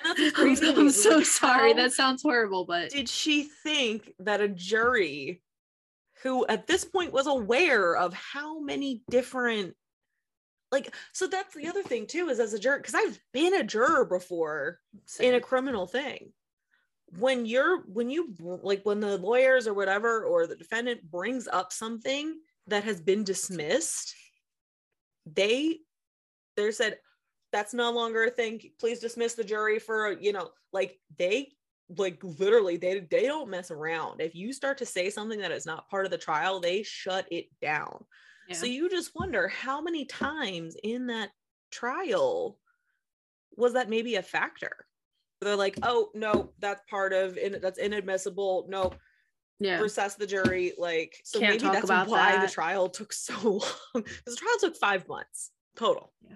that's 0.03 0.19
what's 0.19 0.19
I'm, 0.19 0.31
crazy. 0.31 0.67
I'm 0.67 0.89
so 0.89 1.17
like, 1.17 1.25
sorry. 1.25 1.73
That 1.73 1.93
sounds 1.93 2.21
horrible, 2.21 2.65
but 2.65 2.89
did 2.89 3.07
she 3.07 3.43
think 3.63 4.11
that 4.19 4.41
a 4.41 4.49
jury 4.49 5.41
who 6.23 6.45
at 6.47 6.67
this 6.67 6.85
point 6.85 7.13
was 7.13 7.27
aware 7.27 7.95
of 7.95 8.13
how 8.13 8.59
many 8.59 9.03
different 9.09 9.75
like 10.71 10.93
so 11.11 11.27
that's 11.27 11.53
the 11.53 11.67
other 11.67 11.83
thing 11.83 12.07
too 12.07 12.29
is 12.29 12.39
as 12.39 12.53
a 12.53 12.59
juror 12.59 12.77
because 12.77 12.95
i've 12.95 13.19
been 13.33 13.53
a 13.53 13.63
juror 13.63 14.05
before 14.05 14.79
in 15.19 15.35
a 15.35 15.41
criminal 15.41 15.85
thing 15.85 16.31
when 17.17 17.45
you're 17.45 17.81
when 17.87 18.09
you 18.09 18.33
like 18.39 18.81
when 18.83 18.99
the 18.99 19.17
lawyers 19.17 19.67
or 19.67 19.73
whatever 19.73 20.23
or 20.23 20.47
the 20.47 20.55
defendant 20.55 21.09
brings 21.11 21.47
up 21.47 21.71
something 21.71 22.35
that 22.67 22.83
has 22.83 23.01
been 23.01 23.23
dismissed 23.23 24.15
they 25.25 25.79
they 26.55 26.71
said 26.71 26.97
that's 27.51 27.73
no 27.73 27.91
longer 27.91 28.25
a 28.25 28.29
thing. 28.29 28.59
Please 28.79 28.99
dismiss 28.99 29.35
the 29.35 29.43
jury 29.43 29.79
for 29.79 30.19
you 30.19 30.33
know 30.33 30.49
like 30.73 30.99
they 31.17 31.51
like 31.97 32.19
literally 32.23 32.77
they 32.77 33.01
they 33.11 33.27
don't 33.27 33.49
mess 33.49 33.71
around. 33.71 34.21
If 34.21 34.35
you 34.35 34.51
start 34.51 34.77
to 34.79 34.85
say 34.85 35.09
something 35.09 35.39
that 35.39 35.51
is 35.51 35.65
not 35.65 35.89
part 35.89 36.05
of 36.05 36.11
the 36.11 36.17
trial 36.17 36.59
they 36.59 36.83
shut 36.83 37.27
it 37.31 37.45
down. 37.61 38.03
So 38.51 38.65
you 38.65 38.89
just 38.89 39.15
wonder 39.15 39.47
how 39.47 39.81
many 39.81 40.03
times 40.03 40.75
in 40.83 41.07
that 41.07 41.29
trial 41.71 42.59
was 43.55 43.73
that 43.73 43.89
maybe 43.89 44.15
a 44.15 44.21
factor 44.21 44.85
they're 45.43 45.55
like 45.55 45.77
oh 45.83 46.09
no 46.13 46.49
that's 46.59 46.81
part 46.89 47.13
of 47.13 47.37
in 47.37 47.57
that's 47.61 47.79
inadmissible. 47.79 48.65
No 48.69 48.93
yeah. 49.59 49.79
recess 49.79 50.15
the 50.15 50.27
jury. 50.27 50.73
Like 50.77 51.15
so 51.23 51.39
Can't 51.39 51.61
maybe 51.61 51.73
that's 51.73 51.85
about 51.85 52.07
why 52.07 52.43
the 52.43 52.51
trial 52.51 52.89
took 52.89 53.13
so 53.13 53.33
long. 53.43 54.03
the 54.25 54.35
trial 54.35 54.57
took 54.59 54.75
five 54.77 55.07
months 55.07 55.51
total. 55.75 56.13
Yeah. 56.27 56.35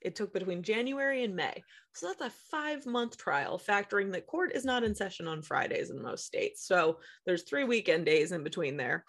it 0.00 0.14
took 0.14 0.32
between 0.32 0.62
january 0.62 1.24
and 1.24 1.34
may. 1.34 1.62
So 1.94 2.06
that's 2.06 2.20
a 2.20 2.30
five 2.50 2.86
month 2.86 3.16
trial 3.16 3.58
factoring 3.58 4.12
that 4.12 4.26
court 4.26 4.52
is 4.54 4.64
not 4.64 4.84
in 4.84 4.94
session 4.94 5.26
on 5.26 5.42
fridays 5.42 5.90
in 5.90 6.00
most 6.00 6.24
states. 6.24 6.66
So 6.66 6.98
there's 7.26 7.42
three 7.42 7.64
weekend 7.64 8.06
days 8.06 8.32
in 8.32 8.44
between 8.44 8.76
there. 8.76 9.04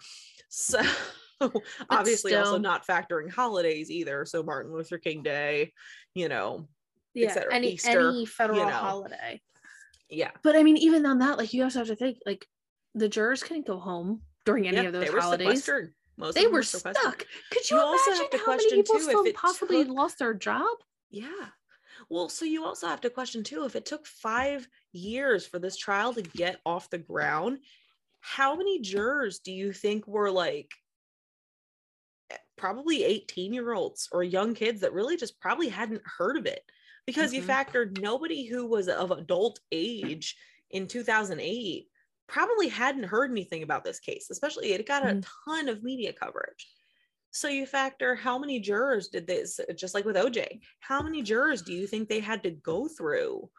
So 0.48 0.82
obviously 1.90 2.34
also 2.34 2.58
not 2.58 2.86
factoring 2.86 3.30
holidays 3.30 3.90
either. 3.90 4.24
So 4.24 4.42
martin 4.42 4.72
luther 4.72 4.98
king 4.98 5.22
day 5.22 5.72
you 6.14 6.28
know 6.28 6.68
yeah. 7.14 7.32
cetera, 7.34 7.54
Any 7.54 7.72
Easter, 7.72 8.00
any 8.10 8.26
federal 8.26 8.58
you 8.60 8.66
know. 8.66 8.72
holiday. 8.72 9.40
yeah 10.08 10.30
But 10.42 10.56
I 10.56 10.62
mean, 10.62 10.76
even 10.78 11.04
on 11.06 11.18
that, 11.18 11.38
like 11.38 11.52
you 11.52 11.62
also 11.64 11.80
have 11.80 11.88
to 11.88 11.96
think 11.96 12.18
like 12.26 12.46
the 12.94 13.08
jurors 13.08 13.42
couldn't 13.42 13.66
go 13.66 13.78
home 13.78 14.22
during 14.44 14.66
any 14.68 14.76
yeah, 14.78 14.82
of 14.84 14.92
those 14.92 15.04
they 15.06 15.10
were 15.10 15.20
holidays. 15.20 15.68
most 16.18 16.34
They 16.34 16.44
them 16.44 16.52
were 16.52 16.62
stuck. 16.62 17.26
Could 17.50 17.70
you, 17.70 17.76
You 17.76 17.82
also 17.82 18.10
imagine 18.10 18.22
have 18.24 18.30
to 18.30 18.38
how 18.38 18.46
many 18.52 18.58
question, 18.58 18.78
people 18.82 18.94
too, 18.94 19.00
if 19.00 19.08
still 19.08 19.32
possibly 19.34 19.84
took- 19.84 19.94
lost 19.94 20.18
their 20.18 20.34
job? 20.34 20.76
Yeah. 21.10 21.46
Well, 22.10 22.28
so 22.28 22.44
you 22.44 22.64
also 22.64 22.86
have 22.88 23.00
to 23.02 23.10
question 23.10 23.42
too 23.44 23.64
if 23.64 23.76
it 23.76 23.86
took 23.86 24.06
five 24.06 24.66
years 24.92 25.46
for 25.46 25.58
this 25.58 25.76
trial 25.76 26.12
to 26.14 26.22
get 26.22 26.60
off 26.66 26.90
the 26.90 26.98
ground, 26.98 27.58
how 28.20 28.56
many 28.56 28.80
jurors 28.80 29.38
do 29.38 29.52
you 29.52 29.72
think 29.72 30.06
were 30.06 30.30
like 30.30 30.70
probably 32.56 33.04
18 33.04 33.52
year 33.52 33.72
olds 33.72 34.08
or 34.12 34.22
young 34.22 34.54
kids 34.54 34.80
that 34.80 34.92
really 34.92 35.16
just 35.16 35.40
probably 35.40 35.68
hadn't 35.68 36.02
heard 36.04 36.36
of 36.36 36.46
it 36.46 36.62
because 37.06 37.32
you 37.32 37.42
Mhm. 37.42 37.46
factored 37.46 38.00
nobody 38.00 38.44
who 38.44 38.66
was 38.66 38.88
of 38.88 39.10
adult 39.10 39.60
age 39.70 40.36
in 40.70 40.86
2008 40.86 41.88
probably 42.26 42.68
hadn't 42.68 43.04
heard 43.04 43.30
anything 43.30 43.62
about 43.62 43.84
this 43.84 44.00
case, 44.00 44.30
especially 44.30 44.72
it 44.72 44.86
got 44.86 45.02
a 45.04 45.14
Mm. 45.14 45.26
ton 45.44 45.68
of 45.68 45.82
media 45.82 46.12
coverage. 46.12 46.70
So 47.30 47.48
you 47.48 47.66
factor 47.66 48.14
how 48.14 48.38
many 48.38 48.60
jurors 48.60 49.08
did 49.08 49.26
this, 49.26 49.58
just 49.74 49.94
like 49.94 50.04
with 50.04 50.16
OJ, 50.16 50.60
how 50.80 51.02
many 51.02 51.22
jurors 51.22 51.62
do 51.62 51.72
you 51.72 51.86
think 51.86 52.08
they 52.08 52.20
had 52.20 52.42
to 52.44 52.50
go 52.50 52.88
through 52.88 53.50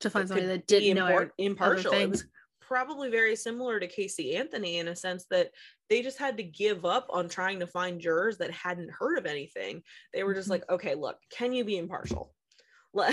to 0.00 0.10
find 0.10 0.24
that 0.24 0.28
somebody 0.28 0.46
that 0.46 0.66
didn't 0.66 0.96
know 0.96 1.06
impar- 1.06 1.30
impartial? 1.38 1.92
It 1.92 2.08
was 2.08 2.20
things. 2.22 2.32
probably 2.60 3.10
very 3.10 3.34
similar 3.34 3.80
to 3.80 3.88
Casey 3.88 4.36
Anthony 4.36 4.78
in 4.78 4.86
a 4.88 4.94
sense 4.96 5.26
that 5.26 5.52
they 5.88 6.02
just 6.02 6.18
had 6.18 6.36
to 6.36 6.44
give 6.44 6.84
up 6.84 7.06
on 7.10 7.28
trying 7.28 7.58
to 7.60 7.66
find 7.66 8.00
jurors 8.00 8.38
that 8.38 8.52
hadn't 8.52 8.90
heard 8.92 9.18
of 9.18 9.26
anything. 9.26 9.82
They 10.12 10.22
were 10.22 10.34
just 10.34 10.46
Mhm. 10.46 10.52
like, 10.52 10.70
okay, 10.70 10.94
look, 10.94 11.18
can 11.30 11.52
you 11.52 11.64
be 11.64 11.78
impartial? 11.78 12.32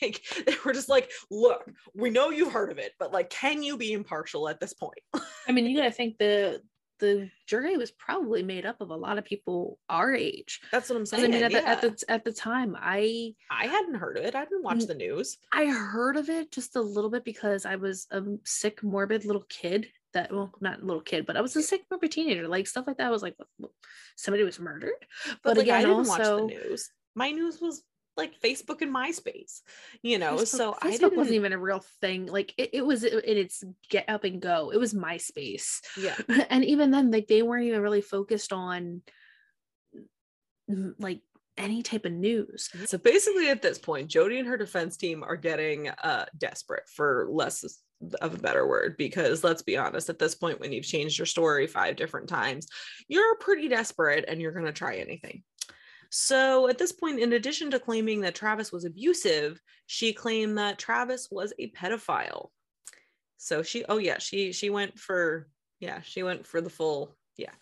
Like 0.00 0.22
they 0.46 0.54
were 0.64 0.72
just 0.72 0.88
like, 0.88 1.10
look, 1.28 1.68
we 1.92 2.10
know 2.10 2.30
you've 2.30 2.52
heard 2.52 2.70
of 2.70 2.78
it, 2.78 2.92
but 3.00 3.12
like, 3.12 3.30
can 3.30 3.64
you 3.64 3.76
be 3.76 3.92
impartial 3.92 4.48
at 4.48 4.60
this 4.60 4.72
point? 4.72 5.00
I 5.48 5.50
mean, 5.50 5.66
you 5.68 5.76
gotta 5.76 5.90
think 5.90 6.18
the 6.18 6.62
the 6.98 7.30
jury 7.46 7.76
was 7.76 7.90
probably 7.90 8.42
made 8.42 8.66
up 8.66 8.80
of 8.80 8.90
a 8.90 8.96
lot 8.96 9.18
of 9.18 9.24
people 9.24 9.78
our 9.88 10.14
age. 10.14 10.60
That's 10.72 10.88
what 10.88 10.96
I'm 10.96 11.06
saying. 11.06 11.24
I 11.24 11.28
mean, 11.28 11.42
at 11.42 11.52
the, 11.52 11.68
at 11.68 11.80
the 11.80 12.04
at 12.08 12.24
the 12.24 12.32
time, 12.32 12.76
I 12.78 13.34
I 13.50 13.66
hadn't 13.66 13.94
heard 13.94 14.18
of 14.18 14.24
it. 14.24 14.34
I 14.34 14.44
didn't 14.44 14.62
watch 14.62 14.84
the 14.84 14.94
news. 14.94 15.38
I 15.52 15.66
heard 15.66 16.16
of 16.16 16.28
it 16.28 16.52
just 16.52 16.76
a 16.76 16.80
little 16.80 17.10
bit 17.10 17.24
because 17.24 17.66
I 17.66 17.76
was 17.76 18.06
a 18.10 18.22
sick, 18.44 18.82
morbid 18.82 19.24
little 19.24 19.44
kid. 19.48 19.88
That 20.14 20.32
well, 20.32 20.52
not 20.60 20.82
little 20.82 21.02
kid, 21.02 21.26
but 21.26 21.36
I 21.36 21.40
was 21.40 21.54
a 21.56 21.62
sick, 21.62 21.82
morbid 21.90 22.12
teenager. 22.12 22.48
Like 22.48 22.66
stuff 22.66 22.86
like 22.86 22.96
that. 22.96 23.06
I 23.06 23.10
was 23.10 23.22
like, 23.22 23.36
somebody 24.16 24.42
was 24.42 24.58
murdered. 24.58 24.92
But, 25.26 25.38
But, 25.42 25.56
like, 25.58 25.68
I 25.68 25.78
again, 25.78 25.88
didn't 25.90 26.08
watch 26.08 26.20
also, 26.20 26.48
the 26.48 26.54
news. 26.54 26.90
My 27.14 27.30
news 27.30 27.60
was 27.60 27.82
like 28.18 28.38
Facebook 28.40 28.82
and 28.82 28.94
MySpace, 28.94 29.62
you 30.02 30.18
know. 30.18 30.36
Facebook, 30.36 30.46
so 30.48 30.76
I 30.82 30.90
Facebook 30.90 30.98
didn't. 30.98 31.16
wasn't 31.16 31.36
even 31.36 31.52
a 31.52 31.58
real 31.58 31.82
thing. 32.00 32.26
Like 32.26 32.52
it, 32.58 32.70
it 32.74 32.82
was 32.84 33.04
in 33.04 33.20
its 33.24 33.64
get 33.88 34.04
up 34.08 34.24
and 34.24 34.42
go. 34.42 34.70
It 34.70 34.78
was 34.78 34.92
MySpace. 34.92 35.80
yeah. 35.96 36.16
and 36.50 36.64
even 36.64 36.90
then 36.90 37.10
like 37.10 37.28
they 37.28 37.42
weren't 37.42 37.64
even 37.64 37.80
really 37.80 38.02
focused 38.02 38.52
on 38.52 39.02
mm, 40.70 40.92
like 40.98 41.20
any 41.56 41.82
type 41.82 42.04
of 42.04 42.12
news 42.12 42.70
So 42.86 42.98
basically, 42.98 43.48
at 43.50 43.62
this 43.62 43.78
point, 43.78 44.08
Jodi 44.08 44.38
and 44.38 44.48
her 44.48 44.56
defense 44.56 44.96
team 44.96 45.22
are 45.22 45.36
getting 45.36 45.88
uh, 45.88 46.26
desperate, 46.38 46.88
for 46.88 47.26
less 47.30 47.82
of 48.20 48.34
a 48.34 48.38
better 48.38 48.66
word, 48.66 48.96
because 48.96 49.42
let's 49.42 49.62
be 49.62 49.76
honest, 49.76 50.08
at 50.08 50.18
this 50.18 50.34
point, 50.34 50.60
when 50.60 50.72
you've 50.72 50.84
changed 50.84 51.18
your 51.18 51.26
story 51.26 51.66
five 51.66 51.96
different 51.96 52.28
times, 52.28 52.68
you're 53.08 53.36
pretty 53.36 53.68
desperate 53.68 54.24
and 54.28 54.40
you're 54.40 54.52
going 54.52 54.66
to 54.66 54.72
try 54.72 54.96
anything. 54.96 55.42
So 56.10 56.68
at 56.68 56.78
this 56.78 56.92
point, 56.92 57.20
in 57.20 57.32
addition 57.34 57.70
to 57.70 57.80
claiming 57.80 58.22
that 58.22 58.34
Travis 58.34 58.72
was 58.72 58.84
abusive, 58.84 59.60
she 59.86 60.12
claimed 60.12 60.56
that 60.58 60.78
Travis 60.78 61.28
was 61.30 61.52
a 61.58 61.70
pedophile. 61.70 62.48
So 63.36 63.62
she, 63.62 63.84
oh 63.88 63.98
yeah, 63.98 64.18
she 64.18 64.52
she 64.52 64.70
went 64.70 64.98
for 64.98 65.48
yeah, 65.80 66.00
she 66.02 66.22
went 66.22 66.46
for 66.46 66.60
the 66.60 66.70
full 66.70 67.16
yeah. 67.36 67.52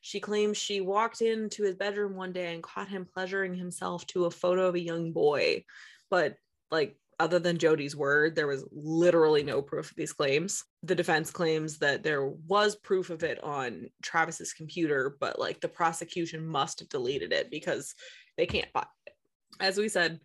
She 0.00 0.20
claims 0.20 0.56
she 0.56 0.80
walked 0.80 1.22
into 1.22 1.62
his 1.62 1.74
bedroom 1.74 2.14
one 2.14 2.32
day 2.32 2.52
and 2.52 2.62
caught 2.62 2.88
him 2.88 3.06
pleasuring 3.12 3.54
himself 3.54 4.06
to 4.08 4.26
a 4.26 4.30
photo 4.30 4.66
of 4.66 4.74
a 4.74 4.80
young 4.80 5.12
boy. 5.12 5.64
But 6.10 6.36
like 6.70 6.96
other 7.18 7.38
than 7.38 7.58
Jodi's 7.58 7.96
word, 7.96 8.34
there 8.34 8.46
was 8.46 8.64
literally 8.72 9.42
no 9.42 9.62
proof 9.62 9.90
of 9.90 9.96
these 9.96 10.12
claims. 10.12 10.64
The 10.82 10.94
defense 10.94 11.30
claims 11.30 11.78
that 11.78 12.02
there 12.02 12.26
was 12.26 12.76
proof 12.76 13.10
of 13.10 13.22
it 13.22 13.42
on 13.42 13.88
Travis's 14.02 14.52
computer, 14.52 15.16
but 15.20 15.38
like 15.38 15.60
the 15.60 15.68
prosecution 15.68 16.46
must 16.46 16.80
have 16.80 16.88
deleted 16.88 17.32
it 17.32 17.50
because 17.50 17.94
they 18.36 18.46
can't 18.46 18.70
find 18.72 18.86
it. 19.06 19.14
As 19.60 19.78
we 19.78 19.88
said, 19.88 20.20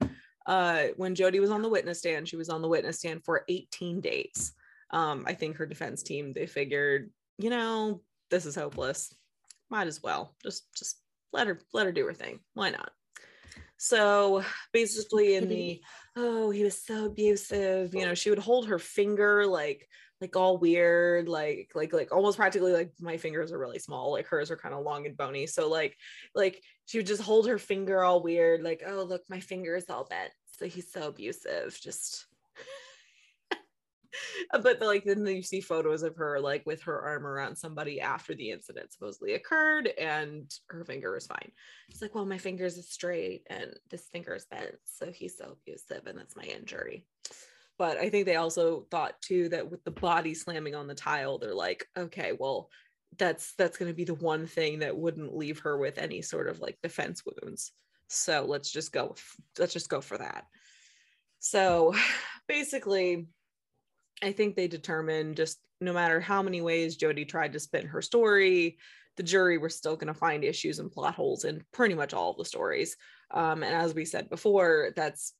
uh, 0.45 0.87
when 0.97 1.15
Jodi 1.15 1.39
was 1.39 1.51
on 1.51 1.61
the 1.61 1.69
witness 1.69 1.99
stand, 1.99 2.27
she 2.27 2.37
was 2.37 2.49
on 2.49 2.61
the 2.61 2.67
witness 2.67 2.99
stand 2.99 3.23
for 3.23 3.43
18 3.47 4.01
days. 4.01 4.53
Um, 4.91 5.23
I 5.27 5.33
think 5.33 5.57
her 5.57 5.65
defense 5.65 6.01
team 6.01 6.33
they 6.33 6.47
figured, 6.47 7.11
you 7.37 7.49
know, 7.49 8.01
this 8.31 8.45
is 8.45 8.55
hopeless. 8.55 9.13
Might 9.69 9.87
as 9.87 10.01
well 10.01 10.35
just 10.41 10.63
just 10.75 10.99
let 11.31 11.47
her 11.47 11.59
let 11.73 11.85
her 11.85 11.91
do 11.91 12.05
her 12.07 12.13
thing. 12.13 12.39
Why 12.55 12.71
not? 12.71 12.91
So 13.79 14.43
basically, 14.73 15.35
in 15.35 15.47
the 15.49 15.81
oh, 16.15 16.51
he 16.51 16.63
was 16.63 16.85
so 16.85 17.05
abusive. 17.05 17.95
You 17.95 18.05
know, 18.05 18.13
she 18.13 18.29
would 18.29 18.39
hold 18.39 18.67
her 18.67 18.77
finger 18.77 19.47
like 19.47 19.87
like 20.21 20.35
all 20.35 20.57
weird, 20.57 21.29
like 21.29 21.71
like 21.73 21.93
like 21.93 22.11
almost 22.11 22.37
practically 22.37 22.73
like 22.73 22.91
my 22.99 23.17
fingers 23.17 23.51
are 23.51 23.57
really 23.57 23.79
small, 23.79 24.11
like 24.11 24.27
hers 24.27 24.51
are 24.51 24.57
kind 24.57 24.75
of 24.75 24.83
long 24.83 25.05
and 25.05 25.15
bony. 25.15 25.47
So 25.47 25.69
like 25.69 25.95
like 26.35 26.61
she 26.85 26.99
would 26.99 27.07
just 27.07 27.21
hold 27.21 27.47
her 27.47 27.57
finger 27.57 28.03
all 28.03 28.21
weird, 28.21 28.61
like 28.61 28.83
oh 28.85 29.03
look, 29.03 29.23
my 29.29 29.39
finger 29.39 29.75
is 29.75 29.89
all 29.89 30.03
bent. 30.03 30.31
So 30.51 30.65
he's 30.67 30.91
so 30.91 31.07
abusive. 31.07 31.79
Just 31.81 32.27
but 34.61 34.81
like 34.81 35.03
then 35.03 35.25
you 35.25 35.43
see 35.43 35.61
photos 35.61 36.03
of 36.03 36.15
her 36.15 36.39
like 36.39 36.65
with 36.65 36.81
her 36.83 37.01
arm 37.01 37.25
around 37.25 37.55
somebody 37.55 38.01
after 38.01 38.33
the 38.35 38.51
incident 38.51 38.91
supposedly 38.91 39.33
occurred 39.33 39.87
and 39.99 40.53
her 40.67 40.83
finger 40.85 41.15
is 41.15 41.27
fine. 41.27 41.51
She's 41.89 42.01
like 42.01 42.15
well 42.15 42.25
my 42.25 42.37
fingers 42.37 42.77
is 42.77 42.89
straight 42.89 43.43
and 43.49 43.73
this 43.89 44.07
finger 44.11 44.35
is 44.35 44.45
bent 44.45 44.75
so 44.85 45.11
he's 45.11 45.37
so 45.37 45.57
abusive 45.61 46.07
and 46.07 46.17
that's 46.17 46.35
my 46.35 46.43
injury. 46.43 47.05
But 47.77 47.97
i 47.97 48.09
think 48.09 48.25
they 48.25 48.35
also 48.35 48.85
thought 48.91 49.21
too 49.21 49.49
that 49.49 49.69
with 49.69 49.83
the 49.83 49.91
body 49.91 50.33
slamming 50.33 50.75
on 50.75 50.87
the 50.87 50.95
tile 50.95 51.37
they're 51.37 51.55
like 51.55 51.85
okay 51.97 52.33
well 52.37 52.69
that's 53.17 53.53
that's 53.57 53.77
going 53.77 53.91
to 53.91 53.95
be 53.95 54.03
the 54.03 54.13
one 54.15 54.45
thing 54.45 54.79
that 54.79 54.97
wouldn't 54.97 55.35
leave 55.35 55.59
her 55.59 55.77
with 55.77 55.97
any 55.97 56.21
sort 56.21 56.47
of 56.47 56.59
like 56.59 56.77
defense 56.83 57.23
wounds. 57.25 57.71
So 58.07 58.45
let's 58.47 58.71
just 58.71 58.91
go 58.91 59.15
let's 59.57 59.73
just 59.73 59.89
go 59.89 60.01
for 60.01 60.17
that. 60.17 60.45
So 61.39 61.93
basically 62.47 63.27
I 64.21 64.31
think 64.31 64.55
they 64.55 64.67
determined 64.67 65.37
just 65.37 65.59
no 65.81 65.93
matter 65.93 66.19
how 66.19 66.41
many 66.41 66.61
ways 66.61 66.97
Jodi 66.97 67.25
tried 67.25 67.53
to 67.53 67.59
spin 67.59 67.87
her 67.87 68.01
story, 68.01 68.77
the 69.17 69.23
jury 69.23 69.57
were 69.57 69.69
still 69.69 69.95
going 69.95 70.13
to 70.13 70.19
find 70.19 70.43
issues 70.43 70.79
and 70.79 70.91
plot 70.91 71.15
holes 71.15 71.45
in 71.45 71.63
pretty 71.71 71.95
much 71.95 72.13
all 72.13 72.31
of 72.31 72.37
the 72.37 72.45
stories. 72.45 72.97
Um, 73.31 73.63
and 73.63 73.73
as 73.73 73.93
we 73.93 74.05
said 74.05 74.29
before, 74.29 74.91
that's 74.95 75.33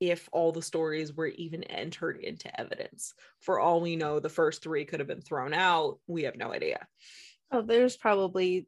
if 0.00 0.28
all 0.32 0.50
the 0.52 0.62
stories 0.62 1.12
were 1.12 1.26
even 1.26 1.62
entered 1.64 2.18
into 2.22 2.58
evidence. 2.60 3.12
For 3.40 3.60
all 3.60 3.80
we 3.80 3.96
know, 3.96 4.18
the 4.18 4.28
first 4.28 4.62
three 4.62 4.84
could 4.84 5.00
have 5.00 5.08
been 5.08 5.20
thrown 5.20 5.52
out. 5.52 5.98
We 6.06 6.22
have 6.22 6.36
no 6.36 6.52
idea. 6.52 6.86
oh 7.52 7.62
there's 7.62 7.96
probably 7.96 8.66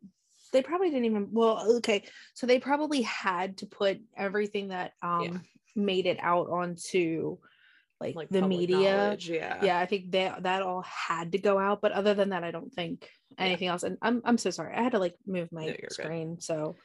they 0.53 0.61
probably 0.63 0.91
didn't 0.91 1.07
even 1.07 1.29
well 1.31 1.77
okay 1.77 2.05
so 2.35 2.47
they 2.47 2.59
probably 2.59 3.01
had 3.03 3.57
to 3.59 3.67
put 3.67 3.99
everything 4.17 4.69
that 4.69 4.93
um 5.01 5.23
Yeah. 5.23 5.39
made 5.77 6.07
it 6.07 6.19
out 6.21 6.51
onto 6.51 7.39
like, 8.03 8.17
Like 8.17 8.29
the 8.31 8.43
media 8.47 9.17
yeah. 9.21 9.65
yeah 9.65 9.79
i 9.79 9.87
think 9.87 10.11
that 10.13 10.43
that 10.43 10.63
all 10.63 10.83
had 10.83 11.33
to 11.33 11.39
go 11.39 11.59
out 11.59 11.81
but 11.81 11.93
other 11.93 12.15
than 12.15 12.31
that 12.31 12.45
i 12.45 12.51
don't 12.51 12.73
think 12.73 13.09
Yeah. 13.39 13.45
anything 13.47 13.69
else 13.69 13.83
and 13.85 13.97
i'm 14.03 14.21
i'm 14.25 14.39
so 14.39 14.51
sorry 14.51 14.75
i 14.75 14.83
had 14.83 14.93
to 14.93 14.99
like 14.99 15.15
move 15.27 15.51
my 15.53 15.63
No, 15.63 15.67
you're 15.69 15.77
good. 15.89 15.93
screen 15.93 16.41
so 16.41 16.77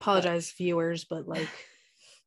apologize 0.00 0.50
viewers 0.56 1.04
but 1.04 1.28
like 1.28 1.48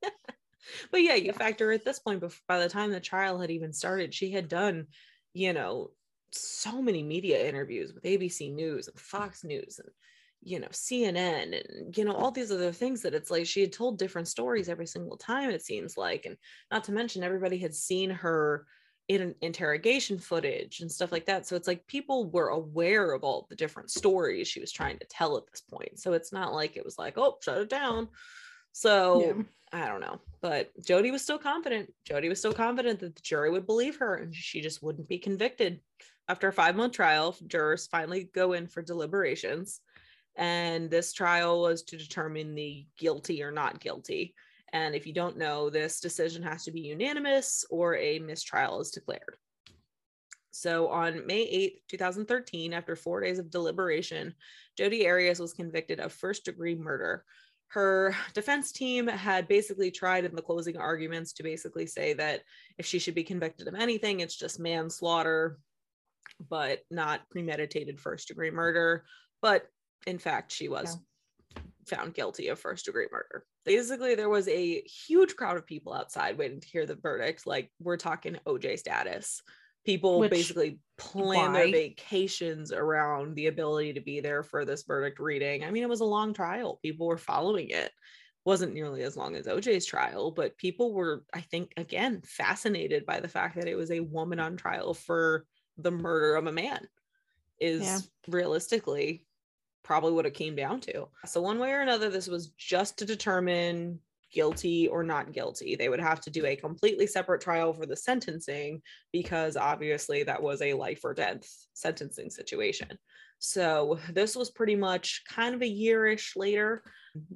but 0.92 1.02
yeah, 1.02 1.16
you 1.16 1.26
Yeah. 1.28 1.32
factor 1.34 1.72
at 1.72 1.86
this 1.86 2.00
point, 2.00 2.22
bef- 2.22 2.40
by 2.48 2.60
the 2.60 2.70
time 2.70 2.92
the 2.92 3.00
trial 3.00 3.40
had 3.40 3.52
even 3.52 3.74
started, 3.74 4.14
she 4.14 4.32
had 4.32 4.48
done, 4.48 4.88
you 5.34 5.54
know, 5.54 5.92
so 6.32 6.82
many 6.82 7.04
media 7.04 7.48
interviews 7.48 7.94
with 7.94 8.04
ABC 8.04 8.54
News 8.54 8.88
and 8.88 9.00
Fox 9.00 9.44
News 9.44 9.80
and, 9.80 9.90
you 10.44 10.60
know, 10.60 10.68
CNN 10.68 11.60
and, 11.60 11.98
you 11.98 12.06
know, 12.06 12.14
all 12.14 12.32
these 12.32 12.52
other 12.52 12.72
things 12.72 13.02
that 13.02 13.14
it's 13.14 13.32
like 13.32 13.46
she 13.46 13.62
had 13.62 13.72
told 13.72 13.98
different 13.98 14.28
stories 14.28 14.70
every 14.70 14.88
single 14.88 15.18
time, 15.18 15.50
it 15.50 15.64
seems 15.64 15.98
like. 15.98 16.26
And 16.26 16.38
not 16.72 16.84
to 16.86 16.92
mention, 16.92 17.24
everybody 17.24 17.58
had 17.58 17.74
seen 17.74 18.10
her 18.10 18.66
in 19.08 19.22
an 19.22 19.36
interrogation 19.42 20.18
footage 20.18 20.80
and 20.80 20.92
stuff 20.92 21.12
like 21.12 21.26
that. 21.26 21.46
So 21.46 21.56
it's 21.56 21.68
like 21.68 21.86
people 21.88 22.30
were 22.30 22.50
aware 22.50 23.12
of 23.12 23.24
all 23.24 23.48
the 23.50 23.56
different 23.56 23.92
stories 23.92 24.48
she 24.48 24.60
was 24.60 24.72
trying 24.72 24.98
to 25.00 25.06
tell 25.10 25.38
at 25.38 25.44
this 25.52 25.62
point. 25.62 26.00
So 26.00 26.14
it's 26.14 26.32
not 26.32 26.54
like 26.54 26.78
it 26.78 26.86
was 26.86 26.98
like, 26.98 27.18
oh, 27.18 27.38
shut 27.42 27.58
it 27.58 27.70
down. 27.70 28.08
So 28.72 29.22
Yeah. 29.22 29.44
I 29.74 29.88
don't 29.88 30.02
know, 30.02 30.22
but 30.42 30.72
Jodi 30.86 31.10
was 31.10 31.24
still 31.24 31.40
confident. 31.40 31.92
Jodi 32.06 32.30
was 32.30 32.40
still 32.40 32.54
confident 32.54 33.00
that 33.00 33.16
the 33.16 33.22
jury 33.22 33.50
would 33.50 33.66
believe 33.66 33.98
her 33.98 34.16
and 34.16 34.34
she 34.34 34.62
just 34.62 34.84
wouldn't 34.84 35.08
be 35.08 35.18
convicted. 35.18 35.80
After 36.28 36.48
a 36.48 36.54
five 36.54 36.76
month 36.76 36.94
trial, 36.94 37.36
jurors 37.48 37.88
finally 37.88 38.30
go 38.34 38.54
in 38.54 38.68
for 38.68 38.82
deliberations. 38.82 39.82
And 40.36 40.90
this 40.90 41.14
trial 41.14 41.62
was 41.62 41.84
to 41.84 41.98
determine 41.98 42.56
the 42.56 42.86
guilty 42.98 43.44
or 43.44 43.52
not 43.52 43.80
guilty. 43.80 44.34
And 44.72 44.96
if 44.96 45.06
you 45.06 45.14
don't 45.14 45.38
know, 45.38 45.70
this 45.70 46.00
decision 46.00 46.42
has 46.44 46.64
to 46.64 46.72
be 46.72 46.82
unanimous 46.82 47.66
or 47.70 47.96
a 47.96 48.20
mistrial 48.20 48.82
is 48.82 48.90
declared. 48.90 49.38
So 50.52 50.88
on 50.90 51.26
May 51.28 51.46
8th, 51.46 51.90
2013, 51.90 52.74
after 52.74 52.96
four 52.96 53.22
days 53.22 53.40
of 53.40 53.52
deliberation, 53.52 54.34
Jodi 54.78 55.08
Arias 55.08 55.40
was 55.40 55.54
convicted 55.54 56.00
of 56.00 56.12
first 56.12 56.46
degree 56.46 56.76
murder 56.76 57.24
her 57.74 58.16
defense 58.36 58.72
team 58.72 59.08
had 59.08 59.48
basically 59.48 59.90
tried 59.90 60.26
in 60.26 60.36
the 60.36 60.44
closing 60.44 60.78
arguments 60.78 61.34
to 61.34 61.42
basically 61.42 61.88
say 61.88 62.14
that 62.14 62.42
if 62.78 62.86
she 62.86 63.00
should 63.00 63.16
be 63.16 63.24
convicted 63.24 63.68
of 63.68 63.74
anything, 63.74 64.20
it's 64.20 64.36
just 64.36 64.60
manslaughter, 64.60 65.58
but 66.52 66.82
not 66.92 67.28
premeditated 67.32 68.00
first 68.00 68.28
degree 68.28 68.52
murder. 68.52 69.06
But 69.42 69.66
in 70.08 70.20
fact, 70.20 70.52
she 70.52 70.68
was 70.70 70.98
found 71.88 72.14
guilty 72.14 72.48
of 72.48 72.60
first 72.60 72.86
degree 72.86 73.08
murder. 73.12 73.46
Basically, 73.66 74.16
there 74.16 74.30
was 74.30 74.48
a 74.48 74.82
huge 74.82 75.36
crowd 75.36 75.58
of 75.58 75.66
people 75.66 75.94
outside 75.94 76.38
waiting 76.38 76.60
to 76.62 76.68
hear 76.68 76.86
the 76.86 76.96
verdict. 76.96 77.46
Like, 77.46 77.72
we're 77.80 77.98
talking 77.98 78.38
OJ 78.46 78.80
status. 78.80 79.42
People 79.86 80.20
Which- 80.20 80.32
basically 80.32 80.80
plan 80.98 81.52
their 81.52 81.70
vacations 81.70 82.72
around 82.72 83.36
the 83.36 83.48
ability 83.48 83.94
to 83.94 84.02
be 84.02 84.22
there 84.22 84.44
for 84.44 84.64
this 84.64 84.84
verdict 84.84 85.20
reading. 85.20 85.64
I 85.64 85.72
mean, 85.72 85.84
it 85.84 85.90
was 85.90 86.00
a 86.00 86.06
long 86.06 86.34
trial, 86.34 86.80
people 86.82 87.08
were 87.08 87.18
following 87.18 87.70
it. 87.70 87.92
Wasn't 88.46 88.74
nearly 88.74 89.04
as 89.04 89.16
long 89.16 89.36
as 89.36 89.48
OJ's 89.48 89.86
trial, 89.86 90.32
but 90.32 90.58
people 90.58 90.94
were, 90.94 91.24
I 91.34 91.42
think, 91.42 91.74
again, 91.78 92.22
fascinated 92.26 93.06
by 93.06 93.20
the 93.22 93.28
fact 93.28 93.56
that 93.56 93.68
it 93.68 93.76
was 93.76 93.92
a 93.92 94.02
woman 94.02 94.40
on 94.40 94.58
trial 94.58 94.94
for 94.94 95.46
the 95.78 95.92
murder 95.92 96.36
of 96.36 96.48
a 96.48 96.52
man 96.52 96.88
is 97.60 97.84
Yeah. 97.84 98.00
realistically 98.28 99.26
probably 99.84 100.14
what 100.14 100.26
it 100.26 100.34
came 100.34 100.56
down 100.56 100.80
to. 100.82 101.08
So 101.26 101.42
one 101.42 101.60
way 101.60 101.72
or 101.72 101.82
another, 101.82 102.10
this 102.10 102.28
was 102.28 102.50
just 102.58 102.98
to 103.00 103.06
determine 103.06 104.00
guilty 104.34 104.88
or 104.88 105.04
not 105.04 105.32
guilty. 105.32 105.76
They 105.76 105.90
would 105.90 106.00
have 106.00 106.20
to 106.22 106.30
do 106.30 106.46
a 106.46 106.56
completely 106.56 107.08
separate 107.08 107.42
trial 107.42 107.74
for 107.74 107.86
the 107.86 107.96
sentencing 107.96 108.82
because 109.12 109.56
obviously 109.56 110.24
that 110.24 110.42
was 110.42 110.62
a 110.62 110.74
life 110.74 111.02
or 111.04 111.14
death 111.14 111.48
sentencing 111.74 112.32
situation. 112.32 112.98
So 113.40 114.00
this 114.12 114.36
was 114.36 114.50
pretty 114.50 114.76
much 114.76 115.22
kind 115.30 115.54
of 115.54 115.62
a 115.62 115.72
yearish 115.72 116.36
later. 116.36 116.82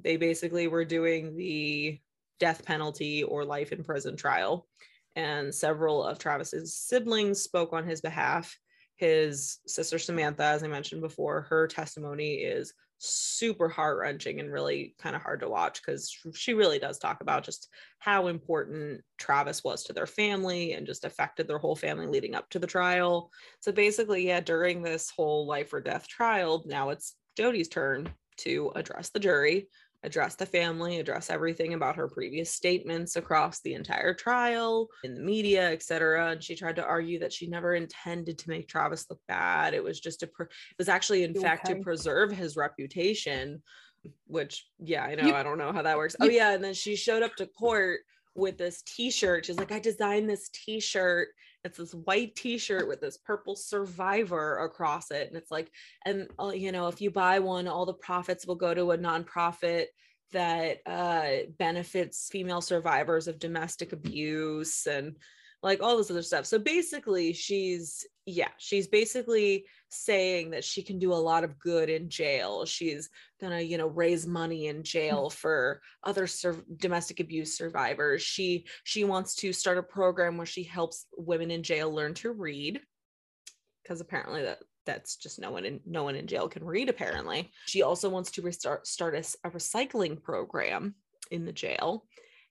They 0.02 0.16
basically 0.16 0.66
were 0.66 0.84
doing 0.84 1.36
the 1.36 2.00
death 2.40 2.64
penalty 2.64 3.22
or 3.22 3.44
life 3.44 3.72
in 3.72 3.84
prison 3.84 4.16
trial. 4.16 4.66
And 5.16 5.54
several 5.54 6.04
of 6.04 6.18
Travis's 6.18 6.76
siblings 6.76 7.42
spoke 7.42 7.72
on 7.72 7.86
his 7.86 8.00
behalf 8.00 8.56
his 8.98 9.58
sister 9.66 9.98
Samantha, 9.98 10.44
as 10.44 10.62
I 10.62 10.68
mentioned 10.68 11.00
before, 11.00 11.42
her 11.42 11.66
testimony 11.66 12.34
is 12.34 12.74
super 12.98 13.68
heart 13.68 13.98
wrenching 13.98 14.40
and 14.40 14.52
really 14.52 14.94
kind 14.98 15.14
of 15.14 15.22
hard 15.22 15.38
to 15.40 15.48
watch 15.48 15.80
because 15.80 16.12
she 16.34 16.52
really 16.52 16.80
does 16.80 16.98
talk 16.98 17.20
about 17.20 17.44
just 17.44 17.68
how 18.00 18.26
important 18.26 19.00
Travis 19.16 19.62
was 19.62 19.84
to 19.84 19.92
their 19.92 20.06
family 20.06 20.72
and 20.72 20.86
just 20.86 21.04
affected 21.04 21.46
their 21.46 21.58
whole 21.58 21.76
family 21.76 22.08
leading 22.08 22.34
up 22.34 22.50
to 22.50 22.58
the 22.58 22.66
trial. 22.66 23.30
So 23.60 23.70
basically, 23.70 24.26
yeah, 24.26 24.40
during 24.40 24.82
this 24.82 25.10
whole 25.10 25.46
life 25.46 25.72
or 25.72 25.80
death 25.80 26.08
trial, 26.08 26.64
now 26.66 26.90
it's 26.90 27.14
Jodi's 27.36 27.68
turn 27.68 28.10
to 28.38 28.72
address 28.74 29.10
the 29.10 29.20
jury, 29.20 29.68
address 30.04 30.36
the 30.36 30.46
family, 30.46 31.00
address 31.00 31.28
everything 31.30 31.74
about 31.74 31.96
her 31.96 32.08
previous 32.08 32.52
statements 32.52 33.16
across 33.16 33.60
the 33.60 33.74
entire 33.74 34.14
trial 34.14 34.88
in 35.02 35.14
the 35.14 35.20
media, 35.20 35.70
etc. 35.72 36.30
And 36.30 36.42
she 36.42 36.54
tried 36.54 36.76
to 36.76 36.84
argue 36.84 37.18
that 37.18 37.32
she 37.32 37.48
never 37.48 37.74
intended 37.74 38.38
to 38.38 38.48
make 38.50 38.68
Travis 38.68 39.06
look 39.10 39.20
bad. 39.26 39.74
It 39.74 39.82
was 39.82 39.98
just 39.98 40.20
to, 40.20 40.26
pre- 40.28 40.46
it 40.46 40.78
was 40.78 40.88
actually, 40.88 41.24
in 41.24 41.34
You 41.34 41.40
fact, 41.40 41.66
to 41.66 41.76
preserve 41.76 42.30
his 42.30 42.56
reputation. 42.56 43.62
Which, 44.28 44.68
yeah, 44.78 45.04
I 45.04 45.16
know. 45.16 45.26
You- 45.26 45.34
I 45.34 45.42
don't 45.42 45.58
know 45.58 45.72
how 45.72 45.82
that 45.82 45.96
works. 45.96 46.14
oh, 46.20 46.28
yeah. 46.28 46.54
And 46.54 46.62
then 46.62 46.74
she 46.74 46.94
showed 46.94 47.22
up 47.24 47.34
to 47.36 47.46
court 47.46 48.00
with 48.36 48.56
this 48.56 48.82
t 48.82 49.10
shirt. 49.10 49.46
She's 49.46 49.58
like, 49.58 49.72
I 49.72 49.80
designed 49.80 50.30
this 50.30 50.48
t 50.50 50.78
shirt. 50.78 51.28
It's 51.64 51.78
this 51.78 51.94
white 51.94 52.36
t 52.36 52.58
shirt 52.58 52.88
with 52.88 53.00
this 53.00 53.16
purple 53.16 53.56
survivor 53.56 54.58
across 54.58 55.10
it. 55.10 55.28
And 55.28 55.36
it's 55.36 55.50
like, 55.50 55.70
and 56.04 56.28
uh, 56.38 56.50
you 56.50 56.72
know 56.72 56.88
if 56.88 57.00
you 57.00 57.10
buy 57.10 57.38
one 57.38 57.68
all 57.68 57.86
the 57.86 57.94
profits 57.94 58.46
will 58.46 58.54
go 58.54 58.74
to 58.74 58.92
a 58.92 58.98
nonprofit 58.98 59.86
that 60.32 60.78
uh, 60.86 61.50
benefits 61.58 62.28
female 62.30 62.60
survivors 62.60 63.28
of 63.28 63.38
domestic 63.38 63.92
abuse 63.92 64.86
and 64.86 65.16
like 65.62 65.82
all 65.82 65.96
this 65.96 66.10
other 66.10 66.22
stuff. 66.22 66.46
So 66.46 66.58
basically 66.58 67.32
she's 67.32 68.06
yeah 68.26 68.48
she's 68.58 68.86
basically 68.86 69.64
saying 69.88 70.50
that 70.50 70.62
she 70.62 70.82
can 70.82 70.98
do 70.98 71.12
a 71.12 71.14
lot 71.14 71.44
of 71.44 71.58
good 71.58 71.88
in 71.88 72.08
jail. 72.08 72.64
She's 72.64 73.08
gonna 73.40 73.60
you 73.60 73.78
know 73.78 73.88
raise 73.88 74.26
money 74.26 74.66
in 74.66 74.82
jail 74.82 75.28
mm. 75.28 75.32
for 75.32 75.80
other 76.04 76.26
sur- 76.26 76.64
domestic 76.76 77.20
abuse 77.20 77.56
survivors. 77.56 78.22
She 78.22 78.66
she 78.84 79.04
wants 79.04 79.34
to 79.36 79.52
start 79.52 79.78
a 79.78 79.82
program 79.82 80.36
where 80.36 80.46
she 80.46 80.62
helps 80.62 81.06
women 81.16 81.50
in 81.50 81.62
jail 81.62 81.92
learn 81.92 82.14
to 82.14 82.32
read 82.32 82.80
because 83.82 84.00
apparently 84.00 84.42
that 84.42 84.58
that's 84.86 85.16
just 85.16 85.38
no 85.38 85.50
one 85.50 85.64
in 85.64 85.80
no 85.84 86.04
one 86.04 86.14
in 86.14 86.26
jail 86.26 86.48
can 86.48 86.64
read 86.64 86.88
apparently. 86.88 87.50
She 87.66 87.82
also 87.82 88.08
wants 88.08 88.30
to 88.32 88.42
restart 88.42 88.86
start 88.86 89.14
a 89.14 89.50
recycling 89.50 90.22
program 90.22 90.94
in 91.30 91.44
the 91.44 91.52
jail 91.52 92.04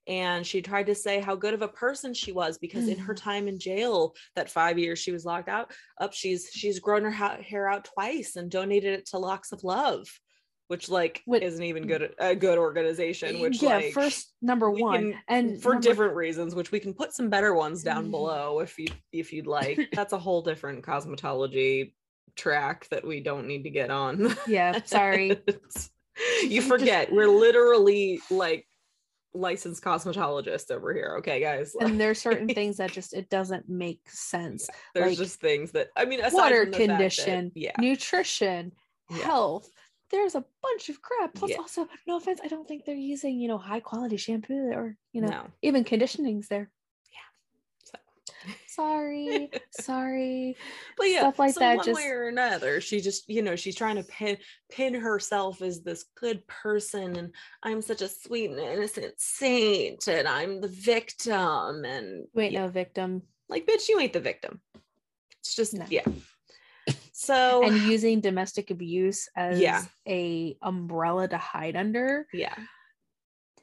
and 0.07 0.45
she 0.45 0.61
tried 0.61 0.85
to 0.88 0.95
say 0.95 1.19
how 1.19 1.35
good 1.35 1.53
of 1.53 1.61
a 1.61 1.67
person 1.67 2.13
she 2.13 2.31
was 2.31 2.57
because 2.57 2.88
in 2.88 2.97
her 2.97 3.13
time 3.13 3.47
in 3.47 3.59
jail 3.59 4.15
that 4.35 4.49
five 4.49 4.79
years 4.79 4.99
she 4.99 5.11
was 5.11 5.25
locked 5.25 5.49
out 5.49 5.71
up 5.99 6.13
she's 6.13 6.49
she's 6.53 6.79
grown 6.79 7.03
her 7.03 7.11
ha- 7.11 7.38
hair 7.41 7.67
out 7.69 7.85
twice 7.85 8.35
and 8.35 8.49
donated 8.51 8.93
it 8.93 9.05
to 9.07 9.17
locks 9.17 9.51
of 9.51 9.63
love 9.63 10.07
which 10.69 10.89
like 10.89 11.21
isn't 11.41 11.63
even 11.63 11.88
good 11.88 12.13
a 12.19 12.35
good 12.35 12.57
organization 12.57 13.39
which 13.39 13.61
yeah, 13.61 13.75
like 13.77 13.93
first 13.93 14.34
number 14.41 14.69
one, 14.69 15.13
can- 15.13 15.21
and 15.29 15.61
for 15.61 15.73
number- 15.73 15.88
different 15.88 16.15
reasons 16.15 16.55
which 16.55 16.71
we 16.71 16.79
can 16.79 16.93
put 16.93 17.13
some 17.13 17.29
better 17.29 17.53
ones 17.53 17.84
down 17.84 18.07
Mm. 18.07 18.11
below 18.11 18.59
if 18.59 18.77
you 18.77 18.88
if 19.13 19.31
you'd 19.31 19.47
like 19.47 19.79
that's 19.93 20.13
a 20.13 20.17
whole 20.19 20.41
different 20.41 20.84
cosmetology 20.84 21.93
track 22.35 22.88
that 22.91 23.05
we 23.07 23.19
don't 23.21 23.47
need 23.47 23.63
to 23.63 23.69
get 23.69 23.89
on 23.89 24.35
Yeah, 24.47 24.81
sorry. 24.85 25.38
you 26.43 26.61
forget 26.73 27.11
we're 27.11 27.27
literally 27.29 28.19
like 28.29 28.67
licensed 29.33 29.83
cosmetologist 29.83 30.71
over 30.71 30.93
here 30.93 31.15
okay 31.19 31.39
guys 31.39 31.75
and 31.79 31.99
there's 31.99 32.19
certain 32.19 32.47
things 32.47 32.77
that 32.77 32.91
just 32.97 33.13
it 33.13 33.29
doesn't 33.29 33.67
make 33.69 34.01
sense. 34.09 34.67
there's 34.95 35.09
like, 35.09 35.17
just 35.17 35.39
things 35.39 35.71
that 35.71 35.89
i 35.95 36.05
mean 36.05 36.19
Water 36.31 36.65
the 36.65 36.71
that- 36.71 36.77
condition, 36.77 37.51
yeah 37.55 37.73
nutrition, 37.79 38.71
Yeah. 39.09 39.17
health. 39.17 39.69
There's 40.09 40.35
a 40.35 40.45
bunch 40.63 40.87
of 40.87 41.01
crap. 41.01 41.33
Plus, 41.33 41.51
Yeah. 41.51 41.57
also, 41.57 41.85
no 42.07 42.15
offense, 42.15 42.39
I 42.41 42.47
don't 42.47 42.65
think 42.65 42.85
they're 42.85 42.95
using, 42.95 43.41
you 43.41 43.49
know, 43.49 43.57
high 43.57 43.81
quality 43.81 44.15
shampoo 44.15 44.71
or, 44.73 44.95
you 45.11 45.19
know, 45.19 45.27
no 45.27 45.47
even 45.61 45.83
conditioning's 45.83 46.47
there. 46.47 46.71
So- 48.77 48.83
Sorry, 48.83 49.49
sorry. 49.71 50.55
but 50.97 51.09
yeah 51.09 51.19
stuff 51.21 51.39
like 51.39 51.53
so 51.53 51.59
that 51.61 51.77
one 51.77 51.85
just- 51.85 51.95
way 51.99 52.07
or 52.09 52.27
another 52.27 52.79
she 52.79 53.01
just 53.01 53.27
you 53.27 53.41
know 53.41 53.55
she's 53.55 53.75
trying 53.75 53.95
to 53.95 54.03
pin 54.03 54.37
pin 54.71 54.93
herself 54.93 55.61
as 55.63 55.81
this 55.81 56.05
good 56.15 56.45
person 56.47 57.15
and 57.17 57.33
i'm 57.63 57.81
such 57.81 58.01
a 58.03 58.07
sweet 58.07 58.51
and 58.51 58.59
innocent 58.59 59.13
saint 59.17 60.07
and 60.07 60.27
i'm 60.27 60.61
the 60.61 60.67
victim 60.67 61.83
and 61.85 62.27
Wait, 62.35 62.51
yeah, 62.51 62.61
no, 62.65 62.67
victim. 62.67 63.23
like 63.49 63.65
bitch 63.65 63.89
you 63.89 63.99
ain't 63.99 64.13
the 64.13 64.19
victim 64.19 64.61
it's 65.39 65.55
just 65.55 65.73
No. 65.73 65.85
yeah 65.89 66.05
so 67.13 67.63
And 67.63 67.75
using 67.93 68.21
domestic 68.21 68.69
abuse 68.71 69.27
as 69.35 69.59
Yeah. 69.59 69.83
a 70.07 70.55
umbrella 70.61 71.27
to 71.27 71.37
hide 71.37 71.75
under. 71.75 72.27
yeah 72.31 72.55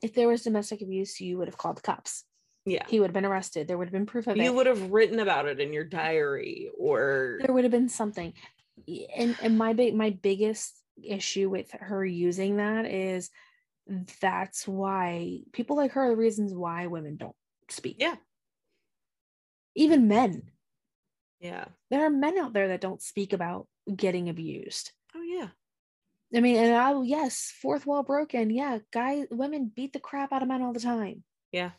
If 0.03 0.13
there 0.15 0.29
was 0.29 0.43
domestic 0.43 0.83
abuse, 0.83 1.21
you 1.21 1.39
would 1.39 1.49
have 1.49 1.57
called 1.57 1.79
the 1.79 1.83
cops. 1.83 2.25
Yeah. 2.67 2.85
He 2.89 2.99
would 2.99 3.09
have 3.09 3.15
been 3.15 3.27
arrested. 3.27 3.69
There 3.69 3.77
would 3.77 3.89
have 3.89 3.93
been 3.93 4.07
proof 4.07 4.27
of 4.27 4.37
it. 4.37 4.43
you 4.43 4.53
would 4.53 4.67
have 4.67 4.91
written 4.91 5.21
about 5.21 5.47
it 5.47 5.61
in 5.61 5.73
your 5.73 5.85
diary 5.85 6.71
or 6.79 7.39
there 7.43 7.55
would 7.55 7.65
have 7.65 7.71
been 7.71 7.89
something. 7.91 8.33
And 9.17 9.37
and 9.43 9.59
my 9.59 9.75
big 9.75 9.95
my 9.95 10.11
biggest 10.11 10.75
issue 11.03 11.51
with 11.51 11.71
her 11.73 12.05
using 12.05 12.57
that 12.57 12.87
is 12.87 13.31
that's 14.21 14.67
why 14.67 15.41
people 15.53 15.77
like 15.77 15.93
her 15.93 16.07
are 16.07 16.11
the 16.11 16.17
reasons 16.17 16.55
why 16.55 16.87
women 16.87 17.17
don't 17.17 17.37
speak. 17.69 17.97
Yeah. 17.99 18.17
even 19.75 20.09
men. 20.09 20.51
Yeah. 21.41 21.67
There 21.91 22.07
are 22.07 22.11
men 22.11 22.39
out 22.39 22.55
there 22.55 22.69
that 22.69 22.81
don't 22.81 23.03
speak 23.03 23.35
about 23.35 23.67
getting 23.95 24.31
abused. 24.31 24.93
Oh 25.15 25.23
yeah. 25.23 25.49
I 26.35 26.41
mean 26.41 26.57
and 26.57 26.75
i 26.75 26.99
yes 27.03 27.53
fourth 27.61 27.85
wall 27.85 28.03
broken. 28.03 28.49
Yeah 28.49 28.79
guys 28.91 29.27
women 29.31 29.71
beat 29.75 29.93
the 29.93 30.01
crap 30.01 30.33
out 30.33 30.41
of 30.41 30.49
men 30.49 30.63
all 30.63 30.73
the 30.73 30.81
time. 30.81 31.25
Yeah 31.53 31.73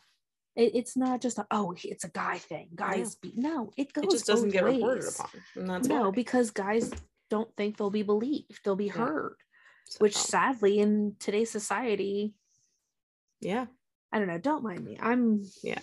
it, 0.56 0.72
it's 0.74 0.96
not 0.96 1.20
just 1.20 1.38
a, 1.38 1.46
oh 1.50 1.74
it's 1.84 2.04
a 2.04 2.10
guy 2.10 2.38
thing 2.38 2.68
guys 2.74 3.14
beat 3.16 3.36
no 3.36 3.70
it 3.76 3.92
goes 3.92 4.04
it 4.04 4.10
just 4.10 4.26
doesn't 4.26 4.50
get 4.50 4.64
reported 4.64 5.04
ways. 5.04 5.18
upon 5.18 5.30
and 5.56 5.70
that's 5.70 5.88
no 5.88 6.06
why. 6.06 6.10
because 6.10 6.50
guys 6.50 6.90
don't 7.30 7.54
think 7.56 7.76
they'll 7.76 7.90
be 7.90 8.02
believed 8.02 8.60
they'll 8.64 8.76
be 8.76 8.86
Yeah. 8.86 8.92
heard 8.92 9.36
So, 9.86 9.98
which 9.98 10.16
oh. 10.16 10.20
sadly 10.20 10.78
in 10.78 11.14
today's 11.18 11.50
society 11.50 12.34
yeah 13.40 13.66
i 14.12 14.18
don't 14.18 14.28
know 14.28 14.38
don't 14.38 14.64
mind 14.64 14.84
me 14.84 14.98
i'm 15.00 15.42
yeah, 15.62 15.78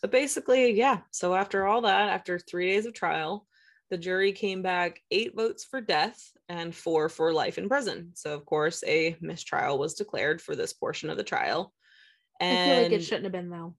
But 0.00 0.10
basically, 0.12 0.72
yeah. 0.72 0.98
So 1.10 1.34
after 1.34 1.66
all 1.66 1.82
that, 1.82 2.08
after 2.08 2.38
three 2.38 2.70
days 2.70 2.86
of 2.86 2.92
trial, 2.94 3.46
the 3.90 3.98
jury 3.98 4.32
came 4.32 4.62
back 4.62 5.00
eight 5.10 5.34
votes 5.34 5.64
for 5.64 5.80
death 5.80 6.20
and 6.48 6.74
four 6.74 7.08
for 7.08 7.32
life 7.32 7.58
in 7.58 7.68
prison. 7.68 8.12
So 8.14 8.34
of 8.34 8.44
course, 8.46 8.84
a 8.86 9.16
mistrial 9.20 9.78
was 9.78 9.94
declared 9.94 10.40
for 10.40 10.54
this 10.54 10.72
portion 10.72 11.10
of 11.10 11.16
the 11.16 11.24
trial. 11.24 11.72
And 12.40 12.70
i 12.70 12.74
feel 12.74 12.82
like 12.84 12.92
it 12.92 13.02
shouldn't 13.04 13.24
have 13.24 13.32
been 13.32 13.50
though 13.50 13.74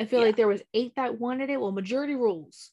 i 0.00 0.04
feel 0.04 0.20
yeah. 0.20 0.26
like 0.26 0.36
there 0.36 0.48
was 0.48 0.62
eight 0.74 0.92
that 0.96 1.18
wanted 1.18 1.50
it 1.50 1.60
well 1.60 1.72
majority 1.72 2.14
rules 2.14 2.72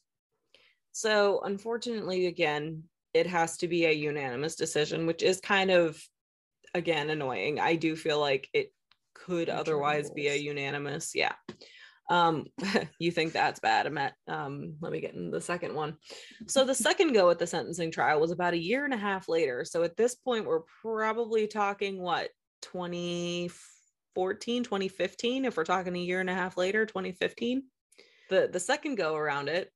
So 0.96 1.42
unfortunately, 1.44 2.26
again, 2.26 2.84
it 3.12 3.26
has 3.26 3.58
to 3.58 3.68
be 3.68 3.84
a 3.84 3.92
unanimous 3.92 4.56
decision, 4.56 5.04
which 5.04 5.22
is 5.22 5.40
kind 5.42 5.70
of 5.70 6.02
again 6.72 7.10
annoying. 7.10 7.60
I 7.60 7.76
do 7.76 7.96
feel 7.96 8.18
like 8.18 8.48
it 8.54 8.72
could 9.14 9.48
Majority 9.48 9.52
otherwise 9.52 10.10
be 10.10 10.28
a 10.28 10.36
unanimous, 10.36 11.14
yeah. 11.14 11.34
Um, 12.08 12.46
you 12.98 13.10
think 13.10 13.34
that's 13.34 13.60
bad, 13.60 13.86
Amet? 13.86 14.14
Um, 14.26 14.76
let 14.80 14.90
me 14.90 15.02
get 15.02 15.12
into 15.12 15.32
the 15.32 15.40
second 15.42 15.74
one. 15.74 15.98
So 16.46 16.64
the 16.64 16.74
second 16.74 17.12
go 17.12 17.28
at 17.28 17.38
the 17.38 17.46
sentencing 17.46 17.90
trial 17.90 18.18
was 18.18 18.30
about 18.30 18.54
a 18.54 18.58
year 18.58 18.86
and 18.86 18.94
a 18.94 18.96
half 18.96 19.28
later. 19.28 19.66
So 19.66 19.82
at 19.82 19.98
this 19.98 20.14
point, 20.14 20.46
we're 20.46 20.62
probably 20.80 21.46
talking 21.46 22.00
what 22.00 22.30
2014, 24.16 24.64
2015, 24.64 25.44
if 25.44 25.58
we're 25.58 25.64
talking 25.64 25.94
a 25.94 25.98
year 25.98 26.20
and 26.20 26.30
a 26.30 26.34
half 26.34 26.56
later, 26.56 26.86
2015. 26.86 27.64
The 28.30 28.48
the 28.50 28.58
second 28.58 28.94
go 28.94 29.14
around 29.14 29.50
it, 29.50 29.70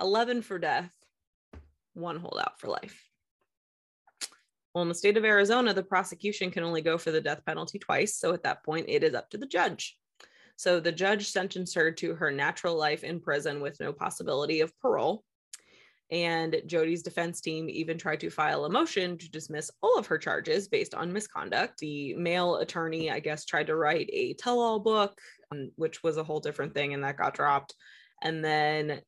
11 0.00 0.42
for 0.42 0.58
death, 0.58 0.90
one 1.92 2.18
holdout 2.18 2.58
for 2.58 2.66
life. 2.66 3.08
Well, 4.74 4.82
in 4.82 4.88
the 4.88 4.94
state 4.94 5.16
of 5.16 5.24
Arizona, 5.24 5.72
the 5.72 5.84
prosecution 5.84 6.50
can 6.50 6.64
only 6.64 6.82
go 6.82 6.98
for 6.98 7.12
the 7.12 7.20
death 7.20 7.44
penalty 7.46 7.78
twice. 7.78 8.18
So 8.18 8.32
at 8.32 8.42
that 8.42 8.64
point, 8.64 8.86
it 8.88 9.04
is 9.04 9.14
up 9.14 9.30
to 9.30 9.38
the 9.38 9.46
judge. 9.46 9.96
So 10.56 10.80
the 10.80 10.90
judge 10.90 11.28
sentenced 11.28 11.76
her 11.76 11.92
to 11.92 12.14
her 12.16 12.32
natural 12.32 12.76
life 12.76 13.04
in 13.04 13.20
prison 13.20 13.60
with 13.60 13.78
no 13.78 13.92
possibility 13.92 14.62
of 14.62 14.76
parole. 14.80 15.22
And 16.10 16.60
Jodi's 16.66 17.02
defense 17.02 17.40
team 17.40 17.68
even 17.68 17.96
tried 17.96 18.20
to 18.20 18.30
file 18.30 18.66
a 18.66 18.70
motion 18.70 19.16
to 19.18 19.30
dismiss 19.30 19.70
all 19.82 19.98
of 19.98 20.06
her 20.06 20.18
charges 20.18 20.68
based 20.68 20.94
on 20.94 21.12
misconduct. 21.12 21.78
The 21.78 22.14
male 22.14 22.56
attorney, 22.56 23.10
I 23.10 23.20
guess, 23.20 23.44
tried 23.44 23.68
to 23.68 23.76
write 23.76 24.10
a 24.12 24.34
tell 24.34 24.60
all 24.60 24.78
book, 24.78 25.18
um, 25.50 25.70
which 25.76 26.02
was 26.02 26.16
a 26.16 26.24
whole 26.24 26.40
different 26.40 26.74
thing, 26.74 26.92
and 26.94 27.02
that 27.04 27.16
got 27.16 27.34
dropped. 27.34 27.74
And 28.22 28.44
then 28.44 29.00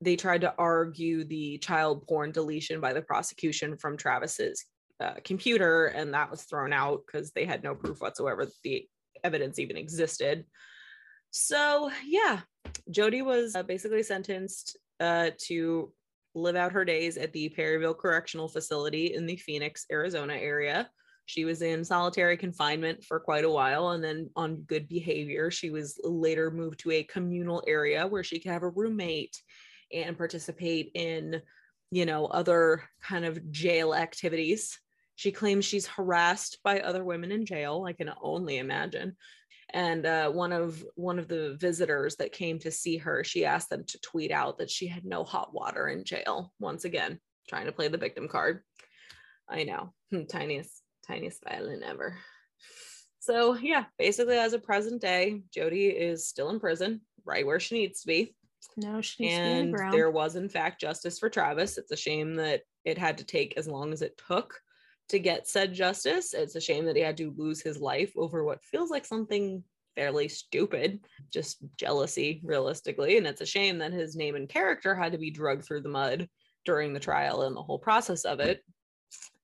they 0.00 0.16
tried 0.16 0.40
to 0.40 0.54
argue 0.58 1.24
the 1.24 1.58
child 1.58 2.06
porn 2.08 2.32
deletion 2.32 2.80
by 2.80 2.92
the 2.92 3.02
prosecution 3.02 3.76
from 3.76 3.96
Travis's 3.96 4.64
uh, 5.00 5.14
computer, 5.24 5.86
and 5.86 6.12
that 6.12 6.30
was 6.30 6.42
thrown 6.42 6.72
out 6.72 7.02
because 7.06 7.30
they 7.30 7.44
had 7.44 7.62
no 7.62 7.74
proof 7.74 8.00
whatsoever 8.00 8.44
that 8.44 8.54
the 8.64 8.86
evidence 9.22 9.58
even 9.60 9.76
existed. 9.76 10.44
So, 11.30 11.90
yeah, 12.04 12.40
Jodi 12.90 13.22
was 13.22 13.54
uh, 13.54 13.62
basically 13.62 14.02
sentenced 14.02 14.76
uh, 15.00 15.30
to 15.46 15.92
live 16.34 16.56
out 16.56 16.72
her 16.72 16.84
days 16.84 17.16
at 17.16 17.32
the 17.32 17.48
Perryville 17.50 17.94
Correctional 17.94 18.48
Facility 18.48 19.14
in 19.14 19.26
the 19.26 19.36
Phoenix, 19.36 19.86
Arizona 19.90 20.34
area. 20.34 20.90
She 21.26 21.44
was 21.44 21.62
in 21.62 21.84
solitary 21.84 22.36
confinement 22.36 23.04
for 23.04 23.20
quite 23.20 23.44
a 23.44 23.50
while, 23.50 23.90
and 23.90 24.02
then 24.02 24.30
on 24.34 24.62
good 24.62 24.88
behavior, 24.88 25.50
she 25.50 25.70
was 25.70 25.98
later 26.02 26.50
moved 26.50 26.80
to 26.80 26.90
a 26.92 27.04
communal 27.04 27.62
area 27.66 28.06
where 28.06 28.24
she 28.24 28.40
could 28.40 28.50
have 28.50 28.64
a 28.64 28.68
roommate 28.68 29.40
and 29.92 30.16
participate 30.16 30.90
in, 30.94 31.40
you 31.90 32.06
know, 32.06 32.26
other 32.26 32.82
kind 33.02 33.24
of 33.24 33.52
jail 33.52 33.94
activities. 33.94 34.78
She 35.14 35.30
claims 35.30 35.64
she's 35.64 35.86
harassed 35.86 36.58
by 36.64 36.80
other 36.80 37.04
women 37.04 37.30
in 37.30 37.46
jail. 37.46 37.84
I 37.86 37.92
can 37.92 38.10
only 38.20 38.58
imagine 38.58 39.16
and 39.70 40.06
uh, 40.06 40.30
one 40.30 40.52
of 40.52 40.84
one 40.94 41.18
of 41.18 41.28
the 41.28 41.56
visitors 41.60 42.16
that 42.16 42.32
came 42.32 42.58
to 42.58 42.70
see 42.70 42.96
her 42.98 43.24
she 43.24 43.44
asked 43.44 43.70
them 43.70 43.84
to 43.84 44.00
tweet 44.00 44.30
out 44.30 44.58
that 44.58 44.70
she 44.70 44.86
had 44.86 45.04
no 45.04 45.24
hot 45.24 45.54
water 45.54 45.88
in 45.88 46.04
jail 46.04 46.52
once 46.58 46.84
again 46.84 47.18
trying 47.48 47.66
to 47.66 47.72
play 47.72 47.88
the 47.88 47.98
victim 47.98 48.28
card. 48.28 48.62
I 49.48 49.64
know 49.64 49.92
tiniest 50.28 50.82
tiniest 51.06 51.42
violin 51.44 51.82
ever. 51.82 52.16
So 53.20 53.56
yeah 53.56 53.84
basically 53.98 54.38
as 54.38 54.52
of 54.52 54.62
present 54.62 55.00
day 55.00 55.42
jodi 55.54 55.86
is 55.88 56.26
still 56.26 56.50
in 56.50 56.60
prison 56.60 57.00
right 57.24 57.46
where 57.46 57.60
she 57.60 57.76
needs 57.78 58.02
to 58.02 58.06
be. 58.06 58.34
No, 58.76 59.00
she 59.00 59.24
needs 59.24 59.34
and 59.34 59.76
to 59.76 59.84
be 59.84 59.96
there 59.96 60.10
was 60.10 60.36
in 60.36 60.48
fact 60.48 60.80
justice 60.80 61.18
for 61.18 61.28
travis. 61.28 61.78
It's 61.78 61.92
a 61.92 61.96
shame 61.96 62.36
that 62.36 62.62
it 62.84 62.98
had 62.98 63.18
to 63.18 63.24
take 63.24 63.56
as 63.56 63.68
long 63.68 63.92
as 63.92 64.02
it 64.02 64.20
took 64.28 64.60
to 65.12 65.18
get 65.20 65.46
said 65.46 65.72
justice 65.72 66.34
it's 66.34 66.56
a 66.56 66.60
shame 66.60 66.84
that 66.86 66.96
he 66.96 67.02
had 67.02 67.16
to 67.16 67.32
lose 67.36 67.60
his 67.62 67.78
life 67.78 68.12
over 68.16 68.42
what 68.44 68.64
feels 68.64 68.90
like 68.90 69.04
something 69.04 69.62
fairly 69.94 70.26
stupid 70.26 71.00
just 71.30 71.58
jealousy 71.78 72.40
realistically 72.44 73.18
and 73.18 73.26
it's 73.26 73.42
a 73.42 73.46
shame 73.46 73.78
that 73.78 73.92
his 73.92 74.16
name 74.16 74.34
and 74.34 74.48
character 74.48 74.94
had 74.94 75.12
to 75.12 75.18
be 75.18 75.30
drugged 75.30 75.64
through 75.64 75.82
the 75.82 75.88
mud 75.88 76.26
during 76.64 76.92
the 76.94 77.00
trial 77.00 77.42
and 77.42 77.54
the 77.56 77.62
whole 77.62 77.78
process 77.78 78.24
of 78.24 78.40
it 78.40 78.64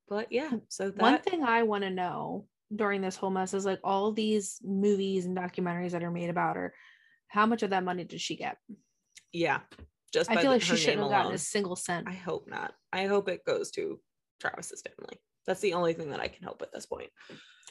but 0.08 0.26
yeah 0.32 0.50
so 0.68 0.90
that 0.90 0.96
One 1.02 1.20
thing 1.20 1.44
I 1.44 1.62
want 1.64 1.84
to 1.84 1.90
know 1.90 2.46
during 2.74 3.02
this 3.02 3.16
whole 3.16 3.30
mess 3.30 3.52
is 3.52 3.66
like 3.66 3.80
all 3.84 4.10
these 4.12 4.58
movies 4.64 5.26
and 5.26 5.36
documentaries 5.36 5.90
that 5.92 6.02
are 6.02 6.10
made 6.10 6.30
about 6.30 6.56
her. 6.56 6.74
How 7.28 7.44
much 7.46 7.62
of 7.62 7.70
that 7.70 7.84
money 7.84 8.04
did 8.04 8.20
she 8.20 8.36
get? 8.36 8.56
yeah 9.32 9.60
just 10.14 10.30
I 10.30 10.34
feel 10.36 10.44
the- 10.44 10.48
like 10.50 10.62
she 10.62 10.76
shouldn't 10.76 11.02
have 11.02 11.10
gotten 11.10 11.26
alone. 11.26 11.34
a 11.34 11.38
single 11.38 11.76
cent. 11.76 12.08
i 12.08 12.12
hope 12.14 12.48
not 12.48 12.72
i 12.90 13.04
hope 13.04 13.28
it 13.28 13.44
goes 13.44 13.70
to 13.72 14.00
travis's 14.40 14.80
family 14.82 15.18
that's 15.48 15.60
the 15.60 15.74
only 15.74 15.92
thing 15.94 16.10
that 16.10 16.20
i 16.20 16.28
can 16.28 16.44
help 16.44 16.62
at 16.62 16.70
this 16.72 16.86
point 16.86 17.10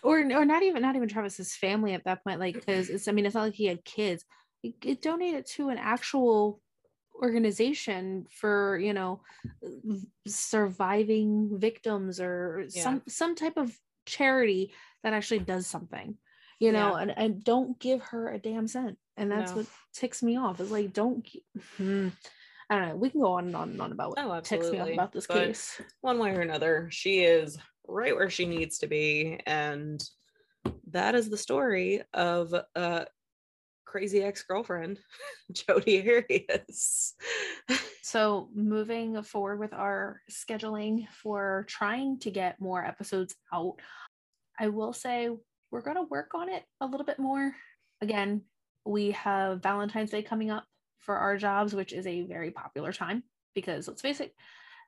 or 0.03 0.19
or 0.19 0.45
not 0.45 0.63
even 0.63 0.81
not 0.81 0.95
even 0.95 1.09
Travis's 1.09 1.55
family 1.55 1.93
at 1.93 2.03
that 2.03 2.23
point. 2.23 2.39
Like 2.39 2.53
because 2.53 2.89
it's 2.89 3.07
I 3.07 3.11
mean 3.11 3.25
it's 3.25 3.35
not 3.35 3.45
like 3.45 3.55
he 3.55 3.65
had 3.65 3.83
kids. 3.83 4.25
It, 4.63 4.75
it 4.83 5.01
donated 5.01 5.45
to 5.55 5.69
an 5.69 5.77
actual 5.79 6.61
organization 7.19 8.27
for 8.29 8.77
you 8.77 8.93
know 8.93 9.21
surviving 10.27 11.57
victims 11.59 12.19
or 12.19 12.65
Yeah. 12.69 12.83
some 12.83 13.01
some 13.07 13.35
type 13.35 13.57
of 13.57 13.75
charity 14.05 14.71
that 15.03 15.13
actually 15.13 15.39
does 15.39 15.67
something 15.67 16.15
you 16.59 16.71
know 16.71 16.95
Yeah. 16.95 17.01
and, 17.01 17.17
and 17.17 17.43
don't 17.43 17.77
give 17.79 18.01
her 18.03 18.29
a 18.29 18.37
damn 18.37 18.67
cent 18.67 18.97
and 19.17 19.31
that's 19.31 19.51
No. 19.51 19.57
what 19.57 19.65
ticks 19.93 20.21
me 20.21 20.37
off 20.37 20.59
is 20.59 20.71
like 20.71 20.93
don't 20.93 21.27
hmm. 21.77 22.09
I 22.69 22.77
don't 22.80 22.89
know 22.89 22.95
we 22.95 23.10
can 23.10 23.22
go 23.22 23.34
on 23.34 23.48
and 23.48 23.56
on 23.56 23.69
and 23.72 23.81
on 23.81 23.91
about 23.91 24.10
what 24.11 24.19
Oh, 24.19 24.39
ticks 24.41 24.52
me 24.72 24.80
off 24.80 24.88
absolutely. 24.89 24.94
about 24.94 25.11
this 25.14 25.27
But- 25.27 25.45
case 25.48 25.81
one 26.02 26.19
way 26.19 26.35
or 26.35 26.41
another 26.41 26.89
she 26.91 27.22
is 27.23 27.57
right 27.88 28.15
where 28.15 28.30
she 28.30 28.45
needs 28.45 28.80
to 28.80 28.88
be 28.88 29.39
and 29.45 30.03
that 30.89 31.15
is 31.15 31.30
the 31.30 31.38
story 31.38 32.03
of 32.14 32.53
a 32.76 33.07
crazy 33.85 34.22
ex-girlfriend 34.22 34.99
jodi 35.53 36.02
arias 36.10 37.14
So, 38.02 38.48
moving 38.56 39.22
forward 39.22 39.60
with 39.60 39.73
our 39.73 40.22
scheduling 40.31 41.10
for 41.10 41.65
trying 41.68 42.19
to 42.19 42.31
get 42.31 42.61
more 42.61 42.81
episodes 42.85 43.35
out, 43.53 43.76
I 44.57 44.69
will 44.69 44.94
say 44.94 45.30
we're 45.72 45.81
going 45.81 45.98
to 45.98 46.03
work 46.03 46.31
on 46.34 46.48
it 46.48 46.64
a 46.80 46.85
little 46.85 47.06
bit 47.06 47.19
more. 47.19 47.53
Again, 47.99 48.44
we 48.85 49.11
have 49.11 49.61
Valentine's 49.61 50.11
Day 50.11 50.23
coming 50.23 50.52
up 50.52 50.64
for 50.99 51.15
our 51.15 51.38
jobs, 51.38 51.74
which 51.74 51.94
is 51.94 52.06
a 52.07 52.22
very 52.24 52.52
popular 52.52 52.91
time 52.94 53.24
because 53.53 53.88
let's 53.88 54.02
face 54.02 54.19
it, 54.19 54.34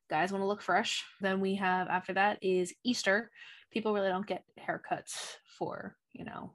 guys 0.10 0.32
want 0.32 0.42
to 0.42 0.48
look 0.48 0.62
fresh. 0.62 1.04
Then 1.22 1.40
we 1.40 1.56
have 1.56 1.88
after 1.88 2.14
that 2.14 2.40
is 2.42 2.74
Easter. 2.84 3.32
People 3.72 3.94
really 3.94 4.10
don't 4.10 4.26
get 4.28 4.44
haircuts 4.60 5.36
for, 5.58 5.96
you 6.14 6.26
know, 6.26 6.54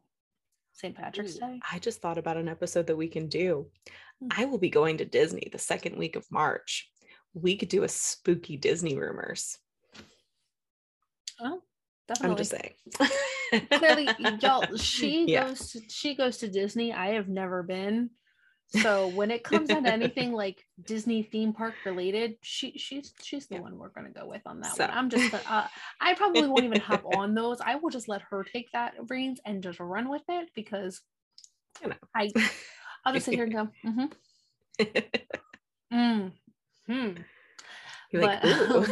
St. 0.72 0.96
Patrick's 0.96 1.36
Ooh, 1.36 1.40
Day. 1.40 1.60
i 1.70 1.78
just 1.78 2.00
thought 2.02 2.18
about 2.18 2.36
an 2.36 2.48
episode 2.48 2.88
that 2.88 2.96
we 2.96 3.06
can 3.06 3.28
do 3.28 3.66
Hmm. 4.20 4.28
i 4.32 4.44
will 4.44 4.58
be 4.58 4.70
going 4.70 4.98
to 4.98 5.04
disney 5.04 5.48
the 5.52 5.58
second 5.58 5.96
week 5.96 6.16
of 6.16 6.26
march 6.32 6.90
we 7.32 7.56
could 7.56 7.68
do 7.68 7.84
a 7.84 7.88
spooky 7.88 8.56
disney 8.56 8.96
rumors 8.98 9.58
Oh, 11.40 11.62
definitely. 12.08 12.30
i'm 12.30 12.36
just 12.36 12.50
saying 12.50 13.68
clearly 13.78 14.08
y'all 14.40 14.76
she 14.76 15.26
Yeah. 15.28 15.46
goes 15.48 15.70
to, 15.72 15.80
she 15.88 16.14
goes 16.16 16.38
to 16.38 16.48
disney 16.48 16.92
i 16.92 17.08
have 17.14 17.28
never 17.28 17.62
been 17.62 18.10
so 18.68 19.06
when 19.08 19.30
it 19.30 19.44
comes 19.44 19.68
down 19.70 19.84
to 19.84 19.90
anything 19.90 20.32
like 20.44 20.64
disney 20.84 21.22
theme 21.22 21.52
park 21.52 21.74
related 21.84 22.36
she 22.42 22.76
she's 22.78 23.12
she's 23.22 23.46
the 23.46 23.54
Yeah. 23.54 23.60
one 23.62 23.78
we're 23.78 23.88
going 23.88 24.06
to 24.06 24.12
go 24.18 24.26
with 24.26 24.42
on 24.46 24.60
that 24.60 24.74
So. 24.74 24.84
one 24.84 24.92
i'm 24.92 25.10
just 25.10 25.32
uh, 25.32 25.66
i 26.00 26.14
probably 26.14 26.48
won't 26.48 26.64
even 26.64 26.78
hop 26.78 27.04
on 27.06 27.34
those 27.34 27.60
i 27.60 27.76
will 27.76 27.90
just 27.90 28.08
let 28.08 28.22
her 28.30 28.44
take 28.44 28.70
that 28.72 28.94
reins 29.08 29.40
and 29.44 29.62
just 29.62 29.80
run 29.80 30.08
with 30.08 30.22
it 30.28 30.48
because 30.54 31.00
You 31.82 31.88
know. 31.88 31.94
i 32.14 32.30
i'll 33.04 33.12
just 33.12 33.26
sit 33.26 33.34
here 33.34 33.44
and 33.44 33.52
go 33.52 33.68
mm-hmm, 33.86 34.06
mm, 35.92 36.32
hmm 36.86 37.10
like, 38.12 38.42
But, 38.42 38.88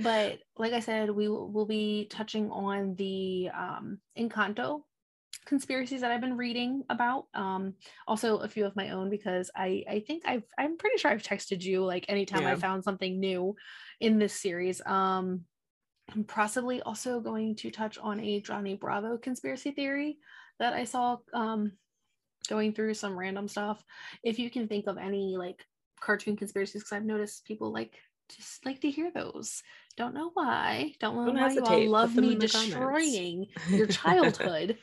but 0.00 0.38
like 0.56 0.72
I 0.72 0.80
said, 0.80 1.10
we 1.10 1.28
will 1.28 1.48
we'll 1.50 1.66
be 1.66 2.06
touching 2.08 2.50
on 2.50 2.94
the 2.94 3.50
um, 3.52 3.98
Encanto 4.16 4.82
conspiracies 5.48 6.02
that 6.02 6.12
I've 6.12 6.20
been 6.20 6.36
reading 6.36 6.84
about. 6.90 7.24
Um, 7.32 7.74
also, 8.06 8.36
a 8.38 8.48
few 8.48 8.66
of 8.66 8.76
my 8.76 8.90
own 8.90 9.08
because 9.08 9.50
I 9.56 9.82
I 9.88 10.00
think 10.06 10.22
I've 10.26 10.44
I'm 10.58 10.76
pretty 10.76 10.98
sure 10.98 11.10
I've 11.10 11.22
texted 11.22 11.62
you 11.62 11.84
like 11.84 12.04
anytime 12.08 12.46
I 12.46 12.54
found 12.54 12.84
something 12.84 13.18
new 13.18 13.56
in 14.00 14.18
this 14.18 14.34
series. 14.34 14.82
Um, 14.84 15.44
I'm 16.14 16.24
possibly 16.24 16.80
also 16.82 17.20
going 17.20 17.56
to 17.56 17.70
touch 17.70 17.98
on 17.98 18.20
a 18.20 18.40
Johnny 18.40 18.76
Bravo 18.76 19.16
conspiracy 19.16 19.72
theory 19.72 20.18
that 20.58 20.74
I 20.74 20.84
saw 20.84 21.18
um, 21.32 21.72
going 22.48 22.72
through 22.74 22.94
some 22.94 23.18
random 23.18 23.48
stuff. 23.48 23.82
If 24.22 24.38
you 24.38 24.50
can 24.50 24.68
think 24.68 24.86
of 24.86 24.98
any 24.98 25.36
like 25.36 25.64
cartoon 26.00 26.36
conspiracies, 26.36 26.82
because 26.82 26.92
I've 26.92 27.04
noticed 27.04 27.44
people 27.46 27.72
like 27.72 27.98
just 28.36 28.64
like 28.66 28.80
to 28.82 28.90
hear 28.90 29.10
those. 29.10 29.62
Don't 29.96 30.14
know 30.14 30.30
why. 30.34 30.94
Don't 31.00 31.16
know 31.16 31.26
Don't 31.26 31.34
why 31.36 31.52
you 31.52 31.64
all 31.64 31.88
love 31.88 32.14
me 32.14 32.32
in 32.32 32.38
the 32.38 32.48
comments. 32.48 32.70
destroying 32.70 33.46
your 33.70 33.86
childhood. 34.00 34.78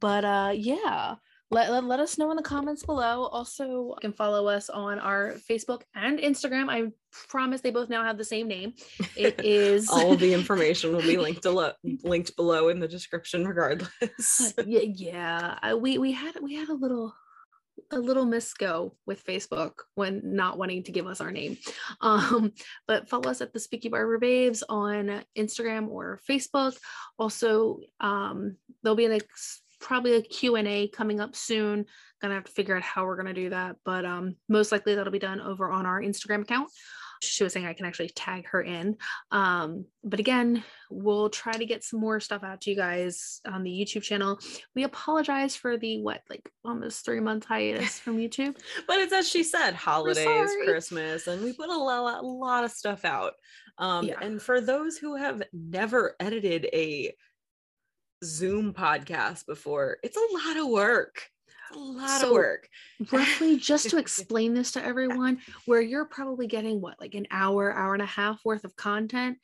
But 0.00 0.24
uh 0.24 0.52
yeah. 0.54 1.16
Let, 1.52 1.72
let, 1.72 1.82
let 1.82 1.98
us 1.98 2.16
know 2.16 2.30
in 2.30 2.36
the 2.36 2.44
comments 2.44 2.84
below. 2.84 3.24
Also, 3.24 3.64
you 3.64 3.94
can 4.00 4.12
follow 4.12 4.46
us 4.46 4.70
on 4.70 5.00
our 5.00 5.34
Facebook 5.50 5.82
and 5.96 6.20
Instagram. 6.20 6.70
I 6.70 6.92
promise 7.28 7.60
they 7.60 7.72
both 7.72 7.88
now 7.88 8.04
have 8.04 8.18
the 8.18 8.24
same 8.24 8.46
name. 8.46 8.74
It 9.16 9.40
is 9.44 9.88
all 9.90 10.14
the 10.14 10.32
information 10.40 10.92
will 10.92 11.02
be 11.02 11.16
linked 11.16 11.42
below 11.42 11.72
linked 12.04 12.36
below 12.36 12.68
in 12.68 12.78
the 12.78 12.86
description 12.86 13.46
regardless 13.46 14.54
yeah, 14.64 14.80
yeah. 14.94 15.58
I, 15.60 15.74
we 15.74 15.98
we 15.98 16.12
had 16.12 16.36
we 16.40 16.54
had 16.54 16.68
a 16.68 16.74
little 16.74 17.12
a 17.90 17.98
little 17.98 18.26
misgo 18.26 18.92
with 19.06 19.24
Facebook 19.24 19.72
when 19.94 20.20
not 20.22 20.58
wanting 20.58 20.84
to 20.84 20.92
give 20.92 21.06
us 21.06 21.20
our 21.20 21.32
name. 21.32 21.56
Um, 22.00 22.52
but 22.86 23.08
follow 23.08 23.30
us 23.30 23.40
at 23.40 23.52
the 23.52 23.58
Spooky 23.58 23.88
Barber 23.88 24.18
Babes 24.18 24.62
on 24.68 25.24
Instagram 25.36 25.88
or 25.88 26.20
Facebook. 26.28 26.76
Also, 27.18 27.80
um, 27.98 28.56
there'll 28.82 28.96
be 28.96 29.06
an 29.06 29.12
ex- 29.12 29.62
probably 29.80 30.14
a 30.14 30.22
Q&A 30.22 30.88
coming 30.88 31.20
up 31.20 31.34
soon. 31.34 31.86
Gonna 32.20 32.34
have 32.34 32.44
to 32.44 32.52
figure 32.52 32.76
out 32.76 32.82
how 32.82 33.04
we're 33.04 33.16
gonna 33.16 33.34
do 33.34 33.50
that, 33.50 33.76
but 33.84 34.04
um, 34.04 34.36
most 34.48 34.72
likely 34.72 34.94
that'll 34.94 35.12
be 35.12 35.18
done 35.18 35.40
over 35.40 35.70
on 35.70 35.86
our 35.86 36.00
Instagram 36.00 36.42
account 36.42 36.70
she 37.22 37.44
was 37.44 37.52
saying 37.52 37.66
I 37.66 37.74
can 37.74 37.86
actually 37.86 38.08
tag 38.08 38.48
her 38.48 38.62
in. 38.62 38.96
Um, 39.30 39.84
but 40.02 40.20
again, 40.20 40.64
we'll 40.90 41.28
try 41.28 41.52
to 41.52 41.66
get 41.66 41.84
some 41.84 42.00
more 42.00 42.18
stuff 42.18 42.42
out 42.42 42.62
to 42.62 42.70
you 42.70 42.76
guys 42.76 43.40
on 43.46 43.62
the 43.62 43.70
YouTube 43.70 44.02
channel. 44.02 44.38
We 44.74 44.84
apologize 44.84 45.54
for 45.54 45.76
the 45.76 46.00
what, 46.00 46.22
like 46.30 46.50
almost 46.64 47.04
three 47.04 47.20
month 47.20 47.44
hiatus 47.44 47.98
from 47.98 48.16
YouTube. 48.16 48.56
but 48.86 48.98
it's 48.98 49.12
as 49.12 49.28
she 49.28 49.42
said, 49.42 49.74
holidays. 49.74 50.50
Christmas, 50.64 51.26
and 51.26 51.42
we 51.42 51.52
put 51.52 51.68
a 51.68 51.76
lot, 51.76 52.22
a 52.22 52.26
lot 52.26 52.64
of 52.64 52.70
stuff 52.70 53.04
out. 53.04 53.34
Um, 53.78 54.06
Yeah. 54.06 54.16
And 54.20 54.40
for 54.40 54.60
those 54.60 54.96
who 54.96 55.16
have 55.16 55.42
never 55.52 56.16
edited 56.20 56.66
a 56.72 57.14
Zoom 58.24 58.72
podcast 58.74 59.46
before, 59.46 59.98
it's 60.02 60.16
a 60.16 60.34
lot 60.48 60.56
of 60.56 60.68
work. 60.68 61.28
A 61.74 61.78
lot 61.78 62.20
So, 62.20 62.26
of 62.28 62.32
work. 62.32 62.68
Roughly, 63.12 63.56
just 63.56 63.90
to 63.90 63.98
explain 63.98 64.54
this 64.54 64.72
to 64.72 64.84
everyone, 64.84 65.38
where 65.66 65.80
you're 65.80 66.04
probably 66.04 66.46
getting 66.48 66.80
what, 66.80 67.00
like 67.00 67.14
an 67.14 67.26
hour, 67.30 67.72
hour 67.72 67.92
and 67.94 68.02
a 68.02 68.06
half 68.06 68.40
worth 68.44 68.64
of 68.64 68.74
content. 68.76 69.38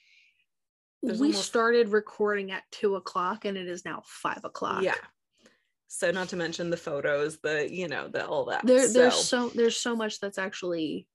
There's 1.03 1.21
we 1.21 1.29
almost- 1.29 1.47
started 1.47 1.91
recording 1.91 2.51
at 2.51 2.65
two 2.73 2.97
o'clock 2.97 3.45
and 3.45 3.57
it 3.57 3.69
is 3.69 3.85
now 3.85 4.03
five 4.07 4.45
o'clock. 4.45 4.83
Yeah. 4.83 4.95
So 5.89 6.11
not 6.11 6.29
to 6.31 6.37
mention 6.37 6.69
the 6.69 6.77
photos, 6.77 7.39
the 7.39 7.69
you 7.73 7.87
know, 7.87 8.09
the 8.09 8.27
all 8.27 8.47
that. 8.47 8.67
there 8.67 8.89
there's 8.89 9.15
So- 9.15 9.49
so 9.49 9.49
there's 9.51 9.77
so 9.77 9.95
much 9.95 10.19
that's 10.19 10.39
actually 10.39 11.07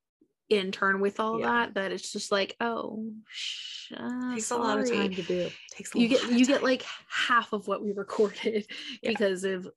in 0.51 0.71
turn 0.71 0.99
with 0.99 1.19
all 1.19 1.39
Yeah. 1.39 1.45
that 1.47 1.73
that 1.75 1.91
it's 1.91 2.11
just 2.11 2.31
like 2.31 2.55
oh 2.59 3.11
sh- 3.29 3.91
uh, 3.95 4.35
takes 4.35 4.51
a 4.51 4.57
lot 4.57 4.79
of 4.79 4.89
time 4.89 5.13
to 5.15 5.21
do. 5.23 5.49
Takes 5.71 5.95
a 5.95 5.99
you 5.99 6.07
get 6.07 6.29
you 6.31 6.45
get 6.45 6.55
time. 6.55 6.63
like 6.63 6.85
half 7.09 7.53
of 7.53 7.67
what 7.67 7.83
we 7.83 7.91
recorded 7.93 8.65
Yeah. 9.01 9.09
because 9.11 9.43
of 9.43 9.69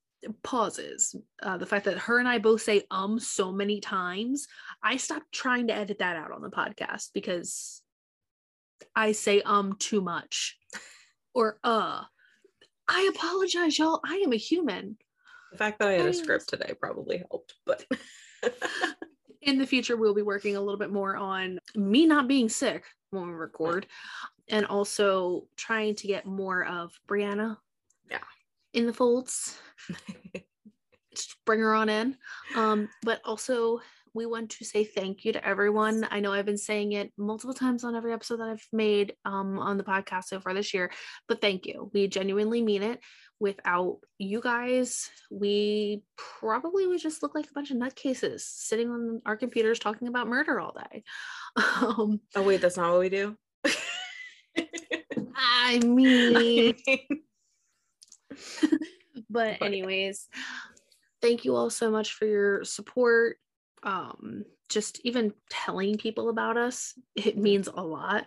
pauses 0.42 1.14
uh, 1.42 1.58
the 1.58 1.66
fact 1.66 1.84
that 1.84 1.98
her 1.98 2.18
and 2.18 2.26
i 2.26 2.38
both 2.38 2.62
say 2.62 2.82
um 2.90 3.18
so 3.18 3.52
many 3.52 3.78
times 3.78 4.46
i 4.82 4.96
stopped 4.96 5.30
trying 5.32 5.66
to 5.66 5.74
edit 5.74 5.98
that 5.98 6.16
out 6.16 6.32
on 6.32 6.40
the 6.40 6.48
podcast 6.50 7.10
because 7.12 7.82
i 8.96 9.12
say 9.12 9.42
um 9.42 9.74
too 9.78 10.00
much 10.00 10.56
or 11.34 11.58
uh 11.62 12.02
i 12.88 13.10
apologize 13.14 13.78
y'all 13.78 14.00
i 14.06 14.14
am 14.24 14.32
a 14.32 14.36
human 14.36 14.96
the 15.52 15.58
fact 15.58 15.78
that 15.78 15.88
I 15.88 15.92
had 15.92 16.06
a 16.06 16.12
script 16.14 16.48
today 16.48 16.72
probably 16.80 17.18
helped, 17.18 17.54
but 17.64 17.84
in 19.44 19.58
the 19.58 19.66
future 19.66 19.96
we'll 19.96 20.14
be 20.14 20.22
working 20.22 20.56
a 20.56 20.60
little 20.60 20.78
bit 20.78 20.90
more 20.90 21.16
on 21.16 21.58
me 21.74 22.06
not 22.06 22.26
being 22.28 22.48
sick 22.48 22.84
when 23.10 23.26
we 23.26 23.32
record 23.34 23.86
and 24.48 24.66
also 24.66 25.46
trying 25.56 25.94
to 25.94 26.06
get 26.06 26.26
more 26.26 26.64
of 26.66 26.92
briana 27.08 27.56
Yeah. 28.10 28.18
in 28.72 28.86
the 28.86 28.92
folds. 28.92 29.58
Just 31.14 31.36
bring 31.44 31.60
her 31.60 31.74
on 31.74 31.88
in. 31.88 32.16
Um 32.56 32.88
but 33.02 33.20
also 33.24 33.80
we 34.14 34.26
want 34.26 34.50
to 34.50 34.64
say 34.64 34.84
thank 34.84 35.24
you 35.24 35.32
to 35.32 35.44
everyone. 35.46 36.06
I 36.10 36.20
know 36.20 36.32
i've 36.32 36.46
been 36.46 36.56
saying 36.56 36.92
it 36.92 37.12
multiple 37.18 37.54
times 37.54 37.82
on 37.84 37.94
every 37.96 38.12
episode 38.12 38.38
that 38.38 38.48
i've 38.48 38.66
made 38.72 39.14
um 39.24 39.58
on 39.58 39.76
the 39.76 39.84
podcast 39.84 40.24
so 40.24 40.40
far 40.40 40.54
this 40.54 40.72
year 40.72 40.90
but 41.28 41.40
thank 41.40 41.66
you. 41.66 41.90
We 41.92 42.08
genuinely 42.08 42.62
mean 42.62 42.82
it. 42.82 43.00
Without 43.40 43.98
you 44.18 44.40
guys 44.40 45.10
we 45.30 46.02
probably 46.16 46.86
would 46.86 47.00
just 47.00 47.22
look 47.22 47.34
like 47.34 47.46
a 47.50 47.52
bunch 47.54 47.70
of 47.72 47.76
nutcases 47.76 48.40
sitting 48.40 48.88
on 48.90 49.20
our 49.26 49.36
computers 49.36 49.78
talking 49.78 50.08
about 50.08 50.28
murder 50.28 50.60
all 50.60 50.72
day. 50.90 51.02
Um 51.56 52.20
oh 52.36 52.42
wait, 52.42 52.60
that's 52.60 52.76
not 52.76 52.90
what 52.92 53.00
we 53.00 53.08
do. 53.08 53.36
i 55.36 55.78
mean 55.80 56.74
but 59.30 59.58
But- 59.58 59.62
anyways 59.62 60.28
thank 61.22 61.44
you 61.44 61.56
all 61.56 61.70
so 61.70 61.90
much 61.90 62.12
for 62.12 62.26
your 62.26 62.64
support 62.64 63.36
um 63.84 64.44
just 64.68 65.00
even 65.04 65.32
telling 65.50 65.96
people 65.96 66.28
about 66.28 66.56
us 66.56 66.94
it 67.14 67.36
means 67.36 67.68
a 67.68 67.82
lot 67.82 68.26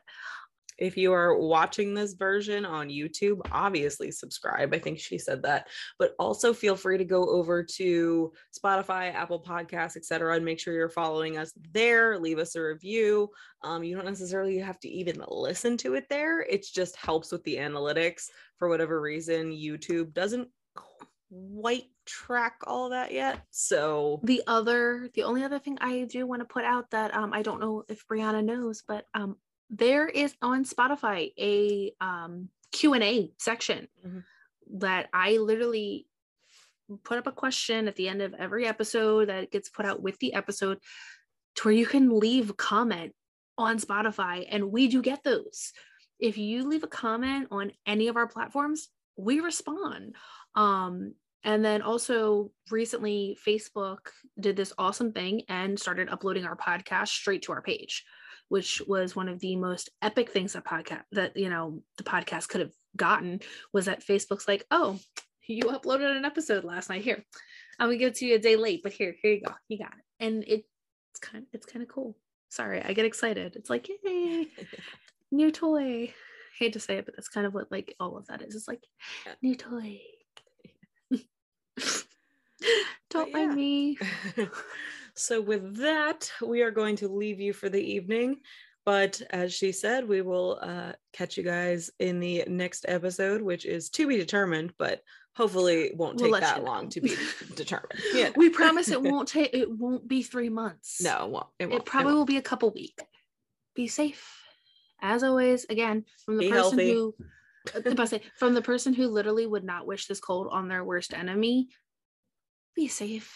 if 0.78 0.96
you 0.96 1.12
are 1.14 1.38
watching 1.38 1.94
this 1.94 2.14
version 2.14 2.66
on 2.66 2.90
YouTube, 2.90 3.40
obviously 3.52 4.12
subscribe. 4.12 4.74
I 4.74 4.80
think 4.80 5.00
she 5.00 5.18
said 5.18 5.42
that, 5.44 5.68
but 5.98 6.14
also 6.20 6.54
feel 6.54 6.76
free 6.76 6.98
to 6.98 7.06
go 7.06 7.30
over 7.30 7.64
to 7.64 8.32
Spotify, 8.58 9.14
Apple 9.14 9.42
Podcasts, 9.42 9.98
etc., 9.98 10.36
and 10.36 10.46
make 10.46 10.60
sure 10.60 10.74
you're 10.74 10.90
following 10.90 11.38
us 11.38 11.52
there. 11.72 12.20
Leave 12.20 12.38
us 12.38 12.56
a 12.56 12.62
review. 12.62 13.30
Um, 13.64 13.84
you 13.84 13.96
don't 13.96 14.06
necessarily 14.06 14.60
have 14.60 14.80
to 14.82 14.90
even 14.90 15.24
listen 15.28 15.78
to 15.78 15.96
it 15.96 16.06
there. 16.10 16.42
It 16.42 16.66
just 16.72 16.96
helps 16.96 17.32
with 17.32 17.44
the 17.44 17.56
analytics. 17.56 18.26
For 18.58 18.70
whatever 18.70 19.02
reason, 19.02 19.52
YouTube 19.52 20.14
doesn't 20.14 20.50
quite 21.24 21.86
track 22.08 22.56
all 22.66 22.90
that 22.90 23.12
yet. 23.12 23.42
So 23.52 24.20
the 24.24 24.42
other 24.48 25.10
the 25.14 25.24
only 25.24 25.44
other 25.44 25.60
thing 25.60 25.78
i 25.82 26.04
do 26.06 26.26
want 26.26 26.40
to 26.42 26.46
put 26.46 26.64
out 26.64 26.90
that 26.92 27.14
um 27.14 27.34
i 27.34 27.42
don't 27.42 27.60
know 27.60 27.84
if 27.88 28.08
briana 28.08 28.44
knows 28.44 28.84
but 28.88 29.06
um 29.14 29.36
there 29.70 30.08
is 30.08 30.34
on 30.42 30.64
spotify 30.64 31.32
a 31.38 31.92
um 32.02 32.50
q&a 32.72 33.32
section 33.38 33.88
Mhm. 34.06 34.24
that 34.80 35.10
i 35.14 35.38
literally 35.38 36.08
put 37.04 37.18
up 37.18 37.28
a 37.28 37.32
question 37.32 37.88
at 37.88 37.96
the 37.98 38.08
end 38.08 38.22
of 38.22 38.34
every 38.34 38.66
episode 38.66 39.28
that 39.30 39.52
gets 39.52 39.70
put 39.70 39.86
out 39.86 40.02
with 40.02 40.18
the 40.20 40.34
episode 40.34 40.80
to 41.56 41.68
where 41.68 41.76
you 41.76 41.86
can 41.86 42.18
leave 42.20 42.50
a 42.50 42.54
comment 42.54 43.14
on 43.58 43.78
spotify 43.78 44.46
and 44.50 44.72
we 44.72 44.88
do 44.88 45.02
get 45.02 45.24
those 45.24 45.74
if 46.20 46.38
you 46.38 46.68
leave 46.68 46.84
a 46.84 46.88
comment 46.88 47.48
on 47.52 47.72
any 47.86 48.08
of 48.08 48.16
our 48.18 48.28
platforms 48.28 48.88
we 49.18 49.40
respond 49.42 50.16
um 50.56 51.14
and 51.44 51.64
then 51.64 51.82
also 51.82 52.52
recently 52.72 53.38
facebook 53.46 54.00
did 54.40 54.56
this 54.56 54.74
awesome 54.78 55.12
thing 55.12 55.42
and 55.50 55.80
started 55.80 56.10
uploading 56.10 56.46
our 56.46 56.58
podcast 56.58 57.10
straight 57.10 57.42
to 57.42 57.52
our 57.52 57.62
page 57.62 58.04
which 58.50 58.82
was 58.88 59.16
one 59.16 59.28
of 59.28 59.40
the 59.40 59.56
most 59.56 59.90
epic 60.02 60.32
things 60.32 60.54
that 60.54 60.66
podcast 60.66 61.04
that 61.12 61.36
you 61.36 61.50
know 61.50 61.82
the 61.98 62.04
podcast 62.04 62.48
could 62.48 62.62
have 62.62 62.72
gotten 62.96 63.40
was 63.74 63.86
that 63.86 64.06
facebook's 64.06 64.48
like 64.48 64.66
oh 64.72 64.98
you 65.48 65.64
uploaded 65.64 66.16
an 66.16 66.26
episode 66.26 66.64
last 66.64 66.90
night. 66.90 67.02
Here 67.02 67.24
i'm 67.80 67.88
gonna 67.88 67.98
give 67.98 68.10
it 68.10 68.16
to 68.16 68.26
you 68.26 68.36
a 68.36 68.40
day 68.40 68.56
late 68.56 68.82
but 68.84 68.92
here 68.92 69.16
here 69.22 69.34
you 69.34 69.42
go. 69.42 69.54
You 69.68 69.80
got 69.80 69.94
it. 69.94 70.26
And 70.26 70.44
it, 70.44 70.66
it's 71.12 71.20
kind 71.20 71.46
it's 71.54 71.66
kind 71.66 71.84
of 71.84 71.90
cool. 71.90 72.18
Sorry 72.50 72.82
i 72.82 72.94
get 72.94 73.06
excited. 73.06 73.56
It's 73.56 73.70
like 73.70 73.90
yay 74.04 74.48
new 75.32 75.52
toy. 75.52 76.14
Hate 76.60 76.74
to 76.74 76.80
say 76.80 76.98
it 76.98 77.06
but 77.06 77.16
that's 77.16 77.30
kind 77.30 77.46
of 77.46 77.54
what 77.54 77.72
like 77.72 77.96
all 78.00 78.18
of 78.18 78.28
that 78.28 78.42
is. 78.42 78.56
It's 78.56 78.68
like 78.68 78.84
new 79.42 79.56
toy 79.56 80.00
don't 83.10 83.32
mind 83.34 83.56
me 83.56 83.98
so 85.16 85.42
with 85.42 85.78
that, 85.78 86.32
we 86.46 86.62
are 86.62 86.72
going 86.72 86.96
to 86.98 87.08
leave 87.08 87.40
you 87.40 87.54
for 87.54 87.70
the 87.70 87.82
evening. 87.82 88.38
But 88.86 89.22
as 89.32 89.54
she 89.54 89.74
said, 89.74 90.08
we 90.08 90.22
will 90.22 90.60
uh, 90.62 90.94
catch 91.12 91.36
you 91.36 91.44
guys 91.44 91.92
in 92.00 92.20
the 92.22 92.46
next 92.48 92.86
episode, 92.88 93.42
which 93.42 93.66
is 93.66 93.90
to 93.92 94.08
be 94.08 94.16
determined, 94.16 94.74
but 94.78 95.02
hopefully 95.36 95.82
it 95.88 95.98
won't 95.98 96.22
We'll 96.22 96.32
take 96.32 96.42
that 96.42 96.58
you 96.60 96.64
know. 96.64 96.72
long 96.72 96.90
to 96.90 97.02
be 97.02 97.16
determined. 97.56 98.00
Yeah. 98.14 98.30
we 98.38 98.50
promise 98.50 98.90
it 98.90 99.02
won't 99.02 99.28
take 99.28 99.54
it 99.54 99.70
won't 99.70 100.08
be 100.08 100.24
three 100.24 100.50
months 100.50 101.02
No, 101.02 101.26
it 101.26 101.30
won't. 101.30 101.48
It, 101.60 101.70
won't. 101.70 101.82
it 101.82 101.86
probably 101.86 102.14
will 102.14 102.26
be 102.26 102.38
a 102.38 102.42
couple 102.42 102.72
weeks 102.72 103.04
be 103.76 103.88
safe 103.88 104.26
as 105.02 105.22
always 105.24 105.66
again 105.70 106.04
from 106.26 106.38
the 106.38 106.46
Be 106.46 106.50
person 106.50 106.80
healthy. 106.80 106.94
who 106.94 107.14
about 107.76 107.96
to 107.96 108.08
say, 108.08 108.22
from 108.38 108.54
the 108.54 108.62
person 108.62 108.94
who 108.94 109.08
literally 109.08 109.46
would 109.46 109.64
not 109.64 109.88
wish 109.88 110.08
this 110.08 110.20
cold 110.20 110.48
on 110.52 110.68
their 110.68 110.84
worst 110.84 111.14
enemy 111.14 111.70
be 112.76 112.88
safe. 112.88 113.34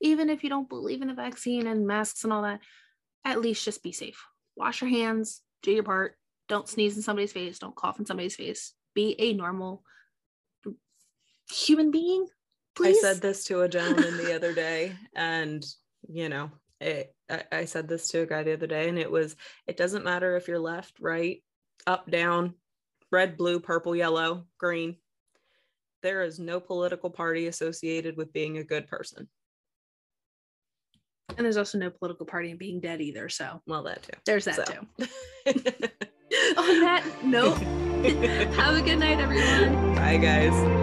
Even 0.00 0.28
if 0.28 0.42
you 0.42 0.50
don't 0.50 0.68
believe 0.68 1.02
in 1.02 1.08
the 1.08 1.14
vaccine 1.14 1.66
and 1.66 1.86
masks 1.86 2.24
and 2.24 2.32
all 2.32 2.42
that 2.42 2.60
at 3.24 3.40
least 3.40 3.64
just 3.64 3.82
be 3.82 3.92
safe. 3.92 4.24
Wash 4.56 4.80
your 4.80 4.90
hands 4.90 5.42
do 5.66 5.72
your 5.72 5.82
part. 5.82 6.16
Don't 6.48 6.68
sneeze 6.68 6.96
in 6.96 7.02
somebody's 7.02 7.32
face. 7.32 7.58
Don't 7.58 7.74
cough 7.74 7.98
in 7.98 8.06
somebody's 8.06 8.36
face. 8.36 8.72
Be 8.94 9.16
a 9.18 9.32
normal 9.32 9.82
human 11.50 11.90
being 11.90 12.26
please. 12.74 12.98
I 12.98 13.12
said 13.12 13.22
this 13.22 13.44
to 13.44 13.62
a 13.62 13.68
gentleman 13.68 14.16
the 14.16 14.34
other 14.34 14.52
day, 14.52 14.94
and 15.14 15.64
you 16.08 16.28
know, 16.28 16.50
it, 16.80 17.14
I, 17.28 17.42
I 17.52 17.64
said 17.64 17.88
this 17.88 18.08
to 18.08 18.20
a 18.20 18.26
guy 18.26 18.42
the 18.42 18.52
other 18.52 18.66
day, 18.66 18.88
and 18.88 18.98
it 18.98 19.10
was 19.10 19.36
it 19.66 19.76
doesn't 19.76 20.04
matter 20.04 20.36
if 20.36 20.48
you're 20.48 20.58
left, 20.58 21.00
right, 21.00 21.42
up, 21.86 22.10
down, 22.10 22.54
red, 23.12 23.36
blue, 23.36 23.60
purple, 23.60 23.94
yellow, 23.96 24.44
green. 24.58 24.96
There 26.02 26.22
is 26.22 26.38
no 26.38 26.60
political 26.60 27.10
party 27.10 27.46
associated 27.46 28.16
with 28.16 28.32
being 28.32 28.58
a 28.58 28.64
good 28.64 28.86
person. 28.86 29.28
and 31.36 31.44
there's 31.44 31.56
also 31.56 31.78
no 31.78 31.90
political 31.90 32.26
party 32.26 32.50
in 32.50 32.56
being 32.56 32.80
dead 32.80 33.00
either 33.00 33.28
so 33.28 33.60
Well, 33.66 33.82
that 33.84 34.02
too. 34.02 34.12
there's 34.24 34.44
that 34.44 34.54
So. 34.56 34.64
too 34.64 35.08
on 36.56 36.80
that 36.80 37.04
note 37.24 37.58
have 38.54 38.76
a 38.76 38.82
good 38.82 38.98
night 38.98 39.18
everyone 39.18 39.94
Bye, 39.96 40.16
guys. 40.18 40.75